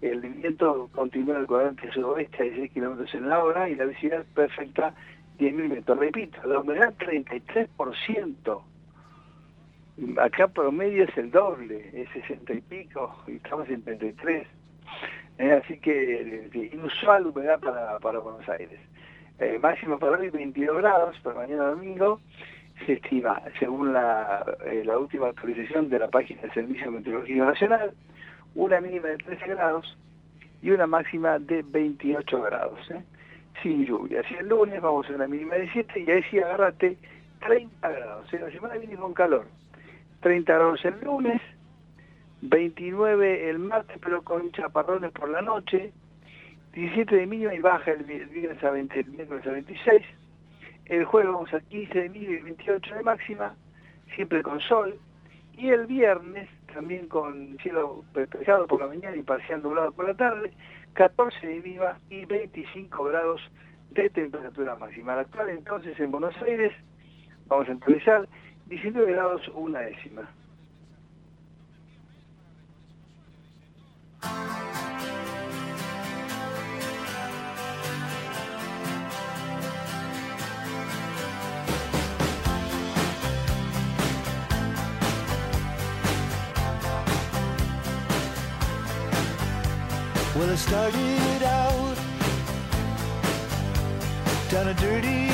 el 0.00 0.20
viento 0.20 0.88
continúa 0.92 1.38
al 1.38 1.46
cuadrante 1.46 1.90
sudoeste 1.92 2.36
a 2.42 2.44
16 2.44 2.72
kilómetros 2.72 3.12
en 3.14 3.28
la 3.28 3.42
hora 3.42 3.68
y 3.68 3.74
la 3.74 3.86
visibilidad 3.86 4.24
perfecta 4.34 4.94
10.000 5.38 5.68
metros. 5.68 5.98
Repito, 5.98 6.38
la 6.46 6.60
humedad 6.60 6.94
33%. 6.96 8.62
Acá 10.18 10.48
promedio 10.48 11.04
es 11.04 11.16
el 11.16 11.30
doble, 11.30 11.90
es 11.92 12.08
60 12.10 12.52
y 12.52 12.60
pico, 12.62 13.14
estamos 13.28 13.68
en 13.68 13.82
33. 13.82 14.46
Eh, 15.38 15.52
así 15.52 15.78
que 15.78 16.48
eh, 16.52 16.70
inusual 16.72 17.26
humedad 17.26 17.60
para, 17.60 17.98
para 18.00 18.18
Buenos 18.18 18.48
Aires. 18.48 18.80
Eh, 19.38 19.58
máximo 19.62 19.98
para 19.98 20.18
hoy 20.18 20.30
22 20.30 20.78
grados, 20.78 21.18
para 21.20 21.36
mañana 21.36 21.66
domingo, 21.70 22.20
se 22.86 22.94
estima, 22.94 23.40
según 23.60 23.92
la, 23.92 24.44
última 24.98 25.28
actualización 25.28 25.88
de 25.88 26.00
la 26.00 26.08
página 26.08 26.42
del 26.42 26.52
Servicio 26.52 26.90
Meteorológico 26.90 27.44
Nacional, 27.44 27.92
una 28.56 28.80
mínima 28.80 29.08
de 29.08 29.18
13 29.18 29.46
grados 29.46 29.96
y 30.60 30.70
una 30.70 30.88
máxima 30.88 31.38
de 31.38 31.62
28 31.62 32.42
grados, 32.42 32.80
sin 33.62 33.86
lluvia. 33.86 34.20
Así 34.20 34.34
el 34.34 34.48
lunes 34.48 34.80
vamos 34.80 35.08
a 35.08 35.14
una 35.14 35.28
mínima 35.28 35.54
de 35.54 35.70
7 35.72 36.00
y 36.00 36.10
ahí 36.10 36.22
sí 36.30 36.38
agárrate 36.40 36.96
30 37.46 37.88
grados. 37.88 38.32
La 38.32 38.50
semana 38.50 38.74
viene 38.76 38.96
con 38.96 39.14
calor. 39.14 39.46
30 40.24 40.54
grados 40.54 40.82
el 40.86 40.98
lunes, 41.02 41.38
29 42.40 43.50
el 43.50 43.58
martes, 43.58 43.98
pero 44.02 44.22
con 44.22 44.50
chaparrones 44.52 45.12
por 45.12 45.28
la 45.28 45.42
noche, 45.42 45.92
17 46.72 47.14
de 47.14 47.26
mínima 47.26 47.52
y 47.52 47.58
baja 47.58 47.90
el 47.90 48.04
viernes 48.04 48.64
a 48.64 48.70
20, 48.70 49.00
el 49.00 49.10
miércoles 49.10 49.46
a 49.46 49.50
26, 49.50 50.02
el 50.86 51.04
jueves 51.04 51.30
vamos 51.30 51.52
a 51.52 51.60
15 51.60 52.00
de 52.00 52.08
mínima 52.08 52.32
y 52.32 52.42
28 52.42 52.94
de 52.94 53.02
máxima, 53.02 53.54
siempre 54.14 54.42
con 54.42 54.60
sol, 54.60 54.98
y 55.58 55.68
el 55.68 55.84
viernes 55.84 56.48
también 56.72 57.06
con 57.06 57.58
cielo 57.58 58.02
despejado 58.14 58.66
por 58.66 58.80
la 58.80 58.86
mañana 58.86 59.14
y 59.14 59.22
parcial 59.22 59.62
nublado 59.62 59.92
por 59.92 60.08
la 60.08 60.14
tarde, 60.14 60.54
14 60.94 61.46
de 61.46 61.60
mínima 61.60 61.98
y 62.08 62.24
25 62.24 63.04
grados 63.04 63.42
de 63.90 64.08
temperatura 64.08 64.74
máxima. 64.76 65.16
La 65.16 65.20
actual 65.20 65.50
entonces 65.50 66.00
en 66.00 66.10
Buenos 66.10 66.34
Aires, 66.40 66.72
vamos 67.46 67.68
a 67.68 67.72
actualizar, 67.72 68.26
19 68.66 69.12
grados 69.12 69.42
una 69.54 69.80
décima. 69.80 70.28
Well, 90.36 90.50
I 90.50 90.56
started 90.56 91.42
out 91.44 91.96
down 94.50 94.68
a 94.68 94.74
dirty 94.74 95.33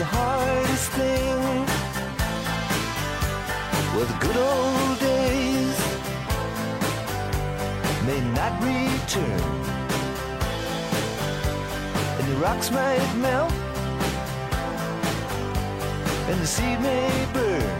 The 0.00 0.06
hardest 0.06 0.90
thing. 0.92 1.66
Well, 3.92 4.06
the 4.12 4.18
good 4.26 4.38
old 4.50 4.98
days 4.98 5.76
may 8.08 8.20
not 8.38 8.52
return 8.64 9.40
And 12.18 12.26
the 12.32 12.36
rocks 12.36 12.70
might 12.70 13.14
melt 13.16 13.52
and 16.30 16.40
the 16.40 16.46
sea 16.46 16.76
may 16.78 17.26
burn. 17.34 17.79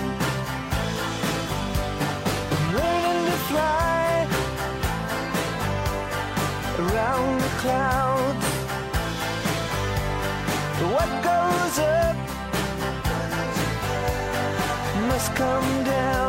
Around 7.11 7.41
the 7.41 7.49
clouds. 7.61 8.45
What 10.93 11.09
goes 11.23 11.79
up 11.79 12.15
must 15.07 15.35
come 15.35 15.83
down. 15.83 16.20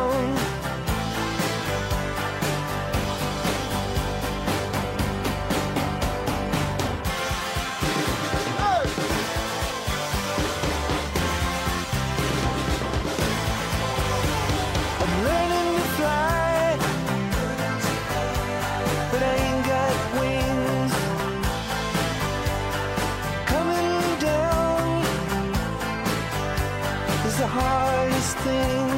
The 27.43 27.49
hardest 27.49 28.37
thing. 28.37 28.89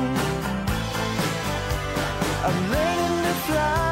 I'm 2.45 2.57
learning 2.73 3.23
to 3.25 3.33
fly 3.45 3.84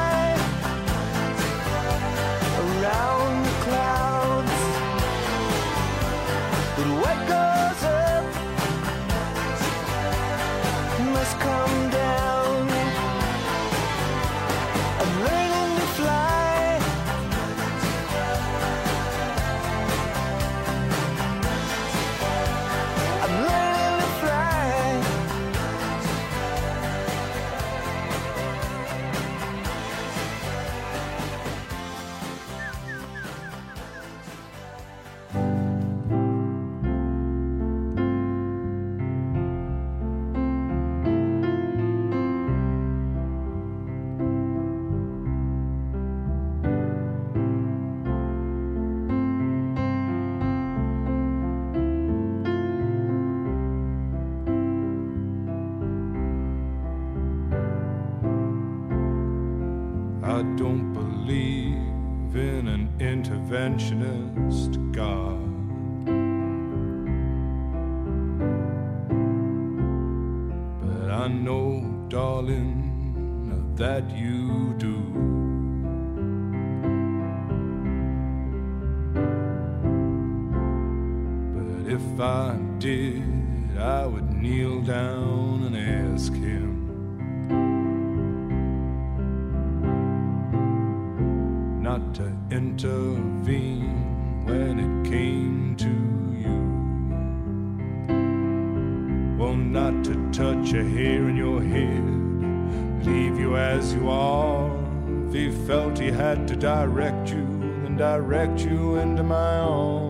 had 106.14 106.46
to 106.46 106.54
direct 106.56 107.30
you, 107.30 107.44
then 107.82 107.96
direct 107.96 108.60
you 108.60 108.96
into 108.96 109.22
my 109.22 109.58
arms. 109.58 110.04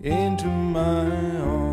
into 0.00 0.46
my 0.46 1.10
arms, 1.40 1.67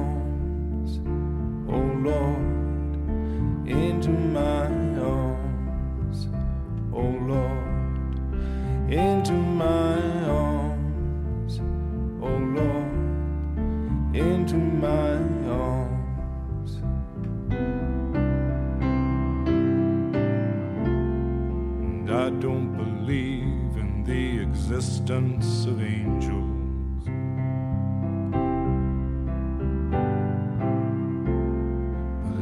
existence 25.05 25.65
of 25.65 25.83
angels. 25.83 26.41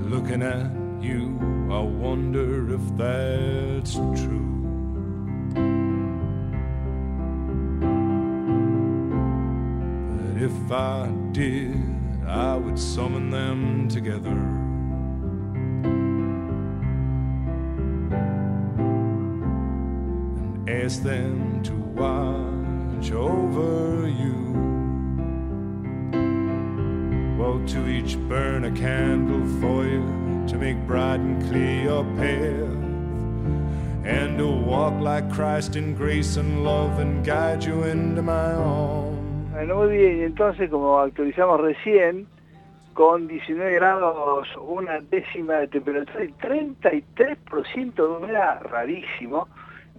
looking 0.10 0.44
at 0.44 0.72
you, 1.02 1.38
I 1.72 1.80
wonder 1.80 2.73
if 2.73 2.98
that's 2.98 3.95
true. 3.95 4.61
But 10.10 10.41
if 10.41 10.72
I 10.72 11.11
did, 11.31 12.26
I 12.26 12.56
would 12.56 12.80
summon 12.80 13.30
them 13.30 13.90
together. 13.90 14.62
Ask 20.93 21.01
them 21.01 21.63
to 21.63 21.73
watch 21.97 23.11
over 23.11 24.07
you. 24.07 24.37
Well, 27.35 27.65
to 27.65 27.87
each 27.87 28.15
burn 28.29 28.65
a 28.65 28.71
candle 28.71 29.43
for 29.59 29.85
you 29.85 30.03
to 30.49 30.55
make 30.55 30.77
bright 30.85 31.19
and 31.19 31.41
clear 31.49 31.83
your 31.89 32.03
path, 32.21 32.77
and 34.05 34.37
to 34.37 34.47
walk 34.47 34.93
like 35.01 35.31
Christ 35.33 35.75
in 35.75 35.95
grace 35.95 36.37
and 36.37 36.63
love 36.63 36.99
and 36.99 37.25
guide 37.25 37.63
you 37.63 37.83
into 37.85 38.21
my 38.21 38.53
arms. 38.53 39.17
Bueno, 39.51 39.75
muy 39.77 39.97
bien, 39.97 40.21
entonces 40.21 40.69
como 40.69 40.99
actualizamos 40.99 41.59
recién, 41.59 42.27
con 42.93 43.27
19 43.27 43.73
grados, 43.73 44.47
una 44.61 44.99
décima 44.99 45.55
de 45.55 45.69
temperatura 45.69 46.23
y 46.23 46.33
33% 46.33 47.93
de 47.95 48.03
humedad, 48.03 48.61
rarísimo. 48.69 49.47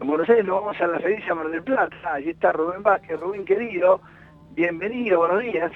En 0.01 0.07
Buenos 0.09 0.29
Aires 0.29 0.45
nos 0.45 0.61
vamos 0.61 0.81
a 0.81 0.87
la 0.87 0.99
Felicia 1.01 1.35
Mar 1.35 1.49
del 1.49 1.63
Plata, 1.63 1.97
allí 2.13 2.31
está 2.31 2.53
Rubén 2.53 2.83
Vázquez, 2.83 3.19
Rubén 3.21 3.45
querido, 3.45 4.01
bienvenido, 4.53 5.19
buenos 5.19 5.41
días. 5.41 5.73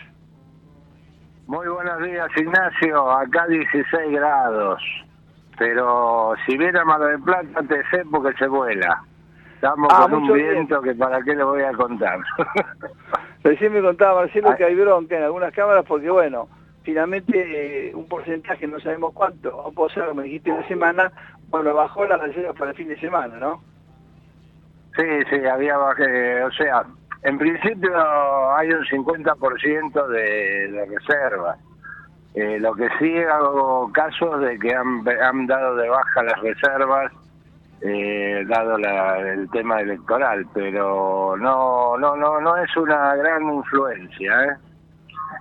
Muy 1.46 1.66
buenos 1.68 2.02
días, 2.02 2.28
Ignacio. 2.36 3.10
Acá 3.10 3.46
16 3.46 4.10
grados. 4.12 4.82
Pero 5.56 6.34
si 6.46 6.58
viene 6.58 6.78
a 6.78 6.84
Mar 6.84 7.00
del 7.00 7.22
Plata, 7.22 7.62
te 7.62 7.82
sé 7.90 8.04
porque 8.10 8.36
se 8.38 8.48
vuela. 8.48 9.02
Estamos 9.54 9.88
Ah, 9.92 10.06
con 10.10 10.22
un 10.24 10.32
viento 10.34 10.80
que 10.82 10.94
para 10.94 11.22
qué 11.22 11.34
le 11.34 11.44
voy 11.44 11.62
a 11.62 11.72
contar. 11.72 12.18
Recién 13.44 13.72
me 13.72 13.80
contaba 13.80 14.20
Marcelo 14.22 14.54
que 14.56 14.64
hay 14.64 14.74
bronca 14.74 15.16
en 15.16 15.22
algunas 15.24 15.52
cámaras 15.54 15.84
porque, 15.86 16.10
bueno, 16.10 16.48
finalmente 16.82 17.88
eh, 17.88 17.94
un 17.94 18.06
porcentaje, 18.08 18.66
no 18.66 18.78
sabemos 18.80 19.12
cuánto, 19.14 19.56
o 19.56 19.72
puedo 19.72 19.88
ser, 19.90 20.12
me 20.14 20.24
dijiste 20.24 20.52
una 20.52 20.66
semana, 20.68 21.10
bueno, 21.48 21.72
bajó 21.74 22.04
las 22.04 22.20
reservas 22.20 22.56
para 22.56 22.70
el 22.72 22.76
fin 22.76 22.88
de 22.88 23.00
semana, 23.00 23.36
¿no? 23.38 23.62
Sí, 24.98 25.04
sí, 25.30 25.46
había 25.46 25.76
baje, 25.78 26.42
o 26.42 26.50
sea, 26.50 26.82
en 27.22 27.38
principio 27.38 27.92
hay 28.56 28.70
un 28.72 28.84
50% 28.84 30.06
de, 30.08 30.68
de 30.72 30.86
reservas. 30.86 31.58
Eh, 32.34 32.58
lo 32.60 32.74
que 32.74 32.88
sí 32.98 33.16
hago 33.18 33.90
casos 33.92 34.40
de 34.40 34.58
que 34.58 34.74
han, 34.74 35.04
han 35.22 35.46
dado 35.46 35.76
de 35.76 35.88
baja 35.88 36.22
las 36.24 36.40
reservas, 36.40 37.12
eh, 37.80 38.44
dado 38.48 38.76
la- 38.76 39.18
el 39.20 39.48
tema 39.50 39.80
electoral, 39.80 40.44
pero 40.52 41.36
no, 41.36 41.96
no, 41.96 42.16
no, 42.16 42.40
no 42.40 42.56
es 42.56 42.76
una 42.76 43.14
gran 43.16 43.42
influencia. 43.52 44.44
¿eh? 44.44 44.56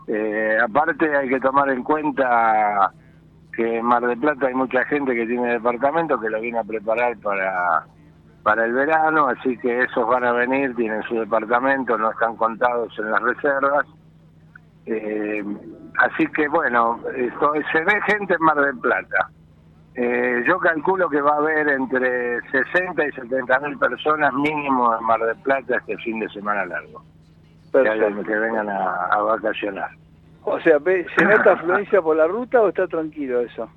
Eh, 0.08 0.58
aparte 0.64 1.16
hay 1.18 1.30
que 1.30 1.40
tomar 1.40 1.70
en 1.72 1.84
cuenta 1.84 2.92
que 3.56 3.78
en 3.80 3.86
Mar 3.86 4.06
del 4.06 4.20
Plata 4.20 4.48
hay 4.48 4.54
mucha 4.54 4.86
gente 4.86 5.16
que 5.16 5.26
tiene 5.26 5.54
departamento 5.54 6.20
que 6.20 6.30
lo 6.30 6.40
viene 6.40 6.60
a 6.60 6.64
preparar 6.64 7.18
para 7.18 7.86
para 8.48 8.64
el 8.64 8.72
verano, 8.72 9.28
así 9.28 9.58
que 9.58 9.82
esos 9.82 10.08
van 10.08 10.24
a 10.24 10.32
venir, 10.32 10.74
tienen 10.74 11.04
su 11.04 11.16
departamento, 11.20 11.98
no 11.98 12.10
están 12.12 12.38
contados 12.38 12.98
en 12.98 13.12
las 13.12 13.22
reservas. 13.22 13.86
Eh, 14.86 15.44
así 15.98 16.26
que 16.28 16.48
bueno, 16.48 16.98
esto, 17.14 17.52
se 17.74 17.84
ve 17.84 18.02
gente 18.08 18.36
en 18.36 18.42
Mar 18.46 18.56
del 18.56 18.80
Plata. 18.80 19.30
Eh, 19.96 20.46
yo 20.48 20.60
calculo 20.60 21.10
que 21.10 21.20
va 21.20 21.32
a 21.34 21.38
haber 21.40 21.68
entre 21.68 22.40
60 22.50 23.08
y 23.08 23.12
70 23.12 23.60
mil 23.60 23.78
personas 23.80 24.32
mínimo 24.34 24.96
en 24.98 25.04
Mar 25.06 25.20
del 25.20 25.36
Plata 25.42 25.76
este 25.76 25.98
fin 25.98 26.18
de 26.22 26.30
semana 26.30 26.66
largo. 26.68 27.04
Que, 27.74 28.36
vengan 28.40 28.70
a, 28.70 29.08
a 29.08 29.22
vacacionar. 29.24 29.90
O 30.46 30.58
sea, 30.62 30.78
ve- 30.80 31.06
¿se 31.18 31.26
nota 31.26 31.52
afluencia 31.52 32.02
por 32.02 32.16
la 32.16 32.28
ruta 32.28 32.62
o 32.62 32.70
está 32.70 32.88
tranquilo 32.88 33.42
eso? 33.42 33.70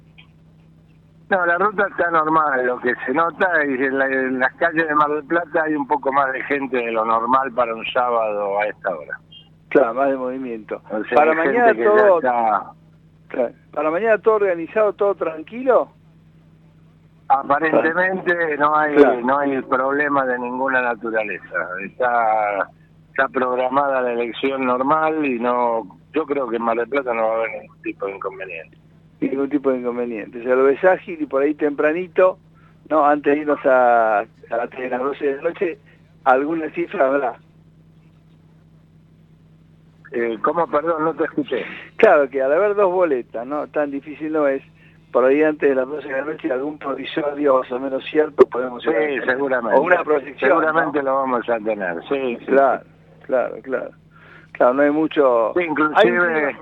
No, 1.31 1.47
la 1.47 1.59
ruta 1.59 1.87
está 1.89 2.11
normal. 2.11 2.67
Lo 2.67 2.81
que 2.81 2.93
se 3.07 3.13
nota 3.15 3.63
es 3.63 3.79
que 3.79 3.87
en, 3.87 3.99
la- 3.99 4.07
en 4.07 4.39
las 4.41 4.53
calles 4.55 4.87
de 4.89 4.95
Mar 4.97 5.09
del 5.11 5.25
Plata 5.25 5.63
hay 5.65 5.75
un 5.77 5.87
poco 5.87 6.13
más 6.13 6.33
de 6.33 6.43
gente 6.45 6.77
de 6.77 6.91
lo 6.91 7.05
normal 7.05 7.53
para 7.53 7.73
un 7.75 7.85
sábado 7.87 8.59
a 8.59 8.67
esta 8.67 8.91
hora. 8.91 9.19
Claro, 9.69 9.95
más 9.95 10.09
de 10.11 10.17
movimiento. 10.17 10.83
O 10.91 11.05
sea, 11.05 11.15
para 11.17 11.33
mañana 11.35 11.73
todo, 11.75 12.17
está- 12.19 12.73
claro, 13.29 13.53
para 13.73 13.91
mañana 13.93 14.19
todo 14.19 14.35
organizado, 14.35 14.93
todo 14.95 15.15
tranquilo. 15.15 15.89
Aparentemente 17.29 18.57
no 18.59 18.77
hay 18.77 18.97
Claro. 18.97 19.21
no 19.21 19.39
hay 19.39 19.63
problema 19.63 20.27
de 20.27 20.37
ninguna 20.41 20.83
naturaleza. 20.83 21.55
Está 21.85 22.69
está 23.11 23.29
programada 23.29 24.01
la 24.01 24.13
elección 24.13 24.65
normal 24.67 25.25
y 25.25 25.39
no 25.39 25.83
yo 26.13 26.25
creo 26.27 26.49
que 26.49 26.57
en 26.57 26.63
Mar 26.63 26.77
del 26.77 26.89
Plata 26.89 27.15
no 27.15 27.23
va 27.29 27.35
a 27.35 27.37
haber 27.39 27.51
ningún 27.63 27.83
tipo 27.83 28.07
de 28.07 28.17
inconveniente. 28.17 28.77
Ningún 29.21 29.49
tipo 29.49 29.71
de 29.71 29.79
inconveniente. 29.79 30.41
O 30.41 30.43
sea, 30.43 30.55
lo 30.55 30.65
ves 30.65 30.83
ágil 30.85 31.21
y 31.21 31.27
por 31.27 31.43
ahí 31.43 31.55
tempranito, 31.55 32.39
no, 32.89 33.05
antes 33.05 33.35
de 33.35 33.41
irnos 33.41 33.65
a, 33.65 34.21
a 34.21 34.27
de 34.27 34.89
las 34.89 35.01
12 35.01 35.25
de 35.25 35.37
la 35.37 35.43
noche, 35.43 35.79
alguna 36.25 36.71
cifra 36.71 37.07
habrá. 37.07 37.39
Eh, 40.13 40.39
¿Cómo? 40.43 40.67
Perdón, 40.67 41.05
no 41.05 41.15
te 41.15 41.25
escuché. 41.25 41.65
Claro 41.97 42.29
que 42.29 42.43
al 42.43 42.53
haber 42.53 42.75
dos 42.75 42.93
boletas, 42.93 43.47
¿no? 43.47 43.69
Tan 43.69 43.91
difícil 43.91 44.33
no 44.33 44.49
es. 44.49 44.63
Por 45.13 45.25
ahí 45.25 45.43
antes 45.43 45.69
de 45.69 45.75
las 45.75 45.89
12 45.89 46.07
de 46.07 46.13
la 46.13 46.25
noche 46.25 46.53
algún 46.53 46.79
provisorio 46.79 47.59
más 47.59 47.73
o 47.73 47.81
menos 47.81 48.05
cierto 48.05 48.47
podemos 48.47 48.81
Sí, 48.83 48.91
seguramente. 49.27 49.79
O 49.79 49.83
una 49.83 50.05
proyección. 50.05 50.51
Seguramente 50.51 50.99
¿no? 50.99 51.11
lo 51.11 51.17
vamos 51.17 51.49
a 51.49 51.59
tener. 51.59 51.97
Sí, 52.09 52.37
sí. 52.39 52.47
Claro, 52.47 52.85
claro, 53.27 53.57
claro. 53.63 53.91
Claro, 54.53 54.75
no 54.75 54.83
hay 54.83 54.91
mucho... 54.91 55.53
Sí, 55.57 55.65
inclusive, 55.65 56.57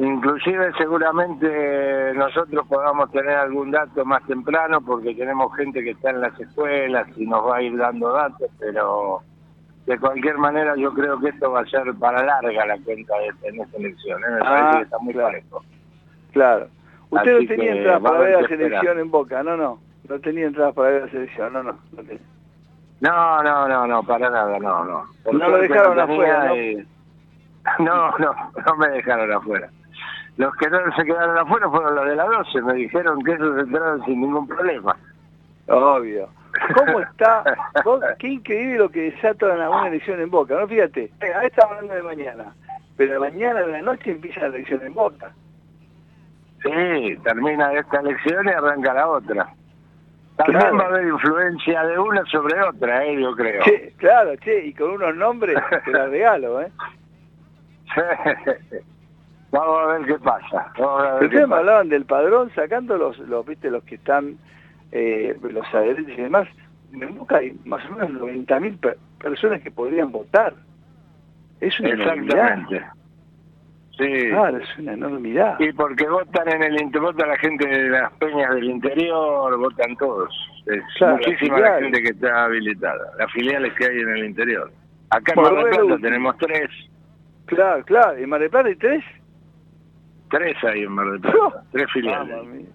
inclusive 0.00 0.72
seguramente 0.78 2.12
nosotros 2.14 2.66
podamos 2.68 3.10
tener 3.12 3.36
algún 3.36 3.70
dato 3.70 4.04
más 4.04 4.22
temprano 4.26 4.80
porque 4.80 5.14
tenemos 5.14 5.54
gente 5.56 5.82
que 5.84 5.90
está 5.90 6.10
en 6.10 6.20
las 6.22 6.38
escuelas 6.40 7.06
y 7.16 7.26
nos 7.26 7.46
va 7.46 7.56
a 7.58 7.62
ir 7.62 7.76
dando 7.76 8.10
datos, 8.12 8.50
pero 8.58 9.20
de 9.86 9.98
cualquier 9.98 10.38
manera 10.38 10.74
yo 10.76 10.92
creo 10.94 11.18
que 11.20 11.28
esto 11.28 11.50
va 11.52 11.60
a 11.60 11.66
ser 11.66 11.94
para 11.98 12.24
larga 12.24 12.66
la 12.66 12.78
cuenta 12.84 13.14
de 13.18 13.48
en 13.48 13.60
esta 13.60 13.76
elección. 13.76 14.20
¿eh? 14.24 14.26
Me 14.30 14.38
Ah, 14.40 14.44
parece 14.44 14.76
que 14.78 14.82
está 14.84 14.98
muy 14.98 15.12
claro. 15.12 15.28
parejo. 15.28 15.64
Claro. 16.32 16.66
Usted 17.10 17.40
no 17.40 17.46
tenía 17.48 17.72
entradas 17.74 18.02
para 18.02 18.18
ver 18.20 18.42
la 18.42 18.48
selección 18.48 18.98
en 19.00 19.10
Boca, 19.10 19.42
no, 19.42 19.56
no. 19.56 19.78
No 20.08 20.18
tenía 20.20 20.46
entradas 20.46 20.74
para 20.74 20.90
ver 20.90 21.02
la 21.02 21.10
selección, 21.10 21.52
no, 21.52 21.62
no. 21.62 21.78
No, 23.00 23.42
no, 23.42 23.68
no, 23.68 23.86
no, 23.86 24.02
para 24.02 24.30
nada, 24.30 24.58
no, 24.58 24.84
no. 24.84 25.04
no 25.32 25.48
lo 25.48 25.58
dejaron 25.58 25.98
afuera, 25.98 26.44
¿no? 26.46 26.54
No, 27.78 28.10
no, 28.18 28.32
no 28.66 28.76
me 28.76 28.88
dejaron 28.88 29.30
afuera. 29.32 29.68
Los 30.36 30.54
que 30.56 30.70
no 30.70 30.78
se 30.96 31.04
quedaron 31.04 31.36
afuera 31.38 31.68
fueron 31.68 31.94
los 31.94 32.06
de 32.06 32.16
la 32.16 32.24
12, 32.24 32.62
me 32.62 32.74
dijeron 32.74 33.22
que 33.22 33.32
esos 33.32 33.58
entraron 33.58 34.04
sin 34.04 34.20
ningún 34.20 34.46
problema. 34.46 34.96
Obvio. 35.66 36.28
¿Cómo 36.74 37.00
está? 37.00 37.44
qué 38.18 38.28
increíble 38.28 38.78
lo 38.78 38.88
que 38.88 39.10
desata 39.10 39.46
una 39.46 39.88
elección 39.88 40.20
en 40.20 40.30
Boca, 40.30 40.58
¿no? 40.58 40.66
Fíjate, 40.66 41.10
ahora 41.20 41.46
estamos 41.46 41.76
hablando 41.76 41.94
de 41.94 42.02
mañana, 42.02 42.54
pero 42.96 43.20
mañana 43.20 43.60
de 43.60 43.72
la 43.72 43.82
noche 43.82 44.12
empieza 44.12 44.40
la 44.40 44.48
elección 44.48 44.82
en 44.82 44.94
Boca. 44.94 45.32
Sí, 46.62 47.16
termina 47.22 47.72
esta 47.72 48.00
elección 48.00 48.46
y 48.46 48.50
arranca 48.50 48.92
la 48.92 49.08
otra. 49.08 49.54
También 50.36 50.78
va 50.78 50.84
a 50.84 50.88
haber 50.88 51.06
influencia 51.06 51.82
de 51.84 51.98
una 51.98 52.24
sobre 52.26 52.60
otra, 52.62 53.04
eh, 53.04 53.20
yo 53.20 53.34
creo. 53.34 53.62
claro, 53.96 54.36
che, 54.36 54.66
y 54.66 54.74
con 54.74 54.92
unos 54.92 55.14
nombres 55.16 55.56
te 55.84 55.90
la 55.90 56.06
regalo, 56.06 56.62
¿eh? 56.62 56.70
Vamos 59.50 59.78
a 59.80 59.86
ver 59.86 60.06
qué 60.06 60.18
pasa. 60.18 60.72
Ustedes 61.20 61.48
me 61.48 61.56
hablaban 61.56 61.88
del 61.88 62.04
padrón 62.04 62.50
sacando 62.54 62.96
los, 62.96 63.18
los, 63.18 63.44
viste, 63.44 63.70
los 63.70 63.82
que 63.84 63.96
están, 63.96 64.36
eh, 64.92 65.36
los 65.42 65.66
adherentes 65.74 66.16
y 66.16 66.22
demás. 66.22 66.48
En 66.92 67.18
Boca 67.18 67.38
hay 67.38 67.56
más 67.64 67.84
o 67.86 67.94
menos 67.94 68.10
90.000 68.10 68.96
personas 69.18 69.60
que 69.62 69.70
podrían 69.70 70.12
votar. 70.12 70.54
Es 71.60 71.78
una 71.80 71.90
Exactamente. 71.90 72.82
Sí. 73.98 74.30
Claro, 74.30 74.56
es 74.56 74.78
una 74.78 74.94
enormidad. 74.94 75.60
Y 75.60 75.72
porque 75.72 76.08
votan 76.08 76.48
en 76.48 76.62
el 76.62 76.90
vota 77.00 77.26
la 77.26 77.36
gente 77.36 77.68
de 77.68 77.90
las 77.90 78.10
peñas 78.14 78.54
del 78.54 78.64
interior, 78.64 79.58
votan 79.58 79.94
todos. 79.96 80.34
Es 80.66 80.82
muchísima 81.06 81.60
la 81.60 81.80
gente 81.80 82.02
que 82.02 82.10
está 82.10 82.44
habilitada, 82.44 83.12
las 83.18 83.30
filiales 83.32 83.74
que 83.74 83.84
hay 83.86 83.98
en 83.98 84.08
el 84.08 84.24
interior. 84.24 84.72
Acá 85.10 85.34
en 85.36 85.42
Mar 85.42 85.54
del 85.54 85.86
Plata 85.86 85.98
tenemos 86.00 86.36
tres. 86.38 86.70
Claro, 87.46 87.84
claro. 87.84 88.16
¿En 88.16 88.28
Mar 88.30 88.40
del 88.40 88.48
Plata 88.48 88.68
hay 88.68 88.76
tres? 88.76 89.04
Tres 90.30 90.56
hay 90.64 90.82
en 90.82 90.92
Mar 90.92 91.10
del 91.10 91.20
Plata, 91.20 91.62
tres 91.72 91.86
filiales. 91.92 92.66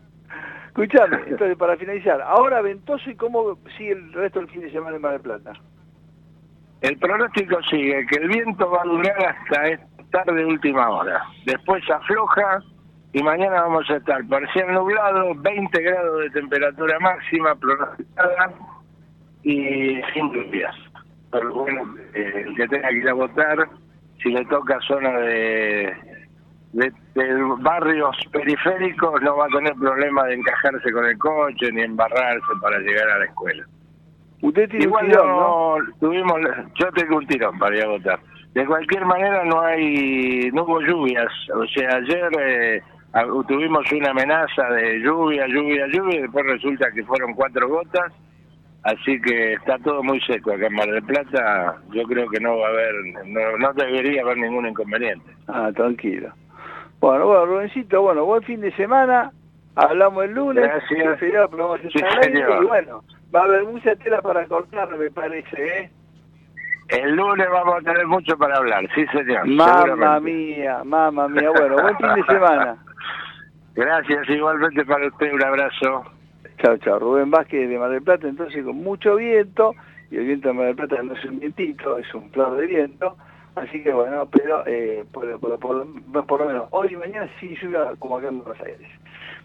Escuchame, 0.67 1.17
entonces 1.27 1.57
para 1.57 1.77
finalizar, 1.77 2.21
ahora 2.21 2.61
Ventoso 2.61 3.09
y 3.09 3.15
cómo 3.15 3.57
sigue 3.77 3.93
el 3.93 4.13
resto 4.13 4.39
del 4.39 4.49
fin 4.49 4.61
de 4.61 4.71
semana 4.71 4.97
en 4.97 5.01
Mar 5.01 5.13
del 5.13 5.21
Plata. 5.21 5.53
El 6.81 6.97
pronóstico 6.97 7.61
sigue 7.63 8.05
que 8.07 8.17
el 8.17 8.27
viento 8.27 8.69
va 8.69 8.81
a 8.81 8.85
durar 8.85 9.25
hasta 9.25 9.79
tarde 10.11 10.45
última 10.45 10.89
hora. 10.89 11.23
Después 11.45 11.83
afloja 11.89 12.61
y 13.13 13.23
mañana 13.23 13.61
vamos 13.61 13.89
a 13.89 13.95
estar 13.95 14.25
parcial 14.27 14.73
nublado, 14.73 15.33
20 15.35 15.81
grados 15.81 16.19
de 16.23 16.29
temperatura 16.31 16.99
máxima 16.99 17.55
pronosticada 17.55 18.53
y 19.43 20.01
sin 20.13 20.33
lluvias. 20.33 20.75
Pero 21.31 21.53
bueno, 21.53 21.95
eh, 22.13 22.43
el 22.47 22.55
que 22.55 22.67
tenga 22.67 22.89
que 22.89 22.97
ir 22.97 23.09
a 23.09 23.13
votar, 23.13 23.69
si 24.21 24.31
le 24.31 24.43
toca 24.45 24.79
zona 24.81 25.11
de, 25.19 25.93
de, 26.75 26.91
barrios 27.59 28.15
periféricos, 28.31 29.21
no 29.21 29.37
va 29.37 29.45
a 29.45 29.49
tener 29.49 29.73
problema 29.75 30.25
de 30.25 30.35
encajarse 30.35 30.91
con 30.91 31.05
el 31.05 31.17
coche 31.17 31.71
ni 31.71 31.81
embarrarse 31.81 32.53
para 32.61 32.79
llegar 32.79 33.09
a 33.09 33.19
la 33.19 33.25
escuela. 33.25 33.65
Usted 34.41 34.69
tiene 34.69 34.87
un 34.87 34.99
tirón, 34.99 35.27
¿no? 35.27 35.75
tuvimos, 35.99 36.39
yo 36.75 36.91
tengo 36.91 37.17
un 37.17 37.27
tirón 37.27 37.57
para 37.57 37.77
ir 37.77 37.83
a 37.83 37.89
votar. 37.89 38.19
De 38.53 38.65
cualquier 38.65 39.05
manera 39.05 39.43
no 39.45 39.61
hay, 39.61 40.49
no 40.53 40.63
hubo 40.63 40.81
lluvias. 40.81 41.31
O 41.53 41.65
sea, 41.67 41.89
ayer 41.95 42.29
eh, 42.39 42.81
tuvimos 43.47 43.89
una 43.91 44.11
amenaza 44.11 44.69
de 44.69 44.99
lluvia, 45.01 45.47
lluvia, 45.47 45.87
lluvia, 45.87 46.19
y 46.19 46.21
después 46.23 46.45
resulta 46.45 46.91
que 46.91 47.03
fueron 47.05 47.33
cuatro 47.33 47.67
gotas. 47.69 48.11
Así 48.83 49.19
que 49.19 49.53
está 49.53 49.79
todo 49.79 50.03
muy 50.03 50.21
seco 50.21 50.53
acá 50.53 50.67
en 50.67 50.73
Mar 50.73 50.91
del 50.91 51.03
Plata. 51.03 51.77
Yo 51.91 52.03
creo 52.03 52.29
que 52.29 52.39
no 52.39 52.57
va 52.59 52.67
a 52.67 52.69
haber, 52.69 52.93
no, 53.25 53.57
no 53.57 53.73
debería 53.73 54.21
haber 54.21 54.37
ningún 54.37 54.67
inconveniente. 54.67 55.25
Ah, 55.47 55.71
tranquilo. 55.73 56.31
Bueno, 56.99 57.27
bueno, 57.27 57.45
Rubencito, 57.45 58.01
bueno, 58.01 58.25
buen 58.25 58.43
fin 58.43 58.61
de 58.61 58.71
semana. 58.75 59.31
Hablamos 59.75 60.23
el 60.25 60.31
lunes. 60.31 60.63
Gracias. 60.63 61.19
Sí, 61.19 61.99
y 62.33 62.65
bueno, 62.65 63.03
va 63.33 63.41
a 63.41 63.43
haber 63.43 63.65
mucha 63.65 63.95
tela 63.95 64.21
para 64.21 64.45
cortar, 64.47 64.95
me 64.97 65.11
parece, 65.11 65.79
¿eh? 65.79 65.91
El 66.89 67.15
lunes 67.15 67.47
vamos 67.51 67.75
a 67.75 67.81
tener 67.81 68.05
mucho 68.05 68.37
para 68.37 68.57
hablar, 68.57 68.87
sí 68.93 69.05
señor. 69.07 69.47
Mamma 69.47 70.19
mía, 70.19 70.83
mamma 70.83 71.27
mía. 71.27 71.49
Bueno, 71.49 71.75
buen 71.81 71.97
fin 71.97 72.13
de 72.15 72.23
semana. 72.33 72.77
Gracias, 73.73 74.29
igualmente 74.29 74.85
para 74.85 75.07
usted, 75.07 75.33
un 75.33 75.43
abrazo. 75.43 76.05
Chao, 76.59 76.77
chao. 76.77 76.99
Rubén 76.99 77.31
Vázquez 77.31 77.67
de 77.67 77.77
Mar 77.77 77.89
del 77.89 78.03
Plata, 78.03 78.27
entonces 78.27 78.63
con 78.63 78.77
mucho 78.77 79.15
viento, 79.15 79.73
y 80.11 80.17
el 80.17 80.25
viento 80.27 80.49
de 80.49 80.53
Mar 80.53 80.65
del 80.67 80.75
Plata 80.75 81.01
no 81.03 81.13
es 81.13 81.25
un 81.25 81.39
vientito, 81.39 81.97
es 81.97 82.13
un 82.13 82.29
flor 82.31 82.55
de 82.55 82.67
viento, 82.67 83.17
así 83.55 83.81
que 83.81 83.93
bueno, 83.93 84.27
pero 84.29 84.63
eh, 84.67 85.05
por, 85.11 85.25
lo 85.25 86.45
menos 86.45 86.67
hoy 86.71 86.89
y 86.91 86.95
mañana 86.95 87.29
sí 87.39 87.55
lluvia 87.61 87.93
como 87.99 88.17
acá 88.17 88.27
en 88.27 88.39
Buenos 88.39 88.61
Aires. 88.61 88.89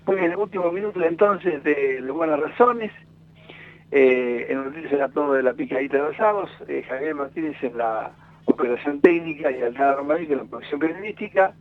Muy 0.07 0.17
bien, 0.17 0.33
el 0.33 0.39
último 0.39 0.71
minuto 0.73 1.03
entonces 1.03 1.63
de 1.63 2.01
Buenas 2.11 2.41
Razones, 2.41 2.93
eh, 3.93 4.47
en 4.49 4.65
noticias 4.65 4.93
era 4.93 5.09
todo 5.09 5.33
de 5.33 5.43
la 5.43 5.53
picadita 5.53 5.97
de 5.97 6.05
los 6.05 6.17
sábados, 6.17 6.51
eh, 6.69 6.85
Javier 6.89 7.15
Martínez 7.15 7.57
en 7.63 7.77
la 7.77 8.13
operación 8.45 9.01
técnica 9.01 9.51
y 9.51 9.63
Alcalá 9.63 9.95
Romaní 9.97 10.27
en 10.27 10.39
la 10.39 10.45
producción 10.45 10.79
periodística, 10.79 11.53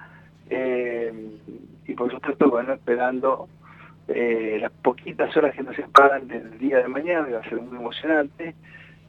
eh, 0.49 1.11
y 1.87 1.93
por 1.93 2.11
supuesto, 2.11 2.49
bueno, 2.49 2.73
esperando 2.73 3.47
las 4.07 4.71
poquitas 4.71 5.35
horas 5.37 5.53
que 5.53 5.61
nos 5.61 5.75
separan 5.75 6.27
del 6.27 6.57
día 6.57 6.79
de 6.79 6.87
mañana, 6.87 7.27
que 7.27 7.33
va 7.33 7.39
a 7.41 7.49
ser 7.49 7.61
muy 7.61 7.77
emocionante, 7.77 8.55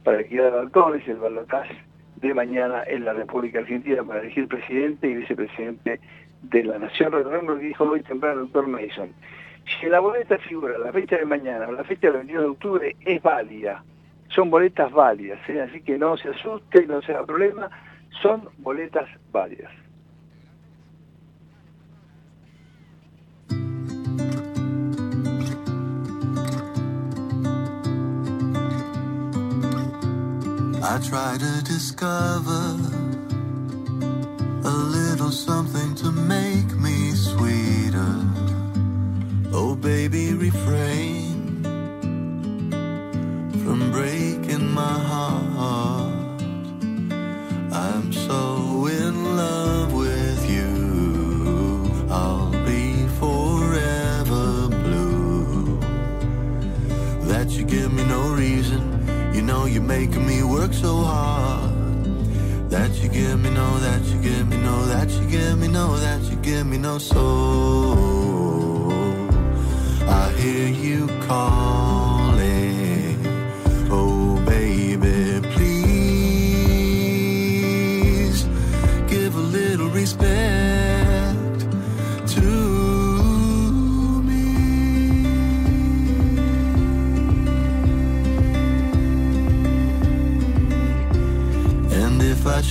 para 0.04 0.22
que 0.22 0.36
de 0.36 0.50
balcones, 0.50 1.08
el 1.08 1.16
balotaje 1.16 1.89
de 2.20 2.34
mañana 2.34 2.82
en 2.86 3.05
la 3.05 3.12
República 3.12 3.60
Argentina 3.60 4.02
para 4.02 4.20
elegir 4.20 4.48
presidente 4.48 5.09
y 5.09 5.14
vicepresidente 5.14 6.01
de 6.42 6.64
la 6.64 6.78
Nación. 6.78 7.12
Recordemos 7.12 7.59
que 7.59 7.66
dijo 7.66 7.84
hoy 7.84 8.02
temprano 8.02 8.40
el 8.40 8.47
doctor 8.47 8.66
Mason 8.66 9.12
si 9.78 9.86
la 9.86 10.01
boleta 10.01 10.38
figura 10.38 10.78
la 10.78 10.92
fecha 10.92 11.16
de 11.16 11.24
mañana 11.24 11.68
o 11.68 11.72
la 11.72 11.84
fecha 11.84 12.09
del 12.09 12.18
21 12.18 12.42
de 12.42 12.48
octubre, 12.48 12.97
es 13.01 13.22
válida. 13.22 13.84
Son 14.28 14.51
boletas 14.51 14.90
válidas, 14.92 15.38
¿eh? 15.48 15.60
así 15.60 15.82
que 15.82 15.98
no 15.98 16.16
se 16.16 16.28
asuste, 16.28 16.86
no 16.86 17.02
sea 17.02 17.24
problema, 17.24 17.70
son 18.22 18.48
boletas 18.59 19.09
válidas. 19.32 19.72
I 30.82 30.98
try 30.98 31.36
to 31.36 31.62
discover 31.62 32.74
a 34.65 34.70
little 34.70 35.31
something 35.31 35.94
to 35.97 36.11
make 36.11 36.74
me 36.74 37.12
sweeter. 37.12 38.16
Oh, 39.52 39.77
baby, 39.77 40.32
refrain 40.32 41.62
from 43.62 43.90
breaking 43.93 44.70
my 44.73 44.98
heart. 45.11 46.43
I'm 47.73 48.11
so 48.11 48.86
in 48.86 49.36
love 49.36 49.93
with 49.93 50.51
you. 50.51 52.07
I'll 52.11 52.52
be 52.65 53.07
forever 53.20 54.69
blue. 54.69 55.78
That 57.28 57.51
you 57.51 57.65
give 57.65 57.93
me 57.93 58.02
no 58.05 58.32
reason. 58.32 58.90
You 59.35 59.43
know 59.43 59.65
you're 59.66 59.82
making 59.82 60.27
me 60.27 60.39
work 60.61 60.74
so 60.74 60.97
hard. 60.97 61.73
That 62.69 62.91
you 63.01 63.09
give 63.09 63.41
me 63.41 63.51
no, 63.51 63.78
that 63.78 64.03
you 64.11 64.20
give 64.20 64.47
me 64.49 64.57
no, 64.59 64.85
that 64.93 65.09
you 65.11 65.24
give 65.27 65.59
me 65.59 65.69
no, 65.69 65.97
that 65.97 66.20
you 66.31 66.37
give 66.37 66.66
me 66.66 66.77
no 66.77 66.99
soul. 66.99 68.12
I 70.20 70.31
hear 70.41 70.69
you 70.69 71.09
calling. 71.28 73.16
Oh, 73.91 74.39
baby, 74.47 75.41
please 75.55 75.81
give 79.09 79.35
a 79.35 79.45
little 79.59 79.89
respect 79.89 80.60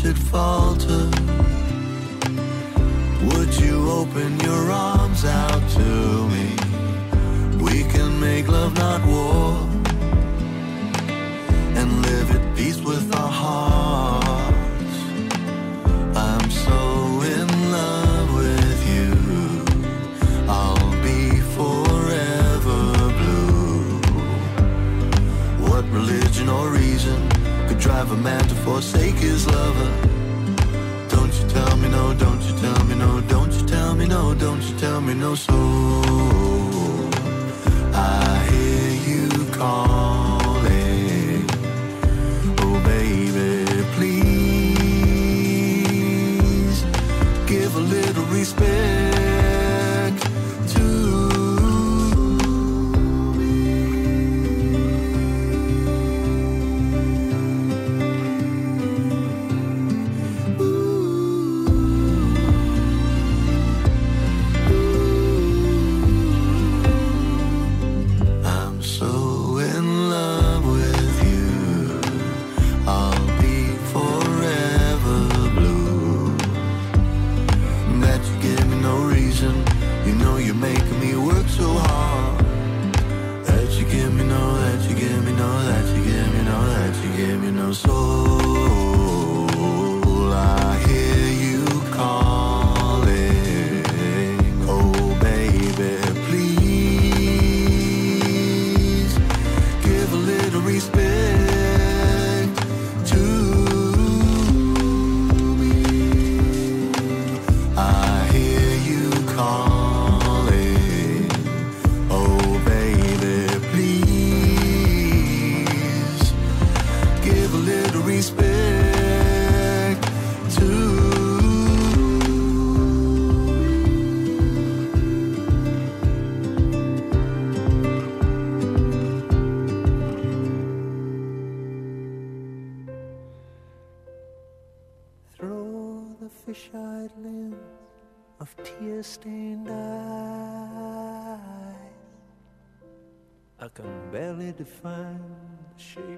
should 0.02 0.18
falter, 0.18 1.12
would 3.26 3.54
you 3.60 3.92
open 3.92 4.40
your 4.40 4.72
arms 4.72 5.26
out 5.26 5.70
to 5.72 6.28
me? 6.30 6.56
We 7.62 7.84
can 7.84 8.18
make 8.18 8.48
love, 8.48 8.78
not 8.78 9.06
war, 9.06 9.69
drive 27.90 28.12
a 28.12 28.18
man 28.18 28.44
to 28.48 28.56
forsake 28.68 29.16
his 29.16 29.48
lover. 29.48 29.90
Don't 31.10 31.34
you 31.40 31.46
tell 31.50 31.76
me 31.78 31.90
no, 31.90 32.14
don't 32.14 32.42
you 32.48 32.56
tell 32.64 32.84
me 32.86 32.94
no, 32.94 33.20
don't 33.22 33.52
you 33.52 33.66
tell 33.66 33.96
me 33.96 34.06
no, 34.06 34.36
don't 34.36 34.62
you 34.62 34.78
tell 34.78 35.02
me 35.02 35.16
no, 35.16 35.34
so 35.34 35.58
I 37.96 38.48
hear 38.52 38.92
you 39.10 39.46
calling. 39.54 39.99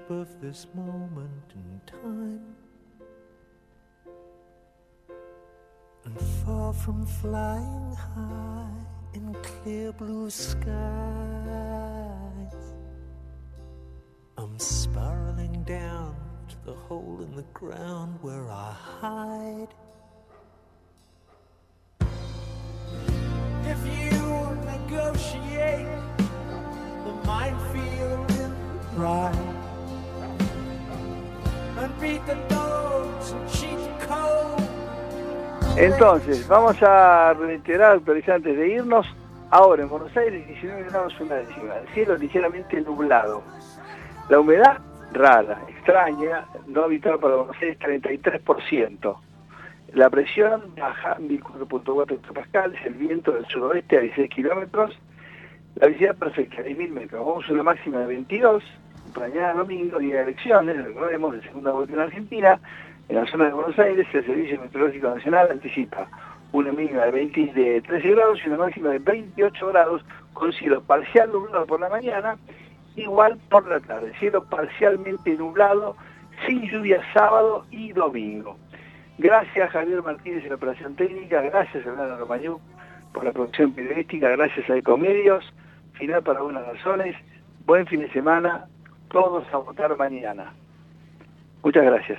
Shape 0.02 0.10
of 0.10 0.40
this 0.40 0.66
moment 0.74 1.52
in 1.54 1.80
time. 1.86 2.40
And 6.04 6.20
far 6.44 6.72
from 6.72 7.06
flying 7.06 7.96
high 8.14 8.68
in 9.14 9.34
clear 9.42 9.92
blue 9.92 10.30
skies, 10.30 10.64
I'm 14.36 14.58
spiraling 14.58 15.62
down 15.64 16.16
to 16.48 16.56
the 16.64 16.74
hole 16.74 17.20
in 17.22 17.36
the 17.36 17.46
ground 17.54 18.18
where 18.22 18.50
I 18.50 18.74
hide. 19.00 19.74
If 23.64 23.86
you 23.86 24.22
negotiate 24.72 25.86
the 27.04 27.14
minefield 27.24 28.30
in 28.30 28.50
the 28.50 28.84
pride 28.96 29.61
Entonces, 35.76 36.46
vamos 36.48 36.76
a 36.82 37.32
reiterar, 37.34 37.96
actualizar 37.96 38.36
antes 38.36 38.56
de 38.56 38.68
irnos. 38.68 39.06
Ahora 39.50 39.82
en 39.82 39.88
Buenos 39.88 40.16
Aires 40.16 40.46
19 40.46 40.84
grados 40.90 41.20
una 41.20 41.34
décima, 41.36 41.74
el 41.76 41.88
cielo 41.94 42.16
ligeramente 42.16 42.80
nublado. 42.80 43.42
La 44.28 44.40
humedad 44.40 44.78
rara, 45.12 45.60
extraña, 45.68 46.46
no 46.66 46.84
habitual 46.84 47.18
para 47.18 47.36
Buenos 47.36 47.56
Aires 47.60 47.78
33%. 47.80 49.16
La 49.94 50.08
presión 50.08 50.74
baja 50.76 51.18
14.4 51.18 52.12
hectopascales, 52.12 52.80
el 52.86 52.94
viento 52.94 53.32
del 53.32 53.46
suroeste 53.46 53.98
a 53.98 54.00
16 54.00 54.30
kilómetros, 54.30 54.98
la 55.74 55.88
visibilidad 55.88 56.16
perfecta 56.16 56.62
10.000 56.62 56.90
metros. 56.90 57.26
Vamos 57.26 57.44
a 57.48 57.52
una 57.52 57.62
máxima 57.62 57.98
de 57.98 58.06
22, 58.06 58.62
mañana 59.20 59.54
domingo, 59.54 59.98
día 59.98 60.16
de 60.16 60.22
elecciones, 60.22 60.84
recordemos, 60.84 61.34
de 61.34 61.42
segunda 61.42 61.72
vuelta 61.72 61.94
en 61.94 62.00
Argentina. 62.00 62.60
En 63.08 63.16
la 63.16 63.26
zona 63.26 63.46
de 63.46 63.52
Buenos 63.52 63.78
Aires, 63.78 64.06
el 64.12 64.24
Servicio 64.24 64.60
Meteorológico 64.60 65.14
Nacional 65.14 65.48
anticipa 65.50 66.08
una 66.52 66.72
mínima 66.72 67.04
de, 67.04 67.10
20 67.10 67.52
de 67.52 67.82
13 67.82 68.10
grados 68.10 68.38
y 68.44 68.48
una 68.48 68.58
máxima 68.58 68.90
de 68.90 68.98
28 68.98 69.66
grados, 69.68 70.04
con 70.32 70.52
cielo 70.52 70.82
parcial 70.82 71.30
nublado 71.30 71.66
por 71.66 71.80
la 71.80 71.88
mañana, 71.88 72.36
igual 72.96 73.38
por 73.50 73.66
la 73.68 73.80
tarde. 73.80 74.12
Cielo 74.18 74.44
parcialmente 74.44 75.34
nublado, 75.36 75.96
sin 76.46 76.62
lluvia 76.62 77.00
sábado 77.12 77.66
y 77.70 77.92
domingo. 77.92 78.56
Gracias 79.18 79.70
Javier 79.70 80.02
Martínez 80.02 80.42
en 80.42 80.50
la 80.50 80.56
operación 80.56 80.96
técnica, 80.96 81.42
gracias 81.42 81.86
Hernando 81.86 82.16
Romañú 82.18 82.60
por 83.12 83.24
la 83.24 83.32
producción 83.32 83.72
periodística, 83.72 84.28
gracias 84.30 84.68
a 84.70 84.76
Ecomedios, 84.76 85.44
final 85.92 86.22
para 86.22 86.40
buenas 86.40 86.66
razones, 86.66 87.14
buen 87.66 87.86
fin 87.86 88.00
de 88.00 88.10
semana, 88.10 88.66
todos 89.12 89.44
a 89.52 89.58
votar 89.58 89.96
mañana. 89.96 90.52
Muchas 91.62 91.84
gracias. 91.84 92.18